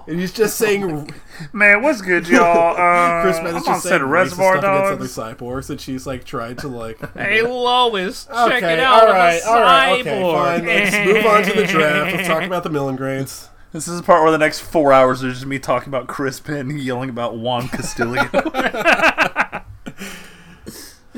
And 0.07 0.21
he's 0.21 0.33
just 0.33 0.57
saying 0.59 1.11
Man, 1.53 1.83
what's 1.83 2.01
good, 2.03 2.29
y'all? 2.29 2.77
Uh, 2.79 3.23
Chris 3.23 3.39
Penn 3.39 3.57
is 3.57 3.65
just 3.65 3.83
set 3.83 3.89
saying 3.91 4.03
of 4.03 4.09
racist 4.09 4.13
Reservoir 4.13 4.59
stuff 4.59 4.63
Dogs. 4.63 4.91
against 4.97 5.19
other 5.19 5.35
cyborgs, 5.35 5.71
and 5.71 5.81
she's 5.81 6.07
like 6.07 6.25
trying 6.25 6.57
to 6.57 6.69
like. 6.69 6.99
Hey, 7.15 7.43
Lois, 7.43 8.27
check 8.27 8.63
it 8.63 8.79
out. 8.81 9.03
all 9.05 9.09
I'm 9.09 9.15
a 9.17 9.19
right, 9.19 9.43
all 9.47 9.61
right, 9.61 10.01
okay, 10.01 10.11
cyborg. 10.11 10.33
fine. 10.35 10.67
Let's 10.67 11.07
move 11.07 11.27
on 11.27 11.43
to 11.43 11.53
the 11.61 11.67
draft. 11.67 12.17
Let's 12.17 12.29
talk 12.29 12.43
about 12.43 12.63
the 12.63 12.71
Millengrades. 12.71 13.49
This 13.73 13.87
is 13.87 13.99
the 14.01 14.03
part 14.03 14.23
where 14.23 14.33
the 14.33 14.39
next 14.39 14.61
four 14.61 14.93
hours 14.93 15.23
is 15.23 15.35
just 15.35 15.47
me 15.47 15.59
talking 15.59 15.89
about 15.89 16.07
Chris 16.07 16.41
Penn 16.41 16.79
yelling 16.79 17.11
about 17.11 17.37
Juan 17.37 17.69
Castillo. 17.69 18.23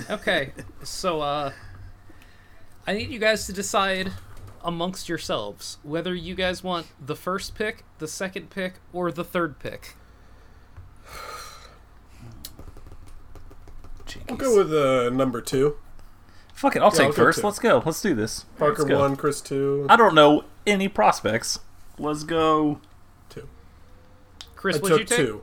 Okay, 0.08 0.52
so 0.82 1.20
uh, 1.20 1.52
I 2.86 2.92
need 2.94 3.10
you 3.10 3.18
guys 3.18 3.46
to 3.46 3.52
decide 3.52 4.12
amongst 4.64 5.08
yourselves 5.08 5.78
whether 5.82 6.14
you 6.14 6.34
guys 6.34 6.62
want 6.62 6.86
the 7.04 7.16
first 7.16 7.54
pick, 7.54 7.84
the 7.98 8.08
second 8.08 8.50
pick, 8.50 8.74
or 8.92 9.10
the 9.12 9.24
third 9.24 9.58
pick. 9.58 9.96
We'll 14.28 14.36
go 14.36 14.56
with 14.56 14.72
uh, 14.72 15.10
number 15.10 15.40
two. 15.40 15.76
Fuck 16.54 16.76
it, 16.76 16.80
I'll 16.82 16.90
Yeah, 16.90 16.98
take 16.98 17.06
I'll 17.08 17.12
first. 17.12 17.40
two. 17.40 17.46
Let's 17.46 17.58
go. 17.58 17.82
Let's 17.84 18.02
do 18.02 18.14
this. 18.14 18.44
Parker 18.58 18.84
one, 18.84 19.16
Chris 19.16 19.40
two. 19.40 19.86
I 19.88 19.96
don't 19.96 20.14
know 20.14 20.44
any 20.66 20.88
prospects. 20.88 21.60
Let's 21.98 22.24
go. 22.24 22.80
Two. 23.28 23.48
Chris, 24.56 24.76
I 24.76 24.80
what'd 24.80 24.98
you 24.98 25.04
took 25.04 25.16
take? 25.16 25.26
two. 25.26 25.42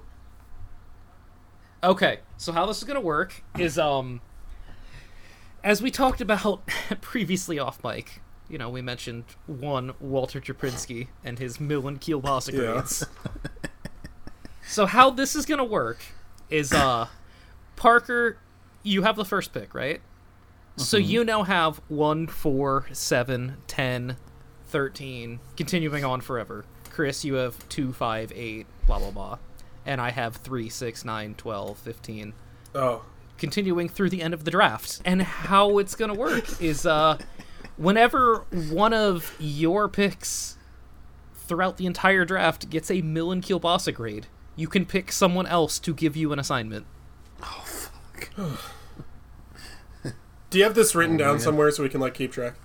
Okay, 1.84 2.20
so 2.38 2.52
how 2.52 2.66
this 2.66 2.78
is 2.80 2.84
gonna 2.84 3.00
work 3.02 3.44
is 3.58 3.78
um, 3.80 4.22
as 5.64 5.82
we 5.82 5.90
talked 5.90 6.20
about 6.22 6.68
previously 7.02 7.58
off 7.60 7.84
mic. 7.84 8.22
You 8.50 8.58
know, 8.58 8.70
we 8.70 8.82
mentioned 8.82 9.26
one 9.46 9.94
Walter 10.00 10.40
Cherepinsky 10.40 11.08
and 11.24 11.38
his 11.40 11.60
Millen 11.60 12.00
Kielbasa 12.00 12.54
Yeah. 12.54 12.60
grades. 12.74 13.06
so 14.68 14.86
how 14.86 15.10
this 15.10 15.36
is 15.36 15.46
gonna 15.46 15.64
work 15.66 16.00
is 16.50 16.74
uh, 16.74 17.08
Parker, 17.76 18.38
you 18.84 19.04
have 19.04 19.16
the 19.16 19.26
first 19.26 19.54
pick, 19.54 19.74
right? 19.74 20.02
So 20.78 20.98
Mm-hmm. 20.98 21.10
you 21.10 21.24
now 21.26 21.44
have 21.44 21.82
1, 21.88 22.28
4, 22.28 22.86
7, 22.92 23.58
10, 23.68 24.18
13, 24.68 25.40
continuing 25.56 26.06
on 26.06 26.22
forever. 26.22 26.66
Chris, 26.90 27.26
you 27.26 27.36
have 27.36 27.68
2, 27.70 27.94
5, 27.94 28.32
8, 28.36 28.66
blah, 28.86 29.00
blah, 29.00 29.12
blah. 29.12 29.38
And 29.86 30.00
I 30.02 30.12
have 30.12 30.36
3, 30.38 30.70
6, 30.70 31.06
9, 31.06 31.36
12, 31.36 31.78
15, 31.78 32.34
Oh, 32.76 33.06
continuing 33.38 33.88
through 33.90 34.10
the 34.10 34.22
end 34.22 34.34
of 34.34 34.44
the 34.44 34.52
draft. 34.52 35.02
And 35.06 35.22
how 35.22 35.78
it's 35.80 35.96
going 35.96 36.12
to 36.14 36.18
work 36.20 36.62
is 36.62 36.86
uh, 36.86 37.18
whenever 37.78 38.46
one 38.52 38.94
of 38.94 39.36
your 39.40 39.88
picks 39.88 40.58
throughout 41.34 41.78
the 41.78 41.86
entire 41.86 42.26
draft 42.26 42.70
gets 42.70 42.92
a 42.92 43.02
Millen 43.02 43.42
Kielbasa 43.42 43.94
grade, 43.94 44.28
you 44.56 44.68
can 44.68 44.86
pick 44.86 45.12
someone 45.12 45.48
else 45.48 45.80
to 45.80 45.94
give 45.94 46.18
you 46.18 46.34
an 46.34 46.40
assignment. 46.40 46.86
Oh 47.42 47.64
fuck. 47.66 48.30
Do 50.50 50.58
you 50.58 50.64
have 50.64 50.76
this 50.76 50.96
written 50.96 51.16
oh, 51.16 51.20
down 51.20 51.34
man. 51.36 51.40
somewhere 51.40 51.72
so 51.72 51.84
we 51.84 51.90
can 51.90 52.02
like 52.02 52.14
keep 52.14 52.32
track? 52.32 52.56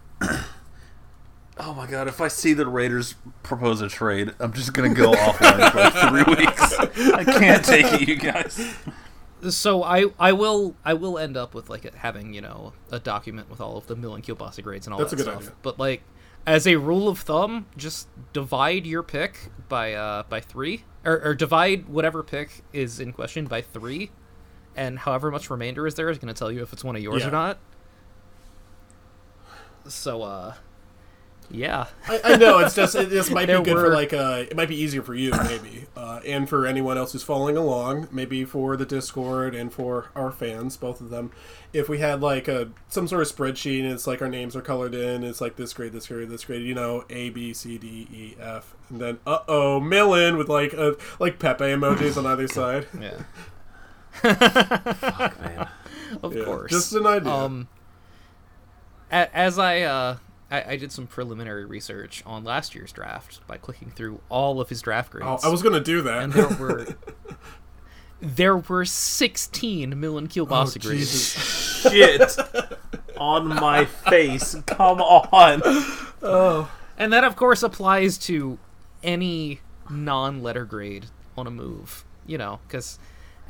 Oh 1.58 1.74
my 1.74 1.86
god, 1.86 2.08
if 2.08 2.20
I 2.20 2.28
see 2.28 2.54
the 2.54 2.66
Raiders 2.66 3.14
propose 3.42 3.82
a 3.82 3.88
trade, 3.88 4.32
I'm 4.40 4.52
just 4.52 4.72
gonna 4.72 4.94
go 4.94 5.12
offline 5.12 5.70
for 5.70 5.78
like 5.78 6.26
three 6.26 6.36
weeks. 6.36 7.12
I 7.12 7.24
can't 7.24 7.64
take 7.64 7.86
it, 8.00 8.08
you 8.08 8.16
guys. 8.16 8.74
So 9.48 9.82
I 9.82 10.06
I 10.20 10.32
will 10.32 10.76
I 10.84 10.94
will 10.94 11.18
end 11.18 11.36
up 11.36 11.52
with 11.54 11.68
like 11.68 11.92
having 11.94 12.32
you 12.32 12.40
know 12.40 12.72
a 12.90 12.98
document 13.00 13.50
with 13.50 13.60
all 13.60 13.76
of 13.76 13.86
the 13.88 13.96
Millen 13.96 14.22
Kielbasa 14.22 14.62
grades 14.62 14.86
and 14.86 14.94
all 14.94 15.00
That's 15.00 15.10
that 15.10 15.20
a 15.20 15.24
good 15.24 15.30
stuff. 15.30 15.42
idea. 15.42 15.54
But 15.62 15.78
like 15.78 16.02
as 16.46 16.66
a 16.66 16.76
rule 16.76 17.08
of 17.08 17.18
thumb, 17.20 17.66
just 17.76 18.08
divide 18.32 18.86
your 18.86 19.02
pick 19.02 19.50
by 19.68 19.94
uh 19.94 20.22
by 20.28 20.40
three 20.40 20.84
or, 21.04 21.20
or 21.24 21.34
divide 21.34 21.88
whatever 21.88 22.22
pick 22.22 22.62
is 22.72 23.00
in 23.00 23.12
question 23.12 23.46
by 23.46 23.62
three, 23.62 24.10
and 24.76 25.00
however 25.00 25.30
much 25.30 25.50
remainder 25.50 25.86
is 25.88 25.96
there 25.96 26.08
is 26.10 26.18
going 26.18 26.32
to 26.32 26.38
tell 26.38 26.52
you 26.52 26.62
if 26.62 26.72
it's 26.72 26.84
one 26.84 26.94
of 26.94 27.02
yours 27.02 27.22
Yeah. 27.22 27.28
or 27.28 27.32
not. 27.32 27.58
So 29.88 30.22
uh, 30.22 30.54
yeah. 31.52 31.86
I, 32.08 32.20
I 32.24 32.36
know 32.36 32.58
it's 32.60 32.74
just 32.74 32.94
it, 32.94 33.10
this 33.10 33.30
might 33.30 33.46
be 33.46 33.52
There 33.52 33.62
good 33.62 33.74
for 33.74 33.92
like 33.94 34.12
uh 34.12 34.44
it 34.50 34.56
might 34.56 34.68
be 34.68 34.76
easier 34.76 35.02
for 35.02 35.14
you 35.14 35.30
maybe 35.44 35.86
uh, 35.96 36.20
and 36.26 36.48
for 36.48 36.66
anyone 36.66 36.96
else 36.98 37.12
who's 37.12 37.22
following 37.22 37.56
along 37.56 38.08
maybe 38.10 38.44
for 38.44 38.76
the 38.76 38.86
Discord 38.86 39.54
and 39.54 39.72
for 39.72 40.10
our 40.16 40.32
fans 40.32 40.76
both 40.76 41.00
of 41.00 41.10
them 41.10 41.30
if 41.72 41.88
we 41.88 41.98
had 41.98 42.20
like 42.22 42.48
a 42.48 42.70
some 42.88 43.06
sort 43.06 43.22
of 43.22 43.28
spreadsheet 43.28 43.80
and 43.84 43.92
it's 43.92 44.06
like 44.06 44.22
our 44.22 44.28
names 44.28 44.56
are 44.56 44.62
colored 44.62 44.94
in 44.94 45.22
it's 45.22 45.40
like 45.40 45.56
this 45.56 45.72
grade 45.74 45.92
this 45.92 46.06
grade 46.06 46.28
this 46.30 46.44
grade 46.44 46.62
you 46.62 46.74
know 46.74 47.04
A 47.10 47.30
B 47.30 47.52
C 47.52 47.76
D 47.78 48.08
E 48.12 48.34
F 48.40 48.74
and 48.88 49.00
then 49.00 49.18
uh 49.26 49.40
oh 49.46 49.78
Millen 49.78 50.36
with 50.38 50.48
like 50.48 50.72
a 50.72 50.96
like 51.20 51.38
Pepe 51.38 51.64
emojis 51.64 52.16
on 52.16 52.26
either 52.26 52.48
side 52.48 52.86
Yeah. 52.98 53.22
Fuck, 54.12 55.40
man. 55.40 55.68
Of 56.22 56.34
Yeah, 56.36 56.44
course. 56.44 56.70
just 56.70 56.92
an 56.94 57.06
idea. 57.06 57.32
Um, 57.32 57.68
as 59.10 59.58
I, 59.58 59.80
uh, 59.82 60.16
I 60.52 60.72
I 60.72 60.76
did 60.76 60.92
some 60.92 61.06
preliminary 61.06 61.64
research 61.64 62.22
on 62.26 62.44
last 62.44 62.74
year's 62.74 62.92
draft 62.92 63.40
by 63.46 63.56
clicking 63.56 63.90
through 63.90 64.20
all 64.28 64.60
of 64.60 64.68
his 64.68 64.82
draft 64.82 65.10
oh, 65.14 65.18
grades. 65.18 65.44
oh, 65.44 65.48
I 65.48 65.50
was 65.50 65.62
gonna 65.62 65.80
do 65.80 66.02
that 66.02 66.22
and 66.22 66.32
there 66.32 66.48
were 66.48 66.86
there 68.20 68.56
were 68.56 68.84
sixteen 68.84 69.98
Millen 69.98 70.28
Kielbasa 70.28 70.78
Oh, 70.84 70.88
grades. 70.88 71.32
Shit. 71.82 72.36
On 73.16 73.46
my 73.48 73.84
face. 73.84 74.56
Come 74.66 75.00
on. 75.00 75.60
oh 76.22 76.70
And 76.98 77.12
that, 77.12 77.22
of 77.24 77.36
course, 77.36 77.62
applies 77.62 78.18
to 78.18 78.58
any 79.02 79.60
non-letter 79.88 80.64
grade 80.64 81.06
on 81.36 81.46
a 81.46 81.50
move. 81.50 82.04
You 82.26 82.38
know, 82.38 82.58
because 82.66 82.98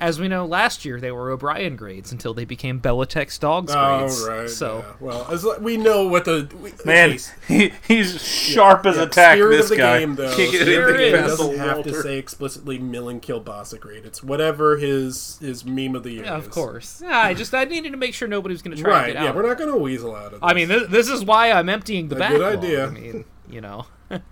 as 0.02 0.20
we 0.20 0.28
know, 0.28 0.44
last 0.44 0.84
year 0.84 1.00
they 1.00 1.10
were 1.12 1.30
O'Brien 1.30 1.76
grades 1.76 2.12
until 2.12 2.34
they 2.34 2.44
became 2.44 2.80
Bellatex 2.80 3.38
Dogs 3.40 3.72
oh, 3.74 3.98
grades. 3.98 4.22
oh 4.24 4.28
right 4.40 4.50
so 4.50 4.78
yeah. 4.86 4.92
well 5.00 5.26
as 5.30 5.46
we 5.60 5.76
know 5.76 6.06
what 6.08 6.24
the 6.26 6.50
we, 6.60 6.72
Man, 6.84 7.12
Chase, 7.12 7.32
he, 7.48 7.72
he's 7.86 8.20
sharp 8.22 8.84
as 8.84 8.96
Yeah, 8.96 9.02
a 9.04 9.06
tack, 9.08 9.36
spirit 9.36 9.56
this 9.56 9.66
of 9.66 9.70
the 9.70 9.76
guy. 9.76 10.00
game, 10.00 10.14
though. 10.16 10.34
Kick 10.36 10.52
it 10.52 10.62
spirit 10.62 11.00
in 11.00 11.14
of 11.24 11.30
the 11.30 11.36
the 11.36 11.48
game 11.48 11.56
doesn't 11.56 11.58
have 11.58 11.84
to 11.84 12.02
say 12.02 12.18
explicitly 12.18 12.78
Millen 12.78 13.20
Kielbasa 13.20 13.78
grade. 13.80 14.04
It's 14.04 14.22
whatever 14.22 14.76
his 14.76 15.38
his 15.40 15.64
meme 15.64 15.94
of 15.94 16.02
the 16.02 16.10
year. 16.10 16.24
yeah, 16.24 16.34
of 16.36 16.48
is. 16.48 16.52
course. 16.52 17.00
Yeah, 17.02 17.16
I 17.18 17.32
just 17.34 17.54
I 17.54 17.64
needed 17.64 17.92
to 17.92 17.96
make 17.98 18.12
sure 18.14 18.26
nobody 18.28 18.52
was 18.54 18.62
going 18.62 18.76
to 18.76 18.82
try 18.82 18.90
Right? 18.92 19.06
to 19.08 19.12
get 19.14 19.22
Yeah, 19.22 19.28
out. 19.30 19.36
we're 19.36 19.46
not 19.48 19.56
going 19.58 19.70
to 19.70 19.78
weasel 19.78 20.14
out 20.14 20.26
of. 20.26 20.30
This. 20.32 20.40
I 20.42 20.52
mean, 20.54 20.68
this, 20.68 20.88
this 20.88 21.08
is 21.08 21.24
why 21.24 21.52
I'm 21.52 21.68
emptying 21.68 22.08
the 22.08 22.16
A 22.16 22.18
backlog. 22.18 22.40
good 22.40 22.58
idea. 22.58 22.86
I 22.86 22.90
mean, 22.90 23.24
you 23.48 23.60
know, 23.60 23.86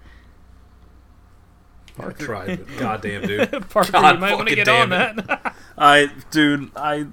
I 2.09 2.13
tried, 2.13 2.67
but 2.67 2.79
goddamn, 2.79 3.27
dude. 3.27 3.69
Parker, 3.71 3.93
God 3.93 4.15
you 4.15 4.21
might 4.21 4.35
want 4.35 4.49
to 4.49 4.57
fucking 4.57 4.65
get 4.65 4.69
on 4.69 4.89
damn 4.91 5.17
that. 5.17 5.55
I, 5.79 6.11
dude, 6.31 6.71
I, 6.77 7.07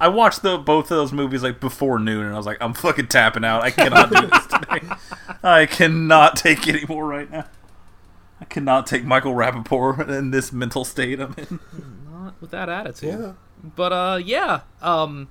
I 0.00 0.08
watched 0.08 0.42
the 0.42 0.58
both 0.58 0.84
of 0.90 0.96
those 0.96 1.12
movies 1.12 1.42
like 1.42 1.60
before 1.60 1.98
noon, 1.98 2.24
and 2.26 2.34
I 2.34 2.36
was 2.36 2.46
like, 2.46 2.58
I'm 2.60 2.74
fucking 2.74 3.08
tapping 3.08 3.44
out. 3.44 3.62
I 3.62 3.70
cannot 3.70 4.10
do 4.10 4.26
this 4.26 4.46
today. 4.46 4.94
I 5.42 5.66
cannot 5.66 6.36
take 6.36 6.66
any 6.68 6.84
more 6.88 7.06
right 7.06 7.30
now. 7.30 7.46
I 8.40 8.44
cannot 8.46 8.86
take 8.86 9.04
Michael 9.04 9.34
Rapaport 9.34 10.08
in 10.08 10.30
this 10.30 10.52
mental 10.52 10.84
state 10.84 11.20
I'm 11.20 11.34
in. 11.36 11.60
not 12.10 12.40
with 12.40 12.50
that 12.52 12.68
attitude. 12.70 13.18
Yeah. 13.20 13.32
But 13.62 13.92
uh, 13.92 14.20
yeah. 14.24 14.60
Um, 14.80 15.28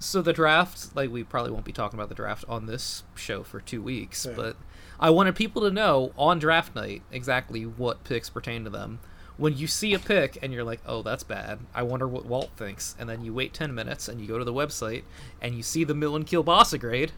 so 0.00 0.22
the 0.22 0.32
draft, 0.32 0.94
like, 0.96 1.10
we 1.10 1.22
probably 1.22 1.52
won't 1.52 1.64
be 1.64 1.72
talking 1.72 1.98
about 1.98 2.08
the 2.08 2.14
draft 2.16 2.44
on 2.48 2.66
this 2.66 3.04
show 3.14 3.42
for 3.44 3.60
two 3.60 3.80
weeks, 3.82 4.26
Yeah. 4.26 4.32
but 4.34 4.56
I 5.00 5.10
wanted 5.10 5.36
people 5.36 5.62
to 5.62 5.70
know 5.70 6.12
on 6.16 6.38
draft 6.38 6.74
night 6.74 7.02
exactly 7.12 7.64
what 7.64 8.04
picks 8.04 8.28
pertain 8.30 8.64
to 8.64 8.70
them. 8.70 9.00
When 9.36 9.56
you 9.56 9.68
see 9.68 9.94
a 9.94 9.98
pick 10.00 10.36
and 10.42 10.52
you're 10.52 10.64
like, 10.64 10.80
"Oh, 10.84 11.02
that's 11.02 11.22
bad," 11.22 11.60
I 11.74 11.82
wonder 11.84 12.08
what 12.08 12.26
Walt 12.26 12.50
thinks, 12.56 12.96
and 12.98 13.08
then 13.08 13.24
you 13.24 13.32
wait 13.32 13.54
ten 13.54 13.74
minutes 13.74 14.08
and 14.08 14.20
you 14.20 14.26
go 14.26 14.38
to 14.38 14.44
the 14.44 14.52
website 14.52 15.04
and 15.40 15.54
you 15.54 15.62
see 15.62 15.84
the 15.84 15.94
Millen 15.94 16.24
Kielbasa 16.24 16.80
grade, 16.80 17.12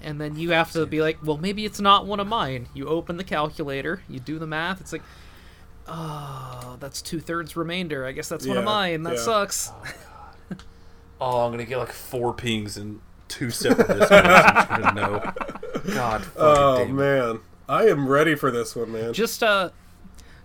and 0.00 0.18
then 0.20 0.36
you 0.36 0.50
have 0.52 0.72
to 0.72 0.86
be 0.86 1.02
like, 1.02 1.18
"Well, 1.22 1.36
maybe 1.36 1.66
it's 1.66 1.80
not 1.80 2.06
one 2.06 2.20
of 2.20 2.26
mine." 2.26 2.68
You 2.72 2.88
open 2.88 3.18
the 3.18 3.24
calculator, 3.24 4.02
you 4.08 4.20
do 4.20 4.38
the 4.38 4.46
math. 4.46 4.80
It's 4.80 4.92
like, 4.92 5.02
oh, 5.86 6.76
that's 6.80 7.02
two 7.02 7.20
thirds 7.20 7.56
remainder. 7.56 8.06
I 8.06 8.12
guess 8.12 8.28
that's 8.30 8.46
one 8.46 8.56
of 8.56 8.62
Yeah, 8.62 8.70
mine. 8.70 9.02
That 9.02 9.14
yeah. 9.16 9.20
sucks. 9.20 9.72
Oh, 11.20 11.40
I'm 11.44 11.50
gonna 11.52 11.64
get 11.64 11.78
like 11.78 11.92
four 11.92 12.32
pings 12.32 12.76
in 12.76 13.00
two 13.28 13.50
separate 13.50 13.88
discords. 13.88 14.10
I'm. 14.10 15.32
God 15.94 16.24
Oh 16.36 16.78
damn 16.78 16.96
man, 16.96 17.40
I 17.68 17.86
am 17.86 18.08
ready 18.08 18.34
for 18.34 18.50
this 18.50 18.74
one, 18.76 18.92
man. 18.92 19.12
Just 19.12 19.42
uh, 19.42 19.70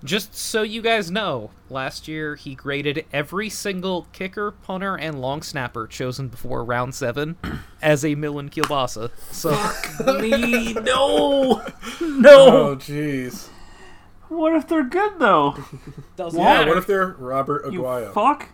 just 0.04 0.36
so 0.36 0.62
you 0.64 0.82
guys 0.82 1.10
know, 1.10 1.52
last 1.70 2.08
year 2.08 2.36
he 2.36 2.56
graded 2.56 3.06
every 3.14 3.50
single 3.50 4.08
kicker, 4.12 4.52
punter, 4.52 4.96
and 4.96 5.20
long 5.22 5.42
snapper 5.42 5.88
chosen 5.88 6.28
before 6.28 6.64
round 6.64 6.94
seven 6.94 7.38
as 7.82 8.04
a 8.06 8.16
Millen 8.16 8.50
Kielbasa. 8.50 9.12
So 9.32 9.52
Me, 10.20 10.74
no, 10.74 10.82
no. 12.02 12.32
oh 12.32 12.70
no. 12.72 12.76
jeez. 12.76 13.48
What 14.30 14.56
if 14.56 14.68
they're 14.68 14.84
good 14.84 15.20
though? 15.20 15.56
doesn't 16.16 16.40
Yeah. 16.40 16.46
matter. 16.46 16.70
What 16.70 16.78
if 16.80 16.88
they're 16.88 17.08
Roberto 17.20 17.70
You 17.70 17.82
Aguayo? 17.82 18.14
fuck. 18.14 18.50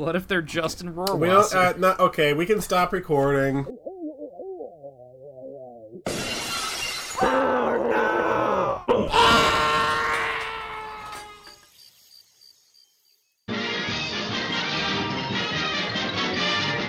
What 0.00 0.16
if 0.16 0.26
they're 0.26 0.40
Justin 0.40 0.96
we 0.96 1.28
don't. 1.28 1.54
Uh, 1.54 1.74
not, 1.76 2.00
okay, 2.00 2.32
we 2.32 2.46
can 2.46 2.62
stop 2.62 2.90
recording. 2.90 3.66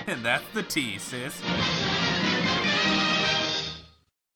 And 0.06 0.24
that's 0.24 0.48
the 0.54 0.62
T, 0.66 0.96
sis. 0.96 1.38